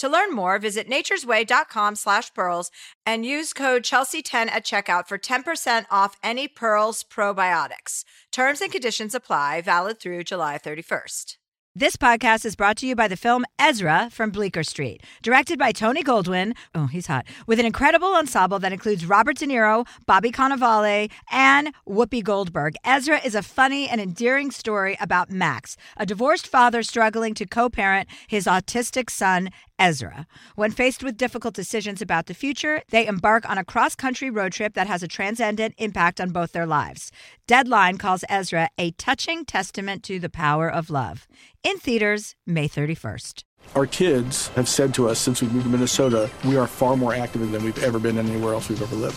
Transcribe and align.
To 0.00 0.08
learn 0.08 0.32
more, 0.32 0.58
visit 0.58 0.88
naturesway.com 0.88 1.94
slash 1.94 2.32
pearls 2.32 2.70
and 3.04 3.26
use 3.26 3.52
code 3.52 3.82
Chelsea10 3.82 4.50
at 4.50 4.64
checkout 4.64 5.06
for 5.06 5.18
10% 5.18 5.84
off 5.90 6.16
any 6.22 6.48
Pearls 6.48 7.04
probiotics. 7.04 8.04
Terms 8.32 8.62
and 8.62 8.72
conditions 8.72 9.14
apply, 9.14 9.60
valid 9.60 10.00
through 10.00 10.24
July 10.24 10.56
31st. 10.56 11.36
This 11.76 11.94
podcast 11.94 12.44
is 12.44 12.56
brought 12.56 12.76
to 12.78 12.86
you 12.88 12.96
by 12.96 13.06
the 13.06 13.16
film 13.16 13.44
Ezra 13.56 14.08
from 14.10 14.30
Bleecker 14.30 14.64
Street, 14.64 15.04
directed 15.22 15.56
by 15.56 15.70
Tony 15.70 16.02
Goldwyn. 16.02 16.56
Oh, 16.74 16.86
he's 16.86 17.06
hot. 17.06 17.26
With 17.46 17.60
an 17.60 17.64
incredible 17.64 18.12
ensemble 18.16 18.58
that 18.58 18.72
includes 18.72 19.06
Robert 19.06 19.38
De 19.38 19.46
Niro, 19.46 19.86
Bobby 20.04 20.32
Cannavale, 20.32 21.12
and 21.30 21.72
Whoopi 21.88 22.24
Goldberg. 22.24 22.74
Ezra 22.84 23.20
is 23.24 23.36
a 23.36 23.42
funny 23.42 23.88
and 23.88 24.00
endearing 24.00 24.50
story 24.50 24.96
about 25.00 25.30
Max, 25.30 25.76
a 25.96 26.04
divorced 26.04 26.48
father 26.48 26.82
struggling 26.82 27.34
to 27.34 27.46
co 27.46 27.68
parent 27.68 28.08
his 28.26 28.46
autistic 28.46 29.08
son, 29.08 29.50
Ezra. 29.80 30.26
When 30.54 30.70
faced 30.70 31.02
with 31.02 31.16
difficult 31.16 31.54
decisions 31.54 32.02
about 32.02 32.26
the 32.26 32.34
future, 32.34 32.82
they 32.90 33.06
embark 33.06 33.48
on 33.48 33.58
a 33.58 33.64
cross 33.64 33.96
country 33.96 34.30
road 34.30 34.52
trip 34.52 34.74
that 34.74 34.86
has 34.86 35.02
a 35.02 35.08
transcendent 35.08 35.74
impact 35.78 36.20
on 36.20 36.30
both 36.30 36.52
their 36.52 36.66
lives. 36.66 37.10
Deadline 37.48 37.96
calls 37.96 38.22
Ezra 38.28 38.68
a 38.78 38.90
touching 38.92 39.44
testament 39.44 40.04
to 40.04 40.20
the 40.20 40.30
power 40.30 40.70
of 40.70 40.90
love. 40.90 41.26
In 41.64 41.78
theaters, 41.78 42.36
May 42.46 42.68
31st. 42.68 43.44
Our 43.74 43.86
kids 43.86 44.48
have 44.48 44.68
said 44.68 44.92
to 44.94 45.08
us 45.08 45.18
since 45.18 45.40
we 45.40 45.48
moved 45.48 45.64
to 45.64 45.70
Minnesota, 45.70 46.30
we 46.44 46.56
are 46.56 46.66
far 46.66 46.96
more 46.96 47.14
active 47.14 47.50
than 47.50 47.64
we've 47.64 47.82
ever 47.82 47.98
been 47.98 48.18
anywhere 48.18 48.52
else 48.52 48.68
we've 48.68 48.82
ever 48.82 48.96
lived. 48.96 49.16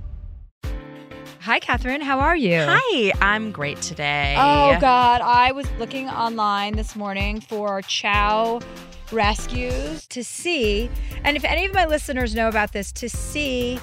Hi, 1.41 1.59
Catherine. 1.59 2.01
How 2.01 2.19
are 2.19 2.35
you? 2.35 2.59
Hi, 2.67 3.11
I'm 3.19 3.51
great 3.51 3.81
today. 3.81 4.35
Oh, 4.37 4.77
God. 4.79 5.21
I 5.21 5.51
was 5.51 5.69
looking 5.79 6.07
online 6.07 6.75
this 6.75 6.95
morning 6.95 7.41
for 7.41 7.81
chow 7.81 8.59
rescues 9.11 10.05
to 10.07 10.23
see, 10.23 10.89
and 11.23 11.35
if 11.35 11.43
any 11.43 11.65
of 11.65 11.73
my 11.73 11.85
listeners 11.85 12.35
know 12.35 12.47
about 12.47 12.73
this, 12.73 12.91
to 12.93 13.09
see 13.09 13.79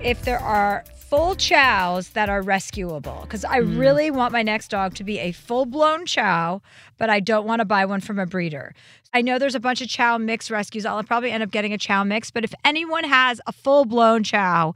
if 0.00 0.22
there 0.22 0.38
are 0.38 0.84
full 1.08 1.34
chows 1.34 2.10
that 2.10 2.28
are 2.28 2.42
rescuable. 2.42 3.18
Because 3.22 3.44
I 3.44 3.58
Hmm. 3.60 3.76
really 3.76 4.10
want 4.12 4.32
my 4.32 4.42
next 4.42 4.68
dog 4.68 4.94
to 4.94 5.04
be 5.04 5.18
a 5.18 5.32
full 5.32 5.66
blown 5.66 6.06
chow, 6.06 6.62
but 6.96 7.10
I 7.10 7.18
don't 7.18 7.44
want 7.46 7.58
to 7.58 7.64
buy 7.64 7.84
one 7.86 8.00
from 8.00 8.18
a 8.20 8.26
breeder. 8.26 8.72
I 9.12 9.20
know 9.20 9.38
there's 9.38 9.54
a 9.56 9.60
bunch 9.60 9.80
of 9.80 9.88
chow 9.88 10.16
mix 10.16 10.48
rescues. 10.50 10.86
I'll 10.86 11.02
probably 11.02 11.32
end 11.32 11.42
up 11.42 11.50
getting 11.50 11.72
a 11.72 11.78
chow 11.78 12.04
mix, 12.04 12.30
but 12.30 12.44
if 12.44 12.54
anyone 12.64 13.04
has 13.04 13.40
a 13.48 13.52
full 13.52 13.84
blown 13.84 14.22
chow 14.22 14.74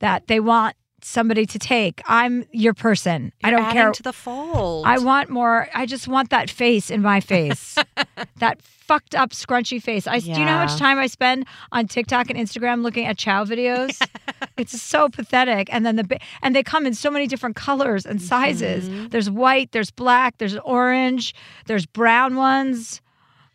that 0.00 0.26
they 0.26 0.40
want 0.40 0.76
somebody 1.04 1.46
to 1.46 1.58
take, 1.58 2.02
I'm 2.06 2.44
your 2.52 2.74
person. 2.74 3.32
I 3.42 3.50
You're 3.50 3.58
don't 3.58 3.66
adding 3.68 3.82
care. 3.82 3.92
to 3.92 4.02
the 4.02 4.12
fold. 4.12 4.86
I 4.86 4.98
want 4.98 5.30
more. 5.30 5.68
I 5.74 5.86
just 5.86 6.08
want 6.08 6.30
that 6.30 6.50
face 6.50 6.90
in 6.90 7.02
my 7.02 7.20
face. 7.20 7.78
that 8.36 8.62
fucked 8.62 9.14
up 9.14 9.30
scrunchy 9.30 9.82
face. 9.82 10.06
I 10.06 10.18
do 10.18 10.30
you 10.30 10.38
know 10.38 10.46
how 10.46 10.64
much 10.64 10.78
time 10.78 10.98
I 10.98 11.06
spend 11.06 11.46
on 11.70 11.86
TikTok 11.86 12.30
and 12.30 12.38
Instagram 12.38 12.82
looking 12.82 13.06
at 13.06 13.16
chow 13.16 13.44
videos? 13.44 14.00
it's 14.56 14.80
so 14.80 15.08
pathetic. 15.08 15.72
And 15.72 15.86
then 15.86 15.96
the 15.96 16.18
and 16.42 16.54
they 16.54 16.62
come 16.62 16.86
in 16.86 16.94
so 16.94 17.10
many 17.10 17.26
different 17.26 17.56
colors 17.56 18.04
and 18.04 18.20
sizes. 18.20 18.88
Mm-hmm. 18.88 19.08
There's 19.08 19.30
white, 19.30 19.72
there's 19.72 19.90
black, 19.90 20.38
there's 20.38 20.56
orange, 20.58 21.34
there's 21.66 21.86
brown 21.86 22.36
ones. 22.36 23.00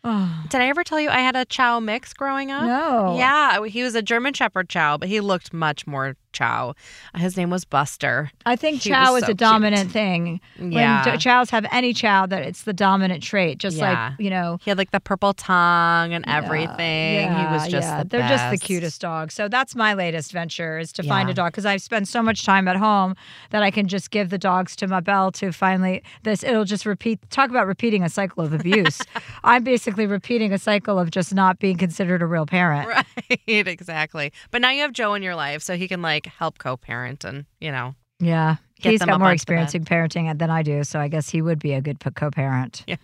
Oh, 0.04 0.44
Did 0.48 0.60
I 0.60 0.68
ever 0.68 0.84
tell 0.84 1.00
you 1.00 1.10
I 1.10 1.18
had 1.18 1.34
a 1.34 1.44
chow 1.44 1.80
mix 1.80 2.14
growing 2.14 2.50
up? 2.50 2.64
No. 2.64 3.16
Yeah, 3.18 3.64
he 3.64 3.82
was 3.82 3.94
a 3.94 4.02
German 4.02 4.32
Shepherd 4.32 4.68
chow, 4.68 4.96
but 4.96 5.08
he 5.08 5.20
looked 5.20 5.52
much 5.52 5.86
more 5.86 6.16
chow. 6.32 6.74
His 7.16 7.36
name 7.36 7.50
was 7.50 7.64
Buster. 7.64 8.30
I 8.46 8.56
think 8.56 8.82
He 8.82 8.90
chow 8.90 9.14
is 9.16 9.24
so 9.24 9.32
a 9.32 9.34
dominant 9.34 9.82
cute. 9.82 9.92
thing. 9.92 10.40
Yeah. 10.58 11.04
When 11.08 11.18
chows 11.18 11.50
have 11.50 11.66
any 11.72 11.92
chow, 11.92 12.26
that 12.26 12.42
it's 12.42 12.62
the 12.62 12.72
dominant 12.72 13.22
trait. 13.22 13.58
Just 13.58 13.76
Yeah. 13.76 14.10
like 14.10 14.20
you 14.20 14.30
know, 14.30 14.58
He 14.62 14.70
had 14.70 14.78
like 14.78 14.90
the 14.90 15.00
purple 15.00 15.34
tongue 15.34 16.12
and 16.12 16.24
everything. 16.28 17.28
he 17.32 17.44
was 17.46 17.68
just 17.68 17.88
yeah. 17.88 18.02
the 18.02 18.08
They're 18.08 18.28
just 18.28 18.50
the 18.50 18.58
cutest 18.58 19.00
dog. 19.00 19.30
So 19.32 19.48
that's 19.48 19.74
my 19.74 19.94
latest 19.94 20.32
venture 20.32 20.78
is 20.78 20.92
to 20.94 21.02
find 21.02 21.28
a 21.30 21.34
dog 21.34 21.52
because 21.52 21.66
I 21.66 21.76
spend 21.76 22.08
so 22.08 22.22
much 22.22 22.44
time 22.44 22.68
at 22.68 22.76
home 22.76 23.14
that 23.50 23.62
I 23.62 23.70
can 23.70 23.86
just 23.88 24.10
give 24.10 24.30
the 24.30 24.38
dogs 24.38 24.74
to 24.76 24.86
my 24.86 25.00
bell 25.00 25.30
to 25.32 25.52
finally 25.52 26.02
this. 26.22 26.42
It'll 26.42 26.64
just 26.64 26.86
repeat. 26.86 27.18
Talk 27.30 27.50
about 27.50 27.66
repeating 27.66 28.02
a 28.02 28.08
cycle 28.08 28.44
of 28.44 28.52
abuse. 28.52 29.00
I'm 29.44 29.64
basically 29.64 30.06
repeating 30.06 30.52
a 30.52 30.58
cycle 30.58 30.98
of 30.98 31.10
just 31.10 31.34
not 31.34 31.58
being 31.58 31.76
considered 31.76 32.22
a 32.22 32.26
real 32.26 32.46
parent. 32.46 32.88
Right, 32.88 33.06
exactly. 33.46 34.32
But 34.50 34.62
now 34.62 34.70
you 34.70 34.82
have 34.82 34.92
Joe 34.92 35.14
in 35.14 35.22
your 35.22 35.34
life, 35.34 35.62
so 35.62 35.76
he 35.76 35.86
can 35.88 36.02
like 36.02 36.17
help 36.26 36.58
co-parent 36.58 37.24
and 37.24 37.46
you 37.60 37.70
know. 37.72 37.94
Yeah. 38.20 38.56
He's 38.80 39.02
got 39.02 39.18
more 39.18 39.32
experience 39.32 39.74
in 39.74 39.84
parenting 39.84 40.36
than 40.38 40.50
I 40.50 40.62
do, 40.62 40.84
so 40.84 41.00
I 41.00 41.08
guess 41.08 41.28
he 41.28 41.42
would 41.42 41.58
be 41.58 41.72
a 41.72 41.80
good 41.80 41.98
co-parent. 42.14 42.84
Yes. 42.86 42.98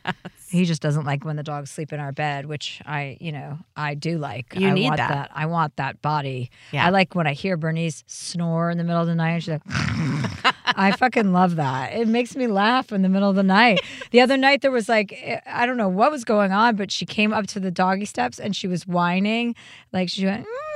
He 0.49 0.65
just 0.67 0.81
doesn't 0.81 1.05
like 1.05 1.25
when 1.25 1.35
the 1.35 1.43
dogs 1.43 1.71
sleep 1.71 1.93
in 1.93 1.99
our 1.99 2.13
bed, 2.13 2.47
which 2.47 2.81
I, 2.87 3.17
you 3.21 3.33
know, 3.33 3.59
I 3.77 3.95
do 3.95 4.19
like. 4.19 4.55
You 4.55 4.69
I 4.69 4.73
need 4.73 4.85
want 4.85 4.99
that. 4.99 5.31
I 5.35 5.47
want 5.47 5.75
that 5.77 6.01
body. 6.01 6.49
Yeah. 6.71 6.87
I 6.87 6.91
like 6.91 7.17
when 7.17 7.27
I 7.27 7.33
hear 7.33 7.57
Bernice 7.57 8.05
snore 8.07 8.71
in 8.71 8.79
the 8.79 8.85
middle 8.85 9.01
of 9.01 9.09
the 9.09 9.17
night. 9.17 9.31
And 9.31 9.43
she's 9.43 9.51
like, 9.51 9.63
I 10.65 10.93
fucking 10.97 11.33
love 11.33 11.57
that. 11.57 11.93
It 11.95 12.07
makes 12.07 12.37
me 12.37 12.47
laugh 12.47 12.93
in 12.93 13.03
the 13.03 13.09
middle 13.09 13.29
of 13.29 13.35
the 13.35 13.43
night. 13.43 13.81
The 14.13 14.21
other 14.21 14.37
night 14.37 14.63
there 14.63 14.71
was 14.71 14.89
like, 14.89 15.13
eh, 15.21 15.41
I 15.45 15.67
don't 15.67 15.77
know 15.77 15.89
what 15.89 16.13
was 16.13 16.23
going 16.25 16.53
on, 16.53 16.77
but 16.77 16.93
she 16.93 17.05
came 17.05 17.33
up 17.33 17.49
to 17.49 17.59
the 17.59 17.73
doggy 17.73 18.05
steps 18.05 18.39
and 18.39 18.55
she 18.55 18.69
was 18.69 18.87
whining, 18.87 19.57
like 19.93 20.09
she 20.09 20.25
went. 20.25 20.47
"Mm," 20.47 20.74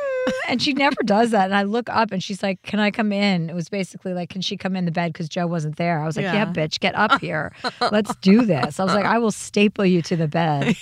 And 0.48 0.60
she 0.62 0.72
never 0.72 1.02
does 1.04 1.30
that. 1.32 1.44
And 1.46 1.54
I 1.54 1.62
look 1.64 1.88
up 1.90 2.10
and 2.12 2.22
she's 2.22 2.42
like, 2.42 2.62
Can 2.62 2.80
I 2.80 2.90
come 2.90 3.12
in? 3.12 3.50
It 3.50 3.54
was 3.54 3.68
basically 3.68 4.12
like, 4.14 4.28
Can 4.30 4.40
she 4.40 4.56
come 4.56 4.76
in 4.76 4.84
the 4.84 4.90
bed? 4.90 5.12
Because 5.12 5.28
Joe 5.28 5.46
wasn't 5.46 5.76
there. 5.76 6.00
I 6.00 6.06
was 6.06 6.16
like, 6.16 6.24
yeah. 6.24 6.34
Yeah. 6.34 6.52
bitch, 6.52 6.80
get 6.80 6.94
up 6.94 7.20
here. 7.20 7.52
Let's 7.92 8.14
do 8.16 8.44
this. 8.44 8.80
I 8.80 8.84
was 8.84 8.94
like, 8.94 9.04
I 9.04 9.18
will 9.18 9.30
staple 9.32 9.84
you 9.84 10.00
to 10.02 10.16
the 10.16 10.28
bed. 10.28 10.74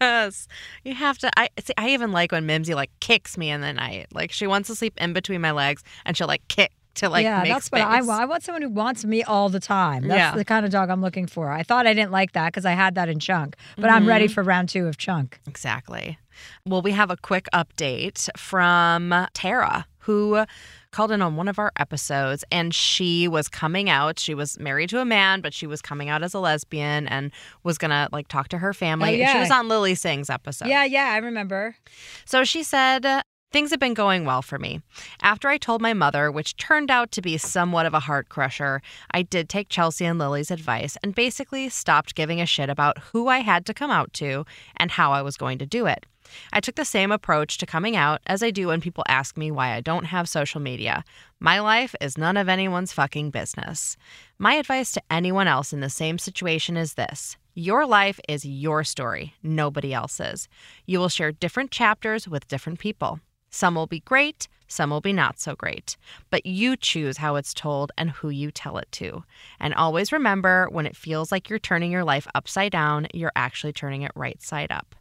Yes, 0.00 0.48
you 0.84 0.94
have 0.94 1.18
to. 1.18 1.30
I 1.36 1.48
see. 1.62 1.72
I 1.78 1.90
even 1.90 2.12
like 2.12 2.32
when 2.32 2.46
Mimsy 2.46 2.74
like 2.74 2.90
kicks 3.00 3.36
me 3.38 3.50
in 3.50 3.60
the 3.60 3.72
night. 3.72 4.06
Like 4.12 4.32
she 4.32 4.46
wants 4.46 4.68
to 4.68 4.74
sleep 4.74 4.94
in 4.98 5.12
between 5.12 5.40
my 5.40 5.52
legs, 5.52 5.82
and 6.04 6.16
she'll 6.16 6.26
like 6.26 6.46
kick 6.48 6.72
to 6.94 7.08
like 7.08 7.22
yeah, 7.22 7.42
make 7.42 7.52
that's 7.52 7.66
space. 7.66 7.80
what 7.84 7.88
I 7.88 8.02
want. 8.02 8.20
I 8.22 8.24
want 8.24 8.42
someone 8.42 8.62
who 8.62 8.70
wants 8.70 9.04
me 9.04 9.22
all 9.22 9.48
the 9.48 9.60
time. 9.60 10.08
That's 10.08 10.18
Yeah. 10.18 10.34
the 10.34 10.44
kind 10.44 10.64
of 10.66 10.72
dog 10.72 10.90
I'm 10.90 11.00
looking 11.00 11.26
for. 11.28 11.50
I 11.50 11.62
thought 11.62 11.86
I 11.86 11.94
didn't 11.94 12.10
like 12.10 12.32
that 12.32 12.46
because 12.52 12.64
I 12.64 12.72
had 12.72 12.96
that 12.96 13.08
in 13.08 13.20
Chunk, 13.20 13.54
but 13.76 13.88
I'm 13.90 14.06
ready 14.06 14.24
Mm-hmm. 14.26 14.34
for 14.34 14.42
round 14.42 14.68
two 14.68 14.86
of 14.88 14.98
Chunk. 14.98 15.38
Exactly. 15.46 16.18
Well, 16.66 16.82
we 16.82 16.92
have 16.92 17.10
a 17.10 17.16
quick 17.16 17.48
update 17.52 18.28
from 18.36 19.26
Tara, 19.34 19.86
who 20.00 20.44
called 20.90 21.12
in 21.12 21.20
on 21.20 21.36
one 21.36 21.48
of 21.48 21.58
our 21.58 21.70
episodes 21.76 22.44
and 22.50 22.74
she 22.74 23.28
was 23.28 23.46
coming 23.46 23.90
out. 23.90 24.18
She 24.18 24.34
was 24.34 24.58
married 24.58 24.88
to 24.90 25.00
a 25.00 25.04
man, 25.04 25.42
but 25.42 25.52
she 25.52 25.66
was 25.66 25.82
coming 25.82 26.08
out 26.08 26.22
as 26.22 26.32
a 26.32 26.38
lesbian 26.38 27.06
and 27.08 27.30
was 27.62 27.76
going 27.76 27.90
to 27.90 28.08
like 28.10 28.28
talk 28.28 28.48
to 28.48 28.58
her 28.58 28.72
family. 28.72 29.20
Oh, 29.20 29.24
And 29.24 29.32
She 29.32 29.38
was 29.38 29.50
on 29.50 29.68
Lilly 29.68 29.94
Singh's 29.94 30.30
episode. 30.30 30.68
Yeah, 30.68 30.84
yeah, 30.84 31.10
I 31.12 31.18
remember. 31.18 31.76
So 32.24 32.44
she 32.44 32.62
said, 32.62 33.22
Things 33.50 33.70
have 33.70 33.80
been 33.80 33.94
going 33.94 34.26
well 34.26 34.42
for 34.42 34.58
me. 34.58 34.82
After 35.22 35.48
I 35.48 35.56
told 35.56 35.80
my 35.80 35.94
mother, 35.94 36.30
which 36.30 36.56
turned 36.58 36.90
out 36.90 37.10
to 37.12 37.22
be 37.22 37.38
somewhat 37.38 37.86
of 37.86 37.94
a 37.94 38.00
heart 38.00 38.28
crusher, 38.28 38.82
I 39.12 39.22
did 39.22 39.48
take 39.48 39.70
Chelsea 39.70 40.04
and 40.04 40.18
Lily's 40.18 40.50
advice 40.50 40.98
and 41.02 41.14
basically 41.14 41.70
stopped 41.70 42.14
giving 42.14 42.42
a 42.42 42.46
shit 42.46 42.68
about 42.68 42.98
who 42.98 43.28
I 43.28 43.38
had 43.38 43.64
to 43.64 43.72
come 43.72 43.90
out 43.90 44.12
to 44.14 44.44
and 44.76 44.90
how 44.90 45.12
I 45.12 45.22
was 45.22 45.38
going 45.38 45.56
to 45.58 45.66
do 45.66 45.86
it. 45.86 46.04
I 46.52 46.60
took 46.60 46.74
the 46.74 46.84
same 46.84 47.12
approach 47.12 47.58
to 47.58 47.66
coming 47.66 47.96
out 47.96 48.20
as 48.26 48.42
I 48.42 48.50
do 48.50 48.68
when 48.68 48.80
people 48.80 49.04
ask 49.08 49.36
me 49.36 49.50
why 49.50 49.72
I 49.74 49.80
don't 49.80 50.04
have 50.04 50.28
social 50.28 50.60
media. 50.60 51.04
My 51.40 51.60
life 51.60 51.94
is 52.00 52.18
none 52.18 52.36
of 52.36 52.48
anyone's 52.48 52.92
fucking 52.92 53.30
business. 53.30 53.96
My 54.38 54.54
advice 54.54 54.92
to 54.92 55.02
anyone 55.10 55.48
else 55.48 55.72
in 55.72 55.80
the 55.80 55.90
same 55.90 56.18
situation 56.18 56.76
is 56.76 56.94
this 56.94 57.36
your 57.54 57.86
life 57.86 58.20
is 58.28 58.44
your 58.44 58.84
story, 58.84 59.34
nobody 59.42 59.92
else's. 59.92 60.48
You 60.86 61.00
will 61.00 61.08
share 61.08 61.32
different 61.32 61.72
chapters 61.72 62.28
with 62.28 62.46
different 62.46 62.78
people. 62.78 63.18
Some 63.50 63.74
will 63.74 63.88
be 63.88 63.98
great, 63.98 64.46
some 64.68 64.90
will 64.90 65.00
be 65.00 65.12
not 65.12 65.40
so 65.40 65.56
great. 65.56 65.96
But 66.30 66.46
you 66.46 66.76
choose 66.76 67.16
how 67.16 67.34
it's 67.36 67.54
told 67.54 67.90
and 67.98 68.10
who 68.10 68.28
you 68.28 68.50
tell 68.50 68.78
it 68.78 68.86
to. 68.92 69.24
And 69.58 69.74
always 69.74 70.12
remember 70.12 70.68
when 70.70 70.86
it 70.86 70.96
feels 70.96 71.32
like 71.32 71.50
you're 71.50 71.58
turning 71.58 71.90
your 71.90 72.04
life 72.04 72.28
upside 72.34 72.70
down, 72.70 73.08
you're 73.12 73.32
actually 73.34 73.72
turning 73.72 74.02
it 74.02 74.12
right 74.14 74.40
side 74.40 74.70
up. 74.70 74.94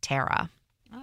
Tara. 0.00 0.50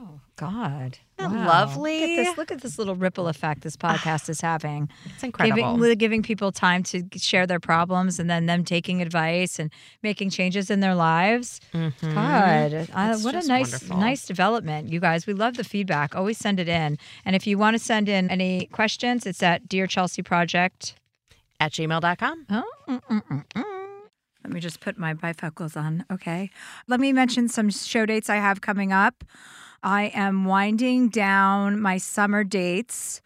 Oh 0.06 0.20
God, 0.36 0.98
Isn't 1.18 1.34
Wow. 1.34 1.48
lovely? 1.48 2.02
Look 2.02 2.10
at 2.10 2.16
this, 2.26 2.38
look 2.38 2.52
at 2.52 2.62
this 2.62 2.78
little 2.78 2.96
ripple 2.96 3.30
effect 3.30 3.62
this 3.62 3.78
podcast 3.78 4.28
is 4.28 4.42
having. 4.42 4.90
It's 5.06 5.24
incredible. 5.24 5.78
Giving, 5.78 5.98
giving 5.98 6.24
people 6.24 6.52
time 6.52 6.84
to 6.84 7.04
share 7.16 7.48
their 7.48 7.60
problems 7.62 8.20
and 8.20 8.30
then 8.30 8.46
them 8.46 8.66
taking 8.66 9.02
advice 9.02 9.60
and 9.60 9.72
making 10.02 10.32
changes 10.32 10.70
in 10.70 10.82
their 10.82 10.96
lives. 10.96 11.62
Mhm. 11.74 12.14
God, 12.14 12.90
uh, 12.94 13.18
what 13.20 13.34
a 13.36 13.48
nice, 13.48 13.72
wonderful. 13.72 13.98
nice 13.98 14.26
development, 14.26 14.90
you 14.90 15.00
guys. 15.00 15.26
We 15.26 15.34
love 15.34 15.56
the 15.56 15.64
feedback. 15.64 16.16
Always 16.16 16.38
send 16.38 16.60
it 16.60 16.68
in. 16.68 16.98
And 17.24 17.36
if 17.36 17.48
you 17.48 17.58
want 17.58 17.76
to 17.76 17.80
send 17.80 18.10
in 18.10 18.30
any 18.30 18.66
questions, 18.74 19.26
it's 19.26 19.42
at 19.42 19.70
Dear 19.70 19.88
Chelsea 19.88 20.22
Project. 20.22 20.96
At 21.62 21.72
gmail.com. 21.72 22.46
Oh, 22.50 22.64
mm, 22.90 23.02
mm, 23.10 23.24
mm, 23.32 23.46
mm. 23.56 23.64
Let 24.44 24.52
me 24.52 24.60
just 24.60 24.82
put 24.82 24.98
my 24.98 25.14
bifocals 25.14 25.78
on. 25.78 26.04
Okay. 26.12 26.50
Let 26.90 27.00
me 27.00 27.14
mention 27.14 27.48
some 27.48 27.70
show 27.70 28.06
dates 28.06 28.30
I 28.30 28.36
have 28.36 28.60
coming 28.60 28.92
up. 28.92 29.24
I 29.84 30.12
am 30.16 30.46
winding 30.46 31.10
down 31.10 31.80
my 31.80 31.98
summer 31.98 32.46
dates. 32.46 33.22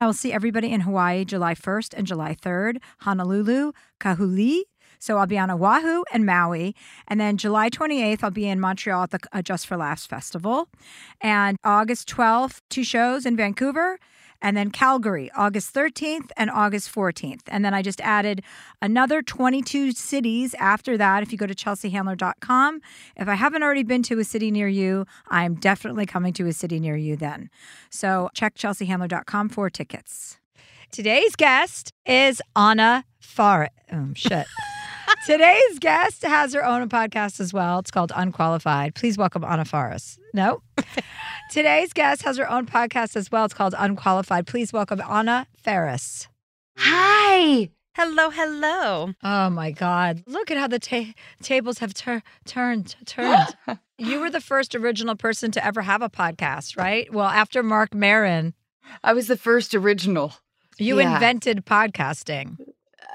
I 0.00 0.06
will 0.06 0.12
see 0.12 0.32
everybody 0.32 0.70
in 0.70 0.82
Hawaii 0.82 1.24
July 1.24 1.54
1st 1.54 1.94
and 1.96 2.06
July 2.06 2.36
3rd, 2.40 2.78
Honolulu, 3.00 3.72
Kahului. 3.98 4.60
So 5.00 5.18
I'll 5.18 5.26
be 5.26 5.38
on 5.38 5.50
Oahu 5.50 6.04
and 6.12 6.24
Maui. 6.24 6.76
And 7.08 7.20
then 7.20 7.36
July 7.36 7.70
28th, 7.70 8.22
I'll 8.22 8.30
be 8.30 8.46
in 8.46 8.60
Montreal 8.60 9.02
at 9.02 9.10
the 9.10 9.18
uh, 9.32 9.42
Just 9.42 9.66
for 9.66 9.76
Laughs 9.76 10.06
Festival. 10.06 10.68
And 11.20 11.56
August 11.64 12.08
12th, 12.08 12.60
two 12.70 12.84
shows 12.84 13.26
in 13.26 13.36
Vancouver. 13.36 13.98
And 14.40 14.56
then 14.56 14.70
Calgary, 14.70 15.30
August 15.36 15.74
13th 15.74 16.30
and 16.36 16.50
August 16.50 16.94
14th. 16.94 17.42
And 17.48 17.64
then 17.64 17.74
I 17.74 17.82
just 17.82 18.00
added 18.00 18.42
another 18.80 19.22
22 19.22 19.92
cities 19.92 20.54
after 20.54 20.96
that. 20.96 21.22
If 21.22 21.32
you 21.32 21.38
go 21.38 21.46
to 21.46 21.54
chelseahandler.com, 21.54 22.80
if 23.16 23.28
I 23.28 23.34
haven't 23.34 23.62
already 23.62 23.82
been 23.82 24.02
to 24.04 24.18
a 24.18 24.24
city 24.24 24.50
near 24.50 24.68
you, 24.68 25.06
I'm 25.28 25.54
definitely 25.54 26.06
coming 26.06 26.32
to 26.34 26.46
a 26.46 26.52
city 26.52 26.80
near 26.80 26.96
you 26.96 27.16
then. 27.16 27.50
So 27.90 28.30
check 28.34 28.56
chelseahandler.com 28.56 29.48
for 29.48 29.70
tickets. 29.70 30.38
Today's 30.92 31.36
guest 31.36 31.92
is 32.06 32.40
Anna 32.54 33.04
Far. 33.20 33.70
Oh, 33.92 34.10
shit. 34.14 34.46
Today's 35.26 35.80
guest 35.80 36.22
has 36.22 36.54
her 36.54 36.64
own 36.64 36.88
podcast 36.88 37.40
as 37.40 37.52
well. 37.52 37.80
It's 37.80 37.90
called 37.90 38.12
Unqualified. 38.14 38.94
Please 38.94 39.18
welcome 39.18 39.42
Anna 39.42 39.64
Faris. 39.64 40.18
No. 40.32 40.62
Today's 41.50 41.92
guest 41.92 42.22
has 42.22 42.36
her 42.36 42.48
own 42.48 42.66
podcast 42.66 43.16
as 43.16 43.30
well. 43.32 43.44
It's 43.44 43.54
called 43.54 43.74
Unqualified. 43.76 44.46
Please 44.46 44.72
welcome 44.72 45.00
Anna 45.00 45.48
Faris. 45.56 46.28
Hi. 46.78 47.70
Hello, 47.96 48.30
hello. 48.30 49.14
Oh 49.24 49.50
my 49.50 49.72
God. 49.72 50.22
Look 50.28 50.52
at 50.52 50.58
how 50.58 50.68
the 50.68 50.78
ta- 50.78 51.12
tables 51.42 51.78
have 51.78 51.92
tur- 51.92 52.22
turned, 52.44 52.94
turned. 53.04 53.56
you 53.98 54.20
were 54.20 54.30
the 54.30 54.40
first 54.40 54.76
original 54.76 55.16
person 55.16 55.50
to 55.52 55.64
ever 55.64 55.82
have 55.82 56.02
a 56.02 56.10
podcast, 56.10 56.76
right? 56.76 57.12
Well, 57.12 57.26
after 57.26 57.64
Marc 57.64 57.94
Maron, 57.94 58.54
I 59.02 59.12
was 59.12 59.26
the 59.26 59.36
first 59.36 59.74
original. 59.74 60.34
you 60.78 61.00
Yeah. 61.00 61.14
invented 61.14 61.64
podcasting. 61.66 62.58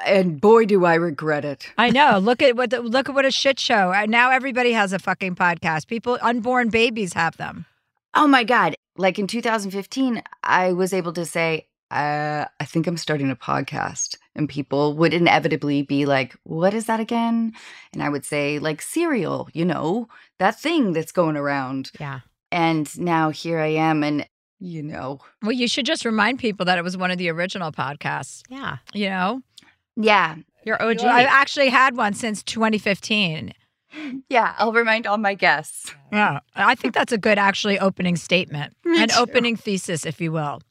And 0.05 0.39
boy, 0.41 0.65
do 0.65 0.85
I 0.85 0.95
regret 0.95 1.45
it. 1.45 1.71
I 1.77 1.89
know. 1.89 2.17
Look 2.19 2.41
at 2.41 2.55
what 2.55 2.69
the, 2.71 2.81
look 2.81 3.09
at 3.09 3.15
what 3.15 3.25
a 3.25 3.31
shit 3.31 3.59
show. 3.59 3.93
Uh, 3.93 4.05
Now 4.07 4.31
everybody 4.31 4.71
has 4.73 4.93
a 4.93 4.99
fucking 4.99 5.35
podcast. 5.35 5.87
People, 5.87 6.17
unborn 6.21 6.69
babies 6.69 7.13
have 7.13 7.37
them. 7.37 7.65
Oh 8.13 8.27
my 8.27 8.43
God. 8.43 8.75
Like 8.97 9.17
in 9.19 9.27
2015, 9.27 10.21
I 10.43 10.73
was 10.73 10.93
able 10.93 11.13
to 11.13 11.25
say, 11.25 11.67
uh, 11.91 12.45
I 12.59 12.65
think 12.65 12.87
I'm 12.87 12.97
starting 12.97 13.29
a 13.29 13.35
podcast. 13.35 14.15
And 14.35 14.47
people 14.47 14.95
would 14.95 15.13
inevitably 15.13 15.83
be 15.83 16.05
like, 16.05 16.35
What 16.43 16.73
is 16.73 16.85
that 16.85 16.99
again? 17.01 17.53
And 17.93 18.01
I 18.01 18.07
would 18.09 18.23
say, 18.25 18.59
like, 18.59 18.81
Serial, 18.81 19.49
you 19.53 19.65
know, 19.65 20.07
that 20.39 20.57
thing 20.59 20.93
that's 20.93 21.11
going 21.11 21.35
around. 21.35 21.91
Yeah. 21.99 22.21
And 22.51 22.97
now 22.97 23.29
here 23.29 23.59
I 23.59 23.67
am. 23.67 24.03
And, 24.03 24.25
you 24.59 24.83
know, 24.83 25.19
Well, 25.41 25.51
you 25.51 25.67
should 25.67 25.85
just 25.85 26.05
remind 26.05 26.39
people 26.39 26.65
that 26.65 26.77
it 26.77 26.83
was 26.83 26.95
one 26.95 27.11
of 27.11 27.17
the 27.17 27.29
original 27.29 27.73
podcasts. 27.73 28.41
Yeah. 28.49 28.77
You 28.93 29.09
know, 29.09 29.41
yeah. 30.03 30.35
You're 30.63 30.81
OG. 30.81 31.01
I've 31.01 31.27
actually 31.27 31.69
had 31.69 31.95
one 31.97 32.13
since 32.13 32.43
2015. 32.43 33.53
Yeah. 34.29 34.55
I'll 34.57 34.71
remind 34.71 35.05
all 35.05 35.17
my 35.17 35.33
guests. 35.33 35.93
Yeah, 36.13 36.39
I 36.55 36.75
think 36.75 36.93
that's 36.93 37.11
a 37.11 37.17
good 37.17 37.37
actually 37.37 37.77
opening 37.77 38.15
statement, 38.15 38.73
Me 38.85 39.03
an 39.03 39.09
too. 39.09 39.19
opening 39.19 39.57
thesis, 39.57 40.05
if 40.05 40.21
you 40.21 40.31
will. 40.31 40.61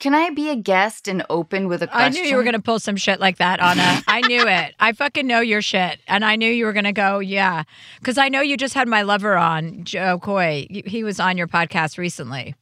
Can 0.00 0.14
I 0.14 0.28
be 0.30 0.50
a 0.50 0.54
guest 0.56 1.08
and 1.08 1.24
open 1.30 1.66
with 1.66 1.82
a 1.82 1.86
I 1.86 2.08
question? 2.08 2.22
I 2.22 2.24
knew 2.24 2.30
you 2.30 2.36
were 2.36 2.42
going 2.42 2.52
to 2.54 2.60
pull 2.60 2.78
some 2.78 2.96
shit 2.96 3.20
like 3.20 3.38
that, 3.38 3.60
Anna. 3.60 4.02
I 4.06 4.20
knew 4.20 4.46
it. 4.46 4.74
I 4.78 4.92
fucking 4.92 5.26
know 5.26 5.40
your 5.40 5.62
shit. 5.62 6.00
And 6.06 6.24
I 6.26 6.36
knew 6.36 6.50
you 6.52 6.66
were 6.66 6.74
going 6.74 6.84
to 6.84 6.92
go, 6.92 7.18
yeah. 7.20 7.64
Because 7.98 8.18
I 8.18 8.28
know 8.28 8.42
you 8.42 8.56
just 8.58 8.74
had 8.74 8.86
my 8.86 9.00
lover 9.02 9.36
on, 9.38 9.82
Jo 9.84 10.18
Koy. 10.18 10.66
He 10.68 11.02
was 11.02 11.18
on 11.18 11.38
your 11.38 11.48
podcast 11.48 11.96
recently. 11.96 12.54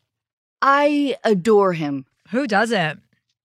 I 0.62 1.16
adore 1.24 1.72
him. 1.74 2.06
Who 2.30 2.46
doesn't? 2.46 3.02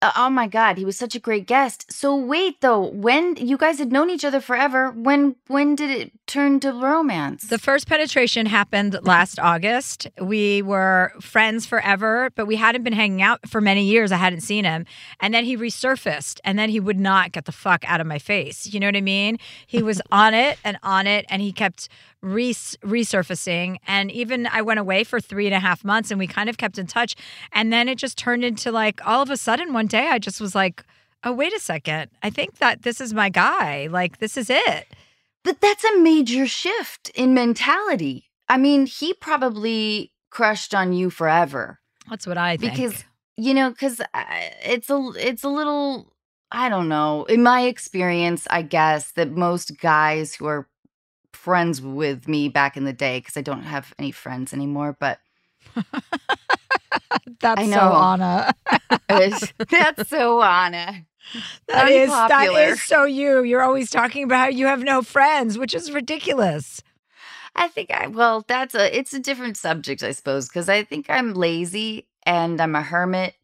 Uh, 0.03 0.11
oh 0.17 0.29
my 0.29 0.47
god, 0.47 0.77
he 0.77 0.83
was 0.83 0.97
such 0.97 1.15
a 1.15 1.19
great 1.19 1.47
guest. 1.47 1.89
So 1.89 2.13
wait 2.13 2.59
though, 2.59 2.89
when 2.89 3.37
you 3.37 3.55
guys 3.55 3.79
had 3.79 3.89
known 3.89 4.09
each 4.09 4.25
other 4.25 4.41
forever, 4.41 4.91
when 4.91 5.37
when 5.47 5.75
did 5.75 5.89
it 5.89 6.11
turn 6.27 6.59
to 6.59 6.73
romance? 6.73 7.47
The 7.47 7.57
first 7.57 7.87
penetration 7.87 8.47
happened 8.47 8.99
last 9.03 9.39
August. 9.39 10.07
We 10.19 10.61
were 10.61 11.13
friends 11.21 11.65
forever, 11.65 12.31
but 12.35 12.47
we 12.47 12.57
hadn't 12.57 12.83
been 12.83 12.91
hanging 12.91 13.21
out 13.21 13.47
for 13.47 13.61
many 13.61 13.85
years. 13.85 14.11
I 14.11 14.17
hadn't 14.17 14.41
seen 14.41 14.65
him. 14.65 14.85
And 15.21 15.33
then 15.33 15.45
he 15.45 15.55
resurfaced 15.55 16.41
and 16.43 16.59
then 16.59 16.67
he 16.67 16.81
would 16.81 16.99
not 16.99 17.31
get 17.31 17.45
the 17.45 17.53
fuck 17.53 17.89
out 17.89 18.01
of 18.01 18.07
my 18.07 18.19
face. 18.19 18.73
You 18.73 18.81
know 18.81 18.87
what 18.87 18.97
I 18.97 19.01
mean? 19.01 19.39
He 19.65 19.81
was 19.81 20.01
on 20.11 20.33
it 20.33 20.59
and 20.65 20.77
on 20.83 21.07
it 21.07 21.25
and 21.29 21.41
he 21.41 21.53
kept 21.53 21.87
res- 22.23 22.75
resurfacing. 22.83 23.77
And 23.85 24.09
even 24.11 24.47
I 24.47 24.63
went 24.63 24.79
away 24.79 25.03
for 25.03 25.19
three 25.19 25.45
and 25.45 25.53
a 25.53 25.59
half 25.59 25.83
months 25.83 26.09
and 26.09 26.17
we 26.17 26.25
kind 26.25 26.49
of 26.49 26.57
kept 26.57 26.79
in 26.79 26.87
touch. 26.87 27.15
And 27.51 27.71
then 27.71 27.87
it 27.87 27.99
just 27.99 28.17
turned 28.17 28.43
into 28.43 28.71
like 28.71 29.05
all 29.05 29.21
of 29.21 29.29
a 29.29 29.37
sudden 29.37 29.73
one 29.73 29.85
day 29.85 30.07
I 30.07 30.17
just 30.17 30.41
was 30.41 30.55
like, 30.55 30.83
oh, 31.23 31.31
wait 31.33 31.53
a 31.53 31.59
second. 31.59 32.09
I 32.23 32.29
think 32.31 32.57
that 32.57 32.81
this 32.81 32.99
is 32.99 33.13
my 33.13 33.29
guy. 33.29 33.87
Like, 33.87 34.17
this 34.17 34.35
is 34.37 34.49
it. 34.49 34.87
but 35.43 35.61
that's 35.61 35.83
a 35.83 35.99
major 35.99 36.47
shift 36.47 37.09
in 37.15 37.33
mentality. 37.33 38.29
I 38.49 38.57
mean, 38.57 38.85
he 38.87 39.13
probably 39.13 40.11
crushed 40.31 40.73
on 40.73 40.93
you 40.93 41.09
forever 41.09 41.79
That's 42.09 42.25
what 42.25 42.37
I 42.37 42.57
think. 42.57 42.73
because 42.73 43.03
you 43.37 43.53
know, 43.53 43.69
because 43.71 43.99
uh, 43.99 44.23
it's 44.63 44.89
a 44.89 45.11
it's 45.17 45.43
a 45.43 45.49
little. 45.49 46.13
I 46.51 46.69
don't 46.69 46.87
know. 46.87 47.23
In 47.25 47.41
my 47.41 47.61
experience, 47.61 48.45
I 48.49 48.61
guess 48.61 49.11
that 49.13 49.31
most 49.31 49.79
guys 49.79 50.35
who 50.35 50.45
are 50.45 50.67
friends 51.43 51.81
with 51.81 52.27
me 52.27 52.47
back 52.47 52.77
in 52.77 52.85
the 52.85 52.93
day, 52.93 53.19
because 53.19 53.35
I 53.35 53.41
don't 53.41 53.63
have 53.63 53.93
any 53.99 54.11
friends 54.11 54.53
anymore, 54.53 54.95
but 54.99 55.19
That's 57.39 57.61
I 57.61 57.65
so 57.65 57.69
know. 57.69 57.93
Anna. 57.93 58.53
that's 59.69 60.09
so 60.09 60.41
Anna. 60.41 61.05
That 61.67 61.89
is 61.89 62.09
that 62.09 62.53
is 62.53 62.81
so 62.81 63.03
you. 63.03 63.43
You're 63.43 63.61
always 63.61 63.89
talking 63.89 64.23
about 64.23 64.39
how 64.39 64.47
you 64.47 64.67
have 64.67 64.83
no 64.83 65.01
friends, 65.01 65.57
which 65.57 65.73
is 65.73 65.91
ridiculous. 65.91 66.81
I 67.55 67.67
think 67.67 67.91
I 67.91 68.07
well, 68.07 68.43
that's 68.47 68.75
a 68.75 68.95
it's 68.97 69.13
a 69.13 69.19
different 69.19 69.57
subject, 69.57 70.03
I 70.03 70.11
suppose, 70.11 70.47
because 70.47 70.69
I 70.69 70.83
think 70.83 71.09
I'm 71.09 71.33
lazy 71.33 72.07
and 72.25 72.59
I'm 72.61 72.75
a 72.75 72.81
hermit. 72.81 73.35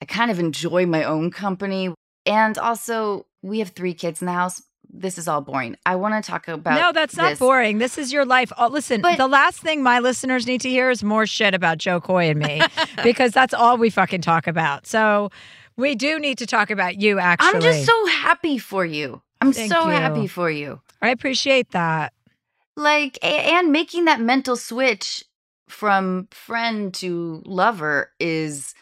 I 0.00 0.04
kind 0.04 0.30
of 0.30 0.38
enjoy 0.38 0.86
my 0.86 1.04
own 1.04 1.30
company. 1.30 1.94
And 2.24 2.58
also, 2.58 3.26
we 3.42 3.58
have 3.58 3.70
three 3.70 3.94
kids 3.94 4.20
in 4.20 4.26
the 4.26 4.32
house. 4.32 4.62
This 4.92 5.16
is 5.16 5.26
all 5.26 5.40
boring. 5.40 5.76
I 5.86 5.96
want 5.96 6.22
to 6.22 6.30
talk 6.30 6.48
about 6.48 6.78
no, 6.78 6.92
that's 6.92 7.16
not 7.16 7.30
this. 7.30 7.38
boring. 7.38 7.78
This 7.78 7.96
is 7.96 8.12
your 8.12 8.26
life. 8.26 8.52
Oh, 8.58 8.68
listen, 8.68 9.00
But- 9.00 9.16
the 9.16 9.26
last 9.26 9.60
thing 9.60 9.82
my 9.82 10.00
listeners 10.00 10.46
need 10.46 10.60
to 10.60 10.68
hear 10.68 10.90
is 10.90 11.02
more 11.02 11.26
shit 11.26 11.54
about 11.54 11.78
Jo 11.78 12.00
Koy 12.00 12.28
and 12.28 12.38
me 12.38 12.60
because 13.02 13.32
that's 13.32 13.54
all 13.54 13.78
we 13.78 13.88
fucking 13.88 14.20
talk 14.20 14.46
about. 14.46 14.86
So 14.86 15.30
we 15.76 15.94
do 15.94 16.18
need 16.18 16.36
to 16.38 16.46
talk 16.46 16.70
about 16.70 17.00
you, 17.00 17.18
actually. 17.18 17.54
I'm 17.54 17.60
just 17.62 17.86
so 17.86 18.06
happy 18.06 18.58
for 18.58 18.84
you. 18.84 19.22
I'm 19.40 19.52
Thank 19.52 19.72
so 19.72 19.86
you. 19.86 19.90
happy 19.92 20.26
for 20.26 20.50
you. 20.50 20.80
I 21.00 21.08
appreciate 21.08 21.70
that. 21.70 22.12
Like, 22.76 23.18
and 23.24 23.72
making 23.72 24.04
that 24.04 24.20
mental 24.20 24.56
switch 24.56 25.24
from 25.68 26.28
friend 26.30 26.92
to 26.94 27.42
lover 27.46 28.10
is 28.20 28.74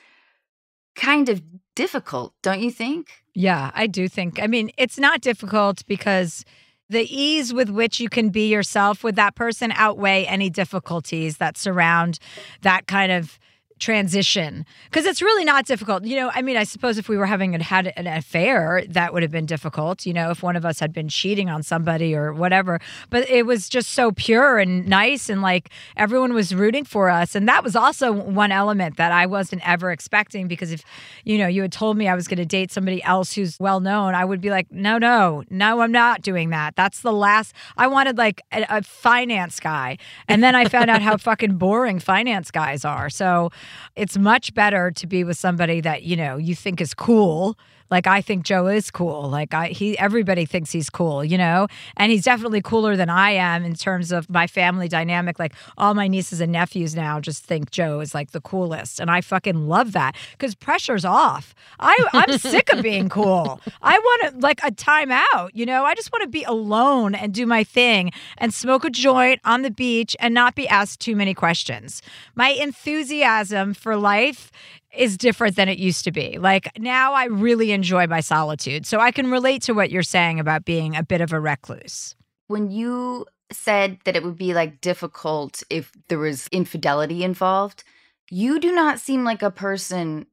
kind 0.96 1.28
of 1.28 1.40
difficult, 1.80 2.34
don't 2.42 2.60
you 2.60 2.70
think? 2.70 3.08
Yeah, 3.32 3.70
I 3.74 3.86
do 3.86 4.06
think. 4.06 4.38
I 4.42 4.46
mean, 4.46 4.70
it's 4.76 4.98
not 4.98 5.22
difficult 5.22 5.82
because 5.86 6.44
the 6.90 7.04
ease 7.10 7.54
with 7.54 7.70
which 7.70 7.98
you 7.98 8.10
can 8.10 8.28
be 8.28 8.48
yourself 8.48 9.02
with 9.02 9.14
that 9.14 9.34
person 9.34 9.72
outweigh 9.74 10.26
any 10.26 10.50
difficulties 10.50 11.38
that 11.38 11.56
surround 11.56 12.18
that 12.60 12.86
kind 12.86 13.10
of 13.10 13.38
transition 13.80 14.66
because 14.84 15.06
it's 15.06 15.22
really 15.22 15.44
not 15.44 15.66
difficult. 15.66 16.04
You 16.04 16.16
know 16.16 16.30
i 16.34 16.42
mean 16.42 16.56
i 16.56 16.64
suppose 16.64 16.98
if 16.98 17.08
we 17.08 17.16
were 17.16 17.26
having 17.26 17.54
an, 17.54 17.60
had 17.62 17.92
an 17.96 18.06
affair 18.06 18.84
that 18.88 19.12
would 19.12 19.22
have 19.22 19.32
been 19.32 19.46
difficult 19.46 20.06
you 20.06 20.12
know 20.12 20.30
if 20.30 20.42
one 20.42 20.54
of 20.54 20.64
us 20.64 20.78
had 20.78 20.92
been 20.92 21.08
cheating 21.08 21.48
on 21.48 21.62
somebody 21.62 22.14
or 22.14 22.32
whatever. 22.32 22.78
But 23.08 23.28
it 23.28 23.46
was 23.46 23.68
just 23.68 23.90
so 23.92 24.12
pure 24.12 24.58
and 24.58 24.86
nice 24.86 25.28
and 25.28 25.40
like 25.42 25.70
everyone 25.96 26.34
was 26.34 26.54
rooting 26.54 26.84
for 26.84 27.08
us. 27.08 27.34
And 27.34 27.48
that 27.48 27.64
was 27.64 27.74
also 27.74 28.12
one 28.12 28.52
element 28.52 28.98
that 28.98 29.12
i 29.12 29.24
wasn't 29.26 29.66
ever 29.66 29.90
expecting 29.90 30.46
because 30.46 30.70
if 30.70 30.84
you 31.24 31.38
know 31.38 31.46
you 31.46 31.62
had 31.62 31.72
told 31.72 31.96
me 31.96 32.06
i 32.06 32.14
was 32.14 32.28
going 32.28 32.36
to 32.36 32.44
date 32.44 32.70
somebody 32.70 33.02
else 33.02 33.32
who's 33.32 33.58
well 33.58 33.80
known 33.80 34.14
i 34.14 34.24
would 34.24 34.40
be 34.40 34.50
like 34.50 34.70
no 34.70 34.98
no 34.98 35.42
no 35.50 35.80
i'm 35.80 35.92
not 35.92 36.20
doing 36.20 36.50
that. 36.50 36.76
That's 36.76 37.00
the 37.00 37.12
last 37.12 37.54
i 37.78 37.86
wanted 37.86 38.18
like 38.18 38.42
a, 38.52 38.66
a 38.68 38.82
finance 38.82 39.58
guy. 39.58 39.96
And 40.28 40.42
then 40.42 40.54
i 40.54 40.66
found 40.68 40.90
out 40.90 41.00
how 41.00 41.16
fucking 41.30 41.56
boring 41.56 41.98
finance 41.98 42.50
guys 42.50 42.84
are. 42.84 43.08
So 43.08 43.50
it's 43.96 44.16
much 44.16 44.54
better 44.54 44.90
to 44.90 45.06
be 45.06 45.24
with 45.24 45.36
somebody 45.36 45.80
that 45.80 46.02
you 46.02 46.16
know 46.16 46.36
you 46.36 46.54
think 46.54 46.80
is 46.80 46.94
cool 46.94 47.56
like 47.90 48.06
i 48.06 48.20
think 48.20 48.44
joe 48.44 48.66
is 48.66 48.90
cool. 48.90 49.28
Like 49.28 49.54
i 49.54 49.68
he 49.68 49.98
everybody 49.98 50.44
thinks 50.44 50.72
he's 50.72 50.90
cool 50.90 51.24
you 51.24 51.38
know? 51.38 51.66
And 51.96 52.10
he's 52.12 52.24
definitely 52.24 52.62
cooler 52.62 52.96
than 52.96 53.08
i 53.10 53.30
am 53.30 53.64
in 53.64 53.74
terms 53.74 54.12
of 54.12 54.28
my 54.30 54.46
family 54.46 54.88
dynamic. 54.88 55.38
Like 55.38 55.54
all 55.78 55.94
my 55.94 56.08
nieces 56.08 56.40
and 56.40 56.52
nephews 56.52 56.94
now 56.94 57.20
just 57.20 57.44
think 57.44 57.70
joe 57.70 58.00
is 58.00 58.14
like 58.14 58.32
the 58.32 58.40
coolest. 58.40 59.00
And 59.00 59.10
i 59.10 59.20
fucking 59.20 59.68
love 59.68 59.92
that 59.92 60.16
because 60.32 60.54
pressure's 60.54 61.04
off. 61.04 61.54
I 61.78 61.96
i'm 62.12 62.38
sick 62.38 62.72
of 62.72 62.82
being 62.82 63.08
cool. 63.18 63.60
I 63.82 63.98
want 63.98 64.34
to 64.34 64.40
like 64.40 64.60
a 64.64 64.70
timeout 64.70 65.50
you 65.54 65.66
know? 65.66 65.84
I 65.84 65.94
just 65.94 66.12
want 66.12 66.22
to 66.22 66.28
be 66.28 66.44
alone 66.44 67.14
and 67.14 67.32
do 67.32 67.46
my 67.46 67.64
thing 67.64 68.12
and 68.38 68.52
smoke 68.52 68.84
a 68.84 68.90
joint 68.90 69.40
on 69.44 69.62
the 69.62 69.70
beach 69.70 70.16
and 70.20 70.34
not 70.34 70.54
be 70.54 70.68
asked 70.68 71.00
too 71.00 71.16
many 71.16 71.34
questions. 71.34 72.02
My 72.34 72.50
enthusiasm 72.50 73.74
for 73.74 73.96
life 73.96 74.50
is 74.96 75.16
different 75.16 75.56
than 75.56 75.68
it 75.68 75.78
used 75.78 76.04
to 76.04 76.12
be. 76.12 76.38
Like 76.38 76.78
now 76.78 77.12
I 77.12 77.26
really 77.26 77.72
enjoy 77.72 78.06
my 78.06 78.20
solitude. 78.20 78.86
So 78.86 79.00
I 79.00 79.10
can 79.12 79.30
relate 79.30 79.62
to 79.62 79.72
what 79.72 79.90
you're 79.90 80.02
saying 80.02 80.40
about 80.40 80.64
being 80.64 80.96
a 80.96 81.02
bit 81.02 81.20
of 81.20 81.32
a 81.32 81.40
recluse. 81.40 82.16
When 82.48 82.70
you 82.70 83.26
said 83.52 83.98
that 84.04 84.16
it 84.16 84.22
would 84.22 84.36
be 84.36 84.54
like 84.54 84.80
difficult 84.80 85.62
if 85.70 85.92
there 86.08 86.18
was 86.18 86.48
infidelity 86.52 87.24
involved, 87.24 87.84
you 88.30 88.60
do 88.60 88.72
not 88.72 89.00
seem 89.00 89.24
like 89.24 89.42
a 89.42 89.50
person 89.50 90.26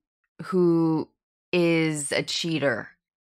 who 0.44 1.08
is 1.52 2.12
a 2.12 2.24
cheater. 2.24 2.90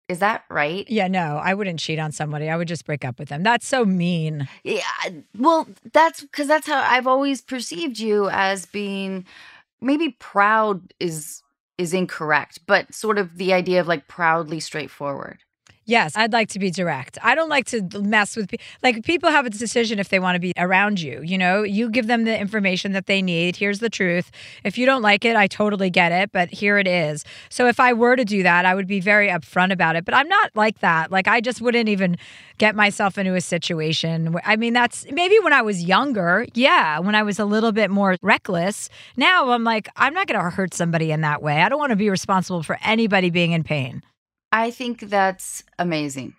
Is 0.08 0.18
that 0.18 0.44
right? 0.50 0.84
Yeah, 0.90 1.08
no, 1.08 1.40
I 1.42 1.54
wouldn't 1.54 1.78
cheat 1.78 1.98
on 1.98 2.12
somebody. 2.12 2.50
I 2.50 2.56
would 2.56 2.68
just 2.68 2.84
break 2.84 3.04
up 3.04 3.18
with 3.18 3.28
them. 3.28 3.42
That's 3.42 3.66
so 3.66 3.84
mean. 3.84 4.46
Yeah. 4.62 4.82
Well, 5.38 5.68
that's 5.92 6.20
because 6.20 6.48
that's 6.48 6.66
how 6.66 6.80
I've 6.82 7.06
always 7.06 7.40
perceived 7.40 7.98
you 7.98 8.28
as 8.28 8.66
being 8.66 9.24
maybe 9.82 10.10
proud 10.20 10.92
is 11.00 11.42
is 11.78 11.94
incorrect, 11.94 12.60
but 12.66 12.94
sort 12.94 13.18
of 13.18 13.38
the 13.38 13.52
idea 13.52 13.80
of 13.80 13.88
like 13.88 14.08
proudly 14.08 14.60
straightforward. 14.60 15.40
Yes, 15.84 16.16
I'd 16.16 16.32
like 16.32 16.48
to 16.50 16.60
be 16.60 16.70
direct. 16.70 17.18
I 17.22 17.34
don't 17.34 17.48
like 17.48 17.66
to 17.66 17.82
mess 18.00 18.36
with 18.36 18.48
people. 18.48 18.64
Like 18.84 19.04
people 19.04 19.30
have 19.30 19.46
a 19.46 19.50
decision 19.50 19.98
if 19.98 20.10
they 20.10 20.20
want 20.20 20.36
to 20.36 20.40
be 20.40 20.52
around 20.56 21.00
you. 21.00 21.20
You 21.22 21.36
know, 21.36 21.64
you 21.64 21.90
give 21.90 22.06
them 22.06 22.22
the 22.24 22.38
information 22.38 22.92
that 22.92 23.06
they 23.06 23.20
need. 23.20 23.56
Here's 23.56 23.80
the 23.80 23.90
truth. 23.90 24.30
If 24.62 24.78
you 24.78 24.86
don't 24.86 25.02
like 25.02 25.24
it, 25.24 25.34
I 25.34 25.48
totally 25.48 25.90
get 25.90 26.12
it, 26.12 26.30
but 26.30 26.50
here 26.50 26.78
it 26.78 26.86
is. 26.86 27.24
So 27.48 27.66
if 27.66 27.80
I 27.80 27.92
were 27.94 28.14
to 28.14 28.24
do 28.24 28.44
that, 28.44 28.64
I 28.64 28.76
would 28.76 28.86
be 28.86 29.00
very 29.00 29.26
upfront 29.28 29.72
about 29.72 29.96
it. 29.96 30.04
But 30.04 30.14
I'm 30.14 30.28
not 30.28 30.52
like 30.54 30.78
that. 30.80 31.10
Like 31.10 31.26
I 31.26 31.40
just 31.40 31.60
wouldn't 31.60 31.88
even 31.88 32.16
get 32.58 32.76
myself 32.76 33.18
into 33.18 33.34
a 33.34 33.40
situation. 33.40 34.32
where- 34.32 34.42
I 34.46 34.54
mean, 34.54 34.74
that's 34.74 35.04
maybe 35.10 35.36
when 35.40 35.52
I 35.52 35.62
was 35.62 35.82
younger. 35.82 36.46
Yeah, 36.54 37.00
when 37.00 37.16
I 37.16 37.24
was 37.24 37.40
a 37.40 37.44
little 37.44 37.72
bit 37.72 37.90
more 37.90 38.16
reckless. 38.22 38.88
Now 39.16 39.50
I'm 39.50 39.64
like, 39.64 39.88
I'm 39.96 40.14
not 40.14 40.28
going 40.28 40.40
to 40.40 40.48
hurt 40.50 40.74
somebody 40.74 41.10
in 41.10 41.22
that 41.22 41.42
way. 41.42 41.60
I 41.60 41.68
don't 41.68 41.80
want 41.80 41.90
to 41.90 41.96
be 41.96 42.08
responsible 42.08 42.62
for 42.62 42.78
anybody 42.84 43.30
being 43.30 43.50
in 43.50 43.64
pain. 43.64 44.02
I 44.52 44.70
think 44.70 45.00
that's 45.00 45.64
amazing. 45.78 46.34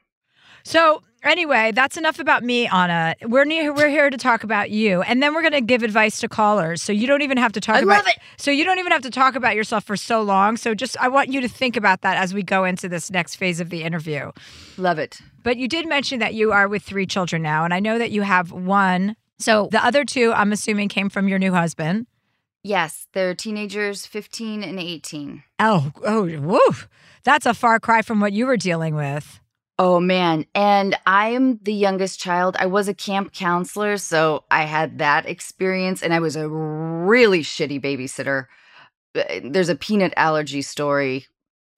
So 0.64 1.04
anyway, 1.24 1.72
that's 1.74 1.98
enough 1.98 2.20
about 2.20 2.44
me, 2.44 2.68
Anna. 2.68 3.16
We're 3.24 3.44
near, 3.44 3.74
we're 3.74 3.90
here 3.90 4.10
to 4.10 4.18
talk 4.18 4.44
about 4.44 4.70
you, 4.70 5.02
and 5.02 5.22
then 5.22 5.34
we're 5.34 5.42
going 5.42 5.54
to 5.54 5.62
give 5.62 5.84
advice 5.84 6.20
to 6.22 6.30
callers. 6.30 6.82
So 6.82 6.94
you 6.94 7.08
don't 7.08 7.22
even 7.22 7.38
have 7.38 7.52
to 7.54 7.60
talk 7.60 7.78
I 7.78 7.80
about 7.80 7.98
love 7.98 8.08
it. 8.08 8.20
So 8.38 8.52
you 8.52 8.64
don't 8.64 8.80
even 8.80 8.92
have 8.92 9.02
to 9.02 9.10
talk 9.10 9.36
about 9.36 9.56
yourself 9.56 9.84
for 9.84 9.98
so 9.98 10.22
long. 10.22 10.56
So 10.58 10.74
just 10.74 10.96
I 11.02 11.08
want 11.10 11.30
you 11.30 11.42
to 11.42 11.50
think 11.50 11.76
about 11.76 12.02
that 12.02 12.18
as 12.18 12.34
we 12.34 12.44
go 12.44 12.64
into 12.64 12.88
this 12.88 13.12
next 13.12 13.36
phase 13.36 13.60
of 13.60 13.70
the 13.70 13.84
interview. 13.84 14.32
Love 14.78 15.00
it. 15.00 15.20
But 15.44 15.58
you 15.58 15.68
did 15.68 15.88
mention 15.88 16.20
that 16.20 16.34
you 16.34 16.52
are 16.52 16.68
with 16.68 16.84
three 16.84 17.06
children 17.06 17.42
now, 17.42 17.66
and 17.66 17.74
I 17.74 17.80
know 17.80 17.98
that 17.98 18.12
you 18.12 18.22
have 18.22 18.52
one. 18.52 19.16
So 19.40 19.68
the 19.72 19.84
other 19.84 20.06
two, 20.06 20.32
I'm 20.34 20.54
assuming, 20.54 20.88
came 20.88 21.10
from 21.10 21.28
your 21.28 21.40
new 21.40 21.52
husband. 21.52 22.08
Yes, 22.66 23.08
they're 23.12 23.36
teenagers, 23.36 24.06
15 24.06 24.64
and 24.64 24.80
18. 24.80 25.44
Oh, 25.60 25.92
oh, 26.06 26.24
woo! 26.40 26.60
That's 27.24 27.46
a 27.46 27.54
far 27.54 27.80
cry 27.80 28.02
from 28.02 28.20
what 28.20 28.34
you 28.34 28.46
were 28.46 28.58
dealing 28.58 28.96
with. 28.96 29.40
Oh 29.80 30.00
man. 30.00 30.46
And 30.54 30.96
I'm 31.06 31.58
the 31.64 31.74
youngest 31.74 32.20
child. 32.20 32.56
I 32.60 32.68
was 32.68 32.88
a 32.88 32.94
camp 32.94 33.34
counselor, 33.34 33.98
so 33.98 34.44
I 34.52 34.64
had 34.64 35.00
that 35.00 35.26
experience, 35.28 36.04
and 36.04 36.14
I 36.14 36.20
was 36.20 36.36
a 36.36 36.48
really 36.48 37.42
shitty 37.42 37.82
babysitter. 37.82 38.46
Uh, 39.16 39.24
There's 39.44 39.70
a 39.70 39.76
peanut 39.76 40.14
allergy 40.16 40.62
story. 40.62 41.26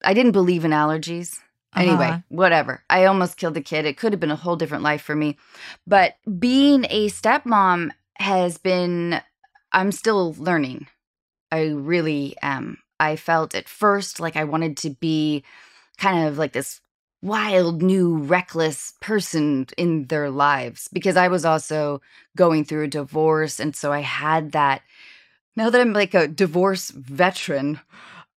I 0.04 0.12
didn't 0.14 0.32
believe 0.32 0.64
in 0.64 0.72
allergies. 0.72 1.38
Anyway, 1.74 2.08
Uh-huh. 2.08 2.20
whatever. 2.28 2.82
I 2.88 3.04
almost 3.04 3.36
killed 3.36 3.56
a 3.56 3.60
kid. 3.62 3.84
It 3.86 3.96
could 3.98 4.12
have 4.12 4.20
been 4.20 4.30
a 4.30 4.36
whole 4.36 4.56
different 4.56 4.84
life 4.84 5.02
for 5.02 5.14
me. 5.14 5.36
But 5.86 6.16
being 6.38 6.86
a 6.88 7.08
stepmom 7.08 7.90
has 8.18 8.56
been, 8.58 9.20
I'm 9.72 9.92
still 9.92 10.34
learning. 10.38 10.86
I 11.52 11.68
really 11.68 12.36
am. 12.42 12.78
I 12.98 13.16
felt 13.16 13.54
at 13.54 13.68
first 13.68 14.20
like 14.20 14.36
I 14.36 14.44
wanted 14.44 14.76
to 14.78 14.90
be 14.90 15.44
kind 15.98 16.28
of 16.28 16.38
like 16.38 16.52
this 16.52 16.80
wild, 17.22 17.82
new, 17.82 18.16
reckless 18.18 18.94
person 19.00 19.66
in 19.76 20.04
their 20.06 20.30
lives 20.30 20.88
because 20.92 21.16
I 21.16 21.28
was 21.28 21.44
also 21.44 22.00
going 22.36 22.64
through 22.64 22.84
a 22.84 22.88
divorce. 22.88 23.58
And 23.58 23.74
so 23.74 23.92
I 23.92 24.00
had 24.00 24.52
that. 24.52 24.82
Now 25.56 25.70
that 25.70 25.80
I'm 25.80 25.92
like 25.92 26.14
a 26.14 26.28
divorce 26.28 26.90
veteran, 26.90 27.80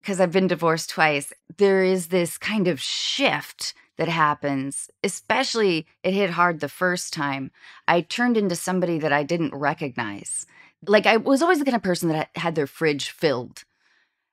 because 0.02 0.22
I've 0.22 0.32
been 0.32 0.48
divorced 0.48 0.90
twice, 0.92 1.34
there 1.58 1.84
is 1.84 2.08
this 2.08 2.38
kind 2.38 2.68
of 2.68 2.80
shift 2.80 3.74
that 3.98 4.08
happens, 4.08 4.90
especially 5.04 5.88
it 6.04 6.14
hit 6.14 6.30
hard 6.30 6.60
the 6.60 6.70
first 6.70 7.14
time. 7.14 7.52
I 7.88 8.02
turned 8.02 8.38
into 8.38 8.56
somebody 8.56 9.00
that 9.00 9.12
I 9.12 9.24
didn't 9.24 9.56
recognize. 9.56 10.46
Like 10.86 11.08
I 11.08 11.18
was 11.18 11.42
always 11.42 11.60
the 11.60 11.66
kind 11.66 11.76
of 11.76 11.84
person 11.84 12.10
that 12.10 12.30
had 12.36 12.56
their 12.56 12.68
fridge 12.68 13.10
filled. 13.10 13.64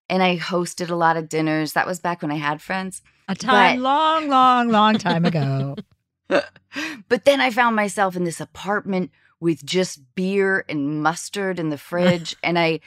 And 0.09 0.23
I 0.23 0.39
hosted 0.39 0.91
a 0.91 0.95
lot 0.95 1.17
of 1.17 1.29
dinners. 1.29 1.73
That 1.73 1.87
was 1.87 1.99
back 1.99 2.23
when 2.23 2.31
I 2.31 2.37
had 2.37 2.61
friends. 2.61 3.03
A 3.29 3.35
time 3.35 3.77
But- 3.77 3.83
long, 3.83 4.29
long, 4.29 4.69
long 4.69 4.99
time 4.99 5.25
ago. 5.25 5.77
but 6.29 7.25
then 7.25 7.41
I 7.41 7.51
found 7.51 7.77
myself 7.77 8.17
in 8.17 8.25
this 8.25 8.41
apartment 8.41 9.11
with 9.41 9.65
just 9.65 10.01
beer 10.15 10.65
and 10.69 11.03
mustard 11.03 11.59
in 11.59 11.69
the 11.69 11.79
fridge, 11.79 12.37
and 12.43 12.59
I, 12.59 12.81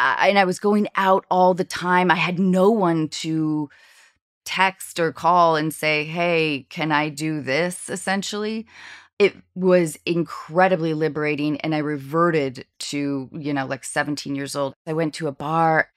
I 0.00 0.28
and 0.28 0.38
I 0.38 0.44
was 0.44 0.58
going 0.58 0.88
out 0.96 1.24
all 1.30 1.54
the 1.54 1.64
time. 1.64 2.10
I 2.10 2.16
had 2.16 2.38
no 2.38 2.70
one 2.70 3.08
to 3.08 3.70
text 4.44 4.98
or 4.98 5.12
call 5.12 5.56
and 5.56 5.72
say, 5.72 6.04
"Hey, 6.04 6.66
can 6.70 6.90
I 6.90 7.08
do 7.08 7.40
this?" 7.40 7.88
Essentially, 7.88 8.66
it 9.18 9.36
was 9.54 9.96
incredibly 10.04 10.94
liberating, 10.94 11.60
and 11.60 11.74
I 11.74 11.78
reverted 11.78 12.66
to 12.90 13.28
you 13.32 13.52
know 13.52 13.66
like 13.66 13.84
17 13.84 14.34
years 14.34 14.56
old. 14.56 14.74
I 14.86 14.92
went 14.92 15.14
to 15.14 15.28
a 15.28 15.32
bar. 15.32 15.88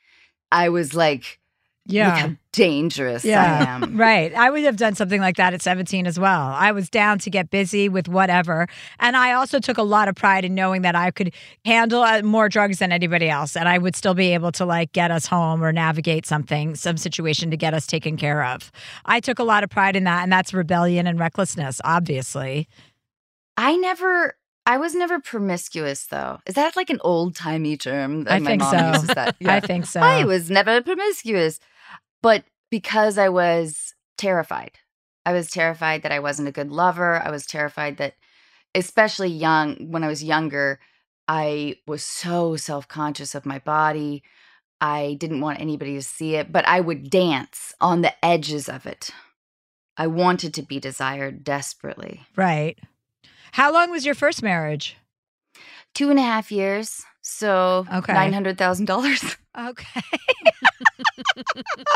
I 0.55 0.69
was 0.69 0.93
like 0.93 1.39
Yeah. 1.87 2.07
Look 2.07 2.17
how 2.17 2.31
dangerous 2.51 3.23
I 3.25 3.27
Yeah. 3.29 3.75
am. 3.75 3.97
Right. 4.05 4.33
I 4.33 4.49
would 4.49 4.63
have 4.63 4.77
done 4.77 4.95
something 4.95 5.21
like 5.21 5.35
that 5.37 5.53
at 5.53 5.61
17 5.61 6.07
as 6.07 6.17
well. 6.19 6.41
I 6.67 6.71
was 6.71 6.89
down 6.89 7.19
to 7.19 7.29
get 7.29 7.49
busy 7.51 7.89
with 7.89 8.07
whatever. 8.07 8.67
And 8.99 9.15
I 9.15 9.33
also 9.33 9.59
took 9.59 9.77
a 9.77 9.83
lot 9.83 10.07
of 10.07 10.15
pride 10.15 10.45
in 10.45 10.55
knowing 10.55 10.81
that 10.81 10.95
I 10.95 11.11
could 11.11 11.31
handle 11.63 12.01
uh, 12.01 12.21
more 12.23 12.49
drugs 12.49 12.79
than 12.79 12.91
anybody 12.91 13.29
else. 13.29 13.55
And 13.55 13.69
I 13.69 13.77
would 13.77 13.95
still 13.95 14.15
be 14.15 14.33
able 14.33 14.51
to 14.53 14.65
like 14.65 14.93
get 14.93 15.11
us 15.11 15.25
home 15.27 15.63
or 15.63 15.71
navigate 15.71 16.25
something, 16.25 16.75
some 16.75 16.97
situation 16.97 17.51
to 17.51 17.57
get 17.57 17.73
us 17.75 17.85
taken 17.85 18.17
care 18.17 18.43
of. 18.45 18.71
I 19.05 19.19
took 19.19 19.37
a 19.37 19.43
lot 19.43 19.63
of 19.63 19.69
pride 19.69 19.95
in 19.95 20.05
that. 20.05 20.23
And 20.23 20.31
that's 20.31 20.53
rebellion 20.53 21.05
and 21.07 21.19
recklessness, 21.19 21.81
obviously. 21.83 22.67
I 23.57 23.75
never. 23.75 24.35
I 24.65 24.77
was 24.77 24.95
never 24.95 25.19
promiscuous 25.19 26.05
though. 26.05 26.39
Is 26.45 26.55
that 26.55 26.75
like 26.75 26.89
an 26.89 26.99
old 27.03 27.35
timey 27.35 27.77
term? 27.77 28.23
that 28.23 28.33
I 28.33 28.39
my 28.39 28.51
think 28.51 28.61
mom 28.61 28.71
so. 28.71 28.87
uses 28.93 29.15
that. 29.15 29.35
I 29.45 29.59
think 29.59 29.85
so. 29.85 29.99
I 29.99 30.23
was 30.23 30.49
never 30.49 30.81
promiscuous. 30.81 31.59
But 32.21 32.43
because 32.71 33.17
I 33.17 33.29
was 33.29 33.93
terrified, 34.17 34.71
I 35.25 35.33
was 35.33 35.51
terrified 35.51 36.03
that 36.03 36.11
I 36.11 36.19
wasn't 36.19 36.47
a 36.47 36.51
good 36.51 36.71
lover. 36.71 37.21
I 37.21 37.29
was 37.29 37.45
terrified 37.45 37.97
that, 37.97 38.15
especially 38.73 39.29
young, 39.29 39.91
when 39.91 40.03
I 40.03 40.07
was 40.07 40.23
younger, 40.23 40.79
I 41.27 41.75
was 41.87 42.03
so 42.03 42.55
self 42.55 42.87
conscious 42.87 43.35
of 43.35 43.45
my 43.45 43.59
body. 43.59 44.23
I 44.81 45.15
didn't 45.19 45.41
want 45.41 45.61
anybody 45.61 45.93
to 45.95 46.01
see 46.01 46.35
it, 46.35 46.51
but 46.51 46.67
I 46.67 46.79
would 46.79 47.09
dance 47.09 47.73
on 47.79 48.01
the 48.01 48.13
edges 48.25 48.67
of 48.67 48.85
it. 48.85 49.11
I 49.97 50.07
wanted 50.07 50.53
to 50.55 50.61
be 50.61 50.79
desired 50.79 51.43
desperately. 51.43 52.21
Right. 52.35 52.77
How 53.53 53.71
long 53.71 53.91
was 53.91 54.05
your 54.05 54.15
first 54.15 54.43
marriage? 54.43 54.97
Two 55.93 56.09
and 56.09 56.19
a 56.19 56.21
half 56.23 56.51
years. 56.51 57.03
So 57.21 57.85
Okay. 57.93 58.13
$900,000. 58.13 59.37
Okay. 59.57 60.01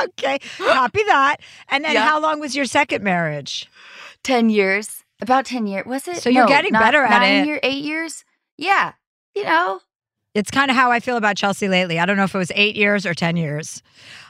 okay. 0.04 0.40
Copy 0.58 1.04
that. 1.08 1.38
And 1.68 1.84
then 1.84 1.94
Yeah. 1.94 2.06
how 2.06 2.20
long 2.22 2.40
was 2.40 2.56
your 2.56 2.64
second 2.64 3.04
marriage? 3.04 3.70
10 4.24 4.50
years. 4.50 5.04
About 5.22 5.46
10 5.46 5.68
years. 5.68 5.86
Was 5.86 6.08
it? 6.08 6.22
So 6.24 6.30
you're 6.30 6.48
getting 6.48 6.72
not- 6.72 6.82
better 6.82 7.04
at 7.04 7.20
nine 7.20 7.44
it. 7.44 7.48
Year, 7.48 7.60
eight 7.62 7.84
years? 7.84 8.24
Yeah. 8.58 8.94
You 9.36 9.44
know, 9.44 9.82
It's 10.36 10.52
kind 10.52 10.70
of 10.70 10.78
how 10.78 10.92
I 10.92 11.00
feel 11.00 11.18
about 11.18 11.38
Chelsea 11.38 11.68
lately. 11.68 12.00
I 12.00 12.06
don't 12.06 12.16
know 12.16 12.24
if 12.24 12.36
it 12.36 12.38
was 12.38 12.52
eight 12.56 12.76
years 12.76 13.06
or 13.06 13.14
10 13.14 13.36
years. 13.36 13.82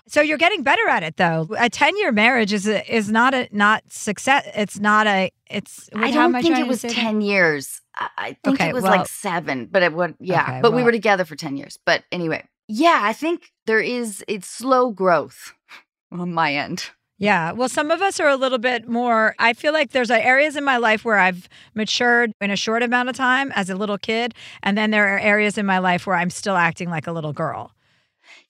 So 0.08 0.22
you're 0.22 0.38
getting 0.38 0.64
better 0.64 0.88
at 0.88 1.04
it 1.04 1.18
though. 1.18 1.48
A 1.58 1.70
10 1.70 1.98
year 1.98 2.12
marriage 2.12 2.54
is 2.54 2.68
a, 2.68 2.90
is 2.94 3.12
not 3.12 3.34
a 3.34 3.48
not 3.52 3.84
success. 3.90 4.48
It's 4.56 4.80
not 4.80 5.08
a 5.08 5.30
it's 5.50 5.90
i'm 5.94 6.14
don't 6.14 6.42
think 6.42 6.58
it 6.58 6.68
was 6.68 6.82
say 6.82 6.88
that? 6.88 6.96
10 6.96 7.22
years. 7.22 7.82
I, 7.96 8.10
I 8.18 8.38
think 8.44 8.60
Okay, 8.60 8.70
it 8.70 8.74
was 8.74 8.84
well- 8.84 8.98
like 8.98 9.08
seven, 9.08 9.68
but 9.70 9.84
it 9.84 9.94
would, 9.94 10.16
yeah. 10.20 10.44
Okay, 10.44 10.60
but 10.62 10.74
we 10.74 10.84
were 10.84 10.92
together 10.92 11.26
for 11.26 11.36
10 11.36 11.58
years. 11.58 11.78
But 11.86 12.04
anyway, 12.12 12.44
yeah, 12.68 13.00
I 13.04 13.14
think 13.14 13.52
there 13.66 13.82
is, 13.82 14.24
it's 14.28 14.48
slow 14.48 14.92
growth 14.92 15.54
on 16.12 16.34
my 16.34 16.54
end. 16.56 16.90
Yeah. 17.20 17.52
Well, 17.52 17.68
some 17.68 17.92
of 17.92 18.02
us 18.02 18.20
are 18.22 18.30
a 18.30 18.38
little 18.38 18.58
bit 18.58 18.88
more. 18.88 19.36
I 19.38 19.52
feel 19.54 19.74
like 19.74 19.92
there's 19.92 20.10
areas 20.10 20.56
in 20.56 20.64
my 20.64 20.78
life 20.78 21.04
where 21.04 21.18
I've 21.18 21.50
matured 21.76 22.32
in 22.40 22.50
a 22.50 22.56
short 22.56 22.82
amount 22.82 23.10
of 23.10 23.16
time 23.16 23.52
as 23.56 23.70
a 23.70 23.76
little 23.76 23.98
kid. 23.98 24.34
And 24.64 24.78
then 24.78 24.92
there 24.92 25.16
are 25.16 25.20
areas 25.20 25.58
in 25.58 25.66
my 25.66 25.80
life 25.80 26.08
where 26.08 26.16
I'm 26.16 26.30
still 26.30 26.56
acting 26.56 26.90
like 26.90 27.08
a 27.08 27.12
little 27.12 27.34
girl. 27.34 27.74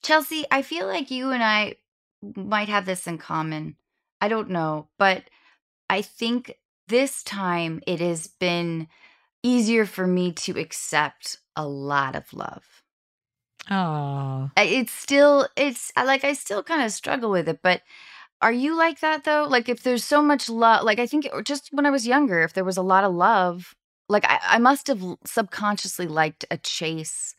Chelsea, 0.03 0.45
I 0.51 0.61
feel 0.61 0.85
like 0.85 1.09
you 1.09 1.31
and 1.31 1.43
I 1.43 1.75
might 2.35 2.69
have 2.69 2.85
this 2.85 3.07
in 3.07 3.17
common. 3.17 3.75
I 4.21 4.27
don't 4.27 4.51
know, 4.51 4.87
but 4.99 5.23
I 5.89 6.03
think 6.03 6.53
this 6.87 7.23
time 7.23 7.81
it 7.87 7.99
has 8.01 8.27
been 8.27 8.87
easier 9.41 9.85
for 9.85 10.05
me 10.05 10.31
to 10.33 10.59
accept 10.59 11.37
a 11.55 11.65
lot 11.65 12.15
of 12.15 12.31
love. 12.33 12.83
Oh. 13.71 14.51
It's 14.57 14.91
still, 14.91 15.47
it's 15.55 15.91
like 15.95 16.23
I 16.23 16.33
still 16.33 16.61
kind 16.61 16.83
of 16.83 16.91
struggle 16.91 17.31
with 17.31 17.47
it, 17.49 17.61
but 17.63 17.81
are 18.41 18.51
you 18.51 18.75
like 18.77 18.99
that 19.01 19.23
though? 19.25 19.45
Like 19.49 19.69
if 19.69 19.83
there's 19.83 20.03
so 20.03 20.21
much 20.21 20.49
love, 20.49 20.83
like 20.83 20.99
I 20.99 21.05
think 21.07 21.25
it- 21.25 21.45
just 21.45 21.69
when 21.71 21.85
I 21.85 21.89
was 21.89 22.07
younger, 22.07 22.41
if 22.41 22.53
there 22.53 22.63
was 22.63 22.77
a 22.77 22.81
lot 22.81 23.03
of 23.03 23.13
love, 23.13 23.75
like 24.07 24.25
I, 24.25 24.39
I 24.43 24.57
must 24.59 24.87
have 24.87 25.03
subconsciously 25.25 26.07
liked 26.07 26.45
a 26.51 26.57
chase 26.57 27.35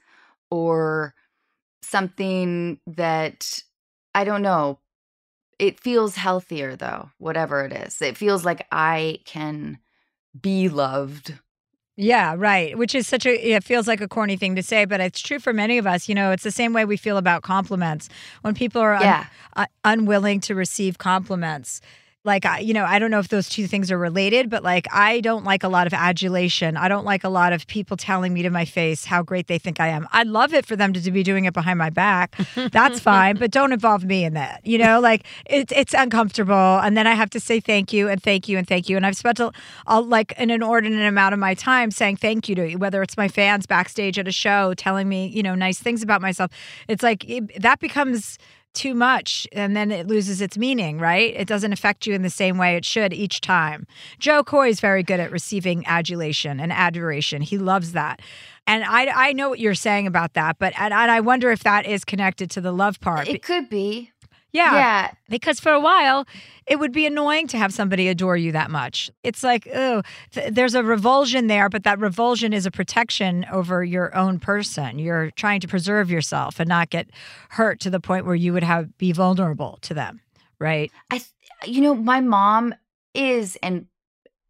or 0.51 1.15
something 1.83 2.81
that 2.87 3.63
I 4.15 4.25
don't 4.25 4.43
know. 4.43 4.81
It 5.59 5.81
feels 5.81 6.17
healthier 6.17 6.77
though, 6.77 7.11
whatever 7.19 7.65
it 7.65 7.73
is. 7.73 8.03
It 8.03 8.17
feels 8.19 8.45
like 8.45 8.67
I 8.73 9.21
can 9.27 9.79
be 10.41 10.69
loved. 10.69 11.35
Yeah, 12.03 12.35
right. 12.39 12.79
Which 12.79 12.95
is 12.95 13.07
such 13.07 13.27
a, 13.27 13.53
it 13.55 13.63
feels 13.63 13.87
like 13.87 14.01
a 14.01 14.09
corny 14.09 14.39
thing 14.39 14.57
to 14.57 14.63
say, 14.63 14.87
but 14.87 15.01
it's 15.01 15.21
true 15.21 15.39
for 15.39 15.53
many 15.53 15.77
of 15.77 15.87
us. 15.87 16.09
You 16.09 16.15
know, 16.15 16.31
it's 16.31 16.43
the 16.43 16.51
same 16.51 16.73
way 16.73 16.87
we 16.87 16.97
feel 16.97 17.19
about 17.19 17.43
compliments. 17.43 18.09
When 18.41 18.55
people 18.55 18.81
are 18.81 18.95
un- 18.95 19.03
uh, 19.55 19.67
unwilling 19.85 20.41
to 20.41 20.55
receive 20.55 20.97
compliments, 20.97 21.83
like, 22.23 22.45
I, 22.45 22.59
you 22.59 22.75
know, 22.75 22.85
I 22.85 22.99
don't 22.99 23.11
know 23.11 23.19
if 23.19 23.29
those 23.29 23.49
two 23.49 23.67
things 23.67 23.91
are 23.91 23.97
related, 23.97 24.51
but 24.51 24.63
like, 24.63 24.87
I 24.93 25.21
don't 25.21 25.43
like 25.45 25.63
a 25.63 25.69
lot 25.69 25.87
of 25.87 25.95
adulation. 25.95 26.77
I 26.77 26.87
don't 26.87 27.07
like 27.07 27.25
a 27.25 27.31
lot 27.31 27.55
of 27.55 27.67
people 27.67 27.97
telling 27.97 28.35
me 28.35 28.43
to 28.43 28.51
my 28.51 28.67
face 28.67 29.07
how 29.07 29.23
great 29.23 29.47
they 29.47 29.57
think 29.57 29.81
I 29.81 29.89
am. 29.89 30.07
I'd 30.13 30.27
love 30.27 30.53
it 30.53 30.67
for 30.67 30.77
them 30.77 30.93
to, 30.93 31.01
to 31.01 31.11
be 31.11 31.23
doing 31.23 31.47
it 31.47 31.55
behind 31.55 31.79
my 31.79 31.89
back. 31.89 32.37
That's 32.73 33.01
fine, 33.11 33.37
but 33.37 33.51
don't 33.51 33.73
involve 33.73 34.05
me 34.05 34.25
in 34.25 34.35
that. 34.35 34.61
You 34.67 34.77
know, 34.77 35.01
like, 35.01 35.25
it's 35.47 35.73
it's 35.75 35.95
uncomfortable. 35.95 36.55
And 36.55 36.95
then 36.95 37.07
I 37.07 37.15
have 37.15 37.31
to 37.31 37.41
say 37.41 37.59
thank 37.59 37.91
you 37.91 38.09
and 38.09 38.23
thank 38.23 38.49
you 38.49 38.59
and 38.59 38.69
thank 38.69 38.91
you. 38.91 38.99
And 38.99 39.07
I've 39.07 39.17
spent 39.17 39.41
a, 39.41 39.51
a, 39.87 40.01
like 40.03 40.35
an 40.37 40.51
inordinate 40.51 41.07
amount 41.07 41.33
of 41.33 41.41
my 41.41 41.55
time 41.55 41.91
saying 41.91 42.17
thank 42.17 42.51
you 42.51 42.55
to 42.57 42.71
you, 42.71 42.79
whether 42.79 43.03
it's 43.03 43.17
my 43.17 43.29
fans 43.29 43.65
backstage 43.65 44.19
at 44.19 44.29
a 44.29 44.33
show 44.33 44.75
telling 44.75 45.09
me, 45.09 45.29
you 45.29 45.43
know, 45.43 45.55
nice 45.55 45.79
things 45.79 46.03
about 46.03 46.21
myself. 46.21 46.51
It's 46.87 47.03
like 47.03 47.29
it, 47.29 47.63
that 47.63 47.81
becomes 47.81 48.37
too 48.75 48.95
much 48.95 49.47
and 49.53 49.77
then 49.77 49.91
it 49.91 50.07
loses 50.07 50.41
its 50.41 50.57
meaning, 50.57 50.99
right? 50.99 51.35
It 51.37 51.49
doesn't 51.49 51.73
affect 51.73 52.07
you 52.07 52.15
in 52.15 52.23
the 52.23 52.31
same 52.31 52.59
way 52.59 52.77
it 52.77 52.85
should 52.85 53.13
each 53.13 53.41
time. 53.41 53.87
Jo 54.19 54.43
Koy 54.43 54.69
is 54.69 54.81
very 54.81 55.03
good 55.03 55.21
at 55.21 55.31
receiving 55.31 55.85
adulation 55.87 56.61
and 56.61 56.73
adoration. 56.73 57.43
He 57.43 57.59
loves 57.59 57.93
that. 57.93 58.21
And 58.67 58.85
I, 58.85 59.29
I 59.29 59.33
know 59.33 59.49
what 59.49 59.59
you're 59.59 59.75
saying 59.75 60.07
about 60.07 60.35
that, 60.35 60.59
but 60.59 60.73
and, 60.79 60.95
and 60.95 61.11
I 61.11 61.21
wonder 61.21 61.51
if 61.51 61.65
that 61.65 61.87
is 61.87 62.05
connected 62.05 62.51
to 62.53 62.61
the 62.61 62.73
love 62.73 63.01
part. 63.01 63.29
It 63.29 63.43
could 63.43 63.69
be. 63.69 64.13
Yeah, 64.53 64.75
Yeah. 64.75 65.11
because 65.29 65.61
for 65.61 65.73
a 65.73 65.81
while 65.81 66.27
it 66.67 66.79
would 66.79 66.93
be 66.93 67.05
annoying 67.05 67.49
to 67.49 67.59
have 67.59 67.73
somebody 67.75 68.07
adore 68.09 68.37
you 68.37 68.53
that 68.53 68.71
much. 68.71 69.11
It's 69.25 69.43
like, 69.43 69.67
oh, 69.75 70.03
th- 70.31 70.53
there's 70.55 70.75
a 70.77 70.85
revulsion 70.85 71.49
there, 71.49 71.69
but 71.69 71.83
that 71.83 71.99
revulsion 71.99 72.53
is 72.53 72.65
a 72.65 72.71
protection 72.71 73.45
over 73.51 73.83
your 73.83 74.15
own 74.17 74.39
person. 74.39 74.99
You're 75.01 75.33
trying 75.33 75.61
to 75.63 75.69
preserve 75.69 76.11
yourself 76.11 76.61
and 76.61 76.69
not 76.69 76.91
get 76.91 77.11
hurt 77.49 77.81
to 77.81 77.91
the 77.91 77.99
point 77.99 78.25
where 78.25 78.37
you 78.37 78.53
would 78.53 78.63
have 78.63 78.97
be 78.99 79.11
vulnerable 79.11 79.79
to 79.83 79.95
them, 79.95 80.21
right? 80.61 80.93
I, 81.11 81.19
th- 81.19 81.31
you 81.67 81.81
know, 81.81 81.95
my 81.95 82.21
mom 82.21 82.75
is 83.15 83.57
and 83.63 83.87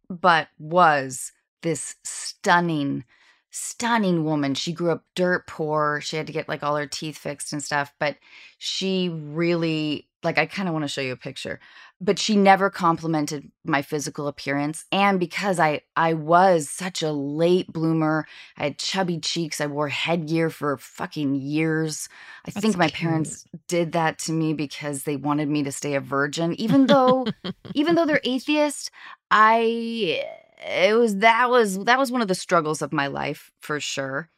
but 0.09 0.49
was 0.59 1.31
this 1.63 1.95
stunning, 2.03 3.03
stunning 3.51 4.23
woman. 4.23 4.55
She 4.55 4.73
grew 4.73 4.91
up 4.91 5.03
dirt 5.15 5.45
poor. 5.45 6.01
She 6.01 6.15
had 6.17 6.27
to 6.27 6.33
get 6.33 6.49
like 6.49 6.63
all 6.63 6.75
her 6.77 6.87
teeth 6.87 7.17
fixed 7.17 7.53
and 7.53 7.63
stuff, 7.63 7.93
but 7.99 8.17
she 8.57 9.09
really 9.09 10.07
like 10.23 10.37
I 10.37 10.45
kind 10.45 10.67
of 10.67 10.73
want 10.73 10.83
to 10.83 10.89
show 10.89 11.01
you 11.01 11.11
a 11.13 11.17
picture. 11.17 11.59
But 11.99 12.17
she 12.17 12.35
never 12.35 12.69
complimented 12.69 13.51
my 13.65 13.81
physical 13.81 14.27
appearance 14.27 14.85
and 14.91 15.19
because 15.19 15.59
I 15.59 15.81
I 15.95 16.13
was 16.13 16.69
such 16.69 17.03
a 17.03 17.11
late 17.11 17.71
bloomer, 17.71 18.25
I 18.57 18.63
had 18.65 18.79
chubby 18.79 19.19
cheeks, 19.19 19.59
I 19.61 19.67
wore 19.67 19.89
headgear 19.89 20.49
for 20.49 20.77
fucking 20.77 21.35
years. 21.35 22.07
I 22.45 22.51
That's 22.51 22.63
think 22.63 22.77
my 22.77 22.87
cute. 22.87 22.93
parents 23.01 23.45
did 23.67 23.91
that 23.91 24.17
to 24.19 24.31
me 24.31 24.53
because 24.53 25.03
they 25.03 25.15
wanted 25.17 25.49
me 25.49 25.63
to 25.63 25.71
stay 25.71 25.95
a 25.95 25.99
virgin 25.99 26.53
even 26.59 26.87
though 26.87 27.27
even 27.73 27.95
though 27.95 28.05
they're 28.05 28.21
atheist 28.23 28.91
i 29.29 30.23
it 30.61 30.95
was 30.95 31.17
that 31.17 31.49
was 31.49 31.83
that 31.85 31.99
was 31.99 32.11
one 32.11 32.21
of 32.21 32.27
the 32.27 32.35
struggles 32.35 32.81
of 32.81 32.93
my 32.93 33.07
life 33.07 33.51
for 33.59 33.79
sure. 33.79 34.29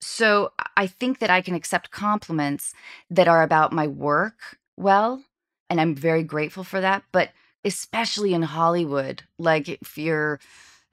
So 0.00 0.52
i 0.76 0.86
think 0.86 1.20
that 1.20 1.30
i 1.30 1.40
can 1.40 1.54
accept 1.54 1.90
compliments 1.90 2.74
that 3.10 3.28
are 3.28 3.42
about 3.42 3.72
my 3.72 3.86
work 3.86 4.58
well 4.76 5.22
and 5.70 5.80
i'm 5.80 5.94
very 5.94 6.24
grateful 6.24 6.64
for 6.64 6.80
that 6.80 7.04
but 7.12 7.30
especially 7.64 8.34
in 8.34 8.42
hollywood 8.42 9.22
like 9.38 9.68
if 9.68 9.96
you're 9.96 10.40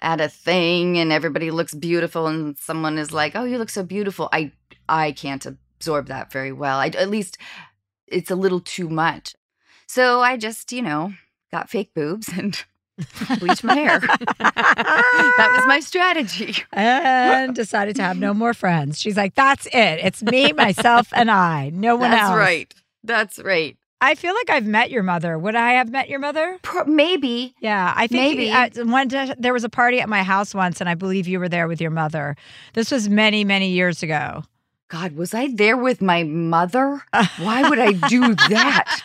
at 0.02 0.21
a 0.21 0.30
thing 0.30 0.97
and 0.97 1.12
everybody 1.12 1.49
looks 1.49 1.73
beautiful 1.73 2.28
and 2.28 2.58
someone 2.58 2.97
is 2.99 3.12
like 3.12 3.36
oh 3.36 3.45
you 3.45 3.58
look 3.58 3.69
so 3.69 3.84
beautiful 3.84 4.30
i 4.32 4.52
i 4.88 5.12
can't 5.12 5.45
absorb 5.80 6.08
that 6.08 6.32
very 6.32 6.52
well. 6.52 6.78
I, 6.78 6.88
at 6.88 7.10
least 7.10 7.38
it's 8.06 8.30
a 8.30 8.36
little 8.36 8.60
too 8.60 8.89
much. 8.89 9.36
So 9.88 10.21
i 10.21 10.36
just 10.38 10.71
you 10.71 10.82
know 10.82 11.13
got 11.52 11.69
fake 11.69 11.93
boobs 11.93 12.28
and 12.38 12.63
bleached 13.40 13.64
my 13.64 13.76
hair 13.76 14.00
that 14.40 15.54
was 15.58 15.68
my 15.68 15.80
strategy 15.80 16.56
and 16.74 17.56
decided 17.56 17.96
to 17.96 18.02
have 18.04 18.18
no 18.18 18.34
more 18.34 18.54
friends. 18.54 19.00
She's 19.00 19.18
like, 19.18 19.36
that's 19.36 19.66
it. 19.68 20.00
It's 20.04 20.22
me, 20.24 20.52
myself, 20.54 21.10
and 21.14 21.30
I. 21.32 21.70
No 21.74 21.96
one 21.96 22.12
that's 22.12 22.22
else. 22.22 22.30
That's 22.32 22.40
right 22.40 22.74
that's 23.04 23.40
right 23.40 23.78
I 24.02 24.16
feel 24.16 24.34
like 24.34 24.50
I've 24.50 24.66
met 24.66 24.92
your 24.92 25.04
mother. 25.04 25.38
Would 25.38 25.56
I 25.56 25.74
have 25.74 25.90
met 25.92 26.08
your 26.08 26.20
mother? 26.20 26.58
Maybe 26.86 27.54
Yeah, 27.60 27.94
I 27.98 28.08
think 28.08 28.38
Maybe. 28.38 28.50
At, 28.50 28.78
one 28.78 29.10
day, 29.10 29.34
there 29.38 29.52
was 29.52 29.66
a 29.66 29.70
party 29.70 30.00
at 30.00 30.08
my 30.08 30.24
house 30.24 30.56
once, 30.56 30.80
and 30.80 30.90
I 30.90 30.96
believe 30.96 31.28
you 31.28 31.38
were 31.38 31.50
there 31.50 31.68
with 31.68 31.82
your 31.82 31.92
mother. 31.92 32.38
This 32.76 32.92
was 32.92 33.10
many, 33.10 33.44
many 33.44 33.72
years 33.72 34.02
ago. 34.02 34.44
god 34.88 35.14
was 35.14 35.34
i 35.34 35.48
there 35.54 35.78
with 35.78 36.02
my 36.02 36.24
mother 36.24 37.02
why 37.38 37.68
would 37.70 37.78
i 37.80 37.92
do 38.08 38.36
that 38.50 39.02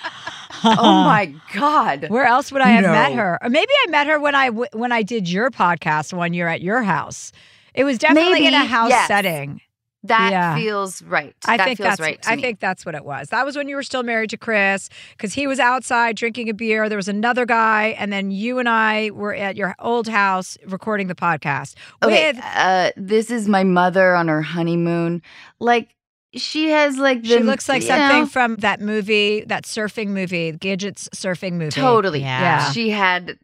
oh 0.64 0.74
my 1.05 1.35
god. 1.55 2.09
Where 2.09 2.24
else 2.27 2.50
would 2.53 2.62
I 2.62 2.68
have 2.70 2.85
No. 2.85 2.92
met 2.92 3.12
her? 3.14 3.38
Or 3.42 3.48
maybe 3.50 3.72
I 3.87 3.90
met 3.90 4.07
her 4.07 4.18
when 4.20 4.35
I 4.35 4.46
w- 4.46 4.68
when 4.72 4.92
I 4.92 5.03
did 5.03 5.29
your 5.29 5.50
podcast 5.50 6.12
one 6.12 6.33
year 6.35 6.48
at 6.48 6.62
your 6.62 6.83
house. 6.83 7.33
It 7.74 7.85
was 7.85 7.98
definitely 7.98 8.46
in 8.46 8.55
a 8.55 8.64
house 8.64 8.90
yes. 8.90 9.09
setting. 9.09 9.61
That 10.07 10.33
Yeah. 10.33 10.55
feels 10.57 11.03
right. 11.03 11.35
I 11.46 11.57
that 11.57 11.64
think 11.64 11.79
feels 11.79 11.88
that's 11.88 12.00
right 12.00 12.20
to 12.20 12.31
I 12.31 12.37
me. 12.37 12.42
think 12.42 12.61
that's 12.61 12.85
what 12.85 12.94
it 12.94 13.07
was. 13.07 13.29
That 13.31 13.46
was 13.46 13.57
when 13.57 13.68
you 13.68 13.74
were 13.77 13.83
still 13.83 14.03
married 14.03 14.29
to 14.31 14.37
Chris 14.37 14.90
because 15.12 15.33
he 15.33 15.46
was 15.46 15.59
outside 15.59 16.14
drinking 16.16 16.50
a 16.50 16.55
beer. 16.55 16.90
There 16.90 16.98
was 16.98 17.09
another 17.09 17.46
guy, 17.46 17.96
and 17.98 18.12
then 18.12 18.31
you 18.31 18.59
and 18.59 18.68
I 18.68 19.11
were 19.12 19.35
at 19.35 19.57
your 19.57 19.74
old 19.79 20.07
house 20.07 20.59
recording 20.66 21.07
the 21.07 21.14
podcast 21.14 21.74
Okay, 22.03 22.33
with. 22.35 22.44
uh, 22.55 22.90
this 22.98 23.31
is 23.31 23.48
my 23.48 23.64
mother 23.64 24.14
on 24.14 24.29
her 24.29 24.42
honeymoon. 24.42 25.22
Like 25.59 25.96
she 26.37 26.70
has 26.70 26.99
like 26.99 27.23
the 27.23 27.29
She 27.29 27.38
looks 27.40 27.68
like 27.68 27.83
something 27.83 28.20
know, 28.23 28.27
from 28.27 28.57
that 28.57 28.81
movie, 28.81 29.44
that 29.47 29.64
surfing 29.64 30.09
movie, 30.09 30.53
Gidget's 30.53 31.09
surfing 31.14 31.53
movie. 31.55 31.70
totally. 31.70 32.20
Yeah. 32.20 32.40
Yeah. 32.40 32.70
She 32.73 32.90
had 32.90 33.38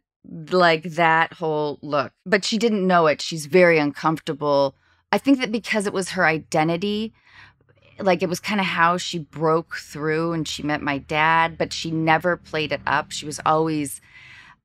like 0.51 0.83
that 0.83 1.33
whole 1.33 1.79
look, 1.81 2.13
but 2.25 2.45
she 2.45 2.57
didn't 2.57 2.85
know 2.85 3.07
it. 3.07 3.21
She's 3.21 3.45
very 3.45 3.77
uncomfortable. 3.79 4.75
I 5.11 5.17
think 5.17 5.39
that 5.39 5.51
because 5.51 5.87
it 5.87 5.93
was 5.93 6.11
her 6.11 6.25
identity, 6.25 7.13
like 7.99 8.23
it 8.23 8.29
was 8.29 8.39
kind 8.39 8.59
of 8.59 8.65
how 8.65 8.97
she 8.97 9.19
broke 9.19 9.75
through 9.75 10.33
and 10.33 10.47
she 10.47 10.63
met 10.63 10.81
my 10.81 10.97
dad, 10.99 11.57
but 11.57 11.73
she 11.73 11.91
never 11.91 12.37
played 12.37 12.71
it 12.71 12.81
up. 12.85 13.11
She 13.11 13.25
was 13.25 13.39
always, 13.45 14.01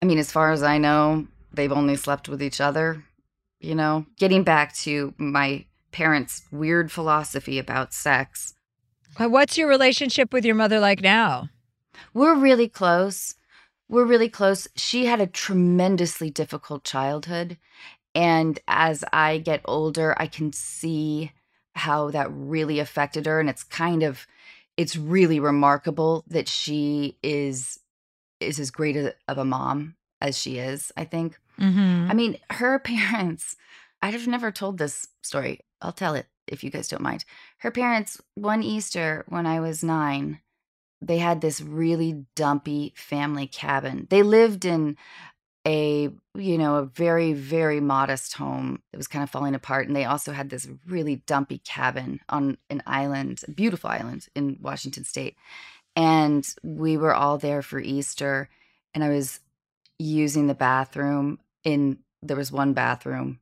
I 0.03 0.07
mean, 0.07 0.19
as 0.19 0.31
far 0.33 0.53
as 0.53 0.63
I 0.63 0.79
know, 0.79 1.27
they've 1.53 1.73
only 1.73 1.97
slept 1.97 2.29
with 2.29 2.43
each 2.43 2.61
other. 2.61 3.05
You 3.61 3.75
know, 3.75 4.07
getting 4.19 4.43
back 4.45 4.75
to 4.77 5.15
my 5.17 5.65
parents' 6.01 6.43
weird 6.53 6.93
philosophy 6.93 7.59
about 7.59 7.95
sex, 7.95 8.53
What's 9.19 9.57
your 9.57 9.67
relationship 9.69 10.31
with 10.31 10.45
your 10.45 10.55
mother 10.55 10.79
like 10.79 11.01
now? 11.01 11.49
we're 12.13 12.35
really 12.37 12.69
close. 12.69 13.35
We're 13.89 14.05
really 14.05 14.29
close. 14.29 14.69
She 14.77 15.07
had 15.07 15.21
a 15.23 15.27
tremendously 15.27 16.29
difficult 16.29 16.85
childhood. 16.85 17.57
And 18.15 18.59
as 18.69 19.05
I 19.15 19.39
get 19.39 19.63
older, 19.65 20.15
I 20.19 20.27
can 20.27 20.53
see 20.53 21.33
how 21.75 22.11
that 22.11 22.29
really 22.31 22.79
affected 22.79 23.25
her. 23.25 23.41
And 23.41 23.49
it's 23.49 23.65
kind 23.65 24.03
of, 24.03 24.27
it's 24.77 24.97
really 24.97 25.41
remarkable 25.41 26.23
that 26.29 26.49
she 26.49 27.17
is 27.23 27.81
is 28.41 28.61
as 28.61 28.71
great 28.71 28.97
a- 28.97 29.15
of 29.29 29.39
a 29.39 29.45
mom 29.47 29.95
as 30.21 30.37
she 30.37 30.59
is, 30.59 30.93
I 30.95 31.05
think. 31.05 31.39
Mm-hmm. 31.59 32.11
I 32.11 32.15
mean, 32.15 32.37
her 32.51 32.79
parents, 32.93 33.57
I've 34.03 34.27
never 34.27 34.51
told 34.51 34.79
this 34.79 35.09
story. 35.23 35.61
I'll 35.81 35.93
tell 35.93 36.15
it 36.15 36.27
if 36.47 36.63
you 36.63 36.71
guys 36.71 36.89
don't 36.89 37.03
mind. 37.03 37.25
Her 37.59 37.71
parents, 37.71 38.21
one 38.35 38.63
Easter 38.63 39.25
when 39.29 39.47
I 39.47 39.61
was 39.61 39.83
nine, 39.83 40.41
they 41.01 41.19
had 41.19 41.41
this 41.41 41.61
really 41.61 42.25
dumpy 42.35 42.95
family 42.97 43.47
cabin. 43.47 44.07
They 44.11 44.23
lived 44.23 44.65
in 44.65 44.97
a, 45.67 46.11
you 46.35 46.59
know, 46.59 46.77
a 46.77 46.87
very, 46.87 47.33
very 47.33 47.81
modest 47.81 48.35
home 48.35 48.83
that 48.93 48.99
was 48.99 49.09
kind 49.09 49.25
of 49.25 49.31
falling 49.31 49.55
apart. 49.55 49.89
And 49.89 49.97
they 49.97 50.05
also 50.05 50.33
had 50.33 50.49
this 50.49 50.69
really 50.87 51.17
dumpy 51.27 51.59
cabin 51.59 52.21
on 52.29 52.57
an 52.71 52.83
island, 52.87 53.43
a 53.49 53.51
beautiful 53.51 53.91
island 53.91 54.29
in 54.35 54.59
Washington 54.61 55.05
state. 55.05 55.37
And 55.97 56.47
we 56.63 56.97
were 56.97 57.15
all 57.15 57.37
there 57.37 57.63
for 57.63 57.81
Easter. 57.81 58.49
And 58.95 59.03
I 59.03 59.09
was 59.09 59.41
using 59.99 60.47
the 60.47 60.55
bathroom 60.55 61.41
in 61.65 61.99
there 62.23 62.37
was 62.37 62.53
one 62.53 62.73
bathroom 62.73 63.41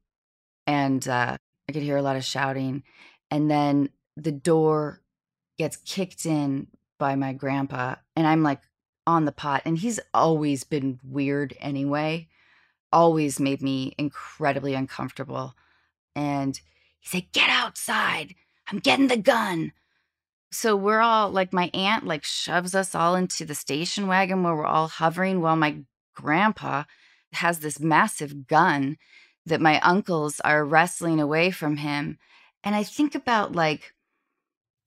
and 0.67 1.07
uh, 1.09 1.37
i 1.69 1.73
could 1.73 1.83
hear 1.83 1.97
a 1.97 2.03
lot 2.03 2.17
of 2.17 2.25
shouting 2.25 2.83
and 3.31 3.51
then 3.51 3.89
the 4.17 4.33
door 4.33 5.01
gets 5.59 5.77
kicked 5.79 6.27
in 6.27 6.67
by 6.99 7.15
my 7.15 7.33
grandpa 7.33 7.95
and 8.17 8.27
i'm 8.27 8.43
like 8.43 8.61
on 9.07 9.25
the 9.25 9.33
pot 9.33 9.63
and 9.65 9.79
he's 9.79 10.01
always 10.13 10.65
been 10.65 10.99
weird 11.05 11.55
anyway 11.61 12.27
always 12.93 13.41
made 13.41 13.61
me 13.61 13.95
incredibly 13.99 14.75
uncomfortable 14.75 15.55
and 16.15 16.61
he 17.01 17.09
said 17.09 17.33
get 17.33 17.51
outside! 17.51 18.35
I'm 18.67 18.79
getting 18.79 19.09
the 19.09 19.19
gun! 19.19 19.73
So 20.51 20.77
we're 20.77 21.01
all 21.01 21.31
like 21.31 21.53
my 21.53 21.71
aunt 21.75 22.07
like 22.07 22.25
shoves 22.25 22.75
us 22.75 22.95
all 22.95 23.15
into 23.15 23.45
the 23.45 23.55
station 23.55 24.07
wagon 24.07 24.43
where 24.43 24.55
we're 24.55 24.65
all 24.65 24.89
hovering 24.89 25.41
while 25.41 25.57
my 25.57 25.81
grandpa 26.15 26.85
has 27.33 27.59
this 27.59 27.81
massive 27.81 28.47
gun 28.47 28.97
that 29.47 29.61
my 29.61 29.81
uncles 29.81 30.41
are 30.41 30.65
wrestling 30.65 31.21
away 31.21 31.51
from 31.51 31.77
him. 31.77 32.19
And 32.63 32.75
I 32.75 32.83
think 32.83 33.15
about 33.15 33.53
like, 33.55 33.93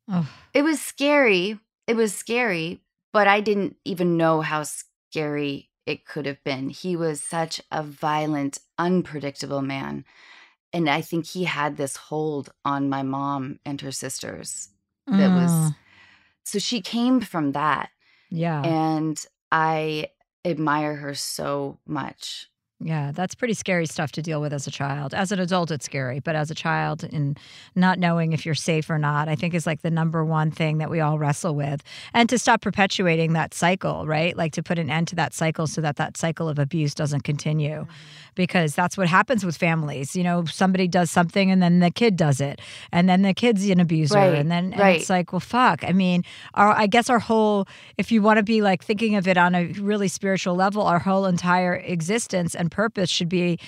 Oh. 0.09 0.27
it 0.53 0.61
was 0.63 0.81
scary. 0.81 1.59
It 1.85 1.95
was 1.95 2.15
scary, 2.15 2.81
but 3.13 3.27
I 3.27 3.41
didn't 3.41 3.75
even 3.85 4.17
know 4.17 4.41
how 4.41 4.63
scary 4.63 5.69
it 5.85 6.05
could 6.05 6.25
have 6.25 6.43
been. 6.43 6.69
He 6.69 6.95
was 6.95 7.21
such 7.21 7.61
a 7.71 7.83
violent, 7.83 8.59
unpredictable 8.77 9.61
man. 9.61 10.05
And 10.73 10.89
I 10.89 11.01
think 11.01 11.25
he 11.25 11.45
had 11.45 11.77
this 11.77 11.95
hold 11.95 12.51
on 12.65 12.89
my 12.89 13.03
mom 13.03 13.59
and 13.65 13.79
her 13.81 13.91
sisters 13.91 14.69
that 15.07 15.33
was 15.33 15.51
Mm. 15.51 15.75
so 16.43 16.59
she 16.59 16.81
came 16.81 17.21
from 17.21 17.53
that. 17.53 17.89
Yeah. 18.29 18.61
And 18.61 19.17
I 19.51 20.11
admire 20.43 20.95
her 20.95 21.15
so 21.15 21.79
much. 21.85 22.49
Yeah, 22.79 23.11
that's 23.11 23.33
pretty 23.33 23.55
scary 23.55 23.87
stuff 23.87 24.11
to 24.13 24.21
deal 24.21 24.39
with 24.39 24.53
as 24.53 24.67
a 24.67 24.71
child. 24.71 25.15
As 25.15 25.31
an 25.31 25.39
adult, 25.39 25.71
it's 25.71 25.85
scary, 25.85 26.19
but 26.19 26.35
as 26.35 26.51
a 26.51 26.55
child, 26.55 27.03
and 27.03 27.39
not 27.73 27.97
knowing 27.97 28.33
if 28.33 28.45
you're 28.45 28.53
safe 28.53 28.87
or 28.91 28.99
not, 28.99 29.27
I 29.27 29.35
think 29.35 29.55
is 29.55 29.65
like 29.65 29.81
the 29.81 29.89
number 29.89 30.23
one 30.23 30.51
thing 30.51 30.77
that 30.77 30.91
we 30.91 30.99
all 30.99 31.17
wrestle 31.17 31.55
with. 31.55 31.81
And 32.13 32.29
to 32.29 32.37
stop 32.37 32.61
perpetuating 32.61 33.33
that 33.33 33.55
cycle, 33.55 34.05
right? 34.05 34.37
Like 34.37 34.53
to 34.53 34.61
put 34.61 34.77
an 34.77 34.91
end 34.91 35.07
to 35.07 35.15
that 35.15 35.33
cycle 35.33 35.65
so 35.65 35.81
that 35.81 35.95
that 35.95 36.17
cycle 36.17 36.47
of 36.47 36.59
abuse 36.59 36.93
doesn't 36.93 37.21
continue. 37.21 37.81
Mm-hmm. 37.81 37.91
Because 38.35 38.75
that's 38.75 38.95
what 38.95 39.07
happens 39.07 39.43
with 39.43 39.57
families. 39.57 40.15
You 40.15 40.23
know, 40.23 40.45
somebody 40.45 40.87
does 40.87 41.09
something 41.09 41.49
and 41.49 41.59
then 41.63 41.79
the 41.79 41.89
kid 41.89 42.15
does 42.15 42.39
it. 42.39 42.61
And 42.91 43.09
then 43.09 43.23
the 43.23 43.33
kid's 43.33 43.67
an 43.67 43.79
abuser. 43.79 44.13
Right, 44.13 44.35
And 44.35 44.51
then 44.51 44.73
and 44.73 44.79
right. 44.79 44.99
it's 44.99 45.09
like, 45.09 45.33
well, 45.33 45.39
fuck. 45.39 45.83
I 45.83 45.91
mean, 45.91 46.23
our, 46.53 46.71
I 46.71 46.85
guess 46.85 47.09
our 47.09 47.17
whole, 47.17 47.67
if 47.97 48.11
you 48.11 48.21
want 48.21 48.37
to 48.37 48.43
be 48.43 48.61
like 48.61 48.83
thinking 48.83 49.15
of 49.15 49.27
it 49.27 49.37
on 49.37 49.55
a 49.55 49.65
really 49.79 50.07
spiritual 50.07 50.53
level, 50.53 50.83
our 50.83 50.99
whole 50.99 51.25
entire 51.25 51.73
existence 51.77 52.53
and 52.53 52.66
purpose 52.69 53.09
should 53.09 53.29
be 53.29 53.59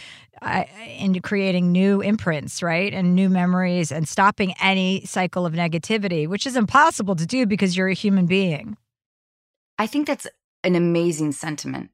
uh, 0.41 0.63
in 0.85 1.19
creating 1.21 1.71
new 1.71 2.01
imprints, 2.01 2.63
right? 2.63 2.93
And 2.93 3.15
new 3.15 3.29
memories 3.29 3.91
and 3.91 4.07
stopping 4.07 4.53
any 4.61 5.05
cycle 5.05 5.45
of 5.45 5.53
negativity, 5.53 6.27
which 6.27 6.45
is 6.45 6.55
impossible 6.55 7.15
to 7.15 7.25
do 7.25 7.45
because 7.45 7.75
you're 7.75 7.89
a 7.89 7.93
human 7.93 8.25
being. 8.25 8.77
I 9.77 9.87
think 9.87 10.07
that's 10.07 10.27
an 10.63 10.75
amazing 10.75 11.31
sentiment 11.31 11.89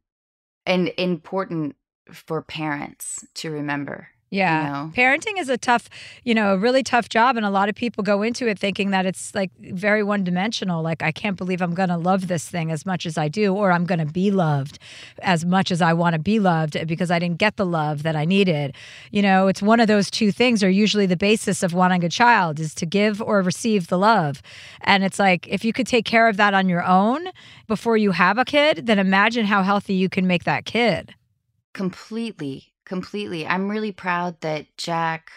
and 0.65 0.91
important 0.97 1.75
for 2.11 2.41
parents 2.41 3.25
to 3.35 3.51
remember. 3.51 4.09
Yeah. 4.31 4.65
You 4.65 4.73
know? 4.73 4.91
Parenting 4.95 5.39
is 5.39 5.49
a 5.49 5.57
tough, 5.57 5.89
you 6.23 6.33
know, 6.33 6.53
a 6.53 6.57
really 6.57 6.83
tough 6.83 7.09
job. 7.09 7.37
And 7.37 7.45
a 7.45 7.49
lot 7.49 7.69
of 7.69 7.75
people 7.75 8.03
go 8.03 8.21
into 8.21 8.47
it 8.47 8.59
thinking 8.59 8.91
that 8.91 9.05
it's 9.05 9.33
like 9.35 9.51
very 9.59 10.03
one 10.03 10.23
dimensional. 10.23 10.81
Like, 10.81 11.01
I 11.01 11.11
can't 11.11 11.37
believe 11.37 11.61
I'm 11.61 11.73
going 11.73 11.89
to 11.89 11.97
love 11.97 12.27
this 12.27 12.47
thing 12.49 12.71
as 12.71 12.85
much 12.85 13.05
as 13.05 13.17
I 13.17 13.27
do, 13.27 13.53
or 13.53 13.71
I'm 13.71 13.85
going 13.85 13.99
to 13.99 14.05
be 14.05 14.31
loved 14.31 14.79
as 15.21 15.45
much 15.45 15.71
as 15.71 15.81
I 15.81 15.93
want 15.93 16.13
to 16.13 16.19
be 16.19 16.39
loved 16.39 16.87
because 16.87 17.11
I 17.11 17.19
didn't 17.19 17.37
get 17.37 17.57
the 17.57 17.65
love 17.65 18.03
that 18.03 18.15
I 18.15 18.25
needed. 18.25 18.75
You 19.11 19.21
know, 19.21 19.47
it's 19.47 19.61
one 19.61 19.79
of 19.79 19.87
those 19.87 20.09
two 20.09 20.31
things 20.31 20.63
are 20.63 20.69
usually 20.69 21.05
the 21.05 21.17
basis 21.17 21.63
of 21.63 21.73
wanting 21.73 22.03
a 22.03 22.09
child 22.09 22.59
is 22.59 22.73
to 22.75 22.85
give 22.85 23.21
or 23.21 23.41
receive 23.41 23.87
the 23.87 23.97
love. 23.97 24.41
And 24.81 25.03
it's 25.03 25.19
like, 25.19 25.47
if 25.47 25.63
you 25.63 25.71
could 25.71 25.87
take 25.87 26.05
care 26.05 26.27
of 26.27 26.37
that 26.37 26.53
on 26.53 26.67
your 26.67 26.83
own 26.83 27.27
before 27.67 27.97
you 27.97 28.11
have 28.11 28.37
a 28.37 28.45
kid, 28.45 28.85
then 28.87 28.99
imagine 28.99 29.45
how 29.45 29.63
healthy 29.63 29.93
you 29.93 30.09
can 30.09 30.27
make 30.27 30.43
that 30.43 30.65
kid. 30.65 31.13
Completely, 31.73 32.73
completely. 32.85 33.45
I'm 33.45 33.69
really 33.69 33.91
proud 33.91 34.39
that 34.41 34.77
Jack, 34.77 35.31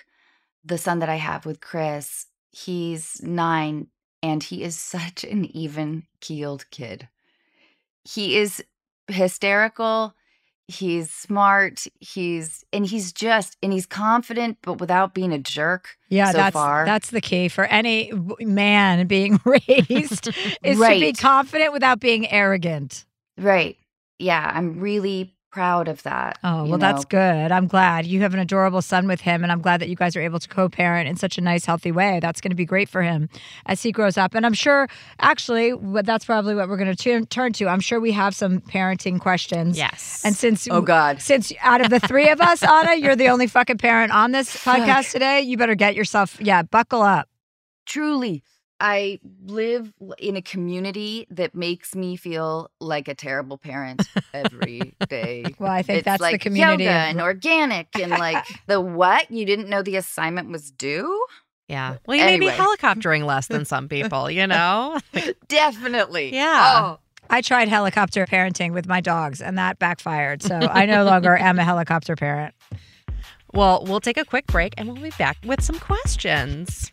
the 0.64 0.78
son 0.78 0.98
that 1.00 1.08
I 1.08 1.16
have 1.16 1.46
with 1.46 1.60
Chris, 1.60 2.26
he's 2.50 3.20
nine 3.22 3.88
and 4.22 4.42
he 4.42 4.62
is 4.62 4.76
such 4.78 5.24
an 5.24 5.44
even 5.56 6.04
keeled 6.20 6.70
kid. 6.70 7.08
He 8.04 8.38
is 8.38 8.62
hysterical. 9.08 10.14
He's 10.66 11.10
smart. 11.10 11.86
He's 11.98 12.64
and 12.74 12.84
he's 12.84 13.12
just 13.12 13.56
and 13.62 13.72
he's 13.72 13.86
confident, 13.86 14.58
but 14.62 14.80
without 14.80 15.14
being 15.14 15.32
a 15.32 15.38
jerk. 15.38 15.96
Yeah, 16.10 16.30
so 16.30 16.36
that's 16.36 16.52
far. 16.52 16.84
that's 16.84 17.10
the 17.10 17.22
key 17.22 17.48
for 17.48 17.64
any 17.64 18.12
man 18.40 19.06
being 19.06 19.40
raised 19.44 20.28
is 20.62 20.78
to 20.78 21.00
be 21.00 21.14
confident 21.14 21.72
without 21.72 22.00
being 22.00 22.28
arrogant. 22.30 23.04
right. 23.38 23.76
Yeah, 24.18 24.50
I'm 24.52 24.80
really 24.80 25.32
proud 25.50 25.88
of 25.88 26.02
that. 26.02 26.38
Oh, 26.44 26.64
you 26.64 26.70
well, 26.70 26.78
that's 26.78 27.04
good. 27.04 27.50
I'm 27.52 27.66
glad 27.66 28.06
you 28.06 28.20
have 28.20 28.34
an 28.34 28.40
adorable 28.40 28.82
son 28.82 29.06
with 29.06 29.20
him, 29.20 29.42
and 29.42 29.50
I'm 29.50 29.60
glad 29.60 29.80
that 29.80 29.88
you 29.88 29.96
guys 29.96 30.14
are 30.16 30.20
able 30.20 30.38
to 30.38 30.48
co-parent 30.48 31.08
in 31.08 31.16
such 31.16 31.38
a 31.38 31.40
nice, 31.40 31.64
healthy 31.64 31.90
way. 31.90 32.20
That's 32.20 32.40
going 32.40 32.50
to 32.50 32.56
be 32.56 32.64
great 32.64 32.88
for 32.88 33.02
him 33.02 33.28
as 33.66 33.82
he 33.82 33.90
grows 33.92 34.16
up. 34.16 34.34
And 34.34 34.44
I'm 34.44 34.52
sure, 34.54 34.88
actually, 35.20 35.72
that's 36.02 36.24
probably 36.24 36.54
what 36.54 36.68
we're 36.68 36.76
going 36.76 36.94
to 36.94 37.24
turn 37.26 37.52
to. 37.54 37.68
I'm 37.68 37.80
sure 37.80 37.98
we 38.00 38.12
have 38.12 38.34
some 38.34 38.60
parenting 38.60 39.20
questions. 39.20 39.78
Yes. 39.78 40.22
And 40.24 40.36
since 40.36 40.68
Oh 40.70 40.80
God. 40.82 41.20
since 41.22 41.52
out 41.62 41.80
of 41.80 41.90
the 41.90 42.00
three 42.00 42.28
of 42.28 42.40
us, 42.40 42.62
Anna, 42.62 42.94
you're 42.94 43.16
the 43.16 43.28
only 43.28 43.46
fucking 43.46 43.78
parent 43.78 44.12
on 44.12 44.32
this 44.32 44.54
podcast 44.64 45.12
today, 45.12 45.40
you 45.40 45.56
better 45.56 45.74
get 45.74 45.94
yourself, 45.94 46.38
yeah, 46.40 46.62
buckle 46.62 47.02
up. 47.02 47.28
Truly. 47.86 48.42
I 48.80 49.18
live 49.44 49.92
in 50.18 50.36
a 50.36 50.42
community 50.42 51.26
that 51.30 51.54
makes 51.54 51.94
me 51.96 52.16
feel 52.16 52.70
like 52.80 53.08
a 53.08 53.14
terrible 53.14 53.58
parent 53.58 54.06
every 54.32 54.94
day. 55.08 55.44
Well, 55.58 55.72
I 55.72 55.82
think 55.82 55.98
it's 55.98 56.04
that's 56.04 56.20
like 56.20 56.32
the 56.34 56.38
community. 56.38 56.84
yoga 56.84 56.94
and 56.94 57.20
organic 57.20 57.88
and 57.98 58.10
like 58.10 58.46
the 58.66 58.80
what? 58.80 59.30
You 59.30 59.44
didn't 59.44 59.68
know 59.68 59.82
the 59.82 59.96
assignment 59.96 60.50
was 60.50 60.70
due? 60.70 61.26
Yeah. 61.66 61.96
Well, 62.06 62.16
you 62.16 62.24
may 62.24 62.38
be 62.38 62.46
helicoptering 62.48 63.26
less 63.26 63.48
than 63.48 63.64
some 63.64 63.88
people, 63.88 64.30
you 64.30 64.46
know? 64.46 64.98
Definitely. 65.48 66.34
Yeah. 66.34 66.72
Oh, 66.76 66.98
I 67.28 67.42
tried 67.42 67.68
helicopter 67.68 68.24
parenting 68.26 68.72
with 68.72 68.86
my 68.86 69.02
dogs, 69.02 69.42
and 69.42 69.58
that 69.58 69.78
backfired. 69.78 70.42
So 70.42 70.56
I 70.56 70.86
no 70.86 71.04
longer 71.04 71.36
am 71.36 71.58
a 71.58 71.64
helicopter 71.64 72.16
parent. 72.16 72.54
Well, 73.54 73.82
we'll 73.86 74.00
take 74.00 74.18
a 74.18 74.26
quick 74.26 74.46
break 74.46 74.74
and 74.76 74.92
we'll 74.92 75.02
be 75.02 75.10
back 75.18 75.38
with 75.42 75.62
some 75.62 75.78
questions. 75.78 76.92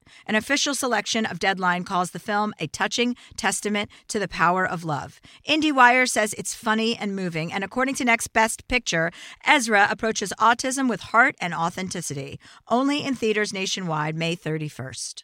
An 0.25 0.35
official 0.35 0.75
selection 0.75 1.25
of 1.25 1.39
Deadline 1.39 1.83
calls 1.83 2.11
the 2.11 2.19
film 2.19 2.53
a 2.59 2.67
touching 2.67 3.15
testament 3.37 3.89
to 4.07 4.19
the 4.19 4.27
power 4.27 4.65
of 4.65 4.83
love. 4.83 5.19
IndieWire 5.47 6.09
says 6.09 6.33
it's 6.33 6.53
funny 6.53 6.95
and 6.95 7.15
moving, 7.15 7.51
and 7.51 7.63
according 7.63 7.95
to 7.95 8.05
Next 8.05 8.27
Best 8.33 8.67
Picture, 8.67 9.11
Ezra 9.45 9.87
approaches 9.89 10.33
autism 10.39 10.89
with 10.89 11.01
heart 11.01 11.35
and 11.39 11.53
authenticity. 11.53 12.39
Only 12.67 13.03
in 13.03 13.15
theaters 13.15 13.53
nationwide, 13.53 14.15
May 14.15 14.35
31st. 14.35 15.23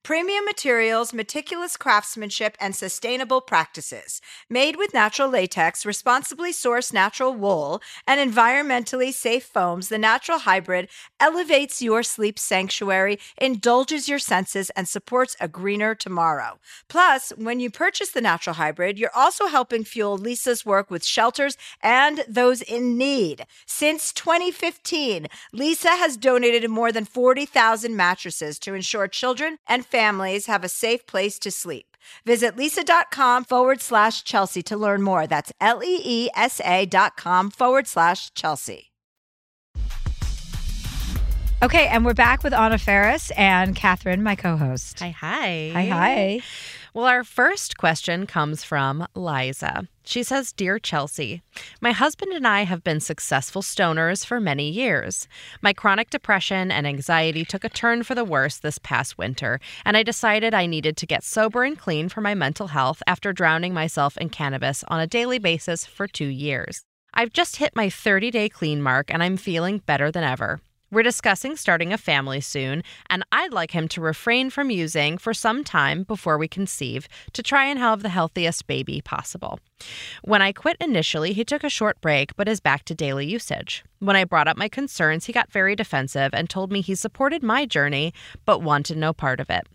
premium 0.03 0.43
materials, 0.45 1.13
meticulous 1.13 1.77
craftsmanship, 1.77 2.57
and 2.59 2.75
sustainable 2.75 3.39
practices. 3.39 4.19
Made 4.49 4.75
with 4.75 4.93
natural 4.93 5.29
latex, 5.29 5.85
responsibly 5.85 6.51
sourced 6.51 6.91
natural 6.91 7.33
wool, 7.33 7.81
and 8.07 8.19
environmentally 8.19 9.13
safe 9.13 9.43
foams, 9.43 9.89
the 9.89 9.97
Natural 9.97 10.39
Hybrid 10.39 10.89
elevates 11.19 11.81
your 11.81 12.01
sleep 12.01 12.39
sanctuary, 12.39 13.19
indulges 13.37 14.09
your 14.09 14.19
senses, 14.19 14.71
and 14.71 14.87
supports 14.87 15.35
a 15.39 15.47
greener 15.47 15.93
tomorrow. 15.93 16.59
Plus, 16.87 17.31
when 17.37 17.59
you 17.59 17.69
purchase 17.69 18.11
the 18.11 18.21
Natural 18.21 18.55
Hybrid, 18.55 18.97
you're 18.97 19.15
also 19.15 19.47
helping 19.47 19.83
fuel 19.83 20.17
Leesa's 20.17 20.65
work 20.65 20.89
with 20.89 21.05
shelters 21.05 21.57
and 21.81 22.23
those 22.27 22.61
in 22.61 22.97
need. 22.97 23.45
Since 23.67 24.13
2015, 24.13 25.27
Lisa 25.53 25.89
has 25.89 26.17
donated 26.17 26.69
more 26.69 26.91
than 26.91 27.05
40,000 27.05 27.95
mattresses 27.95 28.57
to 28.59 28.73
ensure 28.73 29.07
children 29.07 29.57
and 29.67 29.85
families 29.91 30.45
have 30.47 30.63
a 30.63 30.69
safe 30.69 31.05
place 31.05 31.37
to 31.39 31.51
sleep. 31.51 31.97
Visit 32.25 32.55
leesa.com 32.55 33.43
forward 33.43 33.81
slash 33.81 34.23
Chelsea 34.23 34.63
to 34.63 34.77
learn 34.77 35.01
more. 35.01 35.27
That's 35.27 35.51
L 35.59 35.83
E 35.83 36.01
E 36.03 36.29
S 36.35 36.61
A 36.61 36.85
dot 36.85 37.17
com 37.17 37.51
forward 37.51 37.87
slash 37.87 38.33
Chelsea. 38.33 38.91
Okay, 41.63 41.85
and 41.85 42.03
we're 42.03 42.15
back 42.15 42.43
with 42.43 42.55
Anna 42.55 42.79
Faris 42.79 43.29
and 43.37 43.75
Catherine, 43.75 44.23
my 44.23 44.35
co 44.35 44.57
host. 44.57 44.99
Hi, 44.99 45.09
hi. 45.11 45.71
Hi, 45.73 45.85
hi. 45.85 46.41
Well, 46.93 47.05
our 47.05 47.23
first 47.23 47.77
question 47.77 48.27
comes 48.27 48.65
from 48.65 49.07
Liza. 49.15 49.87
She 50.03 50.23
says, 50.23 50.51
Dear 50.51 50.77
Chelsea, 50.77 51.41
my 51.79 51.93
husband 51.93 52.33
and 52.33 52.45
I 52.45 52.63
have 52.63 52.83
been 52.83 52.99
successful 52.99 53.61
stoners 53.61 54.25
for 54.25 54.41
many 54.41 54.69
years. 54.69 55.29
My 55.61 55.71
chronic 55.71 56.09
depression 56.09 56.69
and 56.69 56.85
anxiety 56.85 57.45
took 57.45 57.63
a 57.63 57.69
turn 57.69 58.03
for 58.03 58.13
the 58.13 58.25
worse 58.25 58.57
this 58.57 58.77
past 58.77 59.17
winter, 59.17 59.61
and 59.85 59.95
I 59.95 60.03
decided 60.03 60.53
I 60.53 60.65
needed 60.65 60.97
to 60.97 61.05
get 61.05 61.23
sober 61.23 61.63
and 61.63 61.79
clean 61.79 62.09
for 62.09 62.19
my 62.19 62.35
mental 62.35 62.67
health 62.67 63.01
after 63.07 63.31
drowning 63.31 63.73
myself 63.73 64.17
in 64.17 64.27
cannabis 64.27 64.83
on 64.89 64.99
a 64.99 65.07
daily 65.07 65.39
basis 65.39 65.85
for 65.85 66.07
two 66.07 66.27
years. 66.27 66.81
I've 67.13 67.31
just 67.31 67.55
hit 67.55 67.73
my 67.73 67.89
30 67.89 68.31
day 68.31 68.49
clean 68.49 68.81
mark, 68.81 69.09
and 69.13 69.23
I'm 69.23 69.37
feeling 69.37 69.77
better 69.77 70.11
than 70.11 70.25
ever. 70.25 70.59
We're 70.91 71.03
discussing 71.03 71.55
starting 71.55 71.93
a 71.93 71.97
family 71.97 72.41
soon, 72.41 72.83
and 73.09 73.23
I'd 73.31 73.53
like 73.53 73.71
him 73.71 73.87
to 73.89 74.01
refrain 74.01 74.49
from 74.49 74.69
using 74.69 75.17
for 75.17 75.33
some 75.33 75.63
time 75.63 76.03
before 76.03 76.37
we 76.37 76.49
conceive 76.49 77.07
to 77.31 77.41
try 77.41 77.63
and 77.63 77.79
have 77.79 78.03
the 78.03 78.09
healthiest 78.09 78.67
baby 78.67 78.99
possible. 78.99 79.61
When 80.21 80.41
I 80.41 80.51
quit 80.51 80.75
initially, 80.81 81.31
he 81.31 81.45
took 81.45 81.63
a 81.63 81.69
short 81.69 82.01
break 82.01 82.35
but 82.35 82.49
is 82.49 82.59
back 82.59 82.83
to 82.85 82.93
daily 82.93 83.25
usage. 83.25 83.85
When 83.99 84.17
I 84.17 84.25
brought 84.25 84.49
up 84.49 84.57
my 84.57 84.67
concerns, 84.67 85.27
he 85.27 85.33
got 85.33 85.49
very 85.49 85.77
defensive 85.77 86.33
and 86.33 86.49
told 86.49 86.73
me 86.73 86.81
he 86.81 86.95
supported 86.95 87.41
my 87.41 87.65
journey 87.65 88.13
but 88.45 88.61
wanted 88.61 88.97
no 88.97 89.13
part 89.13 89.39
of 89.39 89.49
it. 89.49 89.67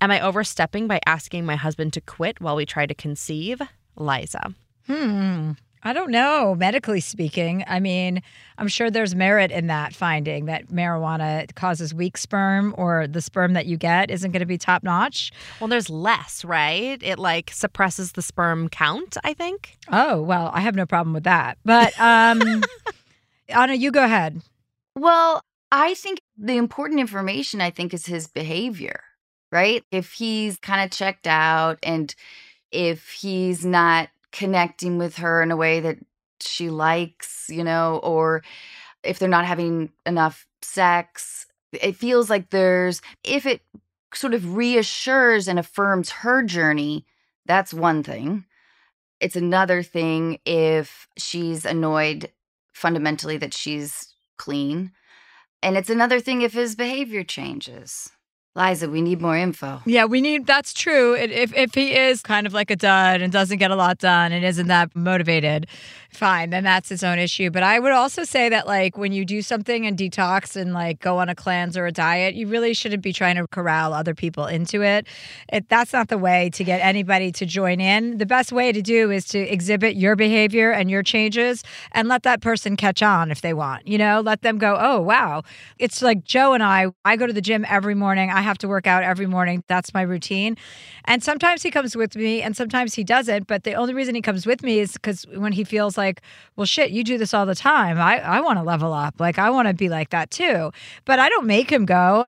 Am 0.00 0.10
I 0.10 0.18
overstepping 0.20 0.86
by 0.86 1.00
asking 1.04 1.44
my 1.44 1.56
husband 1.56 1.92
to 1.92 2.00
quit 2.00 2.40
while 2.40 2.56
we 2.56 2.64
try 2.64 2.86
to 2.86 2.94
conceive? 2.94 3.60
Liza. 3.96 4.54
Hmm. 4.86 5.52
I 5.86 5.92
don't 5.92 6.10
know, 6.10 6.54
medically 6.54 7.00
speaking. 7.00 7.62
I 7.66 7.78
mean, 7.78 8.22
I'm 8.56 8.68
sure 8.68 8.90
there's 8.90 9.14
merit 9.14 9.50
in 9.50 9.66
that 9.66 9.94
finding 9.94 10.46
that 10.46 10.68
marijuana 10.68 11.54
causes 11.54 11.92
weak 11.92 12.16
sperm 12.16 12.74
or 12.78 13.06
the 13.06 13.20
sperm 13.20 13.52
that 13.52 13.66
you 13.66 13.76
get 13.76 14.10
isn't 14.10 14.32
going 14.32 14.40
to 14.40 14.46
be 14.46 14.56
top 14.56 14.82
notch. 14.82 15.30
Well, 15.60 15.68
there's 15.68 15.90
less, 15.90 16.42
right? 16.42 17.00
It 17.02 17.18
like 17.18 17.50
suppresses 17.52 18.12
the 18.12 18.22
sperm 18.22 18.70
count, 18.70 19.18
I 19.24 19.34
think. 19.34 19.76
Oh, 19.92 20.22
well, 20.22 20.50
I 20.54 20.60
have 20.60 20.74
no 20.74 20.86
problem 20.86 21.12
with 21.12 21.24
that. 21.24 21.58
But 21.66 21.98
um 22.00 22.64
Anna, 23.48 23.74
you 23.74 23.90
go 23.90 24.04
ahead. 24.04 24.40
Well, 24.96 25.42
I 25.70 25.94
think 25.94 26.20
the 26.38 26.56
important 26.56 27.00
information 27.00 27.60
I 27.60 27.70
think 27.70 27.92
is 27.92 28.06
his 28.06 28.26
behavior, 28.26 29.00
right? 29.52 29.84
If 29.90 30.12
he's 30.12 30.56
kind 30.56 30.82
of 30.82 30.96
checked 30.96 31.26
out 31.26 31.78
and 31.82 32.14
if 32.70 33.10
he's 33.10 33.66
not 33.66 34.08
connecting 34.34 34.98
with 34.98 35.16
her 35.18 35.42
in 35.42 35.52
a 35.52 35.56
way 35.56 35.78
that 35.78 35.96
she 36.40 36.68
likes, 36.68 37.46
you 37.48 37.62
know, 37.62 38.00
or 38.02 38.42
if 39.04 39.18
they're 39.18 39.28
not 39.28 39.46
having 39.46 39.92
enough 40.04 40.46
sex. 40.60 41.46
It 41.72 41.96
feels 41.96 42.28
like 42.28 42.50
there's, 42.50 43.00
if 43.22 43.46
it 43.46 43.62
sort 44.12 44.34
of 44.34 44.56
reassures 44.56 45.46
and 45.46 45.58
affirms 45.58 46.10
her 46.10 46.42
journey, 46.42 47.06
that's 47.46 47.72
one 47.72 48.02
thing. 48.02 48.44
It's 49.20 49.36
another 49.36 49.82
thing 49.82 50.40
if 50.44 51.06
she's 51.16 51.64
annoyed 51.64 52.30
fundamentally 52.72 53.36
that 53.38 53.54
she's 53.54 54.14
clean. 54.36 54.90
And 55.62 55.76
it's 55.76 55.90
another 55.90 56.18
thing 56.18 56.42
if 56.42 56.52
his 56.52 56.74
behavior 56.74 57.22
changes. 57.22 58.10
Liza, 58.56 58.88
we 58.88 59.02
need 59.02 59.20
more 59.20 59.36
info. 59.36 59.82
Yeah, 59.84 60.04
we 60.04 60.20
need. 60.20 60.46
That's 60.46 60.72
true. 60.72 61.14
If 61.16 61.52
if 61.56 61.74
he 61.74 61.96
is 61.96 62.22
kind 62.22 62.46
of 62.46 62.52
like 62.52 62.70
a 62.70 62.76
dud 62.76 63.20
and 63.20 63.32
doesn't 63.32 63.58
get 63.58 63.72
a 63.72 63.76
lot 63.76 63.98
done 63.98 64.30
and 64.30 64.44
isn't 64.44 64.68
that 64.68 64.94
motivated, 64.94 65.66
fine, 66.14 66.50
then 66.50 66.62
that's 66.62 66.88
his 66.88 67.02
own 67.02 67.18
issue. 67.18 67.50
But 67.50 67.64
I 67.64 67.80
would 67.80 67.90
also 67.90 68.22
say 68.22 68.48
that 68.48 68.68
like 68.68 68.96
when 68.96 69.12
you 69.12 69.24
do 69.24 69.42
something 69.42 69.86
and 69.86 69.98
detox 69.98 70.54
and 70.54 70.72
like 70.72 71.00
go 71.00 71.18
on 71.18 71.28
a 71.28 71.34
cleanse 71.34 71.76
or 71.76 71.86
a 71.86 71.92
diet, 71.92 72.36
you 72.36 72.46
really 72.46 72.74
shouldn't 72.74 73.02
be 73.02 73.12
trying 73.12 73.34
to 73.36 73.46
corral 73.48 73.92
other 73.92 74.14
people 74.14 74.46
into 74.46 74.82
it. 74.82 75.06
it 75.52 75.68
that's 75.68 75.92
not 75.92 76.06
the 76.06 76.18
way 76.18 76.48
to 76.50 76.62
get 76.62 76.80
anybody 76.80 77.32
to 77.32 77.46
join 77.46 77.80
in. 77.80 78.18
The 78.18 78.26
best 78.26 78.52
way 78.52 78.70
to 78.70 78.82
do 78.82 79.10
is 79.10 79.24
to 79.26 79.38
exhibit 79.40 79.96
your 79.96 80.14
behavior 80.14 80.70
and 80.70 80.88
your 80.88 81.02
changes 81.02 81.64
and 81.90 82.06
let 82.06 82.22
that 82.22 82.40
person 82.40 82.76
catch 82.76 83.02
on 83.02 83.32
if 83.32 83.40
they 83.40 83.52
want. 83.52 83.86
You 83.88 83.98
know, 83.98 84.20
let 84.20 84.42
them 84.42 84.58
go, 84.58 84.76
oh 84.78 85.00
wow, 85.00 85.42
it's 85.80 86.02
like 86.02 86.22
Jo 86.24 86.52
and 86.52 86.62
I. 86.62 86.86
I 87.04 87.16
go 87.16 87.26
to 87.26 87.32
the 87.32 87.42
gym 87.42 87.66
every 87.68 87.96
morning. 87.96 88.30
I 88.30 88.43
have 88.44 88.58
to 88.58 88.68
work 88.68 88.86
out 88.86 89.02
every 89.02 89.26
morning. 89.26 89.64
That's 89.66 89.92
my 89.92 90.02
routine. 90.02 90.56
And 91.06 91.22
sometimes 91.22 91.62
he 91.62 91.70
comes 91.70 91.96
with 91.96 92.14
me 92.16 92.42
and 92.42 92.56
sometimes 92.56 92.94
he 92.94 93.02
doesn't. 93.02 93.46
But 93.46 93.64
the 93.64 93.74
only 93.74 93.94
reason 93.94 94.14
he 94.14 94.22
comes 94.22 94.46
with 94.46 94.62
me 94.62 94.78
is 94.78 94.92
because 94.92 95.26
when 95.34 95.52
he 95.52 95.64
feels 95.64 95.98
like, 95.98 96.22
well, 96.56 96.66
shit, 96.66 96.90
you 96.90 97.02
do 97.02 97.18
this 97.18 97.34
all 97.34 97.46
the 97.46 97.54
time. 97.54 98.00
I, 98.00 98.20
I 98.20 98.40
want 98.40 98.58
to 98.58 98.62
level 98.62 98.92
up. 98.92 99.18
Like, 99.18 99.38
I 99.38 99.50
want 99.50 99.68
to 99.68 99.74
be 99.74 99.88
like 99.88 100.10
that 100.10 100.30
too. 100.30 100.70
But 101.04 101.18
I 101.18 101.28
don't 101.28 101.46
make 101.46 101.70
him 101.70 101.84
go. 101.84 102.26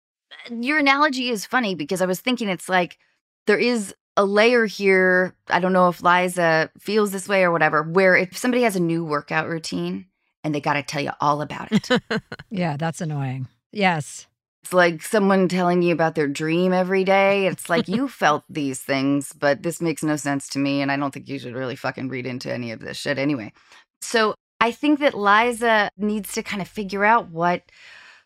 Your 0.51 0.79
analogy 0.79 1.31
is 1.31 1.47
funny 1.47 1.75
because 1.75 2.03
I 2.03 2.07
was 2.07 2.21
thinking 2.21 2.49
it's 2.49 2.69
like 2.69 2.99
there 3.47 3.59
is 3.59 3.95
a 4.17 4.25
layer 4.25 4.67
here. 4.67 5.35
I 5.49 5.61
don't 5.61 5.73
know 5.73 5.89
if 5.89 6.03
Liza 6.03 6.71
feels 6.79 7.13
this 7.13 7.29
way 7.29 7.45
or 7.45 7.53
whatever, 7.53 7.83
where 7.83 8.17
if 8.17 8.37
somebody 8.37 8.63
has 8.63 8.77
a 8.77 8.81
new 8.81 9.05
workout 9.05 9.49
routine 9.49 10.07
and 10.43 10.55
they 10.55 10.61
got 10.61 10.75
to 10.75 10.83
tell 10.83 11.03
you 11.03 11.11
all 11.21 11.43
about 11.43 11.69
it. 11.73 11.89
yeah, 12.51 12.77
that's 12.77 13.01
annoying. 13.01 13.49
Yes. 13.73 14.27
It's 14.67 14.73
like 14.73 15.01
someone 15.01 15.47
telling 15.47 15.81
you 15.83 15.93
about 15.93 16.17
their 16.17 16.27
dream 16.27 16.73
every 16.73 17.05
day. 17.05 17.47
It's 17.47 17.69
like 17.69 17.87
you 17.97 18.09
felt 18.09 18.43
these 18.49 18.83
things, 18.83 19.33
but 19.33 19.63
this 19.63 19.81
makes 19.81 20.03
no 20.03 20.17
sense 20.17 20.49
to 20.49 20.59
me. 20.59 20.83
And 20.83 20.91
I 20.91 20.97
don't 20.97 21.15
think 21.15 21.29
you 21.29 21.39
should 21.39 21.55
really 21.55 21.77
fucking 21.77 22.09
read 22.09 22.27
into 22.27 22.53
any 22.53 22.73
of 22.73 22.81
this 22.81 22.97
shit 22.97 23.17
anyway. 23.17 23.53
So 24.01 24.35
I 24.61 24.73
think 24.73 24.99
that 24.99 25.17
Liza 25.17 25.89
needs 25.97 26.33
to 26.33 26.43
kind 26.43 26.61
of 26.61 26.67
figure 26.67 27.05
out 27.05 27.31
what 27.31 27.63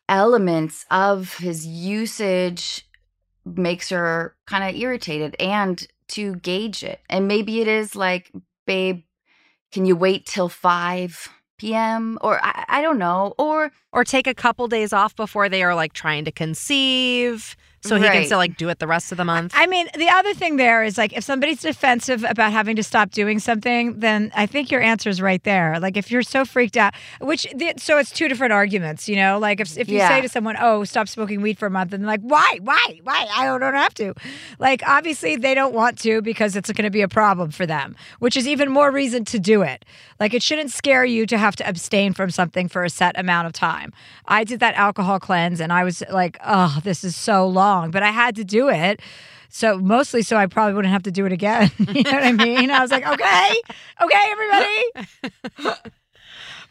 elements 0.08 0.86
of 0.90 1.36
his 1.36 1.66
usage 1.66 2.88
makes 3.44 3.90
her 3.90 4.34
kind 4.46 4.64
of 4.64 4.80
irritated 4.80 5.36
and 5.38 5.86
to 6.08 6.36
gauge 6.36 6.82
it. 6.82 7.00
And 7.10 7.28
maybe 7.28 7.60
it 7.60 7.68
is 7.68 7.94
like, 7.94 8.32
babe, 8.66 9.02
can 9.72 9.84
you 9.84 9.94
wait 9.94 10.24
till 10.24 10.48
5 10.48 11.28
p.m. 11.60 12.18
or 12.22 12.42
I, 12.42 12.64
I 12.68 12.82
don't 12.82 12.98
know, 12.98 13.34
or 13.38 13.70
or 13.92 14.04
take 14.04 14.26
a 14.26 14.34
couple 14.34 14.66
days 14.66 14.92
off 14.92 15.14
before 15.14 15.48
they 15.48 15.62
are 15.62 15.74
like 15.74 15.92
trying 15.92 16.24
to 16.24 16.32
conceive 16.32 17.56
so 17.82 17.96
he 17.96 18.02
can 18.02 18.24
still 18.26 18.38
like 18.38 18.56
do 18.56 18.68
it 18.68 18.78
the 18.78 18.86
rest 18.86 19.10
of 19.10 19.16
the 19.16 19.24
month. 19.24 19.52
I 19.56 19.66
mean, 19.66 19.88
the 19.96 20.08
other 20.08 20.34
thing 20.34 20.56
there 20.56 20.84
is 20.84 20.98
like 20.98 21.14
if 21.14 21.24
somebody's 21.24 21.62
defensive 21.62 22.24
about 22.28 22.52
having 22.52 22.76
to 22.76 22.82
stop 22.82 23.10
doing 23.10 23.38
something, 23.38 23.98
then 23.98 24.30
I 24.36 24.46
think 24.46 24.70
your 24.70 24.82
answer 24.82 25.08
is 25.08 25.22
right 25.22 25.42
there. 25.44 25.80
Like 25.80 25.96
if 25.96 26.10
you're 26.10 26.22
so 26.22 26.44
freaked 26.44 26.76
out, 26.76 26.94
which 27.20 27.46
the, 27.54 27.72
so 27.78 27.96
it's 27.98 28.10
two 28.10 28.28
different 28.28 28.52
arguments, 28.52 29.08
you 29.08 29.16
know. 29.16 29.38
Like 29.38 29.60
if 29.60 29.78
if 29.78 29.88
you 29.88 30.00
say 30.00 30.20
to 30.20 30.28
someone, 30.28 30.56
"Oh, 30.60 30.84
stop 30.84 31.08
smoking 31.08 31.40
weed 31.40 31.58
for 31.58 31.66
a 31.66 31.70
month," 31.70 31.92
and 31.94 32.04
like, 32.04 32.20
"Why? 32.20 32.58
Why? 32.60 33.00
Why? 33.02 33.26
I 33.34 33.46
don't, 33.46 33.60
don't 33.60 33.74
have 33.74 33.94
to." 33.94 34.14
Like 34.58 34.82
obviously 34.86 35.36
they 35.36 35.54
don't 35.54 35.72
want 35.72 35.98
to 36.00 36.20
because 36.20 36.56
it's 36.56 36.70
going 36.70 36.84
to 36.84 36.90
be 36.90 37.02
a 37.02 37.08
problem 37.08 37.50
for 37.50 37.64
them, 37.64 37.96
which 38.18 38.36
is 38.36 38.46
even 38.46 38.70
more 38.70 38.90
reason 38.90 39.24
to 39.26 39.38
do 39.38 39.62
it. 39.62 39.86
Like 40.20 40.34
it 40.34 40.42
shouldn't 40.42 40.70
scare 40.70 41.04
you 41.04 41.26
to 41.26 41.38
have 41.38 41.56
to 41.56 41.68
abstain 41.68 42.12
from 42.12 42.30
something 42.30 42.68
for 42.68 42.84
a 42.84 42.90
set 42.90 43.18
amount 43.18 43.46
of 43.46 43.54
time. 43.54 43.92
I 44.26 44.44
did 44.44 44.60
that 44.60 44.74
alcohol 44.74 45.18
cleanse 45.18 45.60
and 45.60 45.72
I 45.72 45.82
was 45.82 46.02
like, 46.10 46.38
"Oh, 46.44 46.78
this 46.84 47.02
is 47.02 47.16
so 47.16 47.48
long," 47.48 47.90
but 47.90 48.02
I 48.02 48.10
had 48.10 48.36
to 48.36 48.44
do 48.44 48.68
it. 48.68 49.00
So 49.48 49.78
mostly 49.78 50.22
so 50.22 50.36
I 50.36 50.46
probably 50.46 50.74
wouldn't 50.74 50.92
have 50.92 51.02
to 51.04 51.10
do 51.10 51.26
it 51.26 51.32
again. 51.32 51.70
you 51.78 52.02
know 52.04 52.12
what 52.12 52.22
I 52.22 52.32
mean? 52.32 52.70
I 52.70 52.80
was 52.80 52.90
like, 52.90 53.04
okay, 53.04 53.54
okay, 54.00 54.22
everybody. 54.30 55.84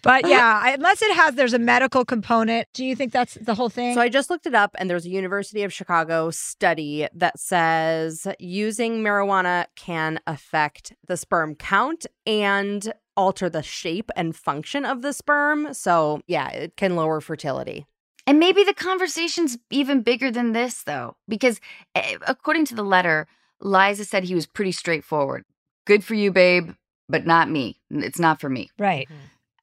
but 0.01 0.27
yeah, 0.27 0.73
unless 0.73 1.01
it 1.01 1.13
has, 1.13 1.35
there's 1.35 1.53
a 1.53 1.59
medical 1.59 2.05
component. 2.05 2.69
Do 2.73 2.85
you 2.85 2.95
think 2.95 3.11
that's 3.11 3.33
the 3.33 3.53
whole 3.53 3.67
thing? 3.67 3.95
So 3.95 4.01
I 4.01 4.07
just 4.07 4.29
looked 4.29 4.45
it 4.45 4.55
up, 4.55 4.75
and 4.79 4.89
there's 4.89 5.05
a 5.05 5.09
University 5.09 5.63
of 5.63 5.73
Chicago 5.73 6.31
study 6.31 7.07
that 7.13 7.37
says 7.37 8.25
using 8.39 9.03
marijuana 9.03 9.65
can 9.75 10.21
affect 10.25 10.93
the 11.05 11.17
sperm 11.17 11.55
count 11.55 12.05
and 12.25 12.93
alter 13.19 13.49
the 13.49 13.61
shape 13.61 14.09
and 14.15 14.35
function 14.35 14.85
of 14.85 15.01
the 15.01 15.11
sperm. 15.13 15.73
So 15.73 16.21
yeah, 16.27 16.49
it 16.49 16.77
can 16.77 16.95
lower 16.95 17.19
fertility. 17.21 17.85
And 18.25 18.39
maybe 18.39 18.63
the 18.63 18.73
conversation's 18.75 19.57
even 19.71 20.01
bigger 20.01 20.29
than 20.31 20.51
this, 20.53 20.83
though, 20.83 21.15
because 21.27 21.59
eh, 21.95 22.15
according 22.27 22.65
to 22.67 22.75
the 22.75 22.83
letter, 22.83 23.27
Liza 23.59 24.05
said 24.05 24.23
he 24.23 24.35
was 24.35 24.45
pretty 24.45 24.71
straightforward. 24.71 25.43
Good 25.85 26.03
for 26.03 26.13
you, 26.13 26.31
babe, 26.31 26.71
but 27.07 27.25
not 27.25 27.49
me. 27.49 27.79
It's 27.89 28.19
not 28.19 28.39
for 28.39 28.49
me. 28.49 28.69
right. 28.77 29.07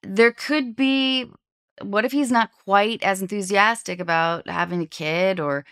There 0.02 0.32
could 0.32 0.76
be, 0.76 1.26
what 1.82 2.04
if 2.04 2.12
he's 2.12 2.30
not 2.30 2.50
quite 2.64 3.02
as 3.02 3.22
enthusiastic 3.22 3.98
about 4.00 4.48
having 4.48 4.80
a 4.82 4.86
kid? 4.86 5.40
Or 5.40 5.64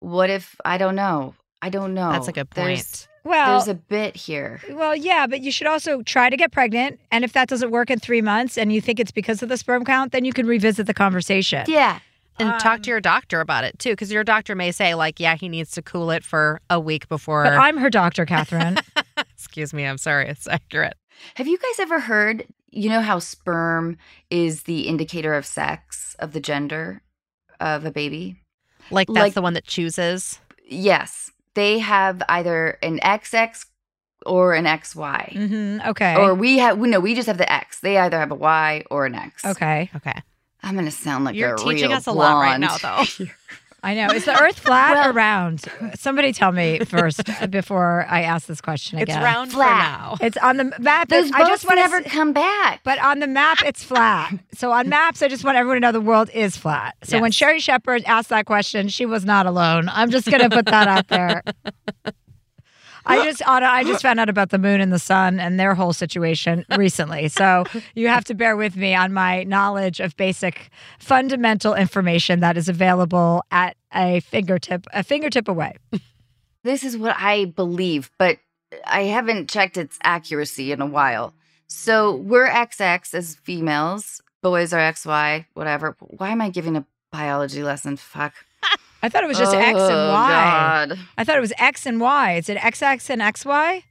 what 0.00 0.30
if, 0.30 0.56
I 0.64 0.78
don't 0.78 0.94
know. 0.94 1.34
I 1.62 1.68
don't 1.70 1.92
know. 1.94 2.10
That's 2.12 2.26
like 2.26 2.36
a 2.36 2.44
good 2.44 2.50
There's- 2.54 3.06
point. 3.06 3.08
Well, 3.26 3.58
There's 3.58 3.68
a 3.68 3.74
bit 3.74 4.16
here. 4.16 4.60
Well, 4.70 4.94
yeah, 4.94 5.26
but 5.26 5.40
you 5.40 5.50
should 5.50 5.66
also 5.66 6.02
try 6.02 6.30
to 6.30 6.36
get 6.36 6.52
pregnant. 6.52 7.00
And 7.10 7.24
if 7.24 7.32
that 7.32 7.48
doesn't 7.48 7.70
work 7.70 7.90
in 7.90 7.98
three 7.98 8.22
months 8.22 8.56
and 8.56 8.72
you 8.72 8.80
think 8.80 9.00
it's 9.00 9.10
because 9.10 9.42
of 9.42 9.48
the 9.48 9.56
sperm 9.56 9.84
count, 9.84 10.12
then 10.12 10.24
you 10.24 10.32
can 10.32 10.46
revisit 10.46 10.86
the 10.86 10.94
conversation. 10.94 11.64
Yeah. 11.66 11.98
And 12.38 12.50
talk 12.60 12.76
um, 12.76 12.82
to 12.82 12.90
your 12.90 13.00
doctor 13.00 13.40
about 13.40 13.64
it 13.64 13.78
too, 13.78 13.90
because 13.90 14.12
your 14.12 14.22
doctor 14.22 14.54
may 14.54 14.70
say, 14.70 14.94
like, 14.94 15.18
yeah, 15.18 15.36
he 15.36 15.48
needs 15.48 15.70
to 15.72 15.82
cool 15.82 16.10
it 16.10 16.22
for 16.22 16.60
a 16.68 16.78
week 16.78 17.08
before. 17.08 17.44
But 17.44 17.54
I'm 17.54 17.78
her 17.78 17.90
doctor, 17.90 18.26
Catherine. 18.26 18.78
Excuse 19.34 19.72
me, 19.72 19.84
I'm 19.86 19.98
sorry, 19.98 20.28
it's 20.28 20.46
accurate. 20.46 20.94
Have 21.36 21.46
you 21.46 21.56
guys 21.56 21.80
ever 21.80 21.98
heard, 21.98 22.46
you 22.70 22.90
know, 22.90 23.00
how 23.00 23.18
sperm 23.20 23.96
is 24.30 24.64
the 24.64 24.82
indicator 24.82 25.34
of 25.34 25.46
sex, 25.46 26.14
of 26.18 26.32
the 26.32 26.40
gender 26.40 27.00
of 27.58 27.86
a 27.86 27.90
baby? 27.90 28.36
Like, 28.90 29.08
that's 29.08 29.18
Like- 29.18 29.34
the 29.34 29.42
one 29.42 29.54
that 29.54 29.64
chooses. 29.64 30.38
Yes. 30.68 31.30
They 31.56 31.80
have 31.80 32.22
either 32.28 32.78
an 32.82 33.00
XX 33.00 33.66
or 34.24 34.54
an 34.54 34.66
XY. 34.66 35.32
Mm-hmm. 35.32 35.88
Okay. 35.90 36.14
Or 36.14 36.34
we 36.34 36.58
have 36.58 36.78
no, 36.78 37.00
we 37.00 37.14
just 37.14 37.26
have 37.26 37.38
the 37.38 37.50
X. 37.50 37.80
They 37.80 37.98
either 37.98 38.20
have 38.20 38.30
a 38.30 38.36
Y 38.36 38.84
or 38.90 39.06
an 39.06 39.16
X. 39.16 39.44
okay. 39.44 39.90
Okay. 39.96 40.22
I'm 40.62 40.74
gonna 40.74 40.90
sound 40.90 41.24
like 41.24 41.34
You're 41.34 41.54
a 41.54 41.58
teaching 41.58 41.88
real 41.88 41.92
us 41.92 42.06
a 42.06 42.12
lot 42.12 42.40
right 42.40 42.58
now, 42.58 42.76
though. 42.76 43.04
I 43.82 43.94
know. 43.94 44.08
Is 44.08 44.24
the 44.24 44.40
Earth 44.42 44.58
flat 44.58 44.94
Well- 44.96 45.10
or 45.10 45.12
round? 45.12 45.64
Somebody 45.94 46.32
tell 46.32 46.50
me 46.50 46.78
first 46.86 47.20
before 47.50 48.04
I 48.08 48.22
ask 48.22 48.46
this 48.46 48.60
question 48.60 48.98
again. 48.98 49.08
It's 49.08 49.16
again. 49.16 49.22
round 49.24 49.52
for 49.52 49.58
now. 49.58 50.16
It's 50.20 50.36
on 50.38 50.56
the 50.56 50.72
map. 50.78 51.08
Those 51.08 51.30
boats 51.30 51.42
I 51.44 51.48
just 51.48 51.64
want 51.66 51.76
never 51.76 52.00
to. 52.02 52.08
come 52.08 52.32
back. 52.32 52.80
But 52.84 52.98
on 52.98 53.20
the 53.20 53.26
map, 53.26 53.58
it's 53.64 53.82
flat. 53.84 54.32
So 54.56 54.72
on 54.72 54.88
maps, 54.88 55.20
I 55.20 55.28
just 55.28 55.44
want 55.44 55.58
everyone 55.58 55.76
to 55.76 55.80
know 55.80 55.92
the 55.92 56.00
world 56.00 56.30
is 56.32 56.56
flat. 56.56 56.94
So 57.02 57.20
when 57.20 57.30
Sherri 57.30 57.60
Shepherd 57.60 58.02
asked 58.06 58.30
that 58.30 58.46
question, 58.46 58.88
she 58.88 59.04
was 59.04 59.22
not 59.26 59.44
alone. 59.44 59.90
I'm 59.90 60.10
just 60.10 60.26
going 60.30 60.40
to 60.40 60.48
put 60.48 60.64
that 60.64 60.88
out 60.88 61.08
there. 61.08 61.42
I 63.06 63.24
just 63.24 63.42
Anna, 63.46 63.66
I 63.66 63.84
just 63.84 64.02
found 64.02 64.20
out 64.20 64.28
about 64.28 64.50
the 64.50 64.58
moon 64.58 64.80
and 64.80 64.92
the 64.92 64.98
sun 64.98 65.38
and 65.40 65.58
their 65.58 65.74
whole 65.74 65.92
situation 65.92 66.64
recently. 66.76 67.28
So 67.28 67.64
you 67.94 68.08
have 68.08 68.24
to 68.24 68.34
bear 68.34 68.56
with 68.56 68.76
me 68.76 68.94
on 68.94 69.12
my 69.12 69.44
knowledge 69.44 70.00
of 70.00 70.16
basic 70.16 70.70
fundamental 70.98 71.74
information 71.74 72.40
that 72.40 72.56
is 72.56 72.68
available 72.68 73.42
at 73.50 73.76
a 73.94 74.20
fingertip 74.20 74.86
a 74.92 75.02
fingertip 75.02 75.48
away. 75.48 75.76
This 76.64 76.82
is 76.82 76.96
what 76.96 77.14
I 77.16 77.44
believe, 77.44 78.10
but 78.18 78.38
I 78.84 79.02
haven't 79.02 79.48
checked 79.48 79.76
its 79.76 79.98
accuracy 80.02 80.72
in 80.72 80.80
a 80.80 80.86
while. 80.86 81.32
So 81.68 82.14
we're 82.14 82.48
XX 82.48 83.14
as 83.14 83.36
females, 83.36 84.20
boys 84.42 84.72
are 84.72 84.78
XY, 84.78 85.46
whatever. 85.54 85.96
Why 86.00 86.30
am 86.30 86.40
I 86.40 86.50
giving 86.50 86.76
a 86.76 86.86
biology 87.10 87.62
lesson? 87.62 87.96
Fuck. 87.96 88.34
I 89.06 89.08
thought 89.08 89.22
it 89.22 89.28
was 89.28 89.38
just 89.38 89.54
X 89.54 89.78
and 89.78 89.92
Oh, 89.92 90.12
Y. 90.12 90.28
God. 90.88 90.98
I 91.16 91.22
thought 91.24 91.36
it 91.36 91.40
was 91.40 91.52
X 91.58 91.86
and 91.86 92.00
Y. 92.00 92.32
Is 92.34 92.48
it 92.48 92.58
XX 92.58 93.08
and 93.10 93.22
XY? 93.22 93.84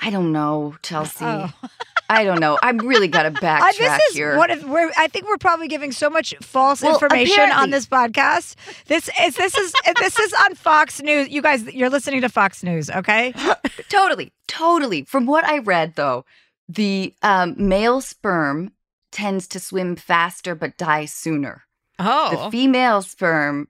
I 0.00 0.10
don't 0.10 0.32
know, 0.32 0.74
Chelsea. 0.82 1.24
Oh. 1.24 1.52
I 2.10 2.24
don't 2.24 2.40
know. 2.40 2.58
I'm 2.62 2.78
really 2.78 3.06
got 3.08 3.22
to 3.28 3.28
Uh, 3.28 3.32
backtrack 3.40 3.76
this 3.78 4.00
is 4.10 4.14
here. 4.16 4.36
what 4.36 4.50
if 4.50 4.64
we're. 4.64 4.90
I 4.96 5.06
think 5.08 5.26
we're 5.28 5.36
probably 5.38 5.68
giving 5.68 5.92
so 5.92 6.08
much 6.10 6.34
false 6.40 6.82
Well, 6.82 6.94
information 6.94 7.50
on 7.52 7.70
this 7.70 7.86
podcast. 7.86 8.54
This 8.86 9.08
is 9.20 9.36
this 9.36 9.56
is 9.56 9.72
this 10.00 10.18
is 10.18 10.32
on 10.32 10.54
Fox 10.54 11.00
News. 11.02 11.28
You 11.28 11.42
guys, 11.42 11.64
you're 11.72 11.90
listening 11.90 12.22
to 12.22 12.28
Fox 12.28 12.62
News, 12.64 12.90
okay? 12.90 13.32
totally, 13.90 14.32
totally. 14.48 15.04
From 15.04 15.26
what 15.26 15.44
I 15.44 15.58
read, 15.58 15.94
though, 15.96 16.24
the 16.68 17.14
um, 17.22 17.54
male 17.58 18.00
sperm 18.00 18.72
tends 19.12 19.46
to 19.48 19.60
swim 19.60 19.94
faster 19.96 20.54
but 20.54 20.76
die 20.78 21.04
sooner. 21.04 21.62
Oh. 21.98 22.44
The 22.44 22.50
female 22.50 23.02
sperm 23.02 23.68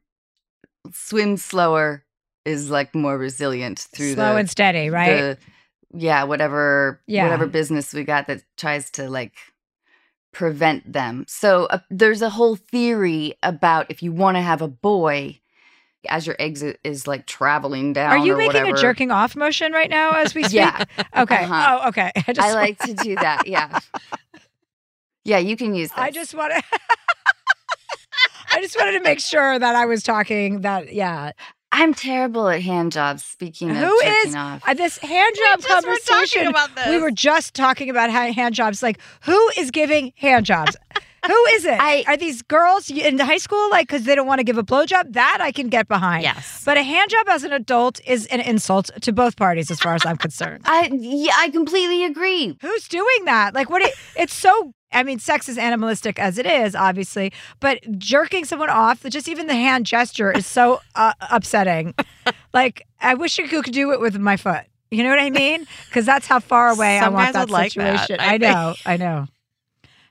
swims 0.93 1.45
slower, 1.45 2.05
is 2.45 2.71
like 2.71 2.95
more 2.95 3.19
resilient 3.19 3.79
through 3.79 4.15
Slow 4.15 4.33
the 4.33 4.39
and 4.39 4.51
steady, 4.51 4.91
right? 4.91 5.11
the- 5.21 5.39
yeah, 5.95 6.25
whatever 6.25 7.01
Yeah. 7.07 7.25
whatever 7.25 7.47
business 7.47 7.93
we 7.95 8.05
got 8.05 8.27
that 8.27 8.43
tries 8.57 8.91
to 8.93 9.09
like 9.09 9.35
prevent 10.33 10.93
them. 10.93 11.25
So 11.29 11.65
uh, 11.67 11.79
there's 11.91 12.23
a 12.23 12.31
whole 12.31 12.57
theory 12.57 13.35
about 13.43 13.87
if 13.91 14.03
you 14.03 14.13
want 14.13 14.37
to 14.37 14.43
have 14.43 14.61
a 14.63 14.69
boy 14.69 15.41
as 16.09 16.27
your 16.27 16.37
exit 16.39 16.79
is 16.85 17.07
like 17.07 17.27
traveling 17.27 17.93
down. 17.93 18.11
Are 18.13 18.19
you 18.19 18.37
making 18.37 18.47
whatever. 18.63 18.77
a 18.77 18.81
jerking 18.81 19.11
off 19.11 19.35
motion 19.35 19.73
right 19.73 19.91
now 19.91 20.13
as 20.13 20.35
we 20.35 20.43
speak? 20.45 20.55
Yeah. 20.57 20.85
Okay. 21.17 21.45
Uh-huh. 21.45 21.81
Oh, 21.83 21.89
okay. 21.89 22.13
I 22.29 22.33
just 22.33 22.41
I 22.41 22.55
like 22.55 22.79
to 22.81 22.95
do 22.95 23.15
that. 23.17 23.47
Yeah. 23.47 23.79
Yeah, 25.25 25.39
you 25.39 25.57
can 25.57 25.75
use 25.75 25.91
this. 25.91 25.99
I 25.99 26.11
just 26.11 26.33
want 26.35 26.55
to. 26.55 26.63
I 28.59 28.63
just 28.63 28.77
wanted 28.77 28.93
to 28.99 29.01
make 29.05 29.21
sure 29.21 29.59
that 29.59 29.77
I 29.77 29.87
was 29.87 30.03
talking 30.03 30.63
that 30.63 30.93
yeah. 30.93 31.33
I'm 31.71 31.93
terrible 31.93 32.49
at 32.49 32.63
hand 32.63 32.93
jobs. 32.93 33.23
Speaking 33.25 33.71
of 33.71 33.77
Who 33.77 34.01
jerking 34.03 34.29
is 34.31 34.35
off. 34.35 34.63
uh, 34.67 34.73
this 34.75 34.97
hand 34.99 35.37
job 35.37 35.61
just 35.61 35.87
were 35.87 35.95
talking 35.97 36.53
conversation? 36.55 36.91
We 36.91 36.99
were 36.99 37.11
just 37.11 37.53
talking 37.55 37.91
about 37.91 38.11
ha- 38.11 38.33
hand 38.33 38.55
jobs. 38.55 38.83
Like, 38.83 38.99
who 39.23 39.51
is 39.59 39.71
giving 39.71 40.13
hand 40.17 40.47
jobs? 40.47 40.77
who 41.27 41.45
is 41.53 41.67
it? 41.67 41.77
I- 41.79 42.05
Are 42.07 42.17
these 42.17 42.41
girls 42.41 42.89
in 42.91 43.19
high 43.19 43.37
school 43.37 43.69
like 43.71 43.87
because 43.87 44.05
they 44.05 44.15
don't 44.15 44.27
want 44.27 44.39
to 44.39 44.45
give 44.45 44.57
a 44.57 44.63
blowjob? 44.65 45.13
That 45.13 45.39
I 45.43 45.53
can 45.53 45.69
get 45.69 45.89
behind. 45.89 46.23
Yes. 46.23 46.63
but 46.65 46.79
a 46.79 46.83
hand 46.83 47.11
job 47.11 47.29
as 47.29 47.45
an 47.45 47.53
adult 47.53 48.01
is 48.07 48.25
an 48.29 48.41
insult 48.41 48.91
to 49.03 49.13
both 49.13 49.37
parties, 49.37 49.71
as 49.71 49.79
far 49.79 49.95
as 49.95 50.07
I'm 50.07 50.17
concerned. 50.17 50.63
I 50.65 50.89
yeah, 50.91 51.33
I 51.37 51.51
completely 51.51 52.03
agree. 52.05 52.57
Who's 52.63 52.89
doing 52.89 53.27
that? 53.27 53.53
Like, 53.55 53.69
what? 53.69 53.83
It, 53.83 53.93
it's 54.17 54.35
so. 54.35 54.73
I 54.93 55.03
mean, 55.03 55.19
sex 55.19 55.49
is 55.49 55.59
animalistic 55.59 56.19
as 56.19 56.39
it 56.39 56.47
is, 56.47 56.75
obviously, 56.75 57.33
but 57.61 57.81
jerking 57.99 58.45
someone 58.45 58.71
off, 58.71 59.03
just 59.05 59.29
even 59.29 59.47
the 59.47 59.55
hand 59.55 59.87
gesture 59.87 60.33
is 60.33 60.47
so 60.47 60.81
uh, 60.95 61.13
upsetting. 61.31 61.95
like, 62.55 62.87
I 63.01 63.15
wish 63.15 63.39
you 63.39 63.47
could 63.49 63.65
do 63.67 63.93
it 63.93 64.01
with 64.01 64.19
my 64.19 64.37
foot. 64.37 64.65
You 64.91 65.03
know 65.03 65.11
what 65.11 65.19
I 65.19 65.31
mean? 65.31 65.67
Because 65.89 66.07
that's 66.07 66.27
how 66.27 66.41
far 66.41 66.69
away 66.73 66.99
I 66.99 67.09
want 67.09 67.27
guys 67.27 67.33
that 67.35 67.41
would 67.41 67.51
like 67.51 67.75
that, 67.75 68.07
situation. 68.09 68.21
I 68.21 68.35
I 68.35 68.39
know, 68.39 68.75
I 68.87 68.97
know. 68.97 69.27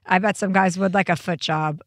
I 0.06 0.20
bet 0.20 0.38
some 0.38 0.54
guys 0.54 0.78
would 0.78 0.94
like 0.94 1.10
a 1.10 1.16
foot 1.16 1.40
job. 1.42 1.82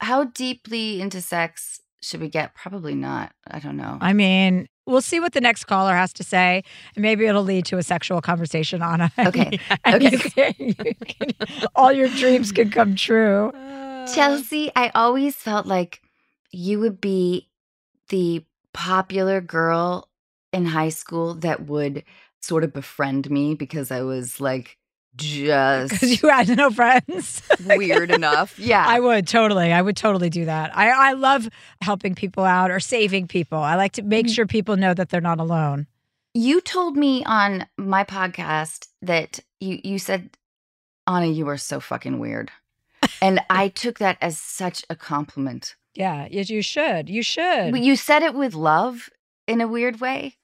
How 0.00 0.24
deeply 0.24 1.00
into 1.00 1.20
sex 1.20 1.80
should 2.02 2.20
we 2.20 2.28
get? 2.28 2.54
Probably 2.54 2.94
not. 2.94 3.32
I 3.46 3.60
don't 3.60 3.76
know. 3.76 3.98
I 4.00 4.12
mean, 4.12 4.68
we'll 4.86 5.00
see 5.00 5.20
what 5.20 5.32
the 5.32 5.40
next 5.40 5.64
caller 5.64 5.94
has 5.94 6.12
to 6.14 6.24
say, 6.24 6.62
and 6.96 7.02
maybe 7.02 7.26
it'll 7.26 7.42
lead 7.44 7.64
to 7.66 7.78
a 7.78 7.82
sexual 7.82 8.20
conversation 8.20 8.82
on 8.82 9.00
it. 9.02 9.12
Okay. 9.18 9.58
And 9.84 10.02
Okay. 10.14 10.54
you 10.58 10.74
can- 10.74 10.86
you 10.86 10.94
can- 10.94 11.48
all 11.74 11.92
your 11.92 12.08
dreams 12.08 12.52
can 12.52 12.70
come 12.70 12.94
true. 12.96 13.52
Chelsea, 14.14 14.70
I 14.74 14.90
always 14.94 15.36
felt 15.36 15.66
like 15.66 16.00
you 16.50 16.80
would 16.80 17.00
be 17.00 17.48
the 18.08 18.44
popular 18.74 19.40
girl 19.40 20.08
in 20.52 20.66
high 20.66 20.88
school 20.90 21.34
that 21.34 21.66
would 21.66 22.04
sort 22.40 22.64
of 22.64 22.72
befriend 22.72 23.30
me 23.30 23.54
because 23.54 23.90
I 23.90 24.02
was 24.02 24.40
like 24.40 24.76
just 25.16 25.92
Because 25.92 26.22
you 26.22 26.28
had 26.28 26.56
no 26.56 26.70
friends. 26.70 27.42
weird 27.66 28.10
enough. 28.10 28.58
Yeah. 28.58 28.84
I 28.86 29.00
would 29.00 29.26
totally. 29.26 29.72
I 29.72 29.82
would 29.82 29.96
totally 29.96 30.30
do 30.30 30.44
that. 30.46 30.76
I, 30.76 31.10
I 31.10 31.12
love 31.12 31.48
helping 31.80 32.14
people 32.14 32.44
out 32.44 32.70
or 32.70 32.80
saving 32.80 33.28
people. 33.28 33.58
I 33.58 33.76
like 33.76 33.92
to 33.92 34.02
make 34.02 34.26
mm. 34.26 34.34
sure 34.34 34.46
people 34.46 34.76
know 34.76 34.94
that 34.94 35.10
they're 35.10 35.20
not 35.20 35.40
alone. 35.40 35.86
You 36.34 36.60
told 36.60 36.96
me 36.96 37.24
on 37.24 37.66
my 37.76 38.04
podcast 38.04 38.88
that 39.02 39.40
you 39.60 39.80
you 39.84 39.98
said, 39.98 40.30
Anna, 41.06 41.26
you 41.26 41.46
are 41.48 41.58
so 41.58 41.78
fucking 41.78 42.18
weird. 42.18 42.50
And 43.20 43.40
I 43.50 43.68
took 43.68 43.98
that 43.98 44.16
as 44.20 44.38
such 44.38 44.84
a 44.88 44.96
compliment. 44.96 45.76
Yeah, 45.94 46.26
you 46.30 46.62
should. 46.62 47.10
You 47.10 47.22
should. 47.22 47.76
You 47.76 47.96
said 47.96 48.22
it 48.22 48.34
with 48.34 48.54
love 48.54 49.10
in 49.46 49.60
a 49.60 49.68
weird 49.68 50.00
way. 50.00 50.36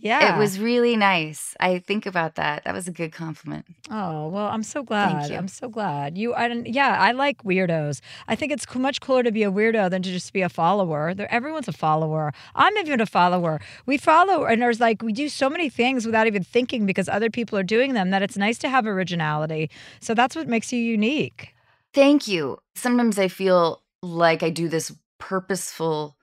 Yeah. 0.00 0.34
It 0.34 0.38
was 0.38 0.58
really 0.58 0.96
nice. 0.96 1.54
I 1.60 1.78
think 1.78 2.06
about 2.06 2.36
that. 2.36 2.64
That 2.64 2.74
was 2.74 2.88
a 2.88 2.90
good 2.90 3.12
compliment. 3.12 3.66
Oh 3.90 4.28
well, 4.28 4.46
I'm 4.46 4.62
so 4.62 4.82
glad. 4.82 5.30
you. 5.30 5.36
I'm 5.36 5.48
so 5.48 5.68
glad. 5.68 6.16
You, 6.16 6.34
I 6.34 6.48
don't. 6.48 6.66
Yeah, 6.66 6.96
I 6.98 7.12
like 7.12 7.42
weirdos. 7.44 8.00
I 8.26 8.34
think 8.34 8.50
it's 8.50 8.66
much 8.74 9.00
cooler 9.00 9.22
to 9.22 9.30
be 9.30 9.42
a 9.42 9.52
weirdo 9.52 9.90
than 9.90 10.02
to 10.02 10.10
just 10.10 10.32
be 10.32 10.42
a 10.42 10.48
follower. 10.48 11.14
They're, 11.14 11.32
everyone's 11.32 11.68
a 11.68 11.72
follower. 11.72 12.32
I'm 12.54 12.76
even 12.78 13.00
a 13.00 13.06
follower. 13.06 13.60
We 13.86 13.98
follow, 13.98 14.44
and 14.44 14.62
there's 14.62 14.80
like 14.80 15.02
we 15.02 15.12
do 15.12 15.28
so 15.28 15.50
many 15.50 15.68
things 15.68 16.06
without 16.06 16.26
even 16.26 16.42
thinking 16.42 16.86
because 16.86 17.08
other 17.08 17.30
people 17.30 17.58
are 17.58 17.62
doing 17.62 17.92
them. 17.92 18.10
That 18.10 18.22
it's 18.22 18.38
nice 18.38 18.58
to 18.58 18.68
have 18.68 18.86
originality. 18.86 19.70
So 20.00 20.14
that's 20.14 20.34
what 20.34 20.48
makes 20.48 20.72
you 20.72 20.80
unique. 20.80 21.54
Thank 21.92 22.26
you. 22.26 22.58
Sometimes 22.74 23.18
I 23.18 23.28
feel 23.28 23.82
like 24.02 24.42
I 24.42 24.50
do 24.50 24.68
this 24.68 24.92
purposeful 25.18 26.16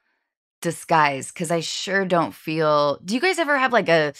disguise 0.61 1.31
because 1.31 1.51
I 1.51 1.59
sure 1.59 2.05
don't 2.05 2.33
feel. 2.33 2.99
Do 3.03 3.13
you 3.13 3.21
guys 3.21 3.39
ever 3.39 3.57
have 3.57 3.73
like 3.73 3.89
a 3.89 4.13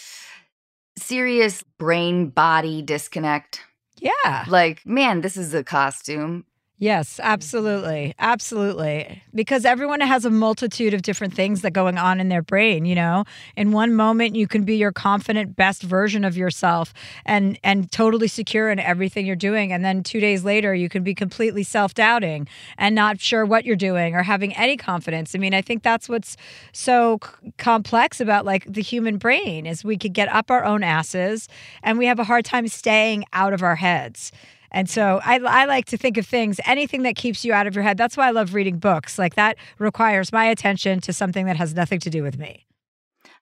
serious 0.97 1.63
brain 1.77 2.29
body 2.29 2.81
disconnect? 2.81 3.61
Yeah. 3.97 4.45
Like, 4.47 4.85
man, 4.85 5.21
this 5.21 5.37
is 5.37 5.53
a 5.53 5.63
costume. 5.63 6.45
Yes, 6.79 7.19
absolutely. 7.23 8.13
Absolutely. 8.19 9.23
Because 9.33 9.65
everyone 9.65 9.99
has 10.01 10.25
a 10.25 10.29
multitude 10.29 10.93
of 10.93 11.01
different 11.01 11.33
things 11.33 11.63
that 11.63 11.71
going 11.71 11.97
on 11.97 12.19
in 12.19 12.29
their 12.29 12.43
brain, 12.43 12.85
you 12.85 12.93
know. 12.93 13.23
In 13.55 13.71
one 13.71 13.95
moment 13.95 14.35
you 14.35 14.47
can 14.47 14.63
be 14.63 14.75
your 14.77 14.91
confident 14.91 15.55
best 15.55 15.81
version 15.81 16.23
of 16.23 16.37
yourself 16.37 16.93
and 17.25 17.57
and 17.63 17.91
totally 17.91 18.27
secure 18.27 18.69
in 18.69 18.77
everything 18.79 19.25
you're 19.25 19.35
doing 19.35 19.73
and 19.73 19.83
then 19.83 20.03
2 20.03 20.19
days 20.19 20.43
later 20.43 20.71
you 20.75 20.87
can 20.87 21.01
be 21.01 21.15
completely 21.15 21.63
self-doubting 21.63 22.47
and 22.77 22.93
not 22.93 23.19
sure 23.19 23.43
what 23.43 23.65
you're 23.65 23.75
doing 23.75 24.13
or 24.13 24.21
having 24.21 24.55
any 24.55 24.77
confidence. 24.77 25.33
I 25.33 25.39
mean, 25.39 25.55
I 25.55 25.63
think 25.63 25.81
that's 25.81 26.07
what's 26.07 26.37
so 26.73 27.17
c- 27.23 27.53
complex 27.57 28.21
about 28.21 28.45
like 28.45 28.71
the 28.71 28.83
human 28.83 29.17
brain 29.17 29.65
is 29.65 29.83
we 29.83 29.97
could 29.97 30.13
get 30.13 30.29
up 30.29 30.51
our 30.51 30.63
own 30.63 30.83
asses 30.83 31.47
and 31.81 31.97
we 31.97 32.05
have 32.05 32.19
a 32.19 32.23
hard 32.23 32.45
time 32.45 32.67
staying 32.67 33.25
out 33.33 33.53
of 33.53 33.63
our 33.63 33.75
heads. 33.77 34.31
And 34.71 34.89
so 34.89 35.19
I, 35.23 35.39
I 35.39 35.65
like 35.65 35.85
to 35.85 35.97
think 35.97 36.17
of 36.17 36.25
things, 36.25 36.59
anything 36.65 37.03
that 37.03 37.15
keeps 37.15 37.45
you 37.45 37.53
out 37.53 37.67
of 37.67 37.75
your 37.75 37.83
head. 37.83 37.97
That's 37.97 38.17
why 38.17 38.27
I 38.27 38.31
love 38.31 38.53
reading 38.53 38.79
books. 38.79 39.17
Like 39.17 39.35
that 39.35 39.57
requires 39.79 40.31
my 40.31 40.45
attention 40.45 41.01
to 41.01 41.13
something 41.13 41.45
that 41.45 41.57
has 41.57 41.73
nothing 41.73 41.99
to 42.01 42.09
do 42.09 42.23
with 42.23 42.37
me. 42.37 42.65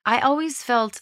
I 0.06 0.20
always 0.20 0.62
felt 0.62 1.02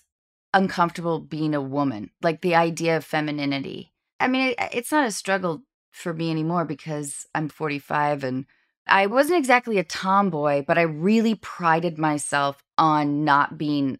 uncomfortable 0.53 1.19
being 1.19 1.53
a 1.53 1.61
woman, 1.61 2.11
like 2.21 2.41
the 2.41 2.55
idea 2.55 2.97
of 2.97 3.05
femininity. 3.05 3.91
I 4.19 4.27
mean, 4.27 4.49
it, 4.49 4.55
it's 4.71 4.91
not 4.91 5.07
a 5.07 5.11
struggle 5.11 5.63
for 5.91 6.13
me 6.13 6.31
anymore 6.31 6.65
because 6.65 7.25
I'm 7.35 7.49
45 7.49 8.23
and 8.23 8.45
I 8.87 9.07
wasn't 9.07 9.39
exactly 9.39 9.77
a 9.77 9.83
tomboy, 9.83 10.63
but 10.65 10.77
I 10.77 10.83
really 10.83 11.35
prided 11.35 11.97
myself 11.97 12.63
on 12.77 13.23
not 13.23 13.57
being 13.57 13.99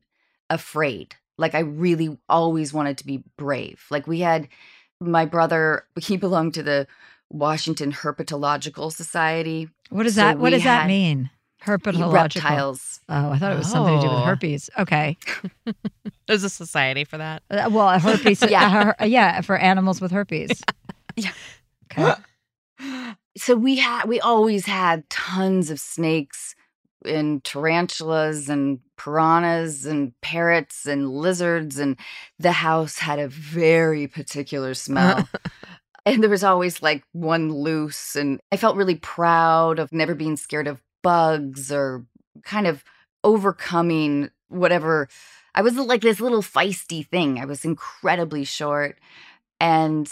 afraid. 0.49 1.15
Like 1.37 1.55
I 1.55 1.59
really 1.59 2.17
always 2.29 2.73
wanted 2.73 2.97
to 2.99 3.05
be 3.05 3.23
brave. 3.37 3.85
Like 3.89 4.07
we 4.07 4.19
had 4.19 4.47
my 5.05 5.25
brother, 5.25 5.85
he 5.99 6.17
belonged 6.17 6.53
to 6.55 6.63
the 6.63 6.87
Washington 7.29 7.91
Herpetological 7.91 8.91
Society. 8.93 9.69
What 9.89 10.03
does 10.03 10.15
So 10.15 10.21
that? 10.21 10.39
What 10.39 10.51
does 10.51 10.63
that 10.63 10.87
mean? 10.87 11.29
Herpetological 11.65 12.11
Reptiles. 12.13 12.99
Oh, 13.07 13.31
I 13.31 13.37
thought 13.39 13.53
it 13.53 13.57
was 13.57 13.69
something 13.71 13.95
to 13.95 14.01
do 14.01 14.07
with 14.09 14.17
Oh. 14.21 14.25
herpes. 14.25 14.69
Okay. 14.77 15.17
There's 16.27 16.43
a 16.43 16.49
society 16.49 17.05
for 17.05 17.17
that. 17.17 17.41
Uh, 17.49 17.69
well, 17.71 17.87
a 17.89 17.99
herpes. 17.99 18.41
Yeah. 18.49 18.93
yeah, 18.99 19.05
yeah, 19.05 19.41
for 19.41 19.57
animals 19.57 20.01
with 20.01 20.11
herpes. 20.11 20.61
Yeah. 21.15 21.31
Okay. 21.91 22.13
So 23.37 23.55
we 23.55 23.77
had 23.77 24.05
we 24.05 24.19
always 24.19 24.65
had 24.67 25.09
tons 25.09 25.69
of 25.71 25.79
snakes 25.79 26.53
and 27.05 27.43
tarantulas 27.43 28.49
and 28.49 28.79
piranhas 28.97 29.85
and 29.85 30.13
parrots 30.21 30.85
and 30.85 31.09
lizards 31.09 31.79
and 31.79 31.97
the 32.39 32.51
house 32.51 32.99
had 32.99 33.19
a 33.19 33.27
very 33.27 34.07
particular 34.07 34.73
smell. 34.73 35.27
and 36.05 36.21
there 36.21 36.29
was 36.29 36.43
always 36.43 36.81
like 36.81 37.03
one 37.11 37.51
loose 37.51 38.15
and 38.15 38.39
I 38.51 38.57
felt 38.57 38.77
really 38.77 38.95
proud 38.95 39.79
of 39.79 39.91
never 39.91 40.15
being 40.15 40.37
scared 40.37 40.67
of 40.67 40.81
bugs 41.01 41.71
or 41.71 42.05
kind 42.43 42.67
of 42.67 42.83
overcoming 43.23 44.29
whatever 44.49 45.07
I 45.55 45.61
was 45.61 45.75
like 45.75 46.01
this 46.01 46.19
little 46.19 46.41
feisty 46.41 47.07
thing. 47.07 47.39
I 47.39 47.45
was 47.45 47.63
incredibly 47.63 48.43
short 48.43 48.97
and 49.59 50.09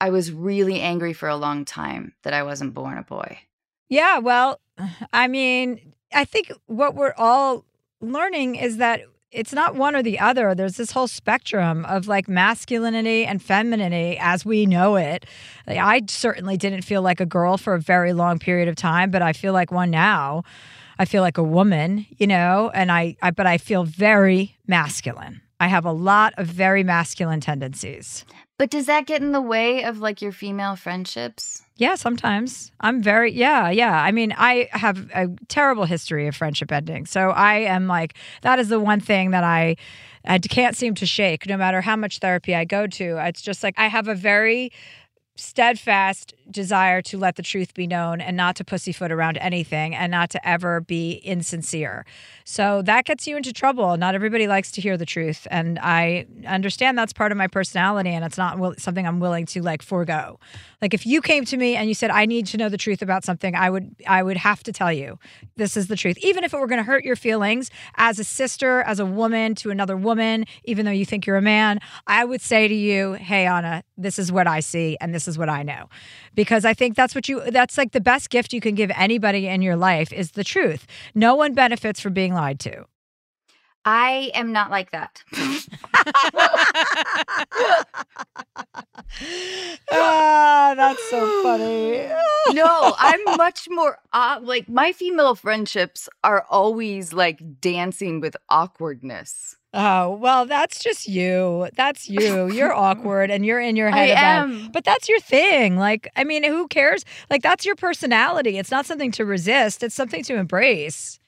I 0.00 0.10
was 0.10 0.32
really 0.32 0.80
angry 0.80 1.12
for 1.12 1.28
a 1.28 1.36
long 1.36 1.64
time 1.64 2.14
that 2.22 2.32
I 2.32 2.42
wasn't 2.42 2.74
born 2.74 2.98
a 2.98 3.02
boy. 3.02 3.38
Yeah, 3.88 4.18
well, 4.18 4.60
I 5.12 5.28
mean, 5.28 5.94
I 6.12 6.24
think 6.24 6.52
what 6.66 6.94
we're 6.94 7.14
all 7.16 7.64
learning 8.00 8.56
is 8.56 8.78
that 8.78 9.02
it's 9.30 9.52
not 9.52 9.74
one 9.74 9.94
or 9.94 10.02
the 10.02 10.18
other. 10.18 10.54
There's 10.54 10.76
this 10.76 10.92
whole 10.92 11.08
spectrum 11.08 11.84
of 11.84 12.08
like 12.08 12.28
masculinity 12.28 13.26
and 13.26 13.42
femininity 13.42 14.16
as 14.18 14.44
we 14.44 14.64
know 14.64 14.96
it. 14.96 15.26
Like, 15.66 15.78
I 15.78 16.02
certainly 16.08 16.56
didn't 16.56 16.82
feel 16.82 17.02
like 17.02 17.20
a 17.20 17.26
girl 17.26 17.58
for 17.58 17.74
a 17.74 17.80
very 17.80 18.12
long 18.14 18.38
period 18.38 18.68
of 18.68 18.76
time, 18.76 19.10
but 19.10 19.20
I 19.20 19.32
feel 19.34 19.52
like 19.52 19.70
one 19.70 19.90
now. 19.90 20.44
I 20.98 21.04
feel 21.04 21.22
like 21.22 21.38
a 21.38 21.42
woman, 21.42 22.06
you 22.16 22.26
know, 22.26 22.70
and 22.74 22.90
I, 22.90 23.16
I 23.22 23.30
but 23.30 23.46
I 23.46 23.58
feel 23.58 23.84
very 23.84 24.56
masculine. 24.66 25.42
I 25.60 25.68
have 25.68 25.84
a 25.84 25.92
lot 25.92 26.34
of 26.38 26.46
very 26.46 26.82
masculine 26.82 27.40
tendencies. 27.40 28.24
But 28.58 28.70
does 28.70 28.86
that 28.86 29.06
get 29.06 29.22
in 29.22 29.30
the 29.30 29.40
way 29.40 29.84
of 29.84 30.00
like 30.00 30.20
your 30.20 30.32
female 30.32 30.74
friendships? 30.74 31.62
Yeah, 31.76 31.94
sometimes. 31.94 32.72
I'm 32.80 33.00
very, 33.00 33.32
yeah, 33.32 33.70
yeah. 33.70 34.02
I 34.02 34.10
mean, 34.10 34.34
I 34.36 34.68
have 34.72 35.08
a 35.14 35.28
terrible 35.46 35.84
history 35.84 36.26
of 36.26 36.34
friendship 36.34 36.72
ending. 36.72 37.06
So 37.06 37.30
I 37.30 37.58
am 37.58 37.86
like, 37.86 38.14
that 38.42 38.58
is 38.58 38.68
the 38.68 38.80
one 38.80 38.98
thing 38.98 39.30
that 39.30 39.44
I, 39.44 39.76
I 40.24 40.38
can't 40.38 40.76
seem 40.76 40.96
to 40.96 41.06
shake 41.06 41.46
no 41.46 41.56
matter 41.56 41.80
how 41.80 41.94
much 41.94 42.18
therapy 42.18 42.52
I 42.56 42.64
go 42.64 42.88
to. 42.88 43.24
It's 43.28 43.40
just 43.40 43.62
like 43.62 43.74
I 43.78 43.86
have 43.86 44.08
a 44.08 44.16
very 44.16 44.72
steadfast 45.38 46.34
desire 46.50 47.00
to 47.02 47.16
let 47.16 47.36
the 47.36 47.42
truth 47.42 47.72
be 47.74 47.86
known 47.86 48.20
and 48.20 48.36
not 48.36 48.56
to 48.56 48.64
pussyfoot 48.64 49.12
around 49.12 49.38
anything 49.38 49.94
and 49.94 50.10
not 50.10 50.30
to 50.30 50.48
ever 50.48 50.80
be 50.80 51.12
insincere. 51.12 52.04
So 52.44 52.82
that 52.82 53.04
gets 53.04 53.26
you 53.26 53.36
into 53.36 53.52
trouble. 53.52 53.96
Not 53.96 54.14
everybody 54.14 54.48
likes 54.48 54.72
to 54.72 54.80
hear 54.80 54.96
the 54.96 55.06
truth. 55.06 55.46
And 55.50 55.78
I 55.78 56.26
understand 56.46 56.98
that's 56.98 57.12
part 57.12 57.30
of 57.30 57.38
my 57.38 57.46
personality 57.46 58.10
and 58.10 58.24
it's 58.24 58.38
not 58.38 58.80
something 58.80 59.06
I'm 59.06 59.20
willing 59.20 59.46
to 59.46 59.62
like 59.62 59.82
forego. 59.82 60.40
Like 60.80 60.94
if 60.94 61.06
you 61.06 61.20
came 61.20 61.44
to 61.46 61.56
me 61.56 61.76
and 61.76 61.88
you 61.88 61.94
said 61.94 62.10
I 62.10 62.26
need 62.26 62.46
to 62.48 62.56
know 62.56 62.68
the 62.68 62.76
truth 62.76 63.02
about 63.02 63.24
something, 63.24 63.54
I 63.54 63.70
would 63.70 63.94
I 64.06 64.22
would 64.22 64.36
have 64.36 64.62
to 64.64 64.72
tell 64.72 64.92
you 64.92 65.18
this 65.56 65.76
is 65.76 65.88
the 65.88 65.96
truth. 65.96 66.16
Even 66.18 66.44
if 66.44 66.54
it 66.54 66.58
were 66.58 66.66
going 66.66 66.78
to 66.78 66.84
hurt 66.84 67.04
your 67.04 67.16
feelings 67.16 67.70
as 67.96 68.18
a 68.18 68.24
sister, 68.24 68.82
as 68.82 69.00
a 69.00 69.06
woman 69.06 69.54
to 69.56 69.70
another 69.70 69.96
woman, 69.96 70.44
even 70.64 70.84
though 70.84 70.92
you 70.92 71.04
think 71.04 71.26
you're 71.26 71.36
a 71.36 71.42
man, 71.42 71.80
I 72.06 72.24
would 72.24 72.40
say 72.40 72.68
to 72.68 72.74
you, 72.74 73.14
"Hey 73.14 73.46
Anna, 73.46 73.82
this 73.96 74.18
is 74.18 74.30
what 74.30 74.46
I 74.46 74.60
see 74.60 74.96
and 75.00 75.14
this 75.14 75.26
is 75.26 75.36
what 75.36 75.48
I 75.48 75.62
know." 75.62 75.88
Because 76.34 76.64
I 76.64 76.74
think 76.74 76.96
that's 76.96 77.14
what 77.14 77.28
you 77.28 77.42
that's 77.50 77.76
like 77.76 77.92
the 77.92 78.00
best 78.00 78.30
gift 78.30 78.52
you 78.52 78.60
can 78.60 78.74
give 78.74 78.92
anybody 78.96 79.48
in 79.48 79.62
your 79.62 79.76
life 79.76 80.12
is 80.12 80.32
the 80.32 80.44
truth. 80.44 80.86
No 81.14 81.34
one 81.34 81.54
benefits 81.54 82.00
from 82.00 82.12
being 82.12 82.34
lied 82.34 82.60
to. 82.60 82.84
I 83.90 84.30
am 84.34 84.52
not 84.52 84.70
like 84.70 84.90
that. 84.90 85.24
ah, 89.90 90.74
that's 90.76 91.02
so 91.08 91.42
funny. 91.42 92.06
no, 92.52 92.94
I'm 92.98 93.24
much 93.38 93.66
more 93.70 93.98
uh, 94.12 94.40
like 94.42 94.68
my 94.68 94.92
female 94.92 95.34
friendships 95.34 96.06
are 96.22 96.44
always 96.50 97.14
like 97.14 97.40
dancing 97.62 98.20
with 98.20 98.36
awkwardness. 98.50 99.56
Oh, 99.72 100.16
well, 100.16 100.44
that's 100.44 100.84
just 100.84 101.08
you. 101.08 101.70
That's 101.74 102.10
you. 102.10 102.52
You're 102.52 102.74
awkward 102.86 103.30
and 103.30 103.46
you're 103.46 103.60
in 103.60 103.74
your 103.74 103.88
I 103.88 103.96
head 103.96 104.10
about 104.10 104.50
am. 104.50 104.70
But 104.70 104.84
that's 104.84 105.08
your 105.08 105.20
thing. 105.20 105.78
Like, 105.78 106.10
I 106.14 106.24
mean, 106.24 106.44
who 106.44 106.68
cares? 106.68 107.06
Like 107.30 107.40
that's 107.40 107.64
your 107.64 107.74
personality. 107.74 108.58
It's 108.58 108.70
not 108.70 108.84
something 108.84 109.12
to 109.12 109.24
resist. 109.24 109.82
It's 109.82 109.94
something 109.94 110.22
to 110.24 110.36
embrace. 110.36 111.18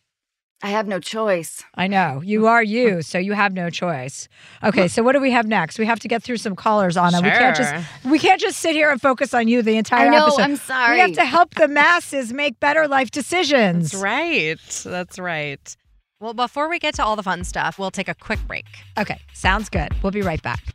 I 0.63 0.71
have 0.71 0.87
no 0.87 1.01
choice. 1.01 1.63
I 1.75 1.87
know. 1.87 2.21
You 2.23 2.47
are 2.47 2.63
you, 2.63 3.01
so 3.01 3.19
you 3.19 3.33
have 3.33 3.55
no 3.55 3.71
choice. 3.71 4.29
Okay, 4.63 4.89
so 4.89 5.03
what 5.03 5.13
do 5.13 5.21
we 5.21 5.31
have 5.31 5.47
next? 5.47 5.79
We 5.79 5.87
have 5.87 6.01
to 6.01 6.09
get 6.09 6.23
through 6.23 6.37
some 6.37 6.55
callers, 6.55 6.99
Anna. 6.99 7.23
We 7.23 7.31
can't 7.31 7.57
just 7.57 8.05
we 8.05 8.19
can't 8.19 8.41
just 8.41 8.59
sit 8.59 8.75
here 8.75 8.91
and 8.91 9.01
focus 9.01 9.33
on 9.33 9.49
you 9.49 9.63
the 9.63 9.77
entire 9.77 10.09
I 10.09 10.11
know, 10.11 10.27
episode. 10.27 10.43
I'm 10.43 10.57
sorry. 10.57 10.97
We 10.97 11.01
have 11.01 11.15
to 11.15 11.25
help 11.25 11.55
the 11.55 11.69
masses 11.69 12.33
make 12.33 12.61
better 12.61 12.87
life 12.87 13.11
decisions. 13.11 13.93
That's 13.93 14.03
right. 14.03 14.83
That's 14.85 15.19
right. 15.19 15.77
Well, 16.21 16.35
before 16.35 16.69
we 16.69 16.79
get 16.79 16.95
to 16.97 17.05
all 17.05 17.17
the 17.17 17.23
fun 17.23 17.45
stuff, 17.45 17.79
we'll 17.79 17.91
take 17.91 18.09
a 18.09 18.15
quick 18.15 18.41
break. 18.47 18.67
Okay, 18.99 19.19
sounds 19.33 19.71
good. 19.71 19.89
We'll 20.03 20.13
be 20.13 20.21
right 20.21 20.43
back. 20.43 20.75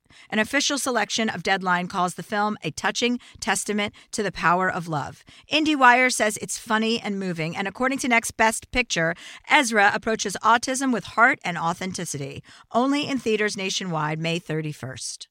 An 0.29 0.39
official 0.39 0.77
selection 0.77 1.29
of 1.29 1.43
Deadline 1.43 1.87
calls 1.87 2.15
the 2.15 2.23
film 2.23 2.57
a 2.63 2.71
touching 2.71 3.19
testament 3.39 3.93
to 4.11 4.23
the 4.23 4.31
power 4.31 4.69
of 4.69 4.87
love. 4.87 5.23
IndieWire 5.51 6.11
says 6.11 6.37
it's 6.37 6.57
funny 6.57 6.99
and 6.99 7.19
moving, 7.19 7.55
and 7.55 7.67
according 7.67 7.97
to 7.99 8.07
Next 8.07 8.37
Best 8.37 8.71
Picture, 8.71 9.15
Ezra 9.49 9.91
approaches 9.93 10.37
autism 10.43 10.93
with 10.93 11.05
heart 11.15 11.39
and 11.43 11.57
authenticity. 11.57 12.43
Only 12.71 13.07
in 13.07 13.17
theaters 13.17 13.57
nationwide, 13.57 14.19
May 14.19 14.39
31st. 14.39 15.30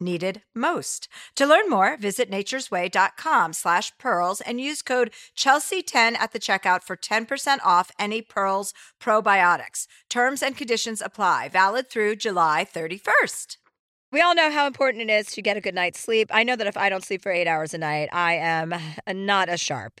needed 0.00 0.42
most. 0.54 1.08
To 1.36 1.46
learn 1.46 1.68
more, 1.68 1.96
visit 1.96 2.30
naturesway.com 2.30 3.52
slash 3.52 3.92
pearls 3.98 4.40
and 4.40 4.60
use 4.60 4.82
code 4.82 5.12
Chelsea10 5.36 6.16
at 6.18 6.32
the 6.32 6.38
checkout 6.38 6.82
for 6.82 6.96
10% 6.96 7.58
off 7.64 7.90
any 7.98 8.22
Pearls 8.22 8.72
probiotics. 9.00 9.86
Terms 10.08 10.42
and 10.42 10.56
conditions 10.56 11.00
apply. 11.00 11.48
Valid 11.48 11.90
through 11.90 12.16
July 12.16 12.66
31st. 12.70 13.56
We 14.10 14.22
all 14.22 14.34
know 14.34 14.50
how 14.50 14.66
important 14.66 15.10
it 15.10 15.12
is 15.12 15.26
to 15.32 15.42
get 15.42 15.58
a 15.58 15.60
good 15.60 15.74
night's 15.74 16.00
sleep. 16.00 16.30
I 16.32 16.42
know 16.42 16.56
that 16.56 16.66
if 16.66 16.78
I 16.78 16.88
don't 16.88 17.04
sleep 17.04 17.22
for 17.22 17.30
eight 17.30 17.46
hours 17.46 17.74
a 17.74 17.78
night, 17.78 18.08
I 18.10 18.34
am 18.34 18.74
not 19.06 19.48
as 19.50 19.60
sharp. 19.60 20.00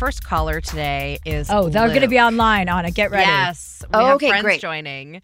first 0.00 0.24
caller 0.24 0.60
today 0.62 1.18
is 1.26 1.48
Oh, 1.50 1.68
they're 1.68 1.88
going 1.88 2.00
to 2.00 2.08
be 2.08 2.18
online, 2.18 2.68
on 2.70 2.80
Anna. 2.80 2.90
Get 2.90 3.10
ready. 3.10 3.26
Yes. 3.26 3.84
We 3.84 3.88
Oh, 3.94 4.06
have 4.06 4.14
okay, 4.16 4.28
friends 4.30 4.42
great. 4.44 4.60
joining. 4.60 5.20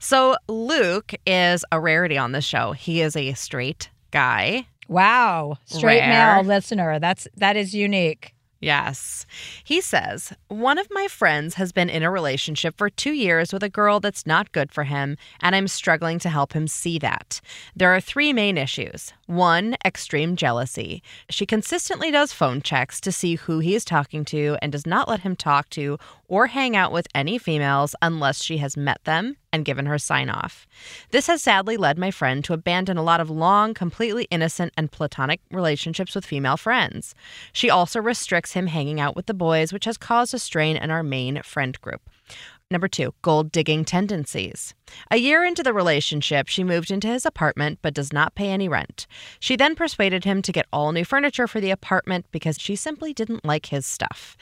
So 0.00 0.36
Luke 0.48 1.14
is 1.26 1.64
a 1.72 1.80
rarity 1.80 2.18
on 2.18 2.32
the 2.32 2.42
show. 2.42 2.72
He 2.72 3.00
is 3.00 3.16
a 3.16 3.32
straight 3.32 3.88
guy. 4.10 4.66
Wow. 4.86 5.56
Straight 5.64 6.00
Rare. 6.00 6.36
male 6.36 6.44
listener. 6.44 6.98
That's 6.98 7.26
that 7.36 7.56
is 7.56 7.74
unique. 7.74 8.34
Yes. 8.60 9.24
He 9.64 9.80
says, 9.80 10.32
One 10.48 10.78
of 10.78 10.88
my 10.90 11.06
friends 11.08 11.54
has 11.54 11.72
been 11.72 11.88
in 11.88 12.02
a 12.02 12.10
relationship 12.10 12.76
for 12.76 12.90
two 12.90 13.12
years 13.12 13.52
with 13.52 13.62
a 13.62 13.68
girl 13.68 13.98
that's 14.00 14.26
not 14.26 14.52
good 14.52 14.72
for 14.72 14.84
him, 14.84 15.16
and 15.40 15.54
I'm 15.56 15.68
struggling 15.68 16.18
to 16.18 16.28
help 16.28 16.52
him 16.54 16.66
see 16.66 16.98
that. 16.98 17.40
There 17.76 17.94
are 17.94 18.00
three 18.00 18.32
main 18.32 18.58
issues. 18.58 19.12
One, 19.28 19.76
extreme 19.84 20.36
jealousy. 20.36 21.02
She 21.28 21.44
consistently 21.44 22.10
does 22.10 22.32
phone 22.32 22.62
checks 22.62 22.98
to 23.02 23.12
see 23.12 23.34
who 23.34 23.58
he 23.58 23.74
is 23.74 23.84
talking 23.84 24.24
to 24.24 24.56
and 24.62 24.72
does 24.72 24.86
not 24.86 25.06
let 25.06 25.20
him 25.20 25.36
talk 25.36 25.68
to 25.70 25.98
or 26.28 26.46
hang 26.46 26.74
out 26.74 26.92
with 26.92 27.06
any 27.14 27.36
females 27.36 27.94
unless 28.00 28.42
she 28.42 28.56
has 28.56 28.74
met 28.74 29.04
them 29.04 29.36
and 29.52 29.66
given 29.66 29.84
her 29.84 29.98
sign 29.98 30.30
off. 30.30 30.66
This 31.10 31.26
has 31.26 31.42
sadly 31.42 31.76
led 31.76 31.98
my 31.98 32.10
friend 32.10 32.42
to 32.44 32.54
abandon 32.54 32.96
a 32.96 33.02
lot 33.02 33.20
of 33.20 33.28
long, 33.28 33.74
completely 33.74 34.26
innocent, 34.30 34.72
and 34.78 34.90
platonic 34.90 35.40
relationships 35.50 36.14
with 36.14 36.24
female 36.24 36.56
friends. 36.56 37.14
She 37.52 37.68
also 37.68 38.00
restricts 38.00 38.52
him 38.52 38.68
hanging 38.68 38.98
out 38.98 39.14
with 39.14 39.26
the 39.26 39.34
boys, 39.34 39.74
which 39.74 39.84
has 39.84 39.98
caused 39.98 40.32
a 40.32 40.38
strain 40.38 40.78
in 40.78 40.90
our 40.90 41.02
main 41.02 41.42
friend 41.42 41.78
group. 41.82 42.00
Number 42.70 42.88
two, 42.88 43.14
gold 43.22 43.50
digging 43.50 43.86
tendencies. 43.86 44.74
A 45.10 45.16
year 45.16 45.42
into 45.42 45.62
the 45.62 45.72
relationship, 45.72 46.48
she 46.48 46.62
moved 46.62 46.90
into 46.90 47.08
his 47.08 47.24
apartment 47.24 47.78
but 47.80 47.94
does 47.94 48.12
not 48.12 48.34
pay 48.34 48.50
any 48.50 48.68
rent. 48.68 49.06
She 49.40 49.56
then 49.56 49.74
persuaded 49.74 50.24
him 50.24 50.42
to 50.42 50.52
get 50.52 50.66
all 50.70 50.92
new 50.92 51.06
furniture 51.06 51.46
for 51.46 51.62
the 51.62 51.70
apartment 51.70 52.26
because 52.30 52.58
she 52.60 52.76
simply 52.76 53.14
didn't 53.14 53.44
like 53.44 53.66
his 53.66 53.86
stuff. 53.86 54.36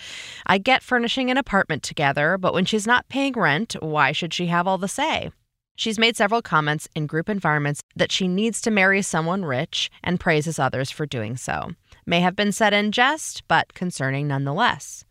I 0.45 0.59
get 0.59 0.83
furnishing 0.83 1.31
an 1.31 1.37
apartment 1.37 1.85
together, 1.85 2.37
but 2.37 2.53
when 2.53 2.65
she's 2.65 2.87
not 2.87 3.09
paying 3.09 3.35
rent, 3.35 3.77
why 3.79 4.11
should 4.11 4.35
she 4.35 4.47
have 4.47 4.67
all 4.67 4.79
the 4.79 4.89
say? 4.89 5.31
She's 5.77 5.99
made 5.99 6.17
several 6.17 6.43
comments 6.43 6.89
in 6.97 7.07
group 7.07 7.29
environments 7.29 7.81
that 7.95 8.11
she 8.11 8.27
needs 8.27 8.61
to 8.63 8.73
marry 8.73 9.03
someone 9.03 9.45
rich 9.45 9.89
and 10.03 10.19
praises 10.19 10.59
others 10.59 10.91
for 10.91 11.07
doing 11.07 11.37
so. 11.37 11.71
May 12.07 12.21
have 12.21 12.35
been 12.35 12.51
said 12.51 12.73
in 12.73 12.91
jest, 12.91 13.45
but 13.47 13.73
concerning 13.75 14.27
nonetheless. 14.27 15.06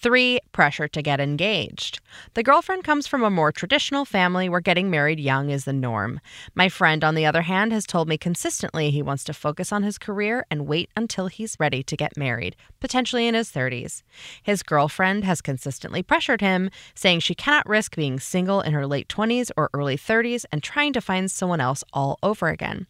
Three, 0.00 0.40
pressure 0.52 0.88
to 0.88 1.02
get 1.02 1.20
engaged. 1.20 2.00
The 2.32 2.42
girlfriend 2.42 2.84
comes 2.84 3.06
from 3.06 3.22
a 3.22 3.28
more 3.28 3.52
traditional 3.52 4.06
family 4.06 4.48
where 4.48 4.62
getting 4.62 4.88
married 4.88 5.20
young 5.20 5.50
is 5.50 5.66
the 5.66 5.74
norm. 5.74 6.20
My 6.54 6.70
friend, 6.70 7.04
on 7.04 7.14
the 7.14 7.26
other 7.26 7.42
hand, 7.42 7.70
has 7.72 7.84
told 7.84 8.08
me 8.08 8.16
consistently 8.16 8.90
he 8.90 9.02
wants 9.02 9.24
to 9.24 9.34
focus 9.34 9.72
on 9.72 9.82
his 9.82 9.98
career 9.98 10.46
and 10.50 10.66
wait 10.66 10.88
until 10.96 11.26
he's 11.26 11.60
ready 11.60 11.82
to 11.82 11.98
get 11.98 12.16
married, 12.16 12.56
potentially 12.80 13.26
in 13.26 13.34
his 13.34 13.52
30s. 13.52 14.02
His 14.42 14.62
girlfriend 14.62 15.24
has 15.24 15.42
consistently 15.42 16.02
pressured 16.02 16.40
him, 16.40 16.70
saying 16.94 17.20
she 17.20 17.34
cannot 17.34 17.68
risk 17.68 17.94
being 17.94 18.18
single 18.18 18.62
in 18.62 18.72
her 18.72 18.86
late 18.86 19.08
20s 19.08 19.50
or 19.54 19.68
early 19.74 19.98
30s 19.98 20.46
and 20.50 20.62
trying 20.62 20.94
to 20.94 21.02
find 21.02 21.30
someone 21.30 21.60
else 21.60 21.84
all 21.92 22.18
over 22.22 22.48
again. 22.48 22.86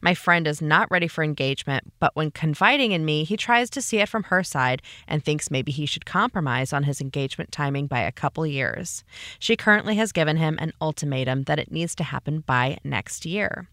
My 0.00 0.14
friend 0.14 0.46
is 0.46 0.62
not 0.62 0.90
ready 0.90 1.08
for 1.08 1.24
engagement, 1.24 1.92
but 1.98 2.14
when 2.14 2.30
confiding 2.30 2.92
in 2.92 3.04
me, 3.04 3.24
he 3.24 3.36
tries 3.36 3.70
to 3.70 3.82
see 3.82 3.98
it 3.98 4.08
from 4.08 4.24
her 4.24 4.42
side 4.42 4.82
and 5.06 5.24
thinks 5.24 5.50
maybe 5.50 5.72
he 5.72 5.86
should 5.86 6.06
compromise 6.06 6.72
on 6.72 6.84
his 6.84 7.00
engagement 7.00 7.52
timing 7.52 7.86
by 7.86 8.00
a 8.00 8.12
couple 8.12 8.46
years. 8.46 9.04
She 9.38 9.56
currently 9.56 9.96
has 9.96 10.12
given 10.12 10.36
him 10.36 10.58
an 10.60 10.72
ultimatum 10.80 11.44
that 11.44 11.58
it 11.58 11.70
needs 11.70 11.94
to 11.96 12.04
happen 12.04 12.40
by 12.40 12.78
next 12.84 13.26
year. 13.26 13.68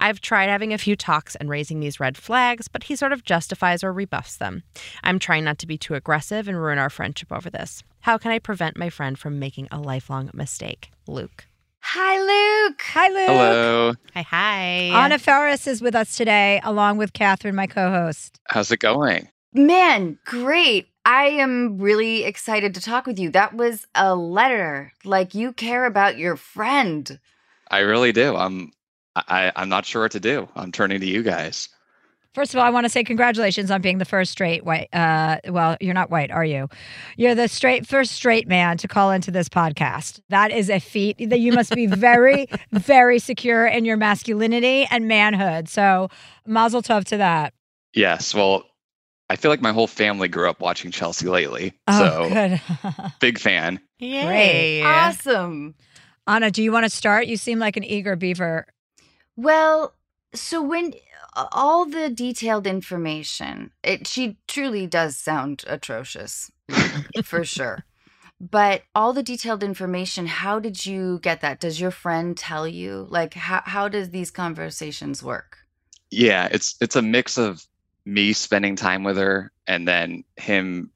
I've 0.00 0.20
tried 0.20 0.48
having 0.48 0.72
a 0.72 0.78
few 0.78 0.96
talks 0.96 1.34
and 1.34 1.48
raising 1.48 1.80
these 1.80 2.00
red 2.00 2.16
flags, 2.16 2.68
but 2.68 2.84
he 2.84 2.96
sort 2.96 3.12
of 3.12 3.24
justifies 3.24 3.82
or 3.82 3.92
rebuffs 3.92 4.36
them. 4.36 4.62
I'm 5.02 5.18
trying 5.18 5.44
not 5.44 5.58
to 5.60 5.66
be 5.66 5.78
too 5.78 5.94
aggressive 5.94 6.48
and 6.48 6.60
ruin 6.60 6.78
our 6.78 6.90
friendship 6.90 7.32
over 7.32 7.50
this. 7.50 7.82
How 8.00 8.18
can 8.18 8.30
I 8.30 8.38
prevent 8.38 8.76
my 8.76 8.90
friend 8.90 9.18
from 9.18 9.38
making 9.38 9.68
a 9.70 9.80
lifelong 9.80 10.30
mistake? 10.34 10.90
Luke. 11.06 11.46
Hi, 11.86 12.18
Luke. 12.66 12.82
Hi, 12.94 13.08
Luke. 13.08 13.26
Hello. 13.26 13.92
Hi, 14.14 14.22
hi. 14.22 15.04
Anna 15.04 15.18
Faris 15.18 15.66
is 15.66 15.82
with 15.82 15.94
us 15.94 16.16
today, 16.16 16.58
along 16.64 16.96
with 16.96 17.12
Catherine, 17.12 17.54
my 17.54 17.66
co-host. 17.66 18.40
How's 18.48 18.72
it 18.72 18.80
going? 18.80 19.28
Man, 19.52 20.18
great. 20.24 20.88
I 21.04 21.26
am 21.26 21.76
really 21.78 22.24
excited 22.24 22.74
to 22.74 22.80
talk 22.80 23.06
with 23.06 23.18
you. 23.18 23.30
That 23.30 23.54
was 23.54 23.86
a 23.94 24.16
letter. 24.16 24.92
Like 25.04 25.34
you 25.34 25.52
care 25.52 25.84
about 25.84 26.16
your 26.16 26.36
friend. 26.36 27.20
I 27.70 27.80
really 27.80 28.12
do. 28.12 28.34
I'm 28.34 28.72
I, 29.14 29.52
I'm 29.54 29.68
not 29.68 29.84
sure 29.84 30.02
what 30.02 30.12
to 30.12 30.20
do. 30.20 30.48
I'm 30.56 30.72
turning 30.72 31.00
to 31.00 31.06
you 31.06 31.22
guys. 31.22 31.68
First 32.34 32.52
of 32.52 32.58
all, 32.58 32.66
I 32.66 32.70
want 32.70 32.84
to 32.84 32.90
say 32.90 33.04
congratulations 33.04 33.70
on 33.70 33.80
being 33.80 33.98
the 33.98 34.04
first 34.04 34.32
straight 34.32 34.64
white. 34.64 34.88
Uh, 34.92 35.38
well, 35.48 35.76
you're 35.80 35.94
not 35.94 36.10
white, 36.10 36.32
are 36.32 36.44
you? 36.44 36.68
You're 37.16 37.36
the 37.36 37.46
straight 37.46 37.86
first 37.86 38.10
straight 38.10 38.48
man 38.48 38.76
to 38.78 38.88
call 38.88 39.12
into 39.12 39.30
this 39.30 39.48
podcast. 39.48 40.20
That 40.30 40.50
is 40.50 40.68
a 40.68 40.80
feat 40.80 41.30
that 41.30 41.38
you 41.38 41.52
must 41.52 41.72
be 41.74 41.86
very, 41.86 42.48
very 42.72 43.20
secure 43.20 43.66
in 43.66 43.84
your 43.84 43.96
masculinity 43.96 44.84
and 44.90 45.06
manhood. 45.06 45.68
So, 45.68 46.08
mazel 46.44 46.82
tov 46.82 47.04
to 47.04 47.16
that. 47.18 47.54
Yes. 47.94 48.34
Well, 48.34 48.64
I 49.30 49.36
feel 49.36 49.50
like 49.52 49.62
my 49.62 49.72
whole 49.72 49.86
family 49.86 50.26
grew 50.26 50.50
up 50.50 50.60
watching 50.60 50.90
Chelsea 50.90 51.28
lately. 51.28 51.72
Oh, 51.86 51.98
so 51.98 52.28
good. 52.28 52.60
big 53.20 53.38
fan. 53.38 53.78
Great. 54.00 54.82
Awesome. 54.82 55.76
Anna, 56.26 56.50
do 56.50 56.62
you 56.64 56.72
want 56.72 56.84
to 56.84 56.90
start? 56.90 57.26
You 57.26 57.36
seem 57.36 57.60
like 57.60 57.76
an 57.76 57.84
eager 57.84 58.16
beaver. 58.16 58.66
Well, 59.36 59.94
so 60.34 60.62
when 60.62 60.94
all 61.52 61.86
the 61.86 62.10
detailed 62.10 62.66
information, 62.66 63.72
it 63.82 64.06
she 64.06 64.36
truly 64.46 64.86
does 64.86 65.16
sound 65.16 65.64
atrocious, 65.66 66.50
for 67.24 67.44
sure. 67.44 67.84
But 68.40 68.82
all 68.94 69.12
the 69.12 69.22
detailed 69.22 69.62
information, 69.62 70.26
how 70.26 70.58
did 70.58 70.84
you 70.84 71.18
get 71.20 71.40
that? 71.40 71.60
Does 71.60 71.80
your 71.80 71.90
friend 71.90 72.36
tell 72.36 72.66
you? 72.68 73.06
Like 73.10 73.34
how 73.34 73.62
how 73.64 73.88
does 73.88 74.10
these 74.10 74.30
conversations 74.30 75.22
work? 75.22 75.58
Yeah, 76.10 76.48
it's 76.50 76.76
it's 76.80 76.96
a 76.96 77.02
mix 77.02 77.38
of 77.38 77.66
me 78.04 78.32
spending 78.32 78.76
time 78.76 79.02
with 79.02 79.16
her 79.16 79.50
and 79.66 79.88
then 79.88 80.24
him 80.36 80.90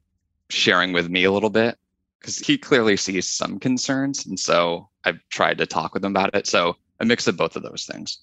sharing 0.49 0.93
with 0.93 1.09
me 1.09 1.23
a 1.23 1.31
little 1.31 1.49
bit 1.49 1.77
because 2.19 2.37
he 2.37 2.57
clearly 2.57 2.97
sees 2.97 3.27
some 3.27 3.59
concerns 3.59 4.25
and 4.25 4.39
so 4.39 4.89
I've 5.05 5.19
tried 5.29 5.57
to 5.59 5.65
talk 5.65 5.93
with 5.93 6.03
him 6.05 6.11
about 6.11 6.35
it. 6.35 6.45
So 6.47 6.75
a 6.99 7.05
mix 7.05 7.27
of 7.27 7.37
both 7.37 7.55
of 7.55 7.63
those 7.63 7.85
things. 7.85 8.19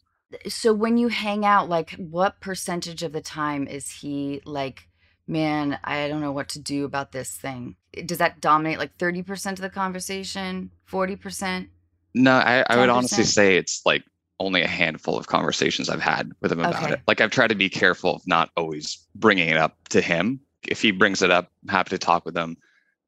So 0.49 0.73
when 0.73 0.97
you 0.99 1.09
hang 1.09 1.45
out, 1.45 1.69
like 1.69 1.91
what 1.93 2.41
percentage 2.41 3.03
of 3.03 3.13
the 3.13 3.21
time 3.21 3.67
is 3.67 3.91
he 3.91 4.41
like, 4.45 4.89
man, 5.27 5.79
I 5.85 6.09
don't 6.09 6.21
know 6.21 6.33
what 6.33 6.49
to 6.51 6.61
do 6.61 6.85
about 6.85 7.13
this 7.13 7.31
thing? 7.31 7.77
Does 8.05 8.19
that 8.19 8.41
dominate 8.41 8.79
like 8.79 8.97
30% 8.99 9.53
of 9.53 9.59
the 9.59 9.71
conversation? 9.71 10.71
40%? 10.91 11.69
No, 12.15 12.33
I, 12.33 12.65
I 12.69 12.77
would 12.79 12.89
honestly 12.89 13.25
say 13.25 13.57
it's 13.57 13.83
like 13.85 14.05
only 14.39 14.63
a 14.63 14.69
handful 14.69 15.19
of 15.19 15.27
conversations 15.27 15.89
I've 15.89 16.01
had 16.01 16.33
with 16.41 16.53
him 16.53 16.61
about 16.61 16.85
Okay. 16.85 16.95
it. 16.95 17.01
Like 17.07 17.21
I've 17.21 17.31
tried 17.31 17.49
to 17.49 17.55
be 17.55 17.69
careful 17.69 18.17
of 18.17 18.23
not 18.27 18.51
always 18.57 19.07
bringing 19.15 19.49
it 19.49 19.57
up 19.57 19.77
to 19.91 20.01
him. 20.01 20.41
If 20.67 20.83
he 20.83 20.91
brings 20.91 21.23
it 21.23 21.31
up, 21.31 21.51
I'm 21.65 21.69
happy 21.71 21.91
to 21.91 21.99
talk 21.99 22.25
with 22.25 22.37
him. 22.37 22.57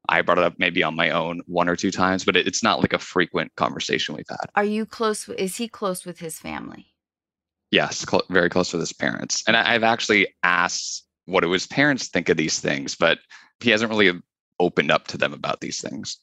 I 0.08 0.22
brought 0.22 0.38
it 0.38 0.44
up 0.44 0.54
maybe 0.58 0.82
on 0.82 0.96
my 0.96 1.10
own 1.10 1.42
one 1.46 1.68
or 1.68 1.76
two 1.76 1.90
times, 1.90 2.24
but 2.24 2.36
it, 2.36 2.46
it's 2.46 2.62
not 2.62 2.80
like 2.80 2.92
a 2.94 2.98
frequent 2.98 3.54
conversation 3.56 4.14
we've 4.14 4.28
had. 4.28 4.46
Are 4.54 4.64
you 4.64 4.86
close? 4.86 5.28
Is 5.28 5.56
he 5.56 5.68
close 5.68 6.06
with 6.06 6.20
his 6.20 6.38
family? 6.38 6.94
Yes, 7.70 8.04
cl- 8.08 8.24
very 8.30 8.48
close 8.48 8.72
with 8.72 8.80
his 8.80 8.92
parents. 8.92 9.42
And 9.46 9.56
I, 9.56 9.74
I've 9.74 9.82
actually 9.82 10.28
asked 10.42 11.04
what 11.26 11.42
do 11.42 11.50
his 11.50 11.66
parents 11.66 12.08
think 12.08 12.28
of 12.30 12.36
these 12.38 12.58
things, 12.60 12.94
but 12.94 13.18
he 13.60 13.70
hasn't 13.70 13.90
really 13.90 14.18
opened 14.60 14.90
up 14.90 15.06
to 15.08 15.18
them 15.18 15.32
about 15.34 15.60
these 15.60 15.80
things. 15.80 16.18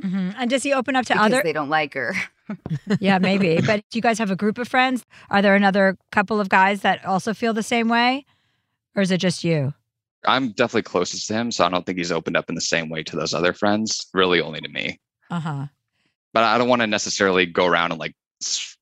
hmm 0.00 0.30
And 0.38 0.48
does 0.48 0.62
he 0.62 0.72
open 0.72 0.94
up 0.94 1.04
to 1.06 1.14
Because 1.14 1.26
other? 1.32 1.42
they 1.42 1.52
don't 1.52 1.68
like 1.68 1.94
her. 1.94 2.14
yeah, 3.00 3.18
maybe. 3.18 3.60
But 3.60 3.82
do 3.90 3.98
you 3.98 4.02
guys 4.02 4.18
have 4.20 4.30
a 4.30 4.36
group 4.36 4.58
of 4.58 4.68
friends? 4.68 5.04
Are 5.30 5.42
there 5.42 5.56
another 5.56 5.98
couple 6.12 6.38
of 6.40 6.48
guys 6.48 6.82
that 6.82 7.04
also 7.04 7.34
feel 7.34 7.52
the 7.52 7.62
same 7.64 7.88
way, 7.88 8.24
or 8.94 9.02
is 9.02 9.10
it 9.10 9.18
just 9.18 9.42
you? 9.42 9.74
I'm 10.24 10.50
definitely 10.52 10.82
closest 10.82 11.26
to 11.28 11.34
him, 11.34 11.50
so 11.50 11.64
I 11.64 11.68
don't 11.68 11.84
think 11.84 11.98
he's 11.98 12.12
opened 12.12 12.36
up 12.36 12.48
in 12.48 12.54
the 12.54 12.60
same 12.60 12.88
way 12.88 13.02
to 13.04 13.16
those 13.16 13.34
other 13.34 13.52
friends, 13.52 14.06
really 14.14 14.40
only 14.40 14.60
to 14.60 14.68
me. 14.68 15.00
Uh 15.30 15.40
huh. 15.40 15.66
But 16.32 16.44
I 16.44 16.56
don't 16.58 16.68
want 16.68 16.82
to 16.82 16.86
necessarily 16.86 17.46
go 17.46 17.66
around 17.66 17.90
and 17.92 17.98
like 17.98 18.14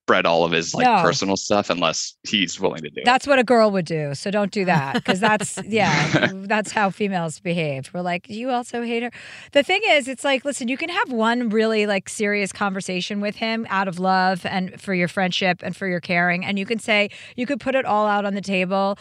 spread 0.04 0.26
all 0.26 0.44
of 0.44 0.52
his 0.52 0.74
like 0.74 0.84
No. 0.84 1.00
personal 1.02 1.34
stuff 1.34 1.70
unless 1.70 2.14
he's 2.24 2.60
willing 2.60 2.82
to 2.82 2.90
do 2.90 3.00
it. 3.00 3.04
That's 3.06 3.26
what 3.26 3.38
a 3.38 3.44
girl 3.44 3.70
would 3.70 3.86
do. 3.86 4.14
So 4.14 4.30
don't 4.30 4.50
do 4.52 4.66
that 4.66 4.92
because 5.02 5.18
that's 5.18 5.58
yeah, 5.64 6.30
that's 6.34 6.72
how 6.72 6.90
females 6.90 7.40
behave. 7.40 7.90
We're 7.94 8.02
like, 8.02 8.28
you 8.28 8.50
also 8.50 8.82
hate 8.82 9.02
her. 9.02 9.10
The 9.52 9.62
thing 9.62 9.80
is, 9.86 10.06
it's 10.06 10.22
like, 10.22 10.44
listen, 10.44 10.68
you 10.68 10.76
can 10.76 10.90
have 10.90 11.10
one 11.10 11.48
really 11.48 11.86
like 11.86 12.10
serious 12.10 12.52
conversation 12.52 13.22
with 13.22 13.36
him 13.36 13.66
out 13.70 13.88
of 13.88 13.98
love 13.98 14.44
and 14.44 14.78
for 14.78 14.92
your 14.92 15.08
friendship 15.08 15.60
and 15.62 15.74
for 15.74 15.86
your 15.86 16.00
caring, 16.00 16.44
and 16.44 16.58
you 16.58 16.66
can 16.66 16.78
say 16.78 17.08
you 17.34 17.46
could 17.46 17.58
put 17.60 17.74
it 17.74 17.86
all 17.86 18.06
out 18.06 18.26
on 18.26 18.34
the 18.34 18.42
table 18.42 18.98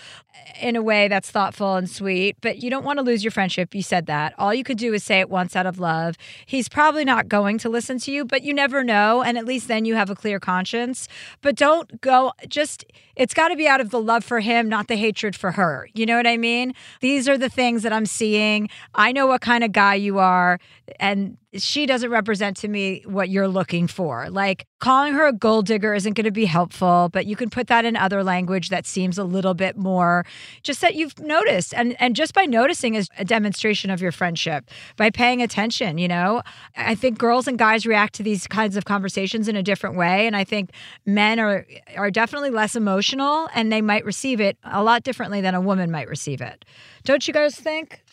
in 0.59 0.75
a 0.75 0.81
way 0.81 1.07
that's 1.07 1.29
thoughtful 1.29 1.75
and 1.75 1.89
sweet. 1.89 2.37
But 2.41 2.61
you 2.61 2.69
don't 2.69 2.83
want 2.83 2.97
to 2.97 3.03
lose 3.03 3.23
your 3.23 3.31
friendship. 3.31 3.73
You 3.75 3.81
said 3.81 4.05
that. 4.07 4.33
All 4.37 4.53
you 4.53 4.63
could 4.63 4.77
do 4.77 4.93
is 4.93 5.03
say 5.03 5.19
it 5.19 5.29
once 5.29 5.55
out 5.55 5.65
of 5.65 5.79
love. 5.79 6.15
He's 6.45 6.69
probably 6.69 7.05
not 7.05 7.27
going 7.27 7.57
to 7.59 7.69
listen 7.69 7.99
to 7.99 8.11
you, 8.11 8.25
but 8.25 8.43
you 8.43 8.53
never 8.53 8.83
know, 8.83 9.21
and 9.21 9.37
at 9.37 9.45
least 9.45 9.67
then 9.67 9.85
you 9.85 9.95
have 9.95 10.09
a 10.09 10.15
clear 10.15 10.39
conscience. 10.39 11.07
But 11.41 11.55
don't 11.55 12.01
go 12.01 12.31
just 12.47 12.85
it's 13.15 13.33
got 13.33 13.49
to 13.49 13.55
be 13.55 13.67
out 13.67 13.79
of 13.79 13.91
the 13.91 14.01
love 14.01 14.23
for 14.23 14.39
him, 14.39 14.67
not 14.67 14.87
the 14.87 14.95
hatred 14.95 15.35
for 15.35 15.51
her. 15.51 15.87
You 15.93 16.05
know 16.05 16.17
what 16.17 16.27
I 16.27 16.37
mean? 16.37 16.73
These 16.99 17.29
are 17.29 17.37
the 17.37 17.49
things 17.49 17.83
that 17.83 17.93
I'm 17.93 18.07
seeing. 18.07 18.69
I 18.95 19.11
know 19.11 19.27
what 19.27 19.41
kind 19.41 19.63
of 19.63 19.71
guy 19.71 19.95
you 19.95 20.19
are, 20.19 20.59
and 20.99 21.37
she 21.55 21.85
doesn't 21.85 22.09
represent 22.09 22.57
to 22.57 22.67
me 22.67 23.03
what 23.05 23.29
you're 23.29 23.47
looking 23.47 23.87
for. 23.87 24.29
Like 24.29 24.65
calling 24.79 25.13
her 25.13 25.27
a 25.27 25.33
gold 25.33 25.67
digger 25.67 25.93
isn't 25.93 26.13
going 26.13 26.25
to 26.25 26.31
be 26.31 26.45
helpful, 26.45 27.09
but 27.11 27.25
you 27.25 27.35
can 27.35 27.49
put 27.49 27.67
that 27.67 27.85
in 27.85 27.95
other 27.95 28.23
language 28.23 28.69
that 28.69 28.85
seems 28.85 29.17
a 29.17 29.23
little 29.23 29.53
bit 29.53 29.77
more 29.77 30.25
just 30.63 30.81
that 30.81 30.95
you've 30.95 31.17
noticed. 31.19 31.73
And 31.73 31.95
and 31.99 32.15
just 32.15 32.33
by 32.33 32.45
noticing 32.45 32.95
is 32.95 33.07
a 33.17 33.25
demonstration 33.25 33.91
of 33.91 34.01
your 34.01 34.11
friendship. 34.11 34.69
By 34.97 35.09
paying 35.09 35.41
attention, 35.41 35.97
you 35.97 36.07
know? 36.07 36.41
I 36.75 36.95
think 36.95 37.17
girls 37.17 37.47
and 37.47 37.57
guys 37.57 37.85
react 37.85 38.15
to 38.15 38.23
these 38.23 38.47
kinds 38.47 38.75
of 38.75 38.85
conversations 38.85 39.47
in 39.47 39.55
a 39.55 39.63
different 39.63 39.95
way 39.95 40.25
and 40.25 40.35
I 40.35 40.43
think 40.43 40.71
men 41.05 41.39
are 41.39 41.65
are 41.95 42.09
definitely 42.09 42.49
less 42.49 42.75
emotional 42.75 43.47
and 43.53 43.71
they 43.71 43.81
might 43.81 44.05
receive 44.05 44.41
it 44.41 44.57
a 44.63 44.83
lot 44.83 45.03
differently 45.03 45.41
than 45.41 45.53
a 45.55 45.61
woman 45.61 45.91
might 45.91 46.07
receive 46.07 46.41
it. 46.41 46.65
Don't 47.03 47.27
you 47.27 47.33
guys 47.33 47.55
think? 47.55 48.03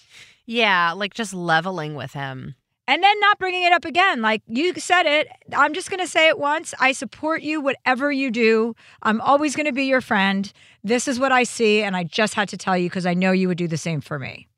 Yeah, 0.46 0.92
like 0.92 1.14
just 1.14 1.32
leveling 1.32 1.94
with 1.94 2.12
him. 2.12 2.54
And 2.90 3.04
then 3.04 3.20
not 3.20 3.38
bringing 3.38 3.62
it 3.62 3.72
up 3.72 3.84
again. 3.84 4.20
Like 4.20 4.42
you 4.48 4.74
said 4.74 5.06
it. 5.06 5.28
I'm 5.56 5.74
just 5.74 5.90
going 5.90 6.00
to 6.00 6.08
say 6.08 6.26
it 6.26 6.40
once. 6.40 6.74
I 6.80 6.90
support 6.90 7.40
you, 7.40 7.60
whatever 7.60 8.10
you 8.10 8.32
do. 8.32 8.74
I'm 9.04 9.20
always 9.20 9.54
going 9.54 9.66
to 9.66 9.72
be 9.72 9.84
your 9.84 10.00
friend. 10.00 10.52
This 10.82 11.06
is 11.06 11.20
what 11.20 11.30
I 11.30 11.44
see. 11.44 11.84
And 11.84 11.96
I 11.96 12.02
just 12.02 12.34
had 12.34 12.48
to 12.48 12.56
tell 12.56 12.76
you 12.76 12.88
because 12.88 13.06
I 13.06 13.14
know 13.14 13.30
you 13.30 13.46
would 13.46 13.58
do 13.58 13.68
the 13.68 13.76
same 13.76 14.00
for 14.00 14.18
me. 14.18 14.48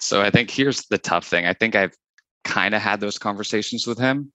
So 0.00 0.22
I 0.22 0.30
think 0.30 0.50
here's 0.50 0.86
the 0.86 0.98
tough 0.98 1.24
thing. 1.24 1.46
I 1.46 1.52
think 1.52 1.76
I've 1.76 1.94
kind 2.42 2.74
of 2.74 2.82
had 2.82 2.98
those 2.98 3.16
conversations 3.16 3.86
with 3.86 3.96
him 3.96 4.32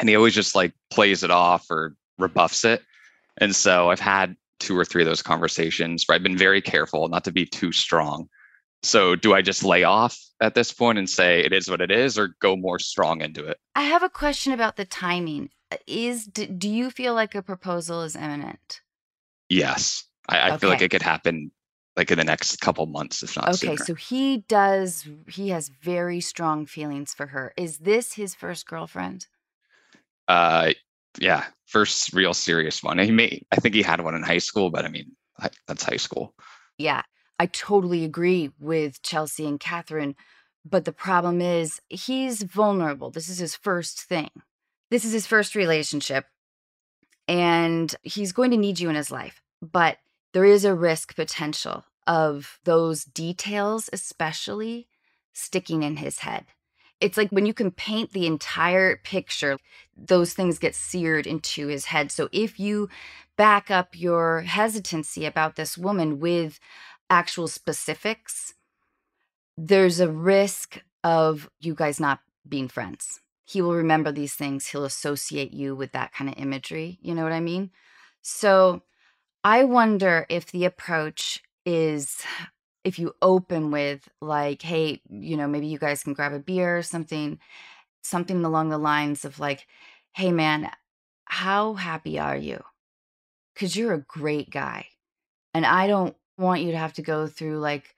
and 0.00 0.08
he 0.08 0.16
always 0.16 0.34
just 0.34 0.56
like 0.56 0.72
plays 0.90 1.22
it 1.22 1.30
off 1.30 1.70
or 1.70 1.94
rebuffs 2.18 2.64
it. 2.64 2.82
And 3.38 3.54
so 3.54 3.90
I've 3.90 4.00
had 4.00 4.34
two 4.58 4.76
or 4.76 4.84
three 4.84 5.02
of 5.02 5.06
those 5.06 5.22
conversations 5.22 6.06
where 6.08 6.16
I've 6.16 6.24
been 6.24 6.36
very 6.36 6.60
careful 6.60 7.06
not 7.08 7.22
to 7.22 7.30
be 7.30 7.46
too 7.46 7.70
strong. 7.70 8.28
So 8.82 9.14
do 9.14 9.34
I 9.34 9.42
just 9.42 9.62
lay 9.64 9.84
off 9.84 10.18
at 10.40 10.54
this 10.54 10.72
point 10.72 10.98
and 10.98 11.08
say 11.08 11.40
it 11.40 11.52
is 11.52 11.68
what 11.68 11.80
it 11.80 11.90
is 11.90 12.18
or 12.18 12.34
go 12.40 12.56
more 12.56 12.78
strong 12.78 13.20
into 13.20 13.44
it? 13.44 13.58
I 13.74 13.82
have 13.82 14.02
a 14.02 14.08
question 14.08 14.52
about 14.52 14.76
the 14.76 14.84
timing. 14.84 15.50
Uh, 15.70 15.76
Is 15.86 16.26
do, 16.26 16.68
you 16.68 16.90
feel 16.90 17.14
like 17.14 17.34
a 17.34 17.42
proposal 17.42 18.02
is 18.02 18.16
imminent? 18.16 18.80
Yes. 19.48 20.04
I, 20.28 20.50
I 20.52 20.58
feel 20.58 20.70
like 20.70 20.82
it 20.82 20.90
could 20.90 21.02
happen 21.02 21.50
like 21.96 22.10
in 22.10 22.18
the 22.18 22.24
next 22.24 22.60
couple 22.60 22.86
months, 22.86 23.22
if 23.22 23.36
not 23.36 23.54
Okay, 23.54 23.76
sooner. 23.76 23.84
so 23.84 23.94
he 23.94 24.38
does 24.48 25.06
he 25.28 25.50
has 25.50 25.68
very 25.68 26.20
strong 26.20 26.64
feelings 26.64 27.12
for 27.12 27.26
her. 27.26 27.52
Is 27.56 27.78
this 27.78 28.14
his 28.14 28.34
first 28.34 28.66
girlfriend? 28.66 29.26
Uh, 30.28 30.72
yeah, 31.18 31.44
first 31.66 32.12
real 32.12 32.32
serious 32.32 32.82
one. 32.82 32.98
He 32.98 33.10
may, 33.10 33.42
I 33.50 33.56
think 33.56 33.74
he 33.74 33.82
had 33.82 34.00
one 34.00 34.14
in 34.14 34.22
high 34.22 34.38
school, 34.38 34.70
but 34.70 34.84
I 34.84 34.88
mean, 34.88 35.10
that's 35.66 35.82
high 35.82 35.96
school. 35.96 36.34
Yeah, 36.78 37.02
I 37.40 37.46
totally 37.46 38.04
agree 38.04 38.50
with 38.60 39.02
Chelsea 39.02 39.46
and 39.46 39.58
Catherine. 39.58 40.14
But 40.62 40.84
the 40.84 40.92
problem 40.92 41.40
is, 41.40 41.80
he's 41.88 42.42
vulnerable. 42.42 43.10
This 43.10 43.30
is 43.30 43.38
his 43.38 43.56
first 43.56 44.02
thing. 44.02 44.28
This 44.90 45.06
is 45.06 45.12
his 45.12 45.26
first 45.26 45.54
relationship. 45.54 46.26
And 47.26 47.94
he's 48.02 48.32
going 48.32 48.50
to 48.50 48.58
need 48.58 48.78
you 48.78 48.90
in 48.90 48.94
his 48.94 49.10
life. 49.10 49.40
But 49.62 49.96
there 50.34 50.44
is 50.44 50.66
a 50.66 50.74
risk 50.74 51.16
potential 51.16 51.86
of 52.06 52.58
those 52.64 53.04
details, 53.04 53.88
especially 53.90 54.86
sticking 55.32 55.82
in 55.82 55.96
his 55.96 56.18
head. 56.18 56.44
It's 57.00 57.16
like 57.16 57.30
when 57.30 57.46
you 57.46 57.54
can 57.54 57.70
paint 57.70 58.12
the 58.12 58.26
entire 58.26 58.96
picture, 58.96 59.56
those 59.96 60.34
things 60.34 60.58
get 60.58 60.74
seared 60.74 61.26
into 61.26 61.68
his 61.68 61.86
head. 61.86 62.12
So 62.12 62.28
if 62.32 62.60
you 62.60 62.90
back 63.38 63.70
up 63.70 63.98
your 63.98 64.42
hesitancy 64.42 65.24
about 65.24 65.56
this 65.56 65.78
woman 65.78 66.20
with 66.20 66.60
actual 67.10 67.48
specifics, 67.48 68.54
there's 69.56 70.00
a 70.00 70.10
risk 70.10 70.82
of 71.04 71.50
you 71.60 71.74
guys 71.74 72.00
not 72.00 72.20
being 72.48 72.68
friends. 72.68 73.20
He 73.44 73.60
will 73.60 73.74
remember 73.74 74.12
these 74.12 74.34
things. 74.34 74.68
He'll 74.68 74.84
associate 74.84 75.52
you 75.52 75.74
with 75.74 75.92
that 75.92 76.12
kind 76.12 76.30
of 76.30 76.38
imagery. 76.38 76.98
You 77.02 77.14
know 77.14 77.24
what 77.24 77.32
I 77.32 77.40
mean? 77.40 77.70
So 78.22 78.82
I 79.42 79.64
wonder 79.64 80.26
if 80.28 80.52
the 80.52 80.64
approach 80.64 81.42
is 81.66 82.22
if 82.84 82.98
you 82.98 83.14
open 83.20 83.70
with 83.70 84.08
like, 84.20 84.62
hey, 84.62 85.02
you 85.10 85.36
know, 85.36 85.46
maybe 85.46 85.66
you 85.66 85.78
guys 85.78 86.02
can 86.02 86.14
grab 86.14 86.32
a 86.32 86.38
beer 86.38 86.78
or 86.78 86.82
something, 86.82 87.38
something 88.02 88.44
along 88.44 88.70
the 88.70 88.78
lines 88.78 89.24
of 89.24 89.38
like, 89.38 89.66
hey 90.12 90.32
man, 90.32 90.70
how 91.24 91.74
happy 91.74 92.18
are 92.18 92.36
you? 92.36 92.62
Because 93.54 93.76
you're 93.76 93.94
a 93.94 94.00
great 94.00 94.50
guy. 94.50 94.86
And 95.52 95.66
I 95.66 95.86
don't 95.86 96.16
want 96.40 96.62
you 96.62 96.72
to 96.72 96.78
have 96.78 96.94
to 96.94 97.02
go 97.02 97.26
through 97.26 97.58
like 97.60 97.96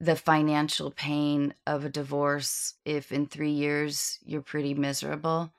the 0.00 0.16
financial 0.16 0.90
pain 0.90 1.54
of 1.66 1.84
a 1.84 1.90
divorce 1.90 2.74
if 2.84 3.12
in 3.12 3.26
3 3.26 3.52
years 3.52 4.18
you're 4.24 4.42
pretty 4.42 4.74
miserable. 4.74 5.52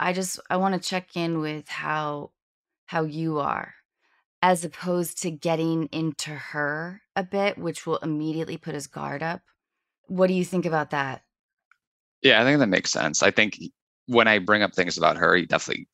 I 0.00 0.12
just 0.12 0.40
I 0.50 0.56
want 0.58 0.74
to 0.80 0.88
check 0.88 1.16
in 1.16 1.40
with 1.40 1.68
how 1.68 2.32
how 2.86 3.04
you 3.04 3.38
are 3.40 3.74
as 4.42 4.64
opposed 4.64 5.22
to 5.22 5.30
getting 5.32 5.86
into 5.92 6.30
her 6.34 7.02
a 7.16 7.24
bit 7.24 7.58
which 7.58 7.86
will 7.86 7.98
immediately 7.98 8.58
put 8.58 8.74
his 8.74 8.86
guard 8.88 9.22
up. 9.22 9.42
What 10.08 10.28
do 10.28 10.34
you 10.34 10.44
think 10.44 10.66
about 10.66 10.90
that? 10.90 11.24
Yeah, 12.22 12.40
I 12.40 12.44
think 12.44 12.58
that 12.60 12.66
makes 12.68 12.90
sense. 12.90 13.22
I 13.22 13.30
think 13.30 13.58
when 14.06 14.28
I 14.28 14.38
bring 14.38 14.62
up 14.62 14.74
things 14.74 14.96
about 14.96 15.16
her, 15.16 15.34
he 15.34 15.46
definitely 15.46 15.88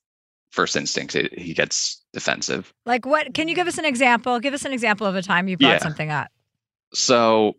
first 0.50 0.76
instinct 0.76 1.14
it, 1.14 1.38
he 1.38 1.54
gets 1.54 2.02
defensive. 2.12 2.72
Like 2.86 3.06
what? 3.06 3.34
Can 3.34 3.48
you 3.48 3.54
give 3.54 3.66
us 3.68 3.78
an 3.78 3.84
example? 3.84 4.40
Give 4.40 4.54
us 4.54 4.64
an 4.64 4.72
example 4.72 5.06
of 5.06 5.14
a 5.14 5.22
time 5.22 5.48
you 5.48 5.56
brought 5.56 5.72
Yeah. 5.72 5.78
something 5.78 6.10
up. 6.10 6.28
So 6.94 7.54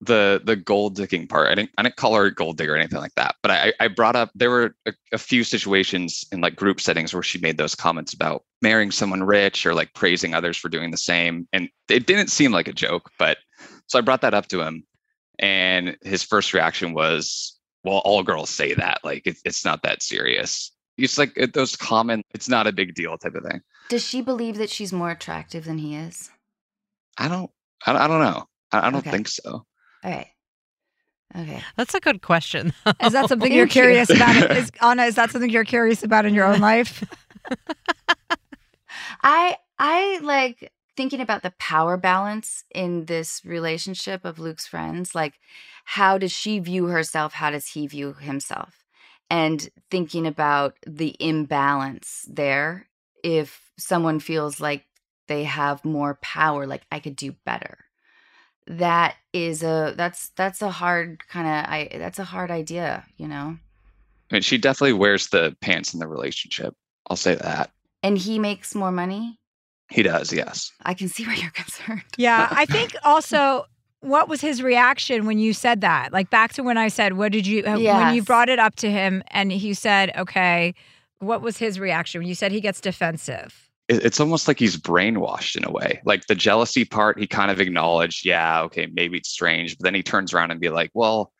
the 0.00 0.40
the 0.44 0.54
gold 0.54 0.94
digging 0.94 1.26
part, 1.26 1.48
I 1.48 1.54
didn't 1.56 1.70
I 1.76 1.82
didn't 1.82 1.96
call 1.96 2.14
her 2.14 2.26
a 2.26 2.34
gold 2.34 2.56
digger 2.56 2.74
or 2.74 2.76
anything 2.76 3.00
like 3.00 3.14
that, 3.16 3.34
but 3.42 3.50
I 3.50 3.72
I 3.80 3.88
brought 3.88 4.14
up 4.14 4.30
there 4.34 4.50
were 4.50 4.76
a, 4.86 4.92
a 5.12 5.18
few 5.18 5.42
situations 5.42 6.24
in 6.30 6.40
like 6.40 6.54
group 6.54 6.80
settings 6.80 7.12
where 7.12 7.22
she 7.22 7.38
made 7.40 7.58
those 7.58 7.74
comments 7.74 8.12
about 8.12 8.44
marrying 8.62 8.90
someone 8.92 9.24
rich 9.24 9.66
or 9.66 9.74
like 9.74 9.94
praising 9.94 10.34
others 10.34 10.56
for 10.56 10.68
doing 10.68 10.90
the 10.92 10.96
same, 10.96 11.48
and 11.52 11.68
it 11.88 12.06
didn't 12.06 12.28
seem 12.28 12.52
like 12.52 12.68
a 12.68 12.72
joke, 12.72 13.10
but 13.18 13.38
so 13.88 13.98
I 13.98 14.02
brought 14.02 14.20
that 14.20 14.34
up 14.34 14.46
to 14.48 14.60
him, 14.60 14.84
and 15.40 15.96
his 16.02 16.22
first 16.22 16.54
reaction 16.54 16.92
was, 16.92 17.58
"Well, 17.82 17.98
all 18.04 18.22
girls 18.22 18.50
say 18.50 18.74
that. 18.74 19.00
Like 19.02 19.26
it, 19.26 19.38
it's 19.44 19.64
not 19.64 19.82
that 19.82 20.02
serious." 20.02 20.70
It's 20.98 21.16
like 21.18 21.34
those 21.54 21.76
common, 21.76 22.22
"It's 22.34 22.48
not 22.48 22.66
a 22.66 22.72
big 22.72 22.94
deal" 22.94 23.16
type 23.16 23.34
of 23.34 23.44
thing. 23.44 23.60
Does 23.88 24.04
she 24.04 24.20
believe 24.20 24.58
that 24.58 24.68
she's 24.70 24.92
more 24.92 25.10
attractive 25.10 25.64
than 25.64 25.78
he 25.78 25.94
is? 25.96 26.30
I 27.16 27.28
don't, 27.28 27.50
I, 27.86 27.92
don't- 27.92 28.02
I 28.02 28.06
don't 28.08 28.20
know. 28.20 28.44
I, 28.72 28.86
I 28.88 28.90
don't 28.90 28.98
Okay. 29.00 29.10
think 29.10 29.28
so. 29.28 29.50
All 29.50 29.66
right. 30.04 30.26
Okay. 31.36 31.62
That's 31.76 31.94
a 31.94 32.00
good 32.00 32.22
question. 32.22 32.72
Is 33.02 33.12
that 33.12 33.28
something 33.28 33.52
you're 33.52 33.66
Thank 33.66 33.76
you. 33.76 33.82
curious 33.82 34.10
about? 34.10 34.56
Is, 34.56 34.70
Anna, 34.82 35.04
is 35.04 35.14
that 35.16 35.30
something 35.30 35.50
you're 35.50 35.64
curious 35.64 36.02
about 36.02 36.24
in 36.26 36.34
your 36.34 36.46
own 36.46 36.60
life? 36.60 37.04
I 39.22 39.56
I 39.78 40.20
like 40.22 40.72
thinking 40.96 41.20
about 41.20 41.42
the 41.42 41.52
power 41.58 41.96
balance 41.96 42.64
in 42.74 43.04
this 43.06 43.42
relationship 43.44 44.24
of 44.24 44.38
Luke's 44.38 44.66
friends. 44.66 45.14
Like, 45.14 45.34
how 45.84 46.18
does 46.18 46.32
she 46.32 46.58
view 46.58 46.86
herself? 46.86 47.34
How 47.34 47.50
does 47.50 47.68
he 47.68 47.86
view 47.86 48.14
himself? 48.14 48.77
And 49.30 49.68
thinking 49.90 50.26
about 50.26 50.76
the 50.86 51.16
imbalance 51.20 52.26
there. 52.28 52.86
If 53.22 53.70
someone 53.76 54.20
feels 54.20 54.60
like 54.60 54.84
they 55.26 55.44
have 55.44 55.84
more 55.84 56.18
power, 56.22 56.66
like 56.66 56.82
I 56.90 56.98
could 56.98 57.16
do 57.16 57.32
better. 57.44 57.78
That 58.66 59.16
is 59.32 59.62
a 59.62 59.94
that's 59.96 60.30
that's 60.30 60.62
a 60.62 60.70
hard 60.70 61.26
kind 61.28 61.46
of 61.46 61.72
I 61.72 61.88
that's 61.98 62.18
a 62.18 62.24
hard 62.24 62.50
idea, 62.50 63.04
you 63.16 63.28
know. 63.28 63.58
I 64.30 64.34
mean, 64.34 64.42
she 64.42 64.58
definitely 64.58 64.92
wears 64.92 65.28
the 65.28 65.56
pants 65.60 65.94
in 65.94 66.00
the 66.00 66.08
relationship. 66.08 66.74
I'll 67.08 67.16
say 67.16 67.34
that. 67.36 67.70
And 68.02 68.18
he 68.18 68.38
makes 68.38 68.74
more 68.74 68.92
money. 68.92 69.38
He 69.90 70.02
does, 70.02 70.32
yes. 70.32 70.70
I 70.82 70.92
can 70.92 71.08
see 71.08 71.26
where 71.26 71.34
you're 71.34 71.50
concerned. 71.50 72.02
Yeah, 72.18 72.46
I 72.50 72.66
think 72.66 72.94
also 73.04 73.64
what 74.00 74.28
was 74.28 74.40
his 74.40 74.62
reaction 74.62 75.26
when 75.26 75.38
you 75.38 75.52
said 75.52 75.80
that? 75.80 76.12
Like 76.12 76.30
back 76.30 76.52
to 76.54 76.62
when 76.62 76.78
I 76.78 76.88
said, 76.88 77.14
"What 77.14 77.32
did 77.32 77.46
you?" 77.46 77.62
uh, 77.64 77.78
When 78.06 78.14
you 78.14 78.22
brought 78.22 78.48
it 78.48 78.58
up 78.58 78.76
to 78.76 78.90
him, 78.90 79.22
and 79.28 79.50
he 79.52 79.74
said, 79.74 80.12
"Okay." 80.16 80.74
What 81.20 81.42
was 81.42 81.56
his 81.56 81.80
reaction 81.80 82.20
when 82.20 82.28
you 82.28 82.36
said 82.36 82.52
he 82.52 82.60
gets 82.60 82.80
defensive? 82.80 83.68
It's 83.88 84.20
almost 84.20 84.46
like 84.46 84.58
he's 84.58 84.76
brainwashed 84.76 85.56
in 85.56 85.64
a 85.64 85.70
way. 85.70 86.00
Like 86.04 86.26
the 86.26 86.34
jealousy 86.36 86.84
part, 86.84 87.18
he 87.18 87.26
kind 87.26 87.50
of 87.50 87.60
acknowledged, 87.60 88.24
yeah, 88.24 88.60
okay, 88.62 88.86
maybe 88.92 89.16
it's 89.18 89.30
strange, 89.30 89.76
but 89.76 89.82
then 89.82 89.94
he 89.94 90.02
turns 90.02 90.32
around 90.32 90.52
and 90.52 90.60
be 90.60 90.68
like, 90.68 90.90
well, 90.94 91.32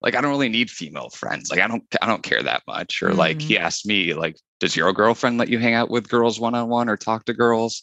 like 0.00 0.14
I 0.14 0.22
don't 0.22 0.30
really 0.30 0.48
need 0.48 0.70
female 0.70 1.10
friends. 1.10 1.50
Like 1.50 1.60
I 1.60 1.66
don't, 1.66 1.82
I 2.00 2.06
don't 2.06 2.22
care 2.22 2.42
that 2.42 2.62
much. 2.66 3.02
Or 3.02 3.12
like 3.12 3.42
he 3.42 3.58
asked 3.58 3.84
me, 3.84 4.14
like, 4.14 4.36
does 4.60 4.74
your 4.74 4.92
girlfriend 4.94 5.36
let 5.36 5.48
you 5.48 5.58
hang 5.58 5.74
out 5.74 5.90
with 5.90 6.08
girls 6.08 6.40
one 6.40 6.54
on 6.54 6.68
one 6.68 6.88
or 6.88 6.96
talk 6.96 7.26
to 7.26 7.34
girls? 7.34 7.82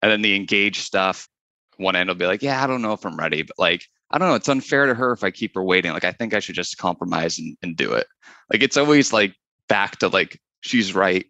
And 0.00 0.10
then 0.10 0.22
the 0.22 0.36
engaged 0.36 0.82
stuff, 0.82 1.28
one 1.76 1.96
end 1.96 2.08
will 2.08 2.14
be 2.14 2.26
like, 2.26 2.42
yeah, 2.42 2.62
I 2.62 2.66
don't 2.66 2.82
know 2.82 2.92
if 2.92 3.04
I'm 3.04 3.16
ready, 3.16 3.42
but 3.42 3.58
like 3.58 3.86
I 4.10 4.18
don't 4.18 4.28
know. 4.28 4.34
It's 4.34 4.48
unfair 4.48 4.86
to 4.86 4.94
her 4.94 5.12
if 5.12 5.24
I 5.24 5.30
keep 5.30 5.54
her 5.54 5.64
waiting. 5.64 5.92
Like 5.92 6.04
I 6.04 6.12
think 6.12 6.34
I 6.34 6.40
should 6.40 6.54
just 6.54 6.78
compromise 6.78 7.38
and, 7.38 7.56
and 7.62 7.76
do 7.76 7.92
it. 7.92 8.06
Like 8.52 8.62
it's 8.62 8.76
always 8.76 9.12
like 9.12 9.34
back 9.68 9.98
to 9.98 10.08
like 10.08 10.40
she's 10.60 10.94
right, 10.94 11.26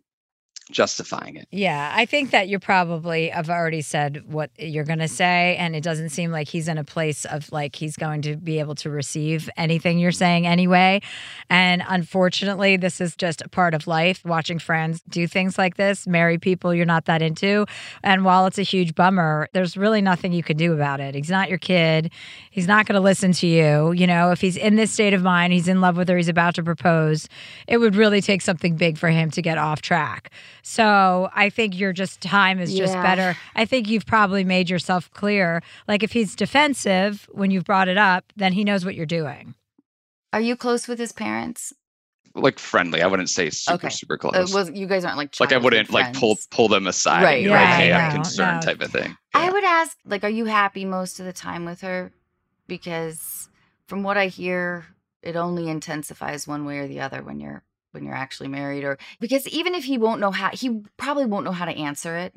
justifying 0.71 1.37
it. 1.37 1.47
Yeah, 1.51 1.93
I 1.95 2.07
think 2.07 2.31
that 2.31 2.49
you 2.49 2.59
probably 2.59 3.29
have 3.29 3.51
already 3.51 3.83
said 3.83 4.23
what 4.27 4.51
you're 4.59 4.85
going 4.85 4.99
to 5.01 5.09
say, 5.09 5.57
and 5.57 5.77
it 5.77 5.83
doesn't 5.83 6.11
seem 6.11 6.31
like 6.31 6.49
he's 6.49 6.69
in 6.69 6.79
a 6.79 6.85
place 6.85 7.25
of 7.27 7.53
like 7.53 7.77
he's 7.77 7.97
going 7.97 8.23
to 8.23 8.37
be 8.37 8.59
able 8.59 8.75
to 8.77 8.91
receive 8.91 9.51
anything 9.57 9.99
you're 9.99 10.13
saying 10.13 10.47
anyway. 10.47 11.03
And 11.51 11.83
unfortunately, 11.87 12.77
this 12.77 13.01
is 13.01 13.15
just 13.17 13.43
a 13.43 13.49
part 13.49 13.75
of 13.75 13.87
life. 13.87 14.25
Watching 14.25 14.59
friends 14.59 15.03
do 15.09 15.27
things 15.27 15.59
like 15.59 15.77
this, 15.77 16.07
marry 16.07 16.39
people 16.39 16.75
you're 16.75 16.87
not 16.87 17.05
that 17.07 17.21
into. 17.23 17.67
And 18.03 18.25
while 18.25 18.47
it's 18.47 18.59
a 18.59 18.63
huge 18.63 18.95
bummer, 18.95 19.49
there's 19.53 19.77
really 19.77 20.01
nothing 20.01 20.33
you 20.33 20.43
can 20.43 20.57
do 20.57 20.73
about 20.73 21.01
it. 21.01 21.15
He's 21.15 21.31
not 21.31 21.49
your 21.49 21.59
kid. 21.59 22.11
He's 22.51 22.67
not 22.67 22.87
going 22.87 22.95
to 22.95 23.01
listen 23.01 23.33
to 23.33 23.47
you. 23.47 23.93
You 23.93 24.07
know, 24.07 24.31
if 24.31 24.41
he's 24.41 24.57
in 24.57 24.77
this 24.77 24.93
state 24.93 25.13
of 25.13 25.23
mind, 25.23 25.53
he's 25.53 25.69
in 25.69 25.81
love 25.81 25.97
with 25.97 26.09
her, 26.09 26.17
he's 26.17 26.29
about 26.29 26.55
to 26.55 26.63
propose, 26.63 27.29
it 27.67 27.79
would 27.79 27.97
really 27.97 28.21
take 28.21 28.41
something 28.41 28.77
big 28.77 28.97
for 28.99 29.11
him 29.11 29.31
to 29.33 29.43
get 29.43 29.59
off 29.59 29.83
track. 29.83 30.31
So 30.67 31.29
I 31.35 31.51
think 31.51 31.79
your 31.79 31.93
just 31.93 32.23
time 32.23 32.59
is 32.59 32.75
just 32.75 32.95
Yeah. 32.95 33.03
better. 33.03 33.37
I 33.55 33.67
think 33.67 33.87
you've 33.87 34.07
probably 34.07 34.45
made 34.45 34.71
yourself 34.71 35.11
clear. 35.13 35.63
Like 35.87 36.03
if 36.03 36.13
he's 36.13 36.35
defensive 36.35 37.29
when 37.31 37.51
you've 37.51 37.65
brought 37.65 37.87
it 37.87 37.99
up, 37.99 38.33
then 38.35 38.55
he 38.55 38.65
knows 38.65 38.83
what 38.83 38.95
you're 38.95 39.05
doing. 39.05 39.55
Are 40.33 40.41
you 40.41 40.57
close 40.57 40.89
with 40.89 40.99
his 40.99 41.13
parents? 41.13 41.75
Like 42.35 42.59
friendly. 42.59 43.03
I 43.03 43.07
wouldn't 43.07 43.29
say 43.29 43.51
super, 43.51 43.75
Okay. 43.75 43.91
super 43.91 44.15
Uh, 44.15 44.19
close. 44.19 44.55
well, 44.55 44.71
you 44.71 44.87
guys 44.87 45.05
aren't 45.05 45.19
like 45.19 45.39
like 45.39 45.53
I 45.53 45.59
wouldn't 45.59 45.91
like 45.91 46.15
pull 46.15 46.39
pull 46.51 46.69
them 46.69 46.87
aside 46.87 47.23
Right, 47.23 47.35
and 47.37 47.45
be 47.45 47.51
right, 47.51 47.69
like, 47.69 47.79
hey, 47.79 47.91
no, 47.91 47.99
I'm 47.99 48.11
concerned 48.11 48.63
no. 48.63 48.67
type 48.67 48.81
of 48.81 48.91
thing. 48.91 49.17
I 49.35 49.51
would 49.53 49.65
ask, 49.65 49.97
like, 50.07 50.25
are 50.25 50.29
you 50.31 50.47
happy 50.47 50.87
most 50.87 51.21
of 51.21 51.27
the 51.27 51.33
time 51.33 51.67
with 51.67 51.83
her? 51.83 52.11
Because 52.67 53.49
from 53.87 54.03
what 54.03 54.17
I 54.17 54.29
hear, 54.29 54.87
it 55.23 55.37
only 55.37 55.69
intensifies 55.69 56.49
one 56.49 56.65
way 56.65 56.79
or 56.79 56.89
the 56.89 57.01
other 57.01 57.23
when 57.23 57.39
you're 57.39 57.63
when 57.95 58.05
you're 58.05 58.15
actually 58.15 58.49
married 58.49 58.85
or 58.85 58.99
because 59.21 59.47
even 59.49 59.75
if 59.75 59.85
he 59.85 59.97
won't 59.97 60.21
know 60.21 60.31
how 60.31 60.51
he 60.51 60.83
probably 60.97 61.27
won't 61.27 61.45
know 61.45 61.53
how 61.53 61.65
to 61.65 61.77
answer 61.77 62.17
it, 62.17 62.35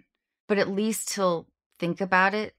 but 0.48 0.58
at 0.58 0.70
least 0.70 1.14
he'll 1.14 1.48
think 1.80 2.00
about 2.00 2.34
it. 2.34 2.56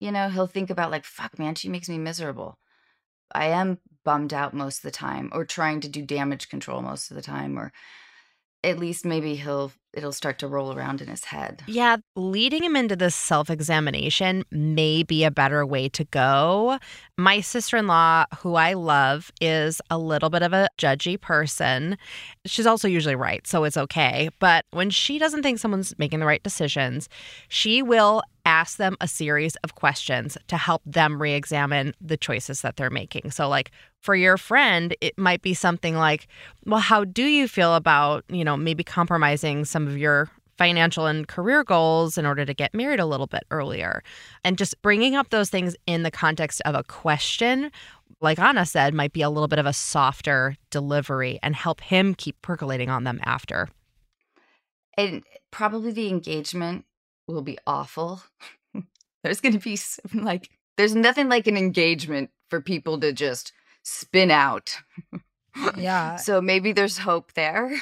You 0.00 0.12
know, 0.12 0.28
he'll 0.28 0.46
think 0.46 0.70
about 0.70 0.90
like, 0.90 1.04
fuck 1.04 1.38
man, 1.38 1.54
she 1.54 1.68
makes 1.68 1.88
me 1.88 1.98
miserable. 1.98 2.58
I 3.32 3.46
am 3.46 3.78
bummed 4.04 4.32
out 4.32 4.54
most 4.54 4.78
of 4.78 4.82
the 4.82 4.90
time 4.90 5.30
or 5.32 5.44
trying 5.44 5.80
to 5.80 5.88
do 5.88 6.02
damage 6.02 6.48
control 6.48 6.82
most 6.82 7.10
of 7.10 7.16
the 7.16 7.22
time 7.22 7.58
or 7.58 7.72
at 8.64 8.78
least 8.78 9.04
maybe 9.04 9.36
he'll 9.36 9.72
it'll 9.94 10.12
start 10.12 10.38
to 10.38 10.46
roll 10.46 10.72
around 10.72 11.00
in 11.00 11.08
his 11.08 11.24
head. 11.24 11.62
Yeah, 11.66 11.96
leading 12.14 12.62
him 12.62 12.76
into 12.76 12.94
this 12.94 13.14
self 13.14 13.50
examination 13.50 14.44
may 14.50 15.02
be 15.02 15.24
a 15.24 15.30
better 15.30 15.64
way 15.64 15.88
to 15.90 16.04
go. 16.04 16.78
My 17.16 17.40
sister 17.40 17.76
in 17.76 17.86
law, 17.86 18.24
who 18.38 18.54
I 18.54 18.74
love, 18.74 19.30
is 19.40 19.80
a 19.90 19.98
little 19.98 20.30
bit 20.30 20.42
of 20.42 20.52
a 20.52 20.68
judgy 20.78 21.20
person. 21.20 21.96
She's 22.46 22.66
also 22.66 22.88
usually 22.88 23.16
right, 23.16 23.46
so 23.46 23.64
it's 23.64 23.76
okay. 23.76 24.28
But 24.38 24.64
when 24.70 24.90
she 24.90 25.18
doesn't 25.18 25.42
think 25.42 25.58
someone's 25.58 25.94
making 25.98 26.20
the 26.20 26.26
right 26.26 26.42
decisions, 26.42 27.08
she 27.48 27.82
will 27.82 28.22
ask 28.44 28.78
them 28.78 28.96
a 29.00 29.08
series 29.08 29.56
of 29.56 29.74
questions 29.74 30.38
to 30.46 30.56
help 30.56 30.80
them 30.86 31.20
re 31.20 31.34
examine 31.34 31.94
the 32.00 32.16
choices 32.16 32.62
that 32.62 32.76
they're 32.76 32.88
making. 32.88 33.30
So, 33.30 33.48
like, 33.48 33.70
for 34.00 34.14
your 34.14 34.36
friend, 34.36 34.96
it 35.00 35.18
might 35.18 35.42
be 35.42 35.54
something 35.54 35.96
like, 35.96 36.28
well, 36.66 36.80
how 36.80 37.04
do 37.04 37.24
you 37.24 37.48
feel 37.48 37.74
about, 37.74 38.24
you 38.28 38.44
know, 38.44 38.56
maybe 38.56 38.84
compromising 38.84 39.64
some 39.64 39.86
of 39.86 39.98
your 39.98 40.30
financial 40.56 41.06
and 41.06 41.28
career 41.28 41.62
goals 41.62 42.18
in 42.18 42.26
order 42.26 42.44
to 42.44 42.54
get 42.54 42.74
married 42.74 43.00
a 43.00 43.06
little 43.06 43.26
bit 43.26 43.44
earlier? 43.50 44.02
And 44.44 44.56
just 44.58 44.80
bringing 44.82 45.14
up 45.14 45.30
those 45.30 45.50
things 45.50 45.76
in 45.86 46.02
the 46.04 46.10
context 46.10 46.62
of 46.64 46.74
a 46.74 46.84
question, 46.84 47.70
like 48.20 48.38
Anna 48.38 48.66
said, 48.66 48.94
might 48.94 49.12
be 49.12 49.22
a 49.22 49.30
little 49.30 49.48
bit 49.48 49.58
of 49.58 49.66
a 49.66 49.72
softer 49.72 50.56
delivery 50.70 51.38
and 51.42 51.54
help 51.54 51.80
him 51.80 52.14
keep 52.14 52.40
percolating 52.42 52.90
on 52.90 53.04
them 53.04 53.20
after. 53.24 53.68
and 54.96 55.22
probably 55.50 55.92
the 55.92 56.08
engagement 56.08 56.84
will 57.28 57.42
be 57.42 57.58
awful. 57.66 58.22
there's 59.22 59.40
going 59.40 59.52
to 59.52 59.60
be 59.60 59.78
like 60.14 60.50
there's 60.76 60.94
nothing 60.94 61.28
like 61.28 61.46
an 61.46 61.56
engagement 61.56 62.30
for 62.50 62.60
people 62.60 62.98
to 63.00 63.12
just 63.12 63.52
spin 63.88 64.30
out. 64.30 64.76
Yeah. 65.76 66.16
so 66.16 66.40
maybe 66.40 66.70
there's 66.70 66.98
hope 66.98 67.32
there. 67.32 67.72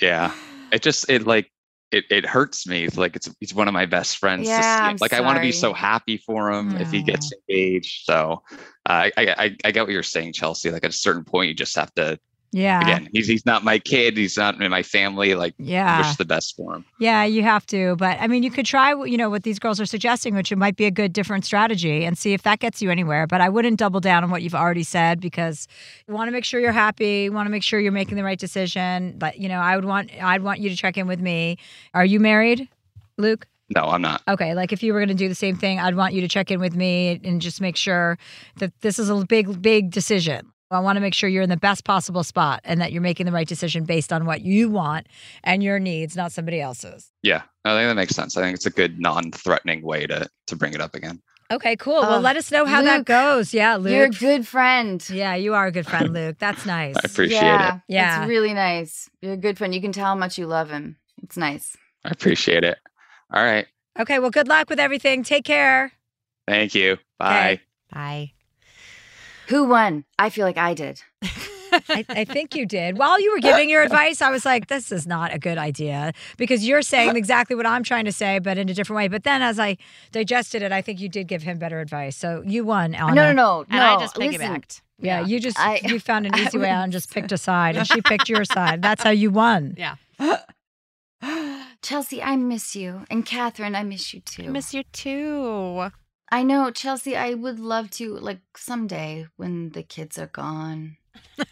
Yeah. 0.00 0.32
It 0.72 0.80
just 0.82 1.10
it 1.10 1.26
like 1.26 1.50
it, 1.92 2.04
it 2.10 2.24
hurts 2.24 2.66
me. 2.66 2.88
Like 2.88 3.14
it's 3.14 3.28
he's 3.40 3.52
one 3.52 3.68
of 3.68 3.74
my 3.74 3.84
best 3.84 4.16
friends. 4.16 4.44
to 4.44 4.48
Yeah, 4.48 4.60
see 4.60 4.90
I'm. 4.90 4.96
Like 5.00 5.12
I 5.12 5.20
want 5.20 5.36
to 5.36 5.42
be 5.42 5.52
so 5.52 5.74
happy 5.74 6.16
for 6.16 6.50
him 6.50 6.76
if 6.78 6.90
he 6.90 7.02
gets 7.02 7.30
engaged. 7.32 8.04
So 8.04 8.42
uh, 8.50 8.56
I, 8.88 9.12
I 9.16 9.34
I 9.38 9.56
I 9.66 9.70
get 9.70 9.82
what 9.82 9.92
you're 9.92 10.02
saying, 10.02 10.32
Chelsea. 10.32 10.70
Like 10.70 10.84
at 10.84 10.90
a 10.90 10.96
certain 10.96 11.24
point, 11.24 11.48
you 11.48 11.54
just 11.54 11.76
have 11.76 11.92
to 11.94 12.18
Yeah. 12.52 12.80
again, 12.80 13.08
he's 13.12 13.26
he's 13.26 13.44
not 13.44 13.64
my 13.64 13.78
kid. 13.78 14.16
He's 14.16 14.36
not 14.36 14.60
in 14.60 14.70
my 14.70 14.82
family. 14.82 15.34
Like, 15.34 15.54
Yeah. 15.58 15.98
wish 15.98 16.16
the 16.16 16.24
best 16.24 16.56
for 16.56 16.74
him. 16.76 16.84
Yeah, 16.98 17.24
you 17.24 17.42
have 17.42 17.66
to. 17.66 17.96
But 17.96 18.18
I 18.20 18.26
mean, 18.26 18.42
you 18.42 18.50
could 18.50 18.66
try, 18.66 18.90
you 19.04 19.16
know, 19.16 19.28
what 19.28 19.42
these 19.42 19.58
girls 19.58 19.80
are 19.80 19.86
suggesting, 19.86 20.34
which 20.34 20.50
it 20.52 20.56
might 20.56 20.76
be 20.76 20.84
a 20.86 20.90
good 20.90 21.12
different 21.12 21.44
strategy 21.44 22.04
and 22.04 22.16
see 22.16 22.32
if 22.32 22.42
that 22.42 22.60
gets 22.60 22.80
you 22.80 22.90
anywhere. 22.90 23.26
But 23.26 23.40
I 23.40 23.48
wouldn't 23.48 23.78
double 23.78 24.00
down 24.00 24.24
on 24.24 24.30
what 24.30 24.42
you've 24.42 24.54
already 24.54 24.82
said 24.84 25.20
because 25.20 25.68
you 26.08 26.14
want 26.14 26.28
to 26.28 26.32
make 26.32 26.44
sure 26.44 26.60
you're 26.60 26.72
happy, 26.72 27.24
you 27.24 27.32
want 27.32 27.46
to 27.46 27.50
make 27.50 27.62
sure 27.62 27.78
you're 27.80 27.92
making 27.92 28.16
the 28.16 28.24
right 28.24 28.38
decision. 28.38 29.14
But, 29.18 29.38
you 29.38 29.48
know, 29.48 29.60
I 29.60 29.76
would 29.76 29.84
want 29.84 30.10
I'd 30.22 30.42
want 30.42 30.60
you 30.60 30.70
to 30.70 30.76
check 30.76 30.96
in 30.96 31.06
with 31.06 31.20
me. 31.20 31.58
Are 31.94 32.04
you 32.04 32.20
married, 32.20 32.68
Luke? 33.18 33.46
No, 33.74 33.82
I'm 33.82 34.00
not. 34.02 34.22
Okay, 34.28 34.54
like 34.54 34.72
if 34.72 34.82
you 34.82 34.92
were 34.92 35.00
going 35.00 35.08
to 35.08 35.14
do 35.14 35.28
the 35.28 35.34
same 35.34 35.56
thing, 35.56 35.80
I'd 35.80 35.96
want 35.96 36.14
you 36.14 36.20
to 36.20 36.28
check 36.28 36.52
in 36.52 36.60
with 36.60 36.76
me 36.76 37.20
and 37.24 37.40
just 37.42 37.60
make 37.60 37.76
sure 37.76 38.16
that 38.58 38.72
this 38.80 38.98
is 38.98 39.10
a 39.10 39.24
big, 39.24 39.60
big 39.60 39.90
decision. 39.90 40.52
I 40.70 40.80
want 40.80 40.96
to 40.96 41.00
make 41.00 41.14
sure 41.14 41.28
you're 41.28 41.42
in 41.42 41.50
the 41.50 41.56
best 41.56 41.84
possible 41.84 42.24
spot 42.24 42.60
and 42.64 42.80
that 42.80 42.92
you're 42.92 43.02
making 43.02 43.26
the 43.26 43.32
right 43.32 43.46
decision 43.46 43.84
based 43.84 44.12
on 44.12 44.26
what 44.26 44.42
you 44.42 44.68
want 44.68 45.06
and 45.44 45.62
your 45.62 45.78
needs, 45.78 46.16
not 46.16 46.32
somebody 46.32 46.60
else's. 46.60 47.12
Yeah, 47.22 47.42
I 47.64 47.76
think 47.76 47.88
that 47.88 47.94
makes 47.94 48.14
sense. 48.14 48.36
I 48.36 48.42
think 48.42 48.56
it's 48.56 48.66
a 48.66 48.70
good 48.70 48.98
non-threatening 48.98 49.82
way 49.82 50.06
to 50.06 50.28
to 50.48 50.56
bring 50.56 50.74
it 50.74 50.80
up 50.80 50.94
again. 50.94 51.22
Okay, 51.50 51.76
cool. 51.76 52.00
well, 52.00 52.16
Oh, 52.16 52.20
let 52.20 52.36
us 52.36 52.50
know 52.50 52.64
how 52.64 52.82
that 52.82 53.04
goes. 53.04 53.54
Yeah, 53.54 53.76
Luke. 53.76 53.92
You're 53.92 54.06
a 54.06 54.10
good 54.10 54.46
friend. 54.46 55.04
Yeah, 55.08 55.36
you 55.36 55.54
are 55.54 55.66
a 55.66 55.72
good 55.72 55.86
friend, 55.86 56.12
Luke. 56.12 56.36
That's 56.40 56.66
nice. 56.66 56.96
I 56.96 57.02
appreciate 57.04 57.40
yeah, 57.40 57.76
it. 57.76 57.82
Yeah. 57.88 58.22
It's 58.22 58.28
really 58.28 58.52
nice. 58.52 59.08
You're 59.22 59.34
a 59.34 59.36
good 59.36 59.56
friend. 59.56 59.72
You 59.72 59.80
can 59.80 59.92
tell 59.92 60.06
how 60.06 60.14
much 60.16 60.38
you 60.38 60.46
love 60.46 60.70
him. 60.70 60.96
It's 61.22 61.36
nice. 61.36 61.76
I 62.04 62.10
appreciate 62.10 62.64
it. 62.64 62.78
All 63.32 63.42
right. 63.44 63.66
Okay, 63.98 64.18
well, 64.18 64.30
good 64.30 64.48
luck 64.48 64.68
with 64.68 64.80
everything. 64.80 65.22
Take 65.22 65.44
care. 65.44 65.92
Thank 66.48 66.74
you. 66.74 66.98
Bye. 67.18 67.60
Bye. 67.92 68.35
Who 69.48 69.64
won? 69.64 70.04
I 70.18 70.30
feel 70.30 70.44
like 70.44 70.58
I 70.58 70.74
did. 70.74 71.02
I, 71.88 72.04
I 72.08 72.24
think 72.24 72.54
you 72.54 72.64
did. 72.64 72.96
While 72.96 73.20
you 73.20 73.32
were 73.32 73.40
giving 73.40 73.68
your 73.68 73.82
advice, 73.82 74.22
I 74.22 74.30
was 74.30 74.44
like, 74.46 74.68
this 74.68 74.90
is 74.90 75.06
not 75.06 75.34
a 75.34 75.38
good 75.38 75.58
idea 75.58 76.12
because 76.38 76.66
you're 76.66 76.80
saying 76.80 77.16
exactly 77.16 77.54
what 77.54 77.66
I'm 77.66 77.82
trying 77.82 78.06
to 78.06 78.12
say, 78.12 78.38
but 78.38 78.56
in 78.56 78.68
a 78.68 78.74
different 78.74 78.96
way. 78.96 79.08
But 79.08 79.24
then 79.24 79.42
as 79.42 79.58
I 79.58 79.76
digested 80.10 80.62
it, 80.62 80.72
I 80.72 80.80
think 80.80 81.00
you 81.00 81.08
did 81.08 81.26
give 81.28 81.42
him 81.42 81.58
better 81.58 81.80
advice. 81.80 82.16
So 82.16 82.42
you 82.46 82.64
won, 82.64 82.94
Elena. 82.94 83.14
No, 83.14 83.32
no, 83.32 83.32
no, 83.32 83.66
And 83.68 83.82
I 83.82 83.98
just 83.98 84.14
piggybacked. 84.14 84.80
Yeah, 84.98 85.20
you 85.20 85.38
just 85.38 85.60
I- 85.60 85.80
you 85.84 86.00
found 86.00 86.24
an 86.26 86.34
I 86.34 86.42
easy 86.46 86.56
way 86.56 86.70
out 86.70 86.84
and 86.84 86.92
just 86.92 87.12
picked 87.12 87.30
a 87.32 87.36
side, 87.36 87.76
and 87.76 87.86
she 87.86 88.00
picked 88.00 88.28
your 88.30 88.44
side. 88.56 88.80
That's 88.80 89.02
how 89.02 89.10
you 89.10 89.30
won. 89.30 89.76
Yeah. 89.76 89.96
Chelsea, 91.82 92.22
I 92.22 92.36
miss 92.36 92.74
you. 92.74 93.04
And 93.10 93.24
Catherine, 93.26 93.74
I 93.74 93.82
miss 93.82 94.14
you 94.14 94.20
too. 94.20 94.44
I 94.44 94.48
miss 94.48 94.72
you 94.72 94.82
too. 94.92 95.90
I 96.30 96.42
know, 96.42 96.70
Chelsea, 96.70 97.16
I 97.16 97.34
would 97.34 97.60
love 97.60 97.90
to, 97.92 98.16
like, 98.16 98.40
someday 98.56 99.26
when 99.36 99.70
the 99.70 99.82
kids 99.82 100.18
are 100.18 100.26
gone. 100.26 100.96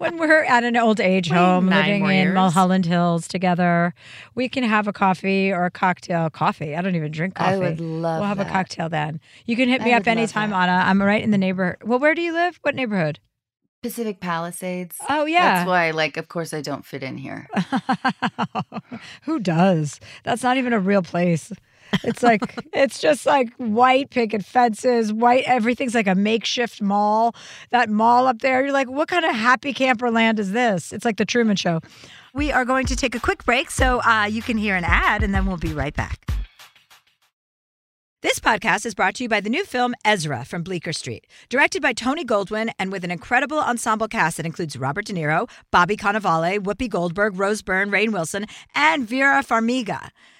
When 0.00 0.16
we're 0.16 0.44
at 0.44 0.64
an 0.64 0.78
old 0.78 0.98
age 0.98 1.28
home, 1.28 1.66
nine 1.66 1.84
living 1.84 2.04
in 2.04 2.10
years. 2.10 2.34
Mulholland 2.34 2.86
Hills 2.86 3.28
together, 3.28 3.92
we 4.34 4.48
can 4.48 4.64
have 4.64 4.88
a 4.88 4.94
coffee 4.94 5.52
or 5.52 5.66
a 5.66 5.70
cocktail. 5.70 6.30
Coffee? 6.30 6.74
I 6.74 6.80
don't 6.80 6.96
even 6.96 7.12
drink 7.12 7.34
coffee. 7.34 7.52
I 7.52 7.58
would 7.58 7.80
love 7.80 8.20
We'll 8.20 8.28
have 8.28 8.40
a 8.40 8.46
cocktail 8.46 8.88
then. 8.88 9.20
You 9.44 9.56
can 9.56 9.68
hit 9.68 9.82
I 9.82 9.84
me 9.84 9.92
up 9.92 10.06
anytime. 10.06 10.54
Anna. 10.54 10.84
I'm 10.86 11.02
right 11.02 11.22
in 11.22 11.32
the 11.32 11.38
neighborhood. 11.38 11.86
Well, 11.86 11.98
where 11.98 12.14
do 12.14 12.22
you 12.22 12.32
live? 12.32 12.58
What 12.62 12.74
neighborhood? 12.74 13.20
Pacific 13.82 14.20
Palisades. 14.20 14.96
Oh, 15.10 15.26
yeah. 15.26 15.56
That's 15.56 15.68
why, 15.68 15.90
like, 15.90 16.16
of 16.16 16.28
course, 16.28 16.54
I 16.54 16.62
don't 16.62 16.86
fit 16.86 17.02
in 17.02 17.18
here. 17.18 17.46
Who 19.24 19.38
does? 19.38 20.00
That's 20.24 20.42
not 20.42 20.56
even 20.56 20.72
a 20.72 20.80
real 20.80 21.02
place. 21.02 21.52
It's 22.04 22.22
like 22.22 22.40
it's 22.72 23.00
just 23.00 23.26
like 23.26 23.52
white 23.56 24.10
picket 24.10 24.44
fences, 24.44 25.12
white 25.12 25.44
everything's 25.46 25.94
like 25.94 26.06
a 26.06 26.14
makeshift 26.14 26.80
mall. 26.80 27.34
That 27.70 27.90
mall 27.90 28.26
up 28.26 28.40
there, 28.40 28.62
you're 28.62 28.72
like, 28.72 28.90
what 28.90 29.08
kind 29.08 29.24
of 29.24 29.34
happy 29.34 29.72
camper 29.72 30.10
land 30.10 30.38
is 30.38 30.52
this? 30.52 30.92
It's 30.92 31.04
like 31.04 31.16
the 31.16 31.24
Truman 31.24 31.56
Show. 31.56 31.80
We 32.34 32.52
are 32.52 32.64
going 32.64 32.86
to 32.86 32.96
take 32.96 33.14
a 33.14 33.20
quick 33.20 33.44
break 33.44 33.70
so 33.70 34.00
uh, 34.02 34.28
you 34.30 34.42
can 34.42 34.56
hear 34.56 34.76
an 34.76 34.84
ad, 34.84 35.22
and 35.22 35.34
then 35.34 35.46
we'll 35.46 35.56
be 35.56 35.72
right 35.72 35.94
back. 35.94 36.30
This 38.22 38.38
podcast 38.38 38.84
is 38.84 38.94
brought 38.94 39.14
to 39.14 39.22
you 39.22 39.30
by 39.30 39.40
the 39.40 39.48
new 39.48 39.64
film 39.64 39.94
Ezra 40.04 40.44
from 40.44 40.62
Bleecker 40.62 40.92
Street, 40.92 41.26
directed 41.48 41.80
by 41.80 41.94
Tony 41.94 42.22
Goldwyn 42.22 42.70
and 42.78 42.92
with 42.92 43.02
an 43.02 43.10
incredible 43.10 43.58
ensemble 43.58 44.08
cast 44.08 44.36
that 44.36 44.44
includes 44.44 44.76
Robert 44.76 45.06
De 45.06 45.14
Niro, 45.14 45.48
Bobby 45.70 45.96
Cannavale, 45.96 46.58
Whoopi 46.58 46.86
Goldberg, 46.86 47.38
Rose 47.38 47.62
Byrne, 47.62 47.90
Rainn 47.90 48.12
Wilson, 48.12 48.44
and 48.74 49.08
Vera 49.08 49.42
Farmiga. 49.42 50.10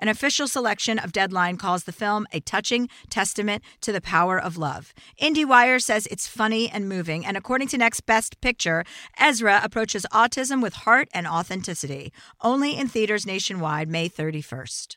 An 0.00 0.08
official 0.08 0.48
selection 0.48 0.98
of 0.98 1.12
Deadline 1.12 1.56
calls 1.56 1.84
the 1.84 1.92
film 1.92 2.26
a 2.32 2.40
touching 2.40 2.88
testament 3.10 3.62
to 3.80 3.92
the 3.92 4.00
power 4.00 4.38
of 4.40 4.56
love. 4.56 4.92
IndieWire 5.20 5.82
says 5.82 6.06
it's 6.06 6.28
funny 6.28 6.68
and 6.68 6.88
moving, 6.88 7.24
and 7.24 7.36
according 7.36 7.68
to 7.68 7.78
Next 7.78 8.00
Best 8.06 8.40
Picture, 8.40 8.84
Ezra 9.18 9.60
approaches 9.62 10.06
autism 10.12 10.62
with 10.62 10.74
heart 10.74 11.08
and 11.12 11.26
authenticity. 11.26 12.12
Only 12.40 12.76
in 12.76 12.88
theaters 12.88 13.26
nationwide, 13.26 13.88
May 13.88 14.08
31st. 14.08 14.96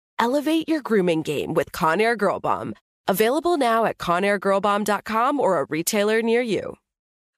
Elevate 0.21 0.69
your 0.69 0.81
grooming 0.81 1.23
game 1.23 1.55
with 1.55 1.71
Conair 1.71 2.15
Girl 2.15 2.39
Bomb. 2.39 2.75
Available 3.07 3.57
now 3.57 3.85
at 3.85 3.97
ConairGirlBomb.com 3.97 5.39
or 5.39 5.59
a 5.59 5.65
retailer 5.65 6.21
near 6.21 6.43
you. 6.43 6.75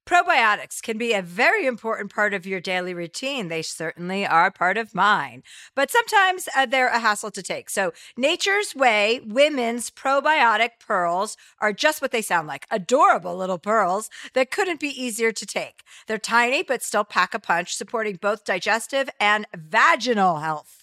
Probiotics 0.05 0.81
can 0.81 0.97
be 0.97 1.13
a 1.13 1.21
very 1.21 1.65
important 1.65 2.13
part 2.13 2.34
of 2.34 2.45
your 2.45 2.59
daily 2.59 2.93
routine. 2.93 3.47
They 3.47 3.61
certainly 3.61 4.25
are 4.25 4.51
part 4.51 4.77
of 4.77 4.93
mine, 4.93 5.43
but 5.77 5.91
sometimes 5.91 6.49
uh, 6.57 6.65
they're 6.65 6.89
a 6.89 6.99
hassle 6.99 7.31
to 7.31 7.41
take. 7.41 7.69
So, 7.69 7.93
Nature's 8.17 8.75
Way 8.75 9.21
Women's 9.25 9.89
Probiotic 9.89 10.71
Pearls 10.86 11.38
are 11.59 11.71
just 11.71 12.01
what 12.01 12.11
they 12.11 12.21
sound 12.21 12.49
like 12.49 12.67
adorable 12.69 13.38
little 13.38 13.59
pearls 13.59 14.09
that 14.34 14.51
couldn't 14.51 14.81
be 14.81 14.89
easier 14.89 15.31
to 15.31 15.45
take. 15.45 15.84
They're 16.07 16.17
tiny, 16.17 16.63
but 16.63 16.84
still 16.84 17.05
pack 17.05 17.34
a 17.34 17.39
punch, 17.39 17.73
supporting 17.73 18.17
both 18.17 18.43
digestive 18.43 19.09
and 19.21 19.47
vaginal 19.55 20.39
health. 20.39 20.82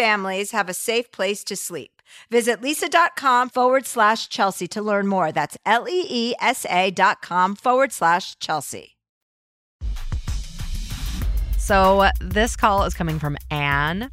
families 0.00 0.52
have 0.52 0.70
a 0.70 0.74
safe 0.74 1.12
place 1.12 1.44
to 1.44 1.54
sleep. 1.54 2.00
Visit 2.30 2.62
leesa.com 2.62 3.50
forward 3.50 3.86
slash 3.86 4.28
Chelsea 4.30 4.66
to 4.68 4.80
learn 4.80 5.06
more. 5.06 5.30
That's 5.30 5.58
L 5.66 5.86
E 5.88 6.06
E 6.08 6.34
S 6.40 6.64
A 6.70 6.90
dot 6.90 7.20
com 7.20 7.54
forward 7.54 7.92
slash 7.92 8.38
Chelsea. 8.38 8.96
So 11.58 12.08
this 12.20 12.56
call 12.56 12.84
is 12.84 12.94
coming 12.94 13.18
from 13.18 13.36
Anne. 13.50 14.10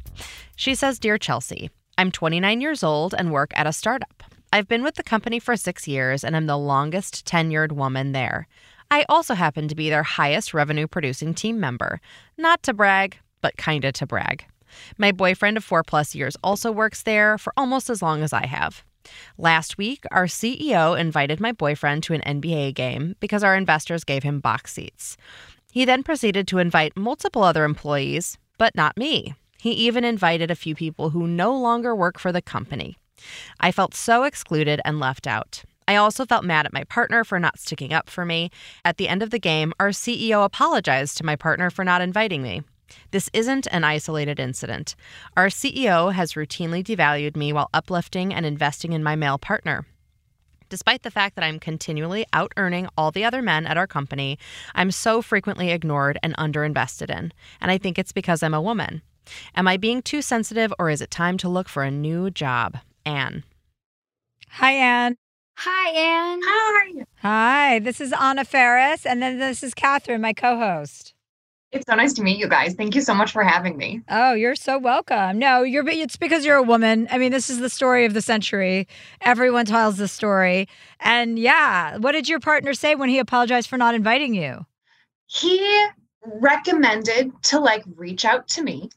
She 0.56 0.74
says, 0.74 0.98
Dear 0.98 1.16
Chelsea, 1.16 1.70
I'm 1.96 2.12
29 2.12 2.60
years 2.60 2.82
old 2.84 3.14
and 3.16 3.32
work 3.32 3.52
at 3.56 3.66
a 3.66 3.72
startup. 3.72 4.22
I've 4.52 4.68
been 4.68 4.82
with 4.82 4.96
the 4.96 5.02
company 5.02 5.38
for 5.38 5.56
six 5.56 5.88
years 5.88 6.22
and 6.22 6.36
I'm 6.36 6.46
the 6.46 6.58
longest 6.58 7.26
tenured 7.26 7.72
woman 7.72 8.12
there. 8.12 8.46
I 8.90 9.06
also 9.08 9.34
happen 9.34 9.68
to 9.68 9.74
be 9.74 9.88
their 9.88 10.02
highest 10.02 10.52
revenue 10.52 10.86
producing 10.86 11.34
team 11.34 11.58
member. 11.58 12.00
Not 12.36 12.62
to 12.64 12.74
brag, 12.74 13.18
but 13.40 13.56
kinda 13.56 13.92
to 13.92 14.06
brag. 14.06 14.44
My 14.96 15.12
boyfriend 15.12 15.56
of 15.56 15.64
four 15.64 15.82
plus 15.82 16.14
years 16.14 16.36
also 16.42 16.70
works 16.72 17.02
there 17.02 17.38
for 17.38 17.52
almost 17.56 17.90
as 17.90 18.02
long 18.02 18.22
as 18.22 18.32
I 18.32 18.46
have. 18.46 18.84
Last 19.38 19.78
week, 19.78 20.04
our 20.10 20.26
CEO 20.26 20.98
invited 20.98 21.40
my 21.40 21.52
boyfriend 21.52 22.02
to 22.04 22.14
an 22.14 22.40
NBA 22.40 22.74
game 22.74 23.16
because 23.20 23.42
our 23.42 23.56
investors 23.56 24.04
gave 24.04 24.22
him 24.22 24.40
box 24.40 24.72
seats. 24.72 25.16
He 25.72 25.84
then 25.84 26.02
proceeded 26.02 26.48
to 26.48 26.58
invite 26.58 26.96
multiple 26.96 27.42
other 27.42 27.64
employees, 27.64 28.38
but 28.58 28.74
not 28.74 28.96
me. 28.96 29.34
He 29.60 29.72
even 29.72 30.04
invited 30.04 30.50
a 30.50 30.56
few 30.56 30.74
people 30.74 31.10
who 31.10 31.26
no 31.26 31.56
longer 31.56 31.94
work 31.94 32.18
for 32.18 32.32
the 32.32 32.42
company. 32.42 32.96
I 33.60 33.72
felt 33.72 33.94
so 33.94 34.22
excluded 34.24 34.80
and 34.84 35.00
left 35.00 35.26
out. 35.26 35.64
I 35.88 35.96
also 35.96 36.26
felt 36.26 36.44
mad 36.44 36.66
at 36.66 36.72
my 36.72 36.84
partner 36.84 37.24
for 37.24 37.40
not 37.40 37.58
sticking 37.58 37.92
up 37.92 38.10
for 38.10 38.24
me. 38.24 38.50
At 38.84 38.98
the 38.98 39.08
end 39.08 39.22
of 39.22 39.30
the 39.30 39.38
game, 39.38 39.72
our 39.80 39.88
CEO 39.88 40.44
apologized 40.44 41.16
to 41.16 41.24
my 41.24 41.34
partner 41.34 41.70
for 41.70 41.84
not 41.84 42.02
inviting 42.02 42.42
me. 42.42 42.62
This 43.10 43.30
isn't 43.32 43.66
an 43.68 43.84
isolated 43.84 44.40
incident. 44.40 44.94
Our 45.36 45.48
CEO 45.48 46.12
has 46.12 46.34
routinely 46.34 46.84
devalued 46.84 47.36
me 47.36 47.52
while 47.52 47.70
uplifting 47.72 48.32
and 48.32 48.44
investing 48.44 48.92
in 48.92 49.02
my 49.02 49.16
male 49.16 49.38
partner. 49.38 49.86
Despite 50.68 51.02
the 51.02 51.10
fact 51.10 51.34
that 51.36 51.44
I'm 51.44 51.58
continually 51.58 52.26
out 52.32 52.52
earning 52.56 52.88
all 52.96 53.10
the 53.10 53.24
other 53.24 53.40
men 53.40 53.66
at 53.66 53.78
our 53.78 53.86
company, 53.86 54.38
I'm 54.74 54.90
so 54.90 55.22
frequently 55.22 55.70
ignored 55.70 56.18
and 56.22 56.36
underinvested 56.36 57.10
in. 57.10 57.32
And 57.60 57.70
I 57.70 57.78
think 57.78 57.98
it's 57.98 58.12
because 58.12 58.42
I'm 58.42 58.54
a 58.54 58.62
woman. 58.62 59.02
Am 59.54 59.66
I 59.66 59.76
being 59.76 60.02
too 60.02 60.22
sensitive 60.22 60.72
or 60.78 60.90
is 60.90 61.00
it 61.00 61.10
time 61.10 61.38
to 61.38 61.48
look 61.48 61.68
for 61.68 61.82
a 61.82 61.90
new 61.90 62.30
job? 62.30 62.78
Anne. 63.04 63.44
Hi, 64.50 64.72
Anne. 64.72 65.16
Hi, 65.56 65.90
Anne. 65.90 66.40
Hi. 66.44 67.04
Hi, 67.22 67.78
this 67.80 68.00
is 68.00 68.12
Anna 68.12 68.44
Faris, 68.44 69.04
and 69.04 69.20
then 69.20 69.38
this 69.38 69.62
is 69.62 69.74
Catherine, 69.74 70.20
my 70.20 70.32
co 70.32 70.56
host. 70.56 71.14
It's 71.70 71.84
so 71.86 71.94
nice 71.94 72.14
to 72.14 72.22
meet 72.22 72.38
you 72.38 72.48
guys. 72.48 72.74
Thank 72.74 72.94
you 72.94 73.02
so 73.02 73.14
much 73.14 73.30
for 73.30 73.44
having 73.44 73.76
me. 73.76 74.00
Oh, 74.08 74.32
you're 74.32 74.54
so 74.54 74.78
welcome. 74.78 75.38
No, 75.38 75.62
you're 75.62 75.86
it's 75.86 76.16
because 76.16 76.46
you're 76.46 76.56
a 76.56 76.62
woman. 76.62 77.06
I 77.10 77.18
mean, 77.18 77.30
this 77.30 77.50
is 77.50 77.58
the 77.58 77.68
story 77.68 78.06
of 78.06 78.14
the 78.14 78.22
century. 78.22 78.88
Everyone 79.20 79.66
tells 79.66 79.98
the 79.98 80.08
story. 80.08 80.66
And 81.00 81.38
yeah, 81.38 81.98
what 81.98 82.12
did 82.12 82.26
your 82.26 82.40
partner 82.40 82.72
say 82.72 82.94
when 82.94 83.10
he 83.10 83.18
apologized 83.18 83.68
for 83.68 83.76
not 83.76 83.94
inviting 83.94 84.34
you? 84.34 84.64
He 85.26 85.86
recommended 86.24 87.32
to 87.44 87.60
like 87.60 87.84
reach 87.96 88.24
out 88.24 88.48
to 88.48 88.62
me, 88.62 88.88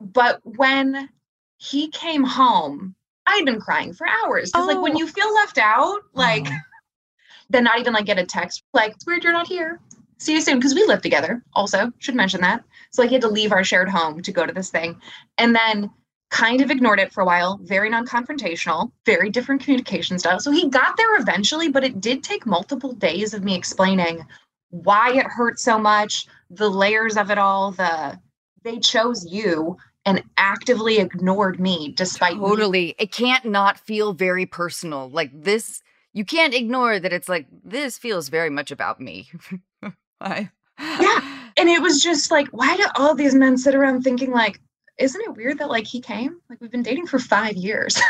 but 0.00 0.40
when 0.44 1.08
he 1.56 1.88
came 1.88 2.22
home, 2.22 2.94
I'd 3.26 3.44
been 3.44 3.60
crying 3.60 3.94
for 3.94 4.06
hours 4.06 4.52
because 4.52 4.68
oh. 4.68 4.72
like 4.72 4.80
when 4.80 4.94
oh. 4.94 4.98
you 4.98 5.08
feel 5.08 5.34
left 5.34 5.58
out, 5.58 6.02
like 6.12 6.46
oh. 6.46 6.56
then 7.50 7.64
not 7.64 7.80
even 7.80 7.92
like 7.92 8.06
get 8.06 8.18
a 8.18 8.26
text 8.26 8.62
like 8.72 8.92
it's 8.92 9.06
weird 9.06 9.24
you're 9.24 9.32
not 9.32 9.46
here 9.46 9.80
see 10.22 10.34
you 10.34 10.40
soon 10.40 10.58
because 10.58 10.74
we 10.74 10.84
live 10.84 11.02
together 11.02 11.42
also 11.54 11.92
should 11.98 12.14
mention 12.14 12.40
that. 12.42 12.64
So 12.92 13.02
like 13.02 13.10
he 13.10 13.14
had 13.14 13.22
to 13.22 13.28
leave 13.28 13.52
our 13.52 13.64
shared 13.64 13.88
home 13.88 14.22
to 14.22 14.32
go 14.32 14.46
to 14.46 14.52
this 14.52 14.70
thing 14.70 15.00
and 15.38 15.54
then 15.54 15.90
kind 16.30 16.62
of 16.62 16.70
ignored 16.70 16.98
it 16.98 17.12
for 17.12 17.20
a 17.20 17.26
while 17.26 17.58
very 17.62 17.90
non-confrontational 17.90 18.90
very 19.04 19.28
different 19.28 19.62
communication 19.62 20.18
style. 20.18 20.40
So 20.40 20.50
he 20.50 20.68
got 20.68 20.96
there 20.96 21.16
eventually 21.16 21.68
but 21.68 21.84
it 21.84 22.00
did 22.00 22.22
take 22.22 22.46
multiple 22.46 22.92
days 22.92 23.34
of 23.34 23.44
me 23.44 23.54
explaining 23.54 24.24
why 24.70 25.12
it 25.12 25.26
hurt 25.26 25.58
so 25.58 25.78
much 25.78 26.26
the 26.50 26.70
layers 26.70 27.16
of 27.16 27.30
it 27.30 27.38
all 27.38 27.72
the 27.72 28.18
they 28.62 28.78
chose 28.78 29.26
you 29.26 29.76
and 30.04 30.22
actively 30.36 30.98
ignored 30.98 31.60
me 31.60 31.92
despite 31.96 32.36
totally. 32.36 32.86
Me. 32.86 32.94
it 32.98 33.12
can't 33.12 33.44
not 33.44 33.78
feel 33.78 34.12
very 34.12 34.46
personal. 34.46 35.08
Like 35.08 35.30
this 35.32 35.82
you 36.12 36.24
can't 36.24 36.54
ignore 36.54 36.98
that 36.98 37.12
it's 37.12 37.28
like 37.28 37.46
this 37.64 37.98
feels 37.98 38.28
very 38.28 38.50
much 38.50 38.70
about 38.70 39.00
me 39.00 39.30
Why? 40.22 40.50
yeah. 40.78 41.20
And 41.58 41.68
it 41.68 41.82
was 41.82 42.02
just 42.02 42.30
like, 42.30 42.48
why 42.48 42.74
do 42.78 42.86
all 42.94 43.14
these 43.14 43.34
men 43.34 43.58
sit 43.58 43.74
around 43.74 44.02
thinking 44.02 44.30
like, 44.30 44.58
isn't 44.96 45.20
it 45.20 45.36
weird 45.36 45.58
that 45.58 45.68
like 45.68 45.86
he 45.86 46.00
came? 46.00 46.40
Like 46.48 46.62
we've 46.62 46.70
been 46.70 46.82
dating 46.82 47.08
for 47.08 47.18
five 47.18 47.56
years. 47.56 48.00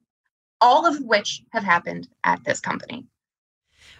all 0.62 0.86
of 0.86 1.04
which 1.04 1.42
have 1.50 1.62
happened 1.62 2.08
at 2.24 2.42
this 2.44 2.58
company. 2.58 3.04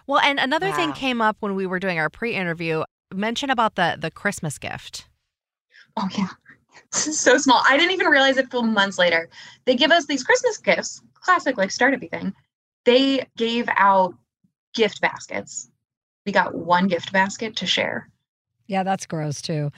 Well, 0.07 0.19
and 0.19 0.39
another 0.39 0.69
wow. 0.69 0.75
thing 0.75 0.93
came 0.93 1.21
up 1.21 1.37
when 1.41 1.53
we 1.53 1.67
were 1.67 1.79
doing 1.79 1.99
our 1.99 2.09
pre-interview, 2.09 2.83
mention 3.13 3.51
about 3.51 3.75
the 3.75 3.97
the 3.99 4.09
Christmas 4.09 4.57
gift. 4.57 5.07
Oh 5.95 6.09
yeah. 6.17 6.29
so 6.91 7.37
small. 7.37 7.61
I 7.69 7.77
didn't 7.77 7.91
even 7.91 8.07
realize 8.07 8.37
it 8.37 8.45
until 8.45 8.63
months 8.63 8.97
later. 8.97 9.29
They 9.65 9.75
give 9.75 9.91
us 9.91 10.07
these 10.07 10.23
Christmas 10.23 10.57
gifts, 10.57 11.03
classic 11.13 11.55
like 11.55 11.69
startup 11.69 12.01
thing. 12.09 12.33
They 12.83 13.27
gave 13.37 13.69
out 13.77 14.15
gift 14.73 15.01
baskets 15.01 15.69
we 16.27 16.33
got 16.33 16.53
one 16.53 16.87
gift 16.87 17.11
basket 17.11 17.55
to 17.55 17.65
share. 17.65 18.09
Yeah, 18.67 18.83
that's 18.83 19.07
gross 19.07 19.41
too. 19.41 19.71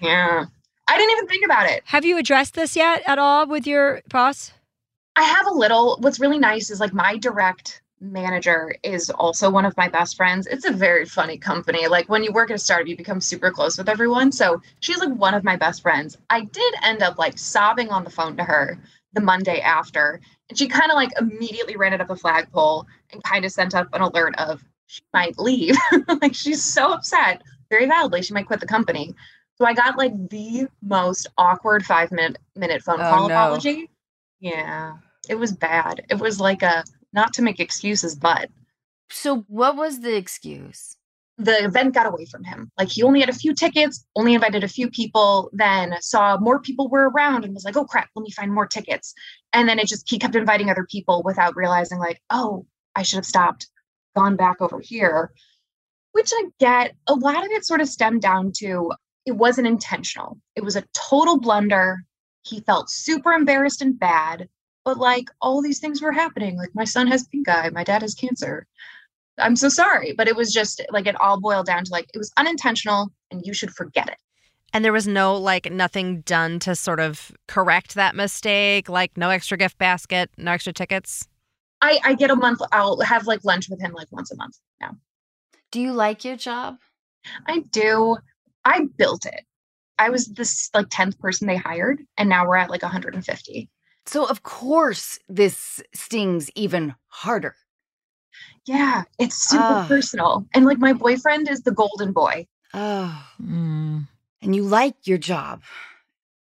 Yeah. 0.00 0.46
I 0.88 0.98
didn't 0.98 1.12
even 1.12 1.28
think 1.28 1.44
about 1.44 1.68
it. 1.68 1.82
Have 1.84 2.04
you 2.04 2.18
addressed 2.18 2.54
this 2.54 2.74
yet 2.74 3.02
at 3.06 3.18
all 3.18 3.46
with 3.46 3.66
your 3.66 4.00
boss? 4.08 4.52
I 5.16 5.22
have 5.22 5.46
a 5.46 5.52
little. 5.52 5.98
What's 6.00 6.18
really 6.18 6.38
nice 6.38 6.70
is 6.70 6.80
like 6.80 6.94
my 6.94 7.18
direct 7.18 7.82
manager 8.00 8.74
is 8.82 9.10
also 9.10 9.50
one 9.50 9.64
of 9.64 9.76
my 9.76 9.88
best 9.88 10.16
friends. 10.16 10.46
It's 10.46 10.64
a 10.64 10.72
very 10.72 11.04
funny 11.04 11.36
company. 11.38 11.86
Like 11.86 12.08
when 12.08 12.24
you 12.24 12.32
work 12.32 12.50
at 12.50 12.56
a 12.56 12.58
startup, 12.58 12.88
you 12.88 12.96
become 12.96 13.20
super 13.20 13.50
close 13.50 13.78
with 13.78 13.88
everyone. 13.88 14.32
So 14.32 14.60
she's 14.80 14.98
like 14.98 15.14
one 15.14 15.34
of 15.34 15.44
my 15.44 15.56
best 15.56 15.82
friends. 15.82 16.16
I 16.30 16.42
did 16.42 16.74
end 16.82 17.02
up 17.02 17.18
like 17.18 17.38
sobbing 17.38 17.90
on 17.90 18.04
the 18.04 18.10
phone 18.10 18.36
to 18.38 18.44
her 18.44 18.78
the 19.12 19.20
Monday 19.20 19.60
after. 19.60 20.20
And 20.48 20.58
she 20.58 20.66
kind 20.66 20.90
of 20.90 20.96
like 20.96 21.10
immediately 21.18 21.76
ran 21.76 21.92
it 21.92 22.00
up 22.00 22.10
a 22.10 22.16
flagpole 22.16 22.86
and 23.12 23.22
kind 23.22 23.44
of 23.44 23.52
sent 23.52 23.74
up 23.74 23.88
an 23.92 24.02
alert 24.02 24.34
of 24.38 24.64
she 24.86 25.02
might 25.12 25.38
leave. 25.38 25.76
like 26.22 26.34
she's 26.34 26.62
so 26.64 26.92
upset, 26.92 27.42
very 27.70 27.86
validly, 27.86 28.22
she 28.22 28.34
might 28.34 28.46
quit 28.46 28.60
the 28.60 28.66
company. 28.66 29.14
So 29.56 29.64
I 29.64 29.74
got 29.74 29.96
like 29.96 30.12
the 30.30 30.66
most 30.82 31.28
awkward 31.38 31.84
five 31.84 32.10
minute 32.10 32.38
minute 32.56 32.82
phone 32.82 33.00
Oh, 33.00 33.08
call 33.08 33.28
no. 33.28 33.34
apology. 33.34 33.90
Yeah, 34.40 34.96
it 35.28 35.36
was 35.36 35.52
bad. 35.52 36.04
It 36.10 36.18
was 36.18 36.40
like 36.40 36.62
a 36.62 36.84
not 37.12 37.32
to 37.34 37.42
make 37.42 37.60
excuses, 37.60 38.14
but 38.16 38.50
So 39.10 39.44
what 39.48 39.76
was 39.76 40.00
the 40.00 40.16
excuse? 40.16 40.96
the 41.36 41.64
event 41.64 41.92
got 41.94 42.06
away 42.06 42.24
from 42.26 42.44
him. 42.44 42.70
Like 42.78 42.88
he 42.88 43.02
only 43.02 43.18
had 43.18 43.28
a 43.28 43.32
few 43.32 43.54
tickets, 43.54 44.06
only 44.14 44.34
invited 44.34 44.62
a 44.62 44.68
few 44.68 44.88
people, 44.88 45.50
then 45.52 45.92
saw 46.00 46.36
more 46.38 46.60
people 46.60 46.88
were 46.88 47.10
around 47.10 47.44
and 47.44 47.52
was 47.52 47.64
like, 47.64 47.76
oh 47.76 47.84
crap, 47.84 48.08
let 48.14 48.22
me 48.22 48.30
find 48.30 48.52
more 48.52 48.68
tickets. 48.68 49.12
And 49.52 49.68
then 49.68 49.80
it 49.80 49.88
just, 49.88 50.08
he 50.08 50.16
kept 50.20 50.36
inviting 50.36 50.70
other 50.70 50.86
people 50.88 51.22
without 51.24 51.56
realizing, 51.56 51.98
like, 51.98 52.20
oh, 52.30 52.66
I 52.94 53.02
should 53.02 53.16
have 53.16 53.26
stopped, 53.26 53.66
gone 54.14 54.36
back 54.36 54.60
over 54.60 54.80
here, 54.80 55.32
which 56.12 56.30
I 56.32 56.44
get. 56.58 56.94
A 57.08 57.14
lot 57.14 57.44
of 57.44 57.50
it 57.50 57.64
sort 57.64 57.80
of 57.80 57.88
stemmed 57.88 58.22
down 58.22 58.52
to 58.58 58.92
it 59.26 59.32
wasn't 59.32 59.66
intentional, 59.66 60.38
it 60.54 60.64
was 60.64 60.76
a 60.76 60.84
total 60.92 61.38
blunder. 61.38 62.04
He 62.42 62.60
felt 62.60 62.90
super 62.90 63.32
embarrassed 63.32 63.80
and 63.80 63.98
bad. 63.98 64.48
But 64.84 64.98
like 64.98 65.28
all 65.40 65.62
these 65.62 65.78
things 65.78 66.02
were 66.02 66.12
happening. 66.12 66.58
Like 66.58 66.74
my 66.74 66.84
son 66.84 67.06
has 67.06 67.26
pink 67.28 67.48
eye, 67.48 67.70
my 67.70 67.84
dad 67.84 68.02
has 68.02 68.14
cancer. 68.14 68.66
I'm 69.38 69.56
so 69.56 69.68
sorry, 69.68 70.12
but 70.12 70.28
it 70.28 70.36
was 70.36 70.52
just 70.52 70.82
like 70.90 71.06
it 71.06 71.18
all 71.20 71.40
boiled 71.40 71.66
down 71.66 71.84
to 71.84 71.92
like 71.92 72.06
it 72.14 72.18
was 72.18 72.30
unintentional 72.36 73.10
and 73.30 73.44
you 73.44 73.54
should 73.54 73.70
forget 73.70 74.08
it. 74.08 74.18
And 74.74 74.84
there 74.84 74.92
was 74.92 75.08
no 75.08 75.36
like 75.36 75.70
nothing 75.72 76.20
done 76.20 76.58
to 76.60 76.76
sort 76.76 77.00
of 77.00 77.32
correct 77.48 77.94
that 77.94 78.14
mistake, 78.14 78.88
like 78.88 79.16
no 79.16 79.30
extra 79.30 79.56
gift 79.56 79.78
basket, 79.78 80.30
no 80.36 80.52
extra 80.52 80.72
tickets. 80.72 81.28
I 81.84 82.00
I 82.02 82.14
get 82.14 82.30
a 82.30 82.36
month 82.36 82.60
I'll 82.72 82.98
have 83.00 83.26
like 83.26 83.44
lunch 83.44 83.68
with 83.68 83.80
him 83.80 83.92
like 83.92 84.10
once 84.10 84.32
a 84.32 84.36
month 84.36 84.58
now. 84.80 84.96
Do 85.70 85.80
you 85.80 85.92
like 85.92 86.24
your 86.24 86.36
job? 86.36 86.78
I 87.46 87.60
do. 87.70 88.16
I 88.64 88.86
built 88.96 89.26
it. 89.26 89.42
I 89.98 90.08
was 90.08 90.26
this 90.28 90.70
like 90.74 90.88
10th 90.88 91.18
person 91.18 91.46
they 91.46 91.56
hired 91.56 92.00
and 92.16 92.28
now 92.28 92.48
we're 92.48 92.56
at 92.56 92.70
like 92.70 92.82
150. 92.82 93.68
So 94.06 94.26
of 94.26 94.42
course 94.42 95.18
this 95.28 95.82
stings 95.94 96.50
even 96.54 96.94
harder. 97.08 97.54
Yeah, 98.66 99.04
it's 99.18 99.36
super 99.48 99.84
personal. 99.86 100.46
And 100.54 100.64
like 100.64 100.78
my 100.78 100.94
boyfriend 100.94 101.50
is 101.50 101.62
the 101.62 101.70
golden 101.72 102.12
boy. 102.12 102.46
Oh. 102.72 103.26
Mm. 103.42 104.08
And 104.40 104.56
you 104.56 104.62
like 104.62 104.94
your 105.04 105.18
job. 105.18 105.62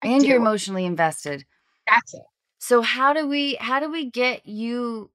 I 0.03 0.09
and 0.09 0.23
you're 0.23 0.37
emotionally 0.37 0.85
invested. 0.85 1.45
That's 1.87 2.13
it. 2.13 2.21
So 2.59 2.81
how 2.81 3.13
do 3.13 3.27
we 3.27 3.55
how 3.55 3.79
do 3.79 3.91
we 3.91 4.09
get 4.09 4.45
you 4.45 5.09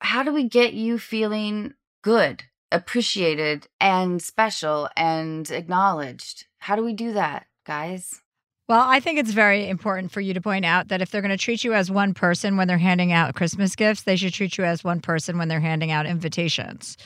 how 0.00 0.22
do 0.22 0.32
we 0.32 0.44
get 0.44 0.74
you 0.74 0.98
feeling 0.98 1.74
good, 2.02 2.44
appreciated 2.70 3.66
and 3.80 4.22
special 4.22 4.88
and 4.96 5.50
acknowledged? 5.50 6.46
How 6.58 6.76
do 6.76 6.84
we 6.84 6.92
do 6.92 7.12
that, 7.12 7.46
guys? 7.66 8.20
Well, 8.68 8.84
I 8.86 9.00
think 9.00 9.18
it's 9.18 9.32
very 9.32 9.66
important 9.66 10.12
for 10.12 10.20
you 10.20 10.34
to 10.34 10.42
point 10.42 10.66
out 10.66 10.88
that 10.88 11.00
if 11.00 11.10
they're 11.10 11.22
going 11.22 11.30
to 11.30 11.38
treat 11.38 11.64
you 11.64 11.72
as 11.72 11.90
one 11.90 12.12
person 12.12 12.58
when 12.58 12.68
they're 12.68 12.76
handing 12.76 13.12
out 13.12 13.34
Christmas 13.34 13.74
gifts, 13.74 14.02
they 14.02 14.16
should 14.16 14.34
treat 14.34 14.58
you 14.58 14.64
as 14.64 14.84
one 14.84 15.00
person 15.00 15.38
when 15.38 15.48
they're 15.48 15.58
handing 15.58 15.90
out 15.90 16.04
invitations. 16.04 16.98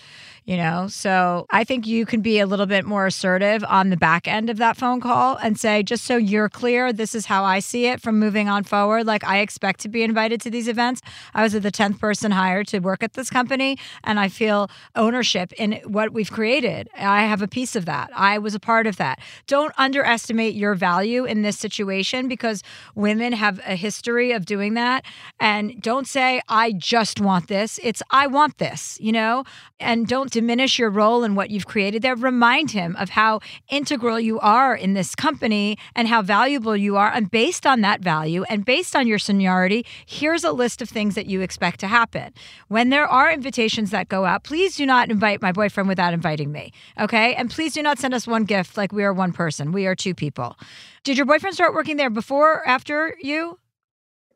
You 0.44 0.56
know, 0.56 0.88
so 0.88 1.46
I 1.50 1.62
think 1.62 1.86
you 1.86 2.04
can 2.04 2.20
be 2.20 2.40
a 2.40 2.46
little 2.46 2.66
bit 2.66 2.84
more 2.84 3.06
assertive 3.06 3.62
on 3.68 3.90
the 3.90 3.96
back 3.96 4.26
end 4.26 4.50
of 4.50 4.56
that 4.56 4.76
phone 4.76 5.00
call 5.00 5.36
and 5.36 5.56
say, 5.56 5.84
just 5.84 6.02
so 6.02 6.16
you're 6.16 6.48
clear, 6.48 6.92
this 6.92 7.14
is 7.14 7.26
how 7.26 7.44
I 7.44 7.60
see 7.60 7.86
it 7.86 8.00
from 8.00 8.18
moving 8.18 8.48
on 8.48 8.64
forward. 8.64 9.06
Like, 9.06 9.22
I 9.22 9.38
expect 9.38 9.78
to 9.80 9.88
be 9.88 10.02
invited 10.02 10.40
to 10.40 10.50
these 10.50 10.66
events. 10.66 11.00
I 11.32 11.44
was 11.44 11.52
the 11.52 11.60
10th 11.60 12.00
person 12.00 12.32
hired 12.32 12.66
to 12.68 12.80
work 12.80 13.04
at 13.04 13.12
this 13.12 13.30
company, 13.30 13.78
and 14.02 14.18
I 14.18 14.28
feel 14.28 14.68
ownership 14.96 15.52
in 15.52 15.80
what 15.84 16.12
we've 16.12 16.30
created. 16.30 16.88
I 16.96 17.22
have 17.22 17.40
a 17.40 17.46
piece 17.46 17.76
of 17.76 17.84
that. 17.84 18.10
I 18.12 18.38
was 18.38 18.56
a 18.56 18.60
part 18.60 18.88
of 18.88 18.96
that. 18.96 19.20
Don't 19.46 19.72
underestimate 19.78 20.54
your 20.54 20.74
value 20.74 21.24
in 21.24 21.42
this 21.42 21.56
situation 21.56 22.26
because 22.26 22.64
women 22.96 23.32
have 23.32 23.60
a 23.64 23.76
history 23.76 24.32
of 24.32 24.44
doing 24.44 24.74
that. 24.74 25.04
And 25.38 25.80
don't 25.80 26.08
say, 26.08 26.40
I 26.48 26.72
just 26.72 27.20
want 27.20 27.46
this. 27.46 27.78
It's, 27.80 28.02
I 28.10 28.26
want 28.26 28.58
this, 28.58 28.98
you 29.00 29.12
know? 29.12 29.44
And 29.78 30.08
don't 30.08 30.31
diminish 30.32 30.78
your 30.78 30.90
role 30.90 31.22
in 31.22 31.36
what 31.36 31.50
you've 31.50 31.66
created 31.66 32.02
there. 32.02 32.16
Remind 32.16 32.72
him 32.72 32.96
of 32.98 33.10
how 33.10 33.40
integral 33.68 34.18
you 34.18 34.40
are 34.40 34.74
in 34.74 34.94
this 34.94 35.14
company 35.14 35.78
and 35.94 36.08
how 36.08 36.22
valuable 36.22 36.76
you 36.76 36.96
are. 36.96 37.12
And 37.12 37.30
based 37.30 37.66
on 37.66 37.82
that 37.82 38.00
value 38.00 38.42
and 38.48 38.64
based 38.64 38.96
on 38.96 39.06
your 39.06 39.18
seniority, 39.18 39.86
here's 40.06 40.42
a 40.42 40.50
list 40.50 40.82
of 40.82 40.88
things 40.88 41.14
that 41.14 41.26
you 41.26 41.40
expect 41.42 41.78
to 41.80 41.86
happen. 41.86 42.32
When 42.66 42.88
there 42.88 43.06
are 43.06 43.30
invitations 43.30 43.90
that 43.90 44.08
go 44.08 44.24
out, 44.24 44.42
please 44.42 44.74
do 44.74 44.86
not 44.86 45.10
invite 45.10 45.40
my 45.40 45.52
boyfriend 45.52 45.88
without 45.88 46.14
inviting 46.14 46.50
me. 46.50 46.72
Okay. 46.98 47.34
And 47.34 47.50
please 47.50 47.74
do 47.74 47.82
not 47.82 47.98
send 47.98 48.14
us 48.14 48.26
one 48.26 48.44
gift 48.44 48.76
like 48.76 48.92
we 48.92 49.04
are 49.04 49.12
one 49.12 49.32
person. 49.32 49.70
We 49.70 49.86
are 49.86 49.94
two 49.94 50.14
people. 50.14 50.58
Did 51.04 51.16
your 51.16 51.26
boyfriend 51.26 51.54
start 51.54 51.74
working 51.74 51.96
there 51.98 52.10
before 52.10 52.54
or 52.54 52.66
after 52.66 53.16
you? 53.20 53.58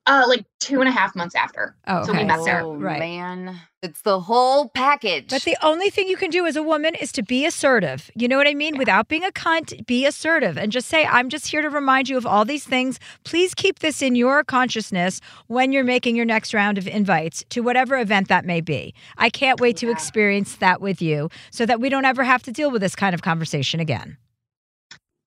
Uh 0.07 0.25
like 0.29 0.45
two 0.61 0.81
and 0.81 0.89
a 0.89 0.93
half 0.93 1.15
months 1.17 1.35
after. 1.35 1.77
Oh, 1.87 2.05
So 2.05 2.13
we 2.13 2.25
met 2.25 2.45
there. 2.45 2.63
Oh 2.63 2.75
Right. 2.77 2.99
man. 3.01 3.61
It's 3.83 4.03
the 4.03 4.19
whole 4.21 4.69
package. 4.71 5.31
But 5.31 5.43
the 5.43 5.57
only 5.63 5.91
thing 5.91 6.09
you 6.09 6.17
can 6.17 6.31
do 6.31 6.47
as 6.47 6.57
a 6.57 6.63
woman 6.63 6.95
is 6.97 7.13
to 7.13 7.23
be 7.23 7.47
assertive. 7.47 8.11
You 8.17 8.27
know 8.27 8.37
what 8.37 8.49
I 8.49 8.55
mean? 8.55 8.79
Without 8.79 9.07
being 9.09 9.25
a 9.25 9.31
cunt, 9.31 9.87
be 9.87 10.07
assertive 10.07 10.59
and 10.59 10.73
just 10.73 10.89
say, 10.89 11.05
I'm 11.07 11.29
just 11.29 11.47
here 11.49 11.63
to 11.63 11.71
remind 11.71 12.09
you 12.09 12.17
of 12.17 12.27
all 12.27 12.45
these 12.45 12.65
things. 12.65 12.99
Please 13.25 13.55
keep 13.55 13.79
this 13.81 14.03
in 14.03 14.17
your 14.17 14.43
consciousness 14.43 15.21
when 15.47 15.71
you're 15.73 15.85
making 15.85 16.17
your 16.17 16.25
next 16.25 16.53
round 16.55 16.79
of 16.79 16.89
invites 16.89 17.45
to 17.51 17.61
whatever 17.61 17.97
event 17.99 18.29
that 18.29 18.45
may 18.45 18.61
be. 18.61 18.93
I 19.19 19.31
can't 19.31 19.61
wait 19.61 19.77
to 19.79 19.91
experience 19.91 20.57
that 20.57 20.81
with 20.81 21.01
you 21.01 21.29
so 21.51 21.65
that 21.67 21.81
we 21.81 21.89
don't 21.89 22.05
ever 22.05 22.25
have 22.25 22.43
to 22.45 22.53
deal 22.53 22.71
with 22.73 22.83
this 22.83 22.97
kind 22.97 23.15
of 23.15 23.23
conversation 23.23 23.79
again. 23.79 24.17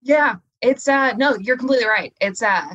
Yeah, 0.02 0.38
it's 0.62 0.88
uh 0.88 1.14
no, 1.14 1.38
you're 1.38 1.58
completely 1.58 1.88
right. 1.88 2.14
It's 2.20 2.42
uh 2.42 2.66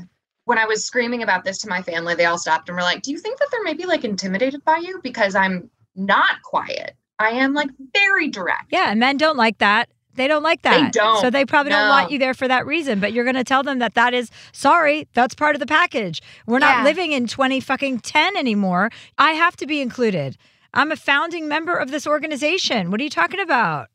when 0.45 0.59
I 0.59 0.66
was 0.66 0.85
screaming 0.85 1.23
about 1.23 1.45
this 1.45 1.59
to 1.59 1.69
my 1.69 1.83
family, 1.83 2.15
they 2.15 2.27
all 2.27 2.39
stopped 2.39 2.69
and 2.69 2.77
were 2.77 2.83
like, 2.83 3.03
"Do 3.03 3.11
you 3.11 3.19
think 3.19 3.39
that 3.39 3.49
they're 3.51 3.62
maybe 3.62 3.87
like 3.87 4.05
intimidated 4.05 4.65
by 4.65 4.79
you 4.79 5.01
because 5.03 5.35
I'm 5.35 5.71
not 5.95 6.43
quiet? 6.43 6.97
I 7.19 7.31
am 7.31 7.55
like 7.55 7.71
very 7.95 8.29
direct." 8.29 8.66
Yeah, 8.71 8.91
and 8.91 9.01
men 9.01 9.16
don't 9.16 9.37
like 9.37 9.59
that. 9.59 9.89
They 10.16 10.29
don't 10.29 10.43
like 10.43 10.62
that. 10.62 10.77
They 10.77 10.83
that. 10.83 10.93
don't. 10.93 11.21
So 11.21 11.31
they 11.31 11.45
probably 11.45 11.71
don't 11.71 11.89
want 11.89 12.11
you 12.11 12.19
there 12.19 12.35
for 12.35 12.47
that 12.47 12.66
reason. 12.66 13.01
But 13.01 13.12
you're 13.12 13.25
going 13.25 13.35
to 13.35 13.45
tell 13.45 13.62
them 13.62 13.81
that 13.81 13.95
that 13.95 14.15
is 14.15 14.31
sorry. 14.53 15.09
That's 15.15 15.35
part 15.35 15.57
of 15.57 15.61
the 15.61 15.66
package. 15.66 16.23
We're 16.47 16.61
not 16.61 16.85
living 16.85 17.12
in 17.12 17.27
20 17.27 17.61
fucking 17.61 18.01
10 18.01 18.37
anymore. 18.37 18.91
I 19.19 19.33
have 19.33 19.57
to 19.57 19.66
be 19.66 19.81
included. 19.81 20.37
I'm 20.73 20.91
a 20.91 20.97
founding 20.97 21.49
member 21.49 21.77
of 21.77 21.91
this 21.91 22.07
organization. 22.07 22.91
What 22.91 23.01
are 23.01 23.05
you 23.05 23.11
talking 23.11 23.41
about? 23.41 23.89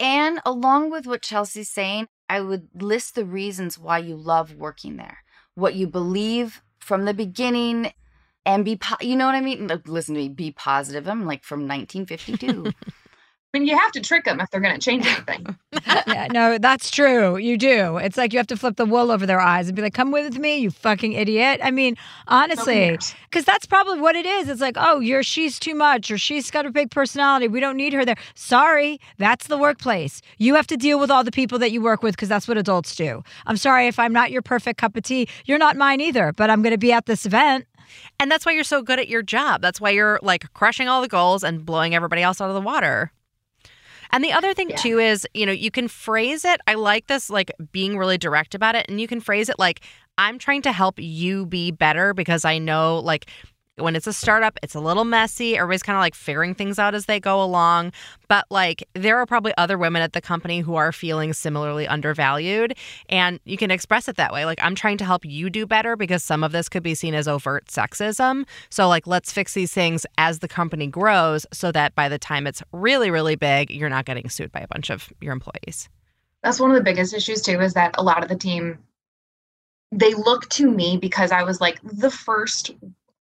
And 0.00 0.40
along 0.46 0.90
with 0.90 1.06
what 1.06 1.22
Chelsea's 1.22 1.70
saying, 1.70 2.06
I 2.28 2.40
would 2.40 2.68
list 2.74 3.14
the 3.14 3.24
reasons 3.24 3.78
why 3.78 3.98
you 3.98 4.14
love 4.14 4.54
working 4.54 4.96
there, 4.96 5.18
what 5.58 5.74
you 5.74 5.86
believe 5.86 6.62
from 6.78 7.04
the 7.04 7.12
beginning, 7.12 7.92
and 8.46 8.64
be, 8.64 8.76
po- 8.76 8.96
you 9.00 9.16
know 9.16 9.26
what 9.26 9.34
I 9.34 9.40
mean? 9.40 9.70
Listen 9.86 10.14
to 10.14 10.20
me, 10.20 10.28
be 10.28 10.50
positive. 10.52 11.08
I'm 11.08 11.26
like 11.26 11.44
from 11.44 11.68
1952. 11.68 12.72
I 13.54 13.58
mean, 13.58 13.66
you 13.66 13.78
have 13.78 13.92
to 13.92 14.00
trick 14.00 14.26
them 14.26 14.40
if 14.40 14.50
they're 14.50 14.60
going 14.60 14.74
to 14.74 14.80
change 14.80 15.06
anything. 15.06 15.56
yeah, 16.06 16.28
no, 16.30 16.58
that's 16.58 16.90
true. 16.90 17.38
You 17.38 17.56
do. 17.56 17.96
It's 17.96 18.18
like 18.18 18.34
you 18.34 18.38
have 18.38 18.46
to 18.48 18.58
flip 18.58 18.76
the 18.76 18.84
wool 18.84 19.10
over 19.10 19.24
their 19.24 19.40
eyes 19.40 19.68
and 19.68 19.74
be 19.74 19.80
like, 19.80 19.94
come 19.94 20.10
with 20.10 20.38
me, 20.38 20.58
you 20.58 20.70
fucking 20.70 21.14
idiot. 21.14 21.58
I 21.62 21.70
mean, 21.70 21.96
honestly, 22.26 22.90
oh, 22.90 22.96
because 23.24 23.46
that's 23.46 23.64
probably 23.64 24.00
what 24.00 24.16
it 24.16 24.26
is. 24.26 24.50
It's 24.50 24.60
like, 24.60 24.76
oh, 24.78 25.00
you're 25.00 25.22
she's 25.22 25.58
too 25.58 25.74
much 25.74 26.10
or 26.10 26.18
she's 26.18 26.50
got 26.50 26.66
a 26.66 26.70
big 26.70 26.90
personality. 26.90 27.48
We 27.48 27.60
don't 27.60 27.78
need 27.78 27.94
her 27.94 28.04
there. 28.04 28.16
Sorry, 28.34 29.00
that's 29.16 29.46
the 29.46 29.56
workplace. 29.56 30.20
You 30.36 30.54
have 30.54 30.66
to 30.66 30.76
deal 30.76 31.00
with 31.00 31.10
all 31.10 31.24
the 31.24 31.32
people 31.32 31.58
that 31.60 31.72
you 31.72 31.80
work 31.80 32.02
with 32.02 32.16
because 32.16 32.28
that's 32.28 32.48
what 32.48 32.58
adults 32.58 32.94
do. 32.96 33.22
I'm 33.46 33.56
sorry 33.56 33.86
if 33.86 33.98
I'm 33.98 34.12
not 34.12 34.30
your 34.30 34.42
perfect 34.42 34.78
cup 34.78 34.94
of 34.94 35.04
tea. 35.04 35.26
You're 35.46 35.56
not 35.56 35.74
mine 35.74 36.02
either, 36.02 36.34
but 36.34 36.50
I'm 36.50 36.60
going 36.60 36.74
to 36.74 36.78
be 36.78 36.92
at 36.92 37.06
this 37.06 37.24
event. 37.24 37.66
And 38.20 38.30
that's 38.30 38.44
why 38.44 38.52
you're 38.52 38.62
so 38.64 38.82
good 38.82 38.98
at 38.98 39.08
your 39.08 39.22
job. 39.22 39.62
That's 39.62 39.80
why 39.80 39.88
you're 39.88 40.18
like 40.22 40.52
crushing 40.52 40.86
all 40.86 41.00
the 41.00 41.08
goals 41.08 41.42
and 41.42 41.64
blowing 41.64 41.94
everybody 41.94 42.22
else 42.22 42.42
out 42.42 42.50
of 42.50 42.54
the 42.54 42.60
water. 42.60 43.10
And 44.10 44.24
the 44.24 44.32
other 44.32 44.54
thing 44.54 44.70
Yeah. 44.70 44.76
too 44.76 44.98
is, 44.98 45.26
you 45.34 45.46
know, 45.46 45.52
you 45.52 45.70
can 45.70 45.88
phrase 45.88 46.44
it. 46.44 46.60
I 46.66 46.74
like 46.74 47.06
this, 47.06 47.30
like 47.30 47.50
being 47.72 47.96
really 47.98 48.18
direct 48.18 48.54
about 48.54 48.74
it. 48.74 48.86
And 48.88 49.00
you 49.00 49.08
can 49.08 49.20
phrase 49.20 49.48
it 49.48 49.58
like, 49.58 49.80
I'm 50.16 50.38
trying 50.38 50.62
to 50.62 50.72
help 50.72 50.98
you 50.98 51.46
be 51.46 51.70
better 51.70 52.14
because 52.14 52.44
I 52.44 52.58
know, 52.58 52.98
like, 52.98 53.26
when 53.78 53.96
it's 53.96 54.06
a 54.06 54.12
startup, 54.12 54.58
it's 54.62 54.74
a 54.74 54.80
little 54.80 55.04
messy. 55.04 55.56
Everybody's 55.56 55.82
kind 55.82 55.96
of 55.96 56.00
like 56.00 56.14
figuring 56.14 56.54
things 56.54 56.78
out 56.78 56.94
as 56.94 57.06
they 57.06 57.20
go 57.20 57.42
along. 57.42 57.92
But 58.28 58.44
like, 58.50 58.86
there 58.94 59.18
are 59.18 59.26
probably 59.26 59.52
other 59.56 59.78
women 59.78 60.02
at 60.02 60.12
the 60.12 60.20
company 60.20 60.60
who 60.60 60.76
are 60.76 60.92
feeling 60.92 61.32
similarly 61.32 61.86
undervalued. 61.86 62.74
And 63.08 63.40
you 63.44 63.56
can 63.56 63.70
express 63.70 64.08
it 64.08 64.16
that 64.16 64.32
way. 64.32 64.44
Like, 64.44 64.58
I'm 64.62 64.74
trying 64.74 64.98
to 64.98 65.04
help 65.04 65.24
you 65.24 65.50
do 65.50 65.66
better 65.66 65.96
because 65.96 66.22
some 66.22 66.44
of 66.44 66.52
this 66.52 66.68
could 66.68 66.82
be 66.82 66.94
seen 66.94 67.14
as 67.14 67.28
overt 67.28 67.66
sexism. 67.66 68.46
So, 68.70 68.88
like, 68.88 69.06
let's 69.06 69.32
fix 69.32 69.54
these 69.54 69.72
things 69.72 70.06
as 70.18 70.40
the 70.40 70.48
company 70.48 70.86
grows 70.86 71.46
so 71.52 71.72
that 71.72 71.94
by 71.94 72.08
the 72.08 72.18
time 72.18 72.46
it's 72.46 72.62
really, 72.72 73.10
really 73.10 73.36
big, 73.36 73.70
you're 73.70 73.88
not 73.88 74.04
getting 74.04 74.28
sued 74.28 74.52
by 74.52 74.60
a 74.60 74.68
bunch 74.68 74.90
of 74.90 75.12
your 75.20 75.32
employees. 75.32 75.88
That's 76.42 76.60
one 76.60 76.70
of 76.70 76.76
the 76.76 76.82
biggest 76.82 77.14
issues 77.14 77.42
too 77.42 77.60
is 77.60 77.74
that 77.74 77.94
a 77.98 78.02
lot 78.02 78.22
of 78.22 78.28
the 78.28 78.36
team 78.36 78.78
they 79.90 80.14
look 80.14 80.48
to 80.50 80.70
me 80.70 80.98
because 80.98 81.32
I 81.32 81.42
was 81.42 81.60
like 81.60 81.80
the 81.82 82.10
first 82.10 82.72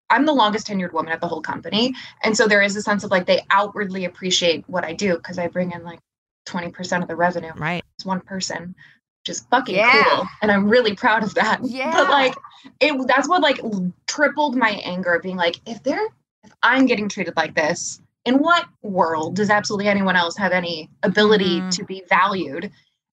I'm 0.10 0.26
the 0.26 0.34
longest 0.34 0.68
tenured 0.68 0.94
woman 0.94 1.12
at 1.12 1.20
the 1.22 1.28
whole 1.28 1.42
company. 1.42 1.94
And 2.24 2.36
so 2.36 2.48
there 2.48 2.62
is 2.62 2.76
a 2.76 2.82
sense 2.82 3.04
of 3.04 3.12
like 3.12 3.26
they 3.26 3.42
outwardly 3.52 4.06
appreciate 4.06 4.64
what 4.68 4.86
I 4.86 4.94
do 4.94 5.18
because 5.18 5.38
I 5.38 5.48
bring 5.48 5.72
in 5.72 5.84
like 5.84 6.00
20% 6.48 7.02
of 7.02 7.08
the 7.08 7.16
revenue. 7.16 7.52
Right. 7.58 7.84
It's 7.98 8.06
one 8.06 8.22
person, 8.22 8.74
which 9.22 9.30
is 9.36 9.42
fucking 9.52 9.76
Yeah. 9.76 10.04
cool. 10.06 10.26
And 10.42 10.52
I'm 10.52 10.70
really 10.70 10.96
proud 10.96 11.24
of 11.24 11.34
that. 11.36 11.60
Yeah. 11.64 11.92
But 11.92 12.10
like 12.10 12.36
it 12.80 13.08
that's 13.08 13.28
what 13.28 13.42
like 13.42 13.60
tripled 14.08 14.56
my 14.56 14.70
anger 14.86 15.14
of 15.16 15.24
being 15.24 15.36
like, 15.38 15.60
if 15.66 15.84
they're 15.84 16.08
if 16.44 16.54
I'm 16.64 16.86
getting 16.86 17.10
treated 17.10 17.36
like 17.36 17.56
this, 17.56 18.02
in 18.24 18.36
what 18.40 18.66
world 18.82 19.36
does 19.36 19.50
absolutely 19.50 19.88
anyone 19.90 20.16
else 20.16 20.38
have 20.38 20.52
any 20.54 20.90
ability 21.04 21.60
Mhm. 21.62 21.72
to 21.76 21.84
be 21.84 22.04
valued 22.10 22.72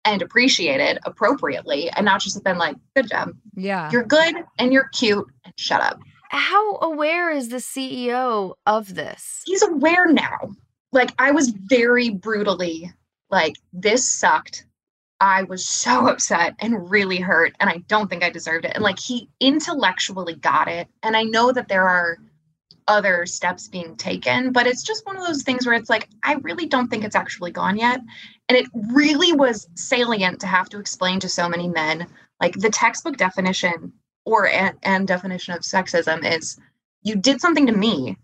and 0.07 0.23
appreciated 0.23 0.99
appropriately 1.05 1.91
and 1.91 2.07
not 2.07 2.23
just 2.23 2.35
have 2.35 2.45
been 2.45 2.57
like, 2.57 2.77
good 2.97 3.11
job. 3.11 3.35
Yeah. 3.55 3.91
You're 3.91 4.05
good 4.05 4.37
and 4.59 4.73
you're 4.73 4.89
cute 4.95 5.27
and 5.45 5.53
shut 5.59 5.83
up. 5.83 6.01
How 6.31 6.77
aware 6.77 7.31
is 7.31 7.49
the 7.49 7.57
CEO 7.57 8.55
of 8.67 8.95
this? 8.95 9.43
He's 9.47 9.63
aware 9.63 10.07
now. 10.07 10.55
Like 10.93 11.13
I 11.19 11.31
was 11.31 11.51
very 11.51 12.11
brutally 12.11 12.93
like 13.31 13.57
this 13.73 14.09
sucked. 14.09 14.67
I 15.21 15.43
was 15.45 15.67
so 15.67 16.07
upset 16.09 16.55
and 16.61 16.91
really 16.91 17.19
hurt 17.19 17.55
and 17.61 17.69
I 17.71 17.79
don't 17.89 18.09
think 18.09 18.23
I 18.23 18.31
deserved 18.31 18.65
it. 18.65 18.73
And 18.75 18.85
like 18.85 18.99
he 18.99 19.29
intellectually 19.41 20.35
got 20.35 20.69
it 20.69 20.89
and 21.03 21.17
I 21.17 21.25
know 21.25 21.53
that 21.53 21.69
there 21.69 21.89
are 21.89 22.19
other 22.87 23.27
steps 23.27 23.69
being 23.69 23.95
taken, 23.97 24.51
but 24.51 24.67
it's 24.67 24.83
just 24.83 25.05
one 25.05 25.17
of 25.17 25.27
those 25.27 25.43
things 25.43 25.67
where 25.67 25.75
it's 25.75 25.91
like 25.91 26.09
I 26.25 26.35
really 26.37 26.67
don't 26.67 26.89
think 26.89 27.05
it's 27.05 27.17
actually 27.17 27.51
gone 27.51 27.77
yet. 27.77 28.01
And 28.49 28.57
it 28.57 28.67
really 28.93 29.33
was 29.33 29.69
salient 29.75 30.41
to 30.41 30.47
have 30.47 30.71
to 30.71 30.79
explain 30.79 31.21
to 31.21 31.29
so 31.29 31.49
many 31.49 31.69
men 31.69 32.07
like 32.41 32.55
the 32.55 32.71
textbook 32.71 33.17
definition 33.17 33.93
or 34.29 34.47
and, 34.47 34.77
and 34.83 35.09
definition 35.09 35.55
of 35.55 35.61
sexism 35.63 36.31
is 36.31 36.59
you 37.03 37.17
did 37.17 37.41
something 37.41 37.67
to 37.67 37.73
me. 37.73 38.17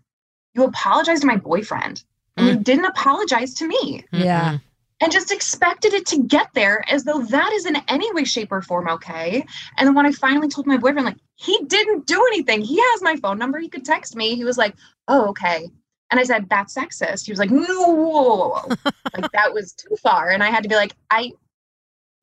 You 0.53 0.63
apologized 0.63 1.21
to 1.21 1.27
my 1.27 1.37
boyfriend 1.37 2.03
and 2.37 2.47
you 2.47 2.53
mm. 2.55 2.63
didn't 2.63 2.85
apologize 2.85 3.53
to 3.55 3.67
me. 3.67 4.05
Yeah. 4.11 4.45
Mm-hmm. 4.45 4.55
and 5.01 5.11
just 5.11 5.31
expected 5.31 5.93
it 5.93 6.05
to 6.07 6.23
get 6.23 6.47
there 6.53 6.83
as 6.89 7.03
though 7.03 7.21
that 7.21 7.51
is 7.51 7.65
in 7.65 7.75
any 7.89 8.11
way 8.13 8.23
shape 8.23 8.51
or 8.51 8.61
form 8.61 8.87
okay? 8.87 9.43
And 9.77 9.87
then 9.87 9.95
when 9.95 10.05
i 10.05 10.11
finally 10.11 10.47
told 10.47 10.67
my 10.67 10.77
boyfriend 10.77 11.05
like 11.05 11.17
he 11.35 11.57
didn't 11.67 12.07
do 12.07 12.23
anything. 12.27 12.61
He 12.61 12.79
has 12.79 13.01
my 13.01 13.17
phone 13.17 13.37
number. 13.37 13.59
He 13.59 13.67
could 13.67 13.83
text 13.83 14.15
me. 14.15 14.35
He 14.35 14.45
was 14.45 14.57
like 14.57 14.75
oh 15.07 15.29
okay. 15.29 15.67
And 16.11 16.19
i 16.19 16.23
said 16.23 16.47
that's 16.49 16.75
sexist. 16.75 17.25
He 17.25 17.31
was 17.31 17.39
like 17.39 17.51
no. 17.51 18.61
Like 19.17 19.31
that 19.31 19.53
was 19.53 19.73
too 19.73 19.95
far. 20.01 20.29
And 20.29 20.43
i 20.43 20.49
had 20.49 20.63
to 20.63 20.69
be 20.69 20.75
like 20.75 20.93
i 21.09 21.31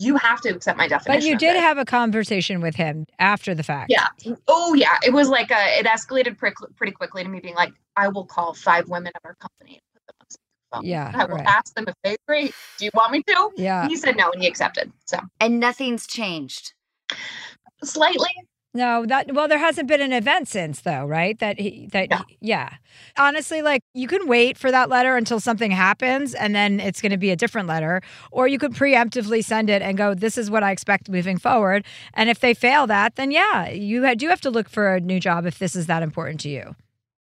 you 0.02 0.16
have 0.16 0.40
to 0.40 0.48
accept 0.50 0.76
my 0.76 0.88
definition 0.88 1.20
But 1.20 1.28
you 1.28 1.38
did 1.38 1.56
have 1.56 1.78
a 1.78 1.84
conversation 1.84 2.60
with 2.60 2.74
him 2.74 3.06
after 3.18 3.54
the 3.54 3.62
fact. 3.62 3.90
Yeah. 3.90 4.06
Oh, 4.48 4.74
yeah. 4.74 4.96
It 5.04 5.12
was 5.12 5.28
like 5.28 5.50
a, 5.50 5.78
it 5.78 5.86
escalated 5.86 6.36
pretty, 6.38 6.56
pretty 6.76 6.92
quickly 6.92 7.22
to 7.22 7.28
me 7.28 7.40
being 7.40 7.54
like, 7.54 7.72
I 7.96 8.08
will 8.08 8.24
call 8.26 8.54
five 8.54 8.88
women 8.88 9.12
of 9.14 9.20
our 9.24 9.34
company 9.34 9.80
and 9.80 9.82
put 9.94 10.06
them 10.06 10.16
on 10.20 10.80
speakerphone. 10.82 10.88
Yeah, 10.88 11.12
I 11.14 11.24
will 11.26 11.36
right. 11.36 11.46
ask 11.46 11.74
them 11.74 11.84
if 11.86 11.94
they 12.02 12.16
agree. 12.26 12.52
Do 12.78 12.84
you 12.84 12.90
want 12.94 13.12
me 13.12 13.22
to? 13.28 13.50
Yeah. 13.56 13.86
He 13.86 13.96
said 13.96 14.16
no 14.16 14.30
and 14.32 14.42
he 14.42 14.48
accepted. 14.48 14.92
So 15.04 15.18
And 15.40 15.60
nothing's 15.60 16.06
changed. 16.06 16.72
slightly. 17.84 18.30
No, 18.74 19.04
that 19.04 19.32
well, 19.34 19.48
there 19.48 19.58
hasn't 19.58 19.86
been 19.86 20.00
an 20.00 20.14
event 20.14 20.48
since 20.48 20.80
though, 20.80 21.04
right? 21.04 21.38
That 21.40 21.58
he 21.60 21.88
that 21.92 22.08
Yeah. 22.10 22.22
he- 22.26 22.38
yeah. 22.40 22.70
Honestly, 23.18 23.60
like 23.60 23.82
you 23.92 24.08
can 24.08 24.26
wait 24.26 24.56
for 24.56 24.70
that 24.70 24.88
letter 24.88 25.14
until 25.16 25.40
something 25.40 25.70
happens 25.70 26.32
and 26.34 26.54
then 26.54 26.80
it's 26.80 27.02
going 27.02 27.12
to 27.12 27.18
be 27.18 27.30
a 27.30 27.36
different 27.36 27.68
letter, 27.68 28.00
or 28.30 28.48
you 28.48 28.58
could 28.58 28.72
preemptively 28.72 29.44
send 29.44 29.68
it 29.68 29.82
and 29.82 29.98
go, 29.98 30.14
"This 30.14 30.38
is 30.38 30.50
what 30.50 30.62
I 30.62 30.70
expect 30.70 31.10
moving 31.10 31.36
forward." 31.36 31.84
And 32.14 32.30
if 32.30 32.40
they 32.40 32.54
fail 32.54 32.86
that, 32.86 33.16
then 33.16 33.30
yeah, 33.30 33.68
you 33.68 34.14
do 34.16 34.28
have 34.28 34.40
to 34.40 34.50
look 34.50 34.70
for 34.70 34.94
a 34.94 35.00
new 35.00 35.20
job 35.20 35.44
if 35.44 35.58
this 35.58 35.76
is 35.76 35.86
that 35.86 36.02
important 36.02 36.40
to 36.40 36.48
you. 36.48 36.74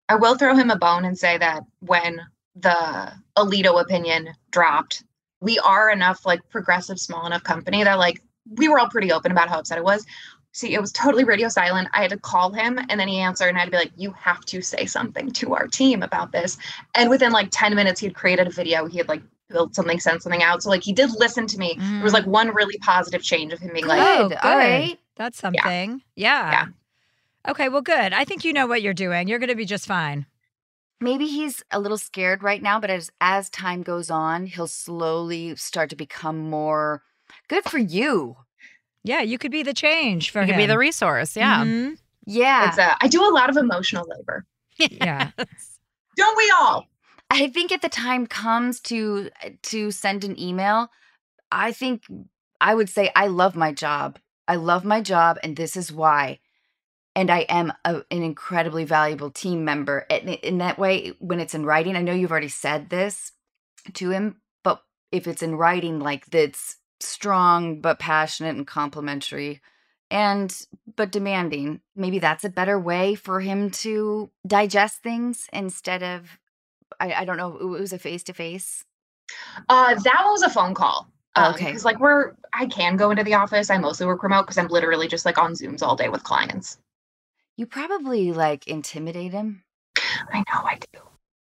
I 0.09 0.17
will 0.17 0.37
throw 0.37 0.57
him 0.57 0.71
a 0.71 0.77
bone 0.77 1.05
and 1.05 1.17
say 1.17 1.39
that 1.39 1.63
when 1.81 2.21
the 2.57 3.13
Alito 3.37 3.81
opinion 3.81 4.31
dropped, 4.51 5.05
we 5.41 5.61
are 5.61 5.89
enough 5.89 6.27
like 6.27 6.41
progressive, 6.49 6.99
small 6.99 7.27
enough 7.27 7.45
company 7.45 7.85
that 7.85 7.99
like 8.01 8.21
we 8.57 8.69
were 8.69 8.81
all 8.81 8.89
pretty 8.89 9.13
open 9.13 9.31
about 9.31 9.49
how 9.49 9.59
upset 9.61 9.79
it 9.79 9.85
was. 9.85 10.05
See, 10.53 10.75
it 10.75 10.81
was 10.81 10.93
totally 10.93 11.25
radio 11.25 11.49
silent. 11.49 11.89
I 11.93 12.03
had 12.03 12.11
to 12.11 12.19
call 12.19 12.53
him 12.53 12.79
and 12.89 12.99
then 12.99 13.07
he 13.07 13.19
answered 13.19 13.49
and 13.49 13.57
I 13.57 13.61
had 13.61 13.67
to 13.67 13.71
be 13.71 13.77
like, 13.77 13.93
you 13.97 14.13
have 14.13 14.45
to 14.47 14.63
say 14.63 14.87
something 14.87 15.31
to 15.33 15.55
our 15.55 15.67
team 15.67 16.03
about 16.03 16.33
this. 16.33 16.57
And 16.95 17.11
within 17.11 17.33
like 17.33 17.49
10 17.51 17.75
minutes, 17.75 18.01
he 18.01 18.07
had 18.07 18.15
created 18.15 18.47
a 18.47 18.51
video. 18.51 18.87
He 18.87 18.99
had 18.99 19.09
like 19.09 19.23
built 19.49 19.75
something, 19.75 20.01
sent 20.01 20.23
something 20.23 20.43
out. 20.43 20.63
So 20.63 20.71
like 20.71 20.83
he 20.83 20.93
did 20.93 21.11
listen 21.19 21.47
to 21.47 21.59
me. 21.59 21.77
There 21.79 22.03
was 22.03 22.13
like 22.13 22.25
mm. 22.25 22.29
one 22.29 22.49
really 22.55 22.79
positive 22.79 23.23
change 23.23 23.53
of 23.53 23.61
him 23.61 23.73
being 23.73 23.87
like, 23.87 24.01
oh, 24.03 24.29
Good. 24.29 24.39
All 24.43 24.57
right. 24.57 24.99
That's 25.17 25.39
something. 25.39 26.03
Yeah. 26.17 26.51
Yeah. 26.51 26.67
Okay, 27.49 27.69
well, 27.69 27.83
good. 27.83 28.13
I 28.13 28.25
think 28.25 28.45
you 28.45 28.53
know 28.53 28.67
what 28.67 28.83
you're 28.83 28.95
doing. 28.95 29.27
You're 29.27 29.39
going 29.39 29.49
to 29.49 29.55
be 29.55 29.65
just 29.65 29.87
fine. 29.87 30.27
Maybe 31.01 31.27
he's 31.27 31.63
a 31.71 31.79
little 31.79 31.97
scared 31.97 32.43
right 32.43 32.61
now, 32.61 32.81
but 32.81 32.91
as 32.91 33.11
as 33.21 33.49
time 33.49 33.83
goes 33.83 34.11
on, 34.11 34.47
he'll 34.47 34.67
slowly 34.67 35.55
start 35.55 35.91
to 35.91 35.97
become 35.97 36.39
more 36.39 37.03
good 37.49 37.65
for 37.65 37.79
you. 37.79 38.37
Yeah, 39.09 39.23
you 39.23 39.39
could 39.39 39.51
be 39.51 39.63
the 39.63 39.73
change 39.75 40.31
for 40.31 40.41
You 40.41 40.45
him. 40.45 40.51
could 40.51 40.57
be 40.59 40.67
the 40.67 40.79
resource. 40.79 41.35
Yeah. 41.35 41.65
Mhm. 41.65 41.97
Yeah. 42.27 42.69
it's, 42.69 42.79
uh, 42.79 42.95
I 43.01 43.09
do 43.09 43.25
a 43.25 43.33
lot 43.33 43.49
of 43.49 43.57
emotional 43.57 44.07
labor. 44.07 44.45
Yeah. 44.77 45.31
Don't 46.17 46.37
we 46.37 46.53
all? 46.61 46.87
I 47.31 47.49
think 47.49 47.73
if 47.73 47.81
the 47.81 47.89
time 47.89 48.27
comes 48.27 48.81
to 48.81 49.31
to 49.63 49.91
send 49.91 50.25
an 50.25 50.39
email, 50.39 50.91
I 51.51 51.73
think 51.73 52.03
I 52.61 52.75
would 52.75 52.89
say 52.91 53.11
I 53.17 53.29
love 53.29 53.57
my 53.57 53.73
job. 53.73 54.19
I 54.47 54.57
love 54.57 54.85
my 54.85 55.01
job 55.01 55.39
and 55.43 55.57
this 55.57 55.77
is 55.77 55.91
why. 55.93 56.41
And 57.17 57.31
I 57.31 57.41
am 57.49 57.73
a, 57.85 58.03
an 58.11 58.23
incredibly 58.23 58.85
valuable 58.85 59.31
team 59.31 59.65
member. 59.65 60.07
And 60.11 60.29
in 60.29 60.59
that 60.59 60.79
way, 60.79 61.13
when 61.19 61.41
it's 61.41 61.55
in 61.55 61.65
writing, 61.67 61.97
I 61.97 62.03
know 62.03 62.13
you've 62.13 62.31
already 62.31 62.49
said 62.49 62.91
this 62.91 63.33
to 63.95 64.11
him, 64.11 64.41
but 64.63 64.83
if 65.13 65.27
it's 65.27 65.43
in 65.43 65.57
writing 65.57 65.99
like 65.99 66.27
that's 66.27 66.77
strong 67.01 67.81
but 67.81 67.99
passionate 67.99 68.57
and 68.57 68.67
complimentary 68.67 69.61
and 70.11 70.67
but 70.97 71.13
demanding, 71.13 71.81
maybe 71.95 72.19
that's 72.19 72.45
a 72.45 72.49
better 72.49 72.79
way 72.79 73.15
for 73.15 73.41
him 73.41 73.71
to 73.71 74.31
digest 74.47 75.03
things 75.03 75.49
instead 75.53 76.03
of 76.03 76.39
I, 77.01 77.13
I 77.13 77.25
don't 77.25 77.37
know. 77.37 77.57
It 77.57 77.65
was 77.65 77.93
a 77.93 77.99
face 77.99 78.23
to 78.25 78.33
face. 78.33 78.85
Uh, 79.69 79.95
that 79.95 80.23
was 80.25 80.43
a 80.43 80.51
phone 80.51 80.75
call. 80.75 81.09
Um, 81.35 81.55
Okay. 81.55 81.67
Because 81.67 81.85
like 81.85 82.01
we're, 82.01 82.33
I 82.55 82.67
can 82.67 82.97
go 82.97 83.11
into 83.11 83.25
the 83.25 83.35
office. 83.35 83.71
I 83.71 83.79
mostly 83.79 84.07
work 84.07 84.23
remote 84.23 84.43
because 84.43 84.59
I'm 84.59 84.69
literally 84.69 85.09
just 85.09 85.25
like 85.25 85.39
on 85.39 85.53
Zooms 85.53 85.83
all 85.83 85.97
day 85.97 86.09
with 86.09 86.25
clients. 86.25 86.79
You 87.57 87.67
probably 87.67 88.33
like 88.33 88.67
intimidate 88.67 89.33
him. 89.33 89.63
I 90.33 90.39
know 90.39 90.65
I 90.65 90.79
do. 90.93 91.01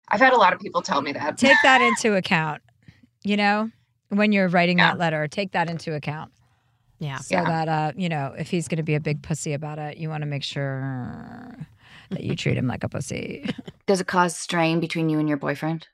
I've 0.09 0.19
had 0.19 0.33
a 0.33 0.37
lot 0.37 0.53
of 0.53 0.59
people 0.59 0.81
tell 0.81 1.01
me 1.01 1.11
that. 1.13 1.37
take 1.37 1.57
that 1.63 1.81
into 1.81 2.15
account. 2.15 2.61
You 3.23 3.37
know, 3.37 3.71
when 4.17 4.31
you're 4.31 4.47
writing 4.47 4.77
Yeah. 4.79 4.91
that 4.91 4.99
letter, 4.99 5.27
take 5.27 5.51
that 5.51 5.69
into 5.69 5.93
account. 5.93 6.31
Yeah. 6.99 7.17
So 7.17 7.35
Yeah. 7.35 7.43
that 7.43 7.67
uh, 7.69 7.91
you 7.97 8.09
know, 8.09 8.33
if 8.37 8.49
he's 8.49 8.67
going 8.67 8.77
to 8.77 8.83
be 8.83 8.95
a 8.95 8.99
big 8.99 9.21
pussy 9.21 9.53
about 9.53 9.79
it, 9.79 9.97
you 9.97 10.09
want 10.09 10.21
to 10.21 10.27
make 10.27 10.43
sure 10.43 11.55
that 12.09 12.23
you 12.23 12.35
treat 12.35 12.57
him 12.57 12.67
like 12.67 12.83
a 12.83 12.89
pussy. 12.89 13.49
Does 13.87 13.99
it 14.01 14.07
cause 14.07 14.35
strain 14.37 14.79
between 14.79 15.09
you 15.09 15.19
and 15.19 15.27
your 15.27 15.37
boyfriend? 15.37 15.87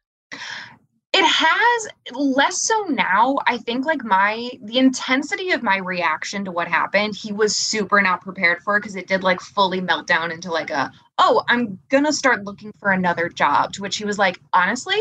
It 1.12 1.26
has 1.26 1.88
less 2.12 2.62
so 2.62 2.84
now. 2.84 3.40
I 3.48 3.58
think 3.58 3.84
like 3.86 4.04
my 4.04 4.52
the 4.62 4.78
intensity 4.78 5.50
of 5.52 5.64
my 5.64 5.78
reaction 5.78 6.46
to 6.46 6.52
what 6.52 6.68
happened, 6.68 7.16
he 7.16 7.34
was 7.34 7.56
super 7.56 8.00
not 8.00 8.22
prepared 8.22 8.62
for 8.62 8.80
because 8.80 8.96
it 8.96 9.08
did 9.08 9.24
like 9.24 9.42
fully 9.42 9.82
melt 9.82 10.06
down 10.06 10.32
into 10.32 10.52
like 10.52 10.70
a 10.70 10.92
oh, 11.18 11.44
I'm 11.50 11.80
gonna 11.90 12.14
start 12.14 12.44
looking 12.46 12.72
for 12.80 12.92
another 12.92 13.28
job. 13.28 13.74
To 13.74 13.82
which 13.82 13.98
he 13.98 14.06
was 14.06 14.20
like, 14.20 14.40
honestly, 14.54 15.00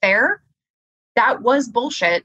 fair. 0.00 0.40
That 1.16 1.42
was 1.42 1.68
bullshit. 1.68 2.24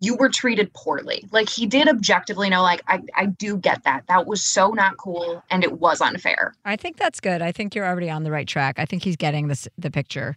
You 0.00 0.16
were 0.16 0.28
treated 0.28 0.72
poorly. 0.74 1.24
Like 1.32 1.48
he 1.48 1.66
did 1.66 1.88
objectively 1.88 2.48
know, 2.48 2.62
like, 2.62 2.82
I, 2.86 3.02
I 3.16 3.26
do 3.26 3.56
get 3.56 3.82
that. 3.84 4.04
That 4.08 4.26
was 4.26 4.44
so 4.44 4.70
not 4.70 4.96
cool 4.96 5.42
and 5.50 5.64
it 5.64 5.72
was 5.80 6.00
unfair. 6.00 6.54
I 6.64 6.76
think 6.76 6.96
that's 6.96 7.20
good. 7.20 7.42
I 7.42 7.52
think 7.52 7.74
you're 7.74 7.86
already 7.86 8.08
on 8.10 8.22
the 8.22 8.30
right 8.30 8.46
track. 8.46 8.78
I 8.78 8.84
think 8.84 9.02
he's 9.02 9.16
getting 9.16 9.48
this 9.48 9.66
the 9.76 9.90
picture. 9.90 10.36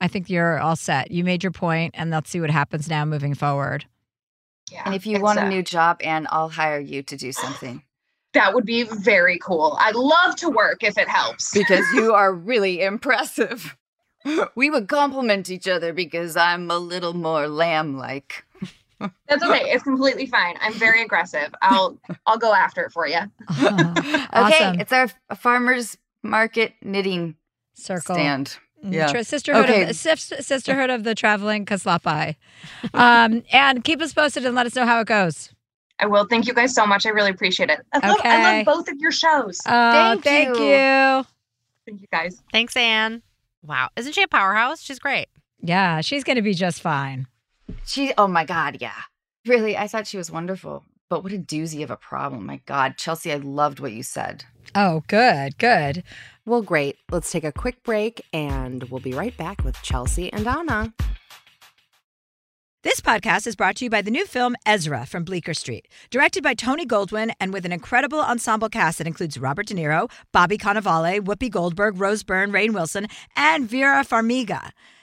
I 0.00 0.08
think 0.08 0.30
you're 0.30 0.58
all 0.58 0.76
set. 0.76 1.10
You 1.10 1.24
made 1.24 1.42
your 1.42 1.52
point, 1.52 1.94
and 1.96 2.10
let's 2.10 2.30
see 2.30 2.40
what 2.40 2.50
happens 2.50 2.88
now 2.88 3.04
moving 3.04 3.34
forward. 3.34 3.84
Yeah. 4.70 4.82
And 4.86 4.94
if 4.94 5.06
you 5.06 5.20
want 5.20 5.38
a 5.38 5.44
uh, 5.44 5.48
new 5.48 5.62
job, 5.62 6.00
and 6.02 6.26
I'll 6.30 6.48
hire 6.48 6.80
you 6.80 7.02
to 7.02 7.16
do 7.16 7.32
something 7.32 7.82
that 8.32 8.54
would 8.54 8.64
be 8.64 8.84
very 8.84 9.38
cool. 9.38 9.76
I'd 9.80 9.94
love 9.94 10.36
to 10.36 10.48
work 10.48 10.82
if 10.82 10.96
it 10.98 11.08
helps. 11.08 11.52
because 11.52 11.84
you 11.92 12.14
are 12.22 12.32
really 12.32 12.82
impressive. 12.82 13.76
We 14.54 14.70
would 14.70 14.86
compliment 14.86 15.50
each 15.50 15.66
other 15.66 15.92
because 15.92 16.36
I'm 16.36 16.70
a 16.70 16.78
little 16.78 17.12
more 17.12 17.48
lamb-like. 17.48 18.44
That's 19.28 19.42
okay. 19.42 19.70
It's 19.70 19.82
completely 19.82 20.26
fine. 20.26 20.56
I'm 20.60 20.72
very 20.74 21.02
aggressive. 21.02 21.54
I'll 21.62 21.98
I'll 22.26 22.38
go 22.38 22.52
after 22.54 22.82
it 22.84 22.92
for 22.92 23.06
you. 23.06 23.18
Okay, 23.50 24.26
Awesome. 24.32 24.80
it's 24.80 24.92
our 24.92 25.08
farmers 25.36 25.96
market 26.22 26.74
knitting 26.82 27.36
Circle. 27.74 28.14
stand. 28.14 28.56
Mm, 28.84 28.92
Yeah. 28.94 29.22
Sisterhood, 29.22 29.64
Okay. 29.70 29.82
of, 29.82 29.88
the- 29.88 30.42
sisterhood 30.42 30.90
of 30.90 31.04
the 31.04 31.14
traveling 31.14 31.66
Kaslapai. 31.66 32.36
Um, 32.94 33.42
and 33.52 33.84
keep 33.84 34.00
us 34.00 34.12
posted 34.12 34.44
and 34.46 34.54
let 34.54 34.66
us 34.66 34.74
know 34.74 34.86
how 34.86 35.00
it 35.00 35.06
goes. 35.06 35.50
I 35.98 36.06
will. 36.06 36.24
Thank 36.26 36.46
you 36.46 36.54
guys 36.54 36.74
so 36.74 36.84
much. 36.86 37.06
I 37.06 37.10
really 37.10 37.30
appreciate 37.30 37.70
it. 37.70 37.80
I 37.92 38.08
love, 38.08 38.20
I 38.24 38.56
love 38.56 38.64
both 38.64 38.88
of 38.90 38.98
your 38.98 39.12
shows. 39.12 39.60
Oh, 39.66 39.92
Thank 39.92 40.24
thank 40.24 40.58
you. 40.58 40.64
you. 40.64 41.24
Thank 41.86 42.00
you 42.00 42.06
guys. 42.10 42.42
Thanks, 42.52 42.76
Anne. 42.76 43.22
Wow. 43.62 43.90
Isn't 43.96 44.14
she 44.14 44.22
a 44.22 44.28
powerhouse? 44.28 44.80
She's 44.82 44.98
great. 44.98 45.28
Yeah, 45.60 46.00
she's 46.00 46.24
going 46.24 46.36
to 46.36 46.42
be 46.42 46.54
just 46.54 46.80
fine. 46.80 47.28
She, 47.86 48.12
oh 48.16 48.28
my 48.28 48.44
God, 48.44 48.78
yeah. 48.80 49.02
Really, 49.46 49.76
I 49.76 49.88
thought 49.88 50.06
she 50.06 50.16
was 50.16 50.30
wonderful. 50.30 50.84
But 51.08 51.22
what 51.22 51.32
a 51.32 51.38
doozy 51.38 51.82
of 51.82 51.90
a 51.90 51.96
problem. 51.96 52.46
My 52.46 52.60
God, 52.64 52.96
Chelsea, 52.96 53.32
I 53.32 53.36
loved 53.36 53.80
what 53.80 53.92
you 53.92 54.02
said. 54.02 54.44
Oh, 54.74 55.02
good, 55.08 55.58
good. 55.58 56.04
Well, 56.46 56.62
great. 56.62 56.96
Let's 57.10 57.30
take 57.30 57.44
a 57.44 57.52
quick 57.52 57.82
break 57.82 58.24
and 58.32 58.84
we'll 58.84 59.00
be 59.00 59.12
right 59.12 59.36
back 59.36 59.62
with 59.62 59.76
Chelsea 59.82 60.32
and 60.32 60.46
Anna. 60.46 60.94
This 62.82 63.00
podcast 63.00 63.46
is 63.46 63.54
brought 63.54 63.76
to 63.76 63.84
you 63.84 63.90
by 63.90 64.02
the 64.02 64.10
new 64.10 64.26
film 64.26 64.56
Ezra 64.66 65.06
from 65.06 65.22
Bleecker 65.22 65.54
Street, 65.54 65.86
directed 66.10 66.42
by 66.42 66.54
Tony 66.54 66.84
Goldwyn 66.84 67.32
and 67.38 67.52
with 67.52 67.64
an 67.64 67.70
incredible 67.70 68.20
ensemble 68.20 68.68
cast 68.68 68.98
that 68.98 69.06
includes 69.06 69.38
Robert 69.38 69.66
De 69.66 69.74
Niro, 69.74 70.10
Bobby 70.32 70.58
Cannavale, 70.58 71.20
Whoopi 71.20 71.48
Goldberg, 71.48 72.00
Rose 72.00 72.24
Byrne, 72.24 72.50
Rainn 72.50 72.72
Wilson, 72.74 73.06
and 73.36 73.68
Vera 73.68 74.02
Farmiga. 74.02 74.70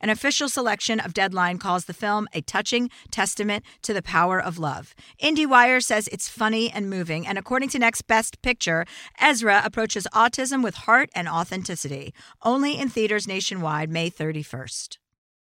An 0.00 0.10
official 0.10 0.48
selection 0.48 1.00
of 1.00 1.14
Deadline 1.14 1.58
calls 1.58 1.86
the 1.86 1.92
film 1.92 2.28
a 2.32 2.40
touching 2.42 2.90
testament 3.10 3.64
to 3.82 3.92
the 3.92 4.02
power 4.02 4.40
of 4.40 4.58
love. 4.58 4.94
IndieWire 5.22 5.82
says 5.82 6.08
it's 6.08 6.28
funny 6.28 6.70
and 6.70 6.88
moving, 6.88 7.26
and 7.26 7.36
according 7.36 7.68
to 7.70 7.78
Next 7.78 8.06
Best 8.06 8.40
Picture, 8.42 8.86
Ezra 9.20 9.62
approaches 9.64 10.06
autism 10.14 10.62
with 10.62 10.74
heart 10.86 11.10
and 11.14 11.28
authenticity. 11.28 12.14
Only 12.42 12.78
in 12.78 12.88
theaters 12.88 13.26
nationwide, 13.26 13.90
May 13.90 14.10
31st. 14.10 14.99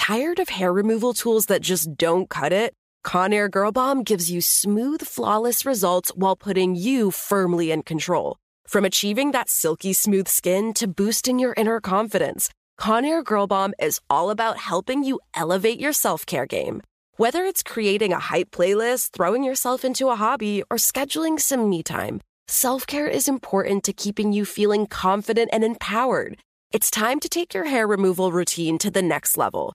Tired 0.00 0.38
of 0.40 0.48
hair 0.48 0.72
removal 0.72 1.12
tools 1.12 1.46
that 1.46 1.60
just 1.60 1.94
don't 1.98 2.30
cut 2.30 2.54
it? 2.54 2.72
Conair 3.04 3.50
Girl 3.50 3.70
Bomb 3.70 4.02
gives 4.02 4.30
you 4.30 4.40
smooth, 4.40 5.02
flawless 5.02 5.66
results 5.66 6.10
while 6.16 6.36
putting 6.36 6.74
you 6.74 7.10
firmly 7.10 7.70
in 7.70 7.82
control. 7.82 8.38
From 8.66 8.86
achieving 8.86 9.32
that 9.32 9.50
silky 9.50 9.92
smooth 9.92 10.26
skin 10.26 10.72
to 10.74 10.88
boosting 10.88 11.38
your 11.38 11.52
inner 11.54 11.80
confidence, 11.80 12.48
Conair 12.80 13.22
Girl 13.22 13.46
Bomb 13.46 13.74
is 13.78 14.00
all 14.08 14.30
about 14.30 14.56
helping 14.56 15.04
you 15.04 15.20
elevate 15.34 15.78
your 15.78 15.92
self 15.92 16.24
care 16.24 16.46
game. 16.46 16.80
Whether 17.16 17.44
it's 17.44 17.62
creating 17.62 18.14
a 18.14 18.24
hype 18.32 18.50
playlist, 18.50 19.10
throwing 19.10 19.44
yourself 19.44 19.84
into 19.84 20.08
a 20.08 20.16
hobby, 20.16 20.62
or 20.70 20.78
scheduling 20.78 21.38
some 21.38 21.68
me 21.68 21.82
time, 21.82 22.22
self 22.48 22.86
care 22.86 23.06
is 23.06 23.28
important 23.28 23.84
to 23.84 23.92
keeping 23.92 24.32
you 24.32 24.46
feeling 24.46 24.86
confident 24.86 25.50
and 25.52 25.62
empowered. 25.62 26.38
It's 26.72 26.90
time 26.90 27.20
to 27.20 27.28
take 27.28 27.52
your 27.52 27.66
hair 27.66 27.86
removal 27.86 28.32
routine 28.32 28.78
to 28.78 28.90
the 28.90 29.02
next 29.02 29.36
level 29.36 29.74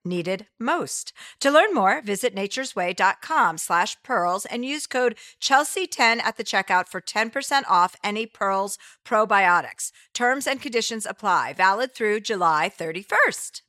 needed 0.03 0.47
most. 0.59 1.13
To 1.39 1.51
learn 1.51 1.73
more, 1.73 2.01
visit 2.01 2.35
naturesway.com 2.35 3.57
slash 3.57 3.97
pearls 4.03 4.45
and 4.45 4.65
use 4.65 4.87
code 4.87 5.15
Chelsea10 5.41 6.21
at 6.21 6.37
the 6.37 6.43
checkout 6.43 6.87
for 6.87 7.01
10% 7.01 7.63
off 7.69 7.95
any 8.03 8.25
Pearls 8.25 8.77
probiotics. 9.05 9.91
Terms 10.13 10.47
and 10.47 10.61
conditions 10.61 11.05
apply. 11.05 11.53
Valid 11.53 11.93
through 11.93 12.21
July 12.21 12.71
31st. 12.75 13.61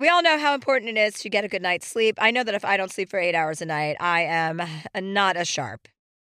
We 0.00 0.08
all 0.08 0.22
know 0.22 0.38
how 0.38 0.54
important 0.54 0.96
it 0.96 1.00
is 1.00 1.14
to 1.20 1.30
get 1.30 1.44
a 1.44 1.48
good 1.48 1.62
night's 1.62 1.86
sleep. 1.86 2.16
I 2.18 2.30
know 2.30 2.42
that 2.42 2.54
if 2.54 2.64
I 2.64 2.76
don't 2.76 2.90
sleep 2.90 3.10
for 3.10 3.18
eight 3.18 3.34
hours 3.34 3.62
a 3.62 3.66
night, 3.66 3.96
I 4.00 4.22
am 4.22 4.60
not 5.00 5.36
as 5.36 5.48
sharp. 5.48 5.88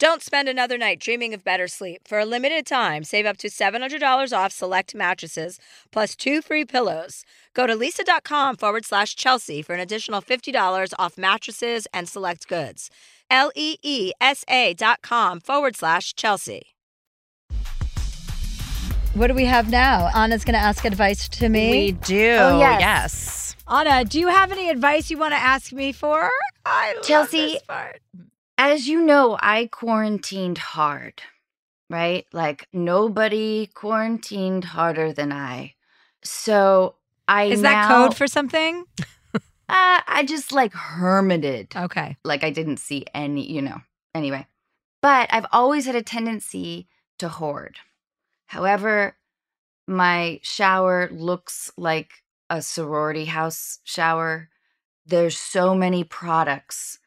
Don't 0.00 0.22
spend 0.22 0.48
another 0.48 0.78
night 0.78 0.98
dreaming 0.98 1.34
of 1.34 1.44
better 1.44 1.68
sleep. 1.68 2.08
For 2.08 2.18
a 2.18 2.24
limited 2.24 2.64
time, 2.64 3.04
save 3.04 3.26
up 3.26 3.36
to 3.36 3.48
$700 3.50 4.32
off 4.34 4.50
select 4.50 4.94
mattresses 4.94 5.58
plus 5.92 6.16
two 6.16 6.40
free 6.40 6.64
pillows. 6.64 7.22
Go 7.52 7.66
to 7.66 7.74
leesa.com 7.74 8.56
forward 8.56 8.86
slash 8.86 9.14
Chelsea 9.14 9.60
for 9.60 9.74
an 9.74 9.80
additional 9.80 10.22
$50 10.22 10.94
off 10.98 11.18
mattresses 11.18 11.86
and 11.92 12.08
select 12.08 12.48
goods. 12.48 12.88
L 13.30 13.52
E 13.54 13.76
E 13.82 14.12
S 14.22 14.42
A 14.48 14.72
dot 14.72 15.02
com 15.02 15.38
forward 15.38 15.76
slash 15.76 16.14
Chelsea. 16.14 16.62
What 19.12 19.26
do 19.26 19.34
we 19.34 19.44
have 19.44 19.68
now? 19.68 20.08
Anna's 20.14 20.46
going 20.46 20.54
to 20.54 20.60
ask 20.60 20.86
advice 20.86 21.28
to 21.28 21.50
me. 21.50 21.70
We 21.70 21.92
do. 21.92 22.36
Oh, 22.40 22.58
yes. 22.58 22.80
yes. 22.80 23.56
Anna, 23.68 24.06
do 24.06 24.18
you 24.18 24.28
have 24.28 24.50
any 24.50 24.70
advice 24.70 25.10
you 25.10 25.18
want 25.18 25.32
to 25.32 25.38
ask 25.38 25.74
me 25.74 25.92
for? 25.92 26.30
I 26.64 26.94
love 26.94 27.04
Chelsea, 27.04 27.52
this 27.52 27.62
part. 27.64 28.00
As 28.62 28.86
you 28.86 29.00
know, 29.00 29.38
I 29.40 29.70
quarantined 29.72 30.58
hard, 30.58 31.22
right? 31.88 32.26
Like 32.30 32.68
nobody 32.74 33.70
quarantined 33.72 34.64
harder 34.64 35.14
than 35.14 35.32
I. 35.32 35.76
So 36.22 36.96
I 37.26 37.44
Is 37.44 37.62
that 37.62 37.88
now- 37.88 37.88
code 37.88 38.14
for 38.14 38.26
something? 38.26 38.84
Uh, 39.34 40.02
I 40.06 40.24
just 40.28 40.52
like 40.52 40.74
hermited. 40.74 41.74
Okay. 41.74 42.18
Like 42.22 42.44
I 42.44 42.50
didn't 42.50 42.78
see 42.78 43.06
any, 43.14 43.50
you 43.50 43.62
know. 43.62 43.80
Anyway, 44.14 44.46
but 45.00 45.32
I've 45.32 45.46
always 45.52 45.86
had 45.86 45.94
a 45.94 46.02
tendency 46.02 46.86
to 47.18 47.30
hoard. 47.30 47.78
However, 48.46 49.16
my 49.86 50.40
shower 50.42 51.08
looks 51.10 51.70
like 51.78 52.10
a 52.50 52.60
sorority 52.60 53.24
house 53.24 53.78
shower. 53.84 54.50
There's 55.06 55.38
so 55.38 55.74
many 55.74 56.04
products. 56.04 56.98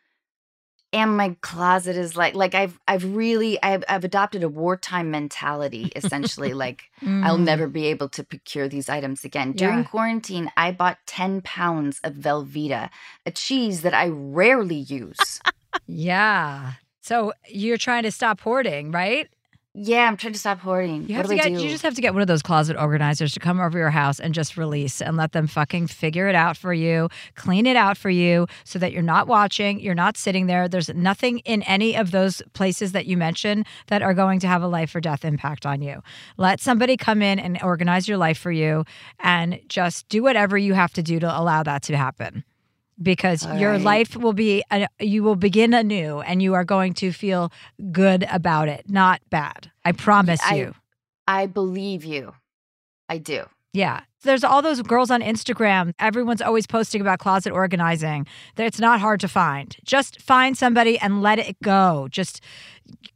And 0.94 1.18
my 1.18 1.36
closet 1.42 1.98
is 1.98 2.16
like 2.16 2.36
like 2.36 2.54
I've 2.54 2.80
I've 2.88 3.04
really 3.16 3.62
I've 3.64 3.84
I've 3.90 4.04
adopted 4.04 4.44
a 4.44 4.48
wartime 4.50 5.10
mentality 5.10 5.92
essentially 5.96 6.54
like 6.66 6.84
I'll 7.24 7.38
Mm. 7.40 7.46
never 7.46 7.68
be 7.68 7.88
able 7.88 8.10
to 8.10 8.24
procure 8.24 8.68
these 8.70 8.88
items 8.90 9.26
again. 9.26 9.54
During 9.54 9.84
quarantine, 9.84 10.52
I 10.56 10.72
bought 10.72 11.00
10 11.08 11.42
pounds 11.42 12.00
of 12.04 12.14
Velveeta, 12.14 12.90
a 13.26 13.32
cheese 13.32 13.82
that 13.82 13.94
I 13.94 14.08
rarely 14.10 14.76
use. 14.78 15.42
Yeah. 15.86 16.74
So 17.02 17.34
you're 17.50 17.78
trying 17.78 18.04
to 18.04 18.12
stop 18.12 18.40
hoarding, 18.40 18.92
right? 18.92 19.28
Yeah, 19.76 20.08
I'm 20.08 20.18
trying 20.18 20.34
to 20.34 20.40
stop 20.40 20.60
hoarding. 20.60 21.08
You 21.10 21.16
what 21.16 21.26
have 21.26 21.26
do 21.26 21.30
to 21.30 21.36
get 21.36 21.58
do? 21.58 21.64
you 21.64 21.70
just 21.70 21.82
have 21.82 21.96
to 21.96 22.02
get 22.02 22.14
one 22.14 22.22
of 22.22 22.28
those 22.28 22.44
closet 22.44 22.78
organizers 22.78 23.34
to 23.34 23.40
come 23.40 23.60
over 23.60 23.76
your 23.76 23.90
house 23.90 24.20
and 24.20 24.32
just 24.32 24.56
release 24.56 25.02
and 25.02 25.18
let 25.18 25.32
them 25.32 25.48
fucking 25.48 25.88
figure 25.88 26.28
it 26.28 26.36
out 26.36 26.58
for 26.58 26.76
you, 26.76 27.10
clean 27.34 27.66
it 27.66 27.76
out 27.76 27.98
for 27.98 28.12
you 28.12 28.46
so 28.66 28.78
that 28.78 28.92
you're 28.92 29.02
not 29.02 29.28
watching, 29.28 29.80
you're 29.80 29.96
not 29.96 30.16
sitting 30.16 30.46
there. 30.46 30.68
There's 30.68 30.90
nothing 30.90 31.40
in 31.40 31.64
any 31.64 31.98
of 31.98 32.12
those 32.12 32.44
places 32.54 32.92
that 32.92 33.08
you 33.08 33.18
mentioned 33.18 33.66
that 33.88 34.04
are 34.04 34.14
going 34.14 34.40
to 34.42 34.48
have 34.48 34.62
a 34.62 34.68
life 34.68 34.94
or 34.94 35.02
death 35.02 35.26
impact 35.26 35.66
on 35.66 35.82
you. 35.82 36.04
Let 36.38 36.60
somebody 36.60 36.96
come 36.96 37.24
in 37.24 37.40
and 37.40 37.60
organize 37.64 38.08
your 38.08 38.18
life 38.18 38.38
for 38.38 38.52
you 38.52 38.86
and 39.22 39.60
just 39.70 40.08
do 40.08 40.22
whatever 40.22 40.56
you 40.56 40.76
have 40.76 40.94
to 40.94 41.02
do 41.02 41.20
to 41.20 41.40
allow 41.40 41.64
that 41.64 41.82
to 41.84 41.98
happen. 41.98 42.44
Because 43.02 43.46
All 43.46 43.58
your 43.58 43.72
right. 43.72 43.82
life 43.82 44.16
will 44.16 44.34
be, 44.34 44.64
a, 44.72 44.88
you 45.00 45.24
will 45.24 45.36
begin 45.36 45.74
anew 45.74 46.20
and 46.22 46.42
you 46.42 46.54
are 46.54 46.64
going 46.64 46.94
to 46.96 47.12
feel 47.12 47.52
good 47.92 48.26
about 48.32 48.70
it, 48.70 48.90
not 48.90 49.22
bad. 49.30 49.72
I 49.84 49.92
promise 49.94 50.40
I- 50.44 50.56
you. 50.56 50.76
I 51.28 51.46
believe 51.48 52.04
you. 52.04 52.34
I 53.10 53.18
do. 53.18 53.46
Yeah. 53.74 54.02
There's 54.22 54.44
all 54.44 54.62
those 54.62 54.82
girls 54.82 55.10
on 55.10 55.22
Instagram. 55.22 55.94
Everyone's 56.00 56.42
always 56.42 56.68
posting 56.68 57.02
about 57.02 57.20
closet 57.20 57.52
organizing. 57.52 58.28
That 58.56 58.68
It's 58.68 58.80
not 58.80 59.00
hard 59.00 59.20
to 59.22 59.28
find. 59.28 59.76
Just 59.84 60.22
find 60.22 60.58
somebody 60.58 61.00
and 61.00 61.22
let 61.22 61.40
it 61.40 61.58
go. 61.62 62.08
Just 62.12 62.42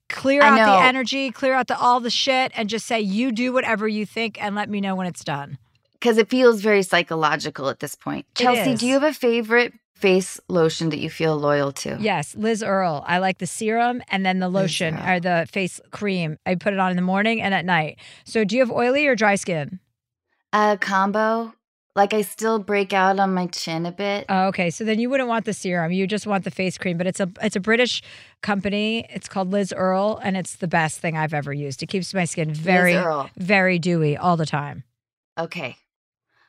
clear 0.10 0.42
out 0.42 0.56
the 0.58 0.86
energy, 0.86 1.32
clear 1.32 1.54
out 1.54 1.68
the 1.68 1.78
all 1.78 2.00
the 2.00 2.10
shit 2.10 2.52
and 2.56 2.70
just 2.70 2.88
say 2.88 3.00
you 3.00 3.32
do 3.32 3.54
whatever 3.54 3.88
you 3.88 4.06
think 4.06 4.42
and 4.42 4.56
let 4.56 4.70
me 4.70 4.82
know 4.82 4.96
when 4.96 5.06
it's 5.08 5.24
done. 5.24 5.58
Because 6.00 6.18
it 6.18 6.30
feels 6.30 6.62
very 6.62 6.84
psychological 6.84 7.70
at 7.70 7.80
this 7.80 7.96
point. 7.96 8.26
Chelsea, 8.36 8.76
do 8.76 8.86
you 8.88 8.94
have 8.94 9.04
a 9.04 9.14
favorite 9.14 9.74
face 9.96 10.40
lotion 10.48 10.90
that 10.90 11.00
you 11.00 11.10
feel 11.10 11.36
loyal 11.38 11.72
to? 11.72 11.98
Yes, 12.00 12.36
Liz 12.36 12.62
Earle. 12.62 13.04
I 13.08 13.18
like 13.18 13.40
the 13.40 13.48
serum 13.48 14.02
and 14.10 14.26
then 14.26 14.40
the 14.40 14.50
lotion 14.50 14.96
or 14.96 15.20
the 15.20 15.48
face 15.52 15.82
cream. 15.92 16.38
I 16.46 16.56
put 16.56 16.74
it 16.74 16.80
on 16.80 16.92
in 16.92 16.96
the 16.96 17.02
morning 17.02 17.42
and 17.42 17.54
at 17.54 17.66
night. 17.66 17.98
So 18.26 18.44
do 18.44 18.56
you 18.56 18.62
have 18.62 18.72
oily 18.72 19.08
or 19.08 19.16
dry 19.16 19.36
skin? 19.36 19.80
A 20.54 20.78
combo. 20.80 21.54
Like 21.96 22.14
I 22.14 22.22
still 22.22 22.60
break 22.60 22.94
out 22.94 23.20
on 23.20 23.34
my 23.34 23.48
chin 23.48 23.88
a 23.88 23.92
bit. 23.92 24.28
Oh, 24.30 24.46
okay. 24.50 24.70
So 24.70 24.84
then 24.84 25.00
you 25.00 25.10
wouldn't 25.10 25.28
want 25.28 25.46
the 25.46 25.54
serum. 25.54 25.92
You 25.92 26.06
just 26.06 26.28
want 26.28 26.44
the 26.44 26.52
face 26.52 26.78
cream. 26.78 26.96
But 26.96 27.08
it's 27.08 27.20
a 27.20 27.28
it's 27.42 27.56
a 27.56 27.60
British 27.60 28.04
company. 28.44 29.08
It's 29.10 29.28
called 29.28 29.50
Liz 29.52 29.74
Earle, 29.76 30.20
and 30.24 30.38
it's 30.38 30.58
the 30.58 30.68
best 30.68 31.00
thing 31.00 31.18
I've 31.18 31.34
ever 31.34 31.52
used. 31.52 31.82
It 31.82 31.88
keeps 31.88 32.14
my 32.14 32.26
skin 32.26 32.54
very 32.54 32.96
Earl. 32.96 33.32
very 33.36 33.80
dewy 33.80 34.16
all 34.16 34.38
the 34.38 34.46
time. 34.46 34.84
Okay. 35.40 35.76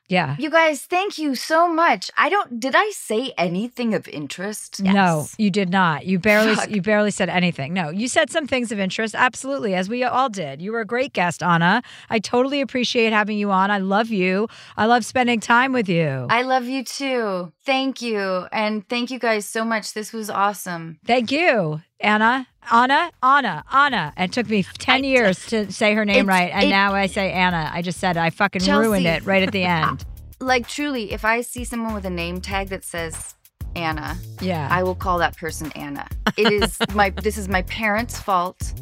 Yeah. 0.09 0.37
You 0.39 0.51
guys, 0.51 0.83
thank 0.83 1.19
you 1.19 1.35
so 1.35 1.69
much. 1.69 2.11
I 2.17 2.29
don't 2.29 2.59
did 2.59 2.75
I 2.75 2.91
say 2.91 3.33
anything 3.37 3.95
of 3.95 4.09
interest? 4.09 4.83
No, 4.83 5.27
you 5.37 5.51
did 5.51 5.69
not. 5.71 6.07
You 6.07 6.19
barely 6.19 6.55
Fuck. 6.55 6.71
you 6.71 6.81
barely 6.81 7.11
said 7.11 7.29
anything. 7.29 7.75
No, 7.75 7.91
you 7.91 8.09
said 8.09 8.31
some 8.31 8.47
things 8.47 8.73
of 8.73 8.79
interest. 8.79 9.15
Absolutely, 9.15 9.75
as 9.75 9.89
we 9.89 10.03
all 10.05 10.31
did. 10.31 10.63
You 10.63 10.73
were 10.73 10.81
a 10.81 10.87
great 10.87 11.13
guest, 11.13 11.43
Anna. 11.43 11.83
I 12.09 12.19
totally 12.19 12.63
appreciate 12.63 13.13
having 13.13 13.37
you 13.37 13.51
on. 13.51 13.71
I 13.71 13.79
love 13.79 14.09
you. 14.09 14.49
I 14.77 14.87
love 14.87 15.05
spending 15.05 15.41
time 15.41 15.73
with 15.73 15.89
you. 15.89 16.27
I 16.31 16.43
love 16.43 16.65
you 16.65 16.85
too. 16.85 17.53
Thank 17.67 18.01
you. 18.01 18.47
And 18.51 18.89
thank 18.89 19.11
you 19.11 19.19
guys 19.19 19.45
so 19.45 19.65
much. 19.65 19.93
This 19.93 20.13
was 20.13 20.31
awesome. 20.31 21.01
Thank 21.05 21.31
you, 21.31 21.83
Anna. 22.01 22.47
Anna, 22.71 23.11
Anna, 23.23 23.65
Anna. 23.73 24.13
It 24.17 24.33
took 24.33 24.49
me 24.49 24.63
10 24.63 25.05
years 25.05 25.47
to 25.47 25.71
say 25.73 25.95
her 25.95 26.05
name 26.05 26.27
right. 26.27 26.51
And 26.53 26.65
it- 26.65 26.71
now 26.71 26.95
I 26.95 27.07
say 27.07 27.33
Anna. 27.33 27.71
I 27.73 27.83
just 27.83 27.99
said 28.01 28.17
it. 28.17 28.21
I 28.21 28.31
fucking 28.31 28.65
ruined 28.65 29.07
it 29.07 29.25
right 29.25 29.43
at 29.43 29.53
the 29.53 29.65
end. 29.65 30.05
Like 30.41 30.69
truly, 30.69 31.13
if 31.13 31.25
I 31.25 31.41
see 31.41 31.65
someone 31.65 31.95
with 31.95 32.05
a 32.05 32.11
name 32.11 32.41
tag 32.41 32.69
that 32.69 32.85
says 32.85 33.35
Anna, 33.75 34.17
Yeah. 34.41 34.69
I 34.71 34.83
will 34.83 34.95
call 34.95 35.19
that 35.19 35.37
person 35.37 35.73
Anna. 35.73 36.07
It 36.37 36.53
is 36.53 36.79
my 36.95 37.11
this 37.11 37.37
is 37.39 37.49
my 37.49 37.63
parents' 37.63 38.21
fault 38.21 38.73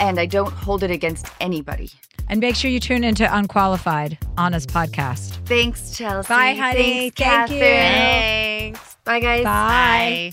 and 0.00 0.18
I 0.18 0.26
don't 0.26 0.52
hold 0.52 0.82
it 0.82 0.90
against 0.90 1.26
anybody. 1.40 1.90
And 2.30 2.40
make 2.40 2.56
sure 2.56 2.70
you 2.70 2.78
tune 2.78 3.04
into 3.04 3.24
Unqualified, 3.34 4.18
Anna's 4.36 4.66
podcast. 4.66 5.38
Thanks, 5.46 5.96
Chelsea. 5.96 6.28
Bye, 6.28 6.54
honey. 6.54 7.10
Thanks, 7.10 7.16
Thank 7.16 7.50
you. 7.52 7.58
Catherine. 7.60 8.76
Bye, 9.04 9.20
guys. 9.20 9.44
Bye. 9.44 10.32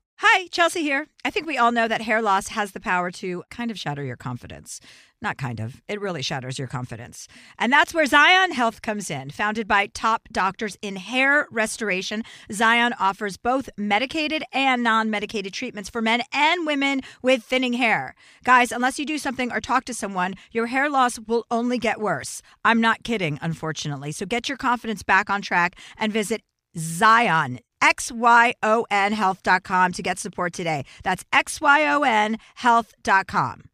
Hi, 0.23 0.45
Chelsea 0.51 0.83
here. 0.83 1.07
I 1.25 1.31
think 1.31 1.47
we 1.47 1.57
all 1.57 1.71
know 1.71 1.87
that 1.87 2.03
hair 2.03 2.21
loss 2.21 2.49
has 2.49 2.73
the 2.73 2.79
power 2.79 3.09
to 3.09 3.43
kind 3.49 3.71
of 3.71 3.79
shatter 3.79 4.03
your 4.03 4.15
confidence. 4.15 4.79
Not 5.19 5.39
kind 5.39 5.59
of, 5.59 5.81
it 5.87 5.99
really 5.99 6.21
shatters 6.21 6.59
your 6.59 6.67
confidence. 6.67 7.27
And 7.57 7.73
that's 7.73 7.91
where 7.91 8.05
Xyon 8.05 8.51
Health 8.51 8.83
comes 8.83 9.09
in. 9.09 9.31
Founded 9.31 9.67
by 9.67 9.87
top 9.87 10.29
doctors 10.31 10.77
in 10.83 10.97
hair 10.97 11.47
restoration, 11.49 12.23
Xyon 12.51 12.91
offers 12.99 13.35
both 13.35 13.67
medicated 13.77 14.43
and 14.53 14.83
non 14.83 15.09
medicated 15.09 15.53
treatments 15.53 15.89
for 15.89 16.03
men 16.03 16.21
and 16.31 16.67
women 16.67 17.01
with 17.23 17.41
thinning 17.43 17.73
hair. 17.73 18.13
Guys, 18.43 18.71
unless 18.71 18.99
you 18.99 19.07
do 19.07 19.17
something 19.17 19.51
or 19.51 19.59
talk 19.59 19.85
to 19.85 19.93
someone, 19.95 20.35
your 20.51 20.67
hair 20.67 20.87
loss 20.87 21.17
will 21.17 21.47
only 21.49 21.79
get 21.79 21.99
worse. 21.99 22.43
I'm 22.63 22.79
not 22.79 23.03
kidding, 23.03 23.39
unfortunately. 23.41 24.11
So 24.11 24.27
get 24.27 24.47
your 24.47 24.59
confidence 24.59 25.01
back 25.01 25.31
on 25.31 25.41
track 25.41 25.79
and 25.97 26.13
visit 26.13 26.43
Zion, 26.77 27.59
X-Y-O-N 27.81 29.13
health.com 29.13 29.91
to 29.91 30.01
get 30.01 30.19
support 30.19 30.53
today. 30.53 30.85
That's 31.03 31.25
X-Y-O-N 31.33 32.37
health.com. 32.55 33.70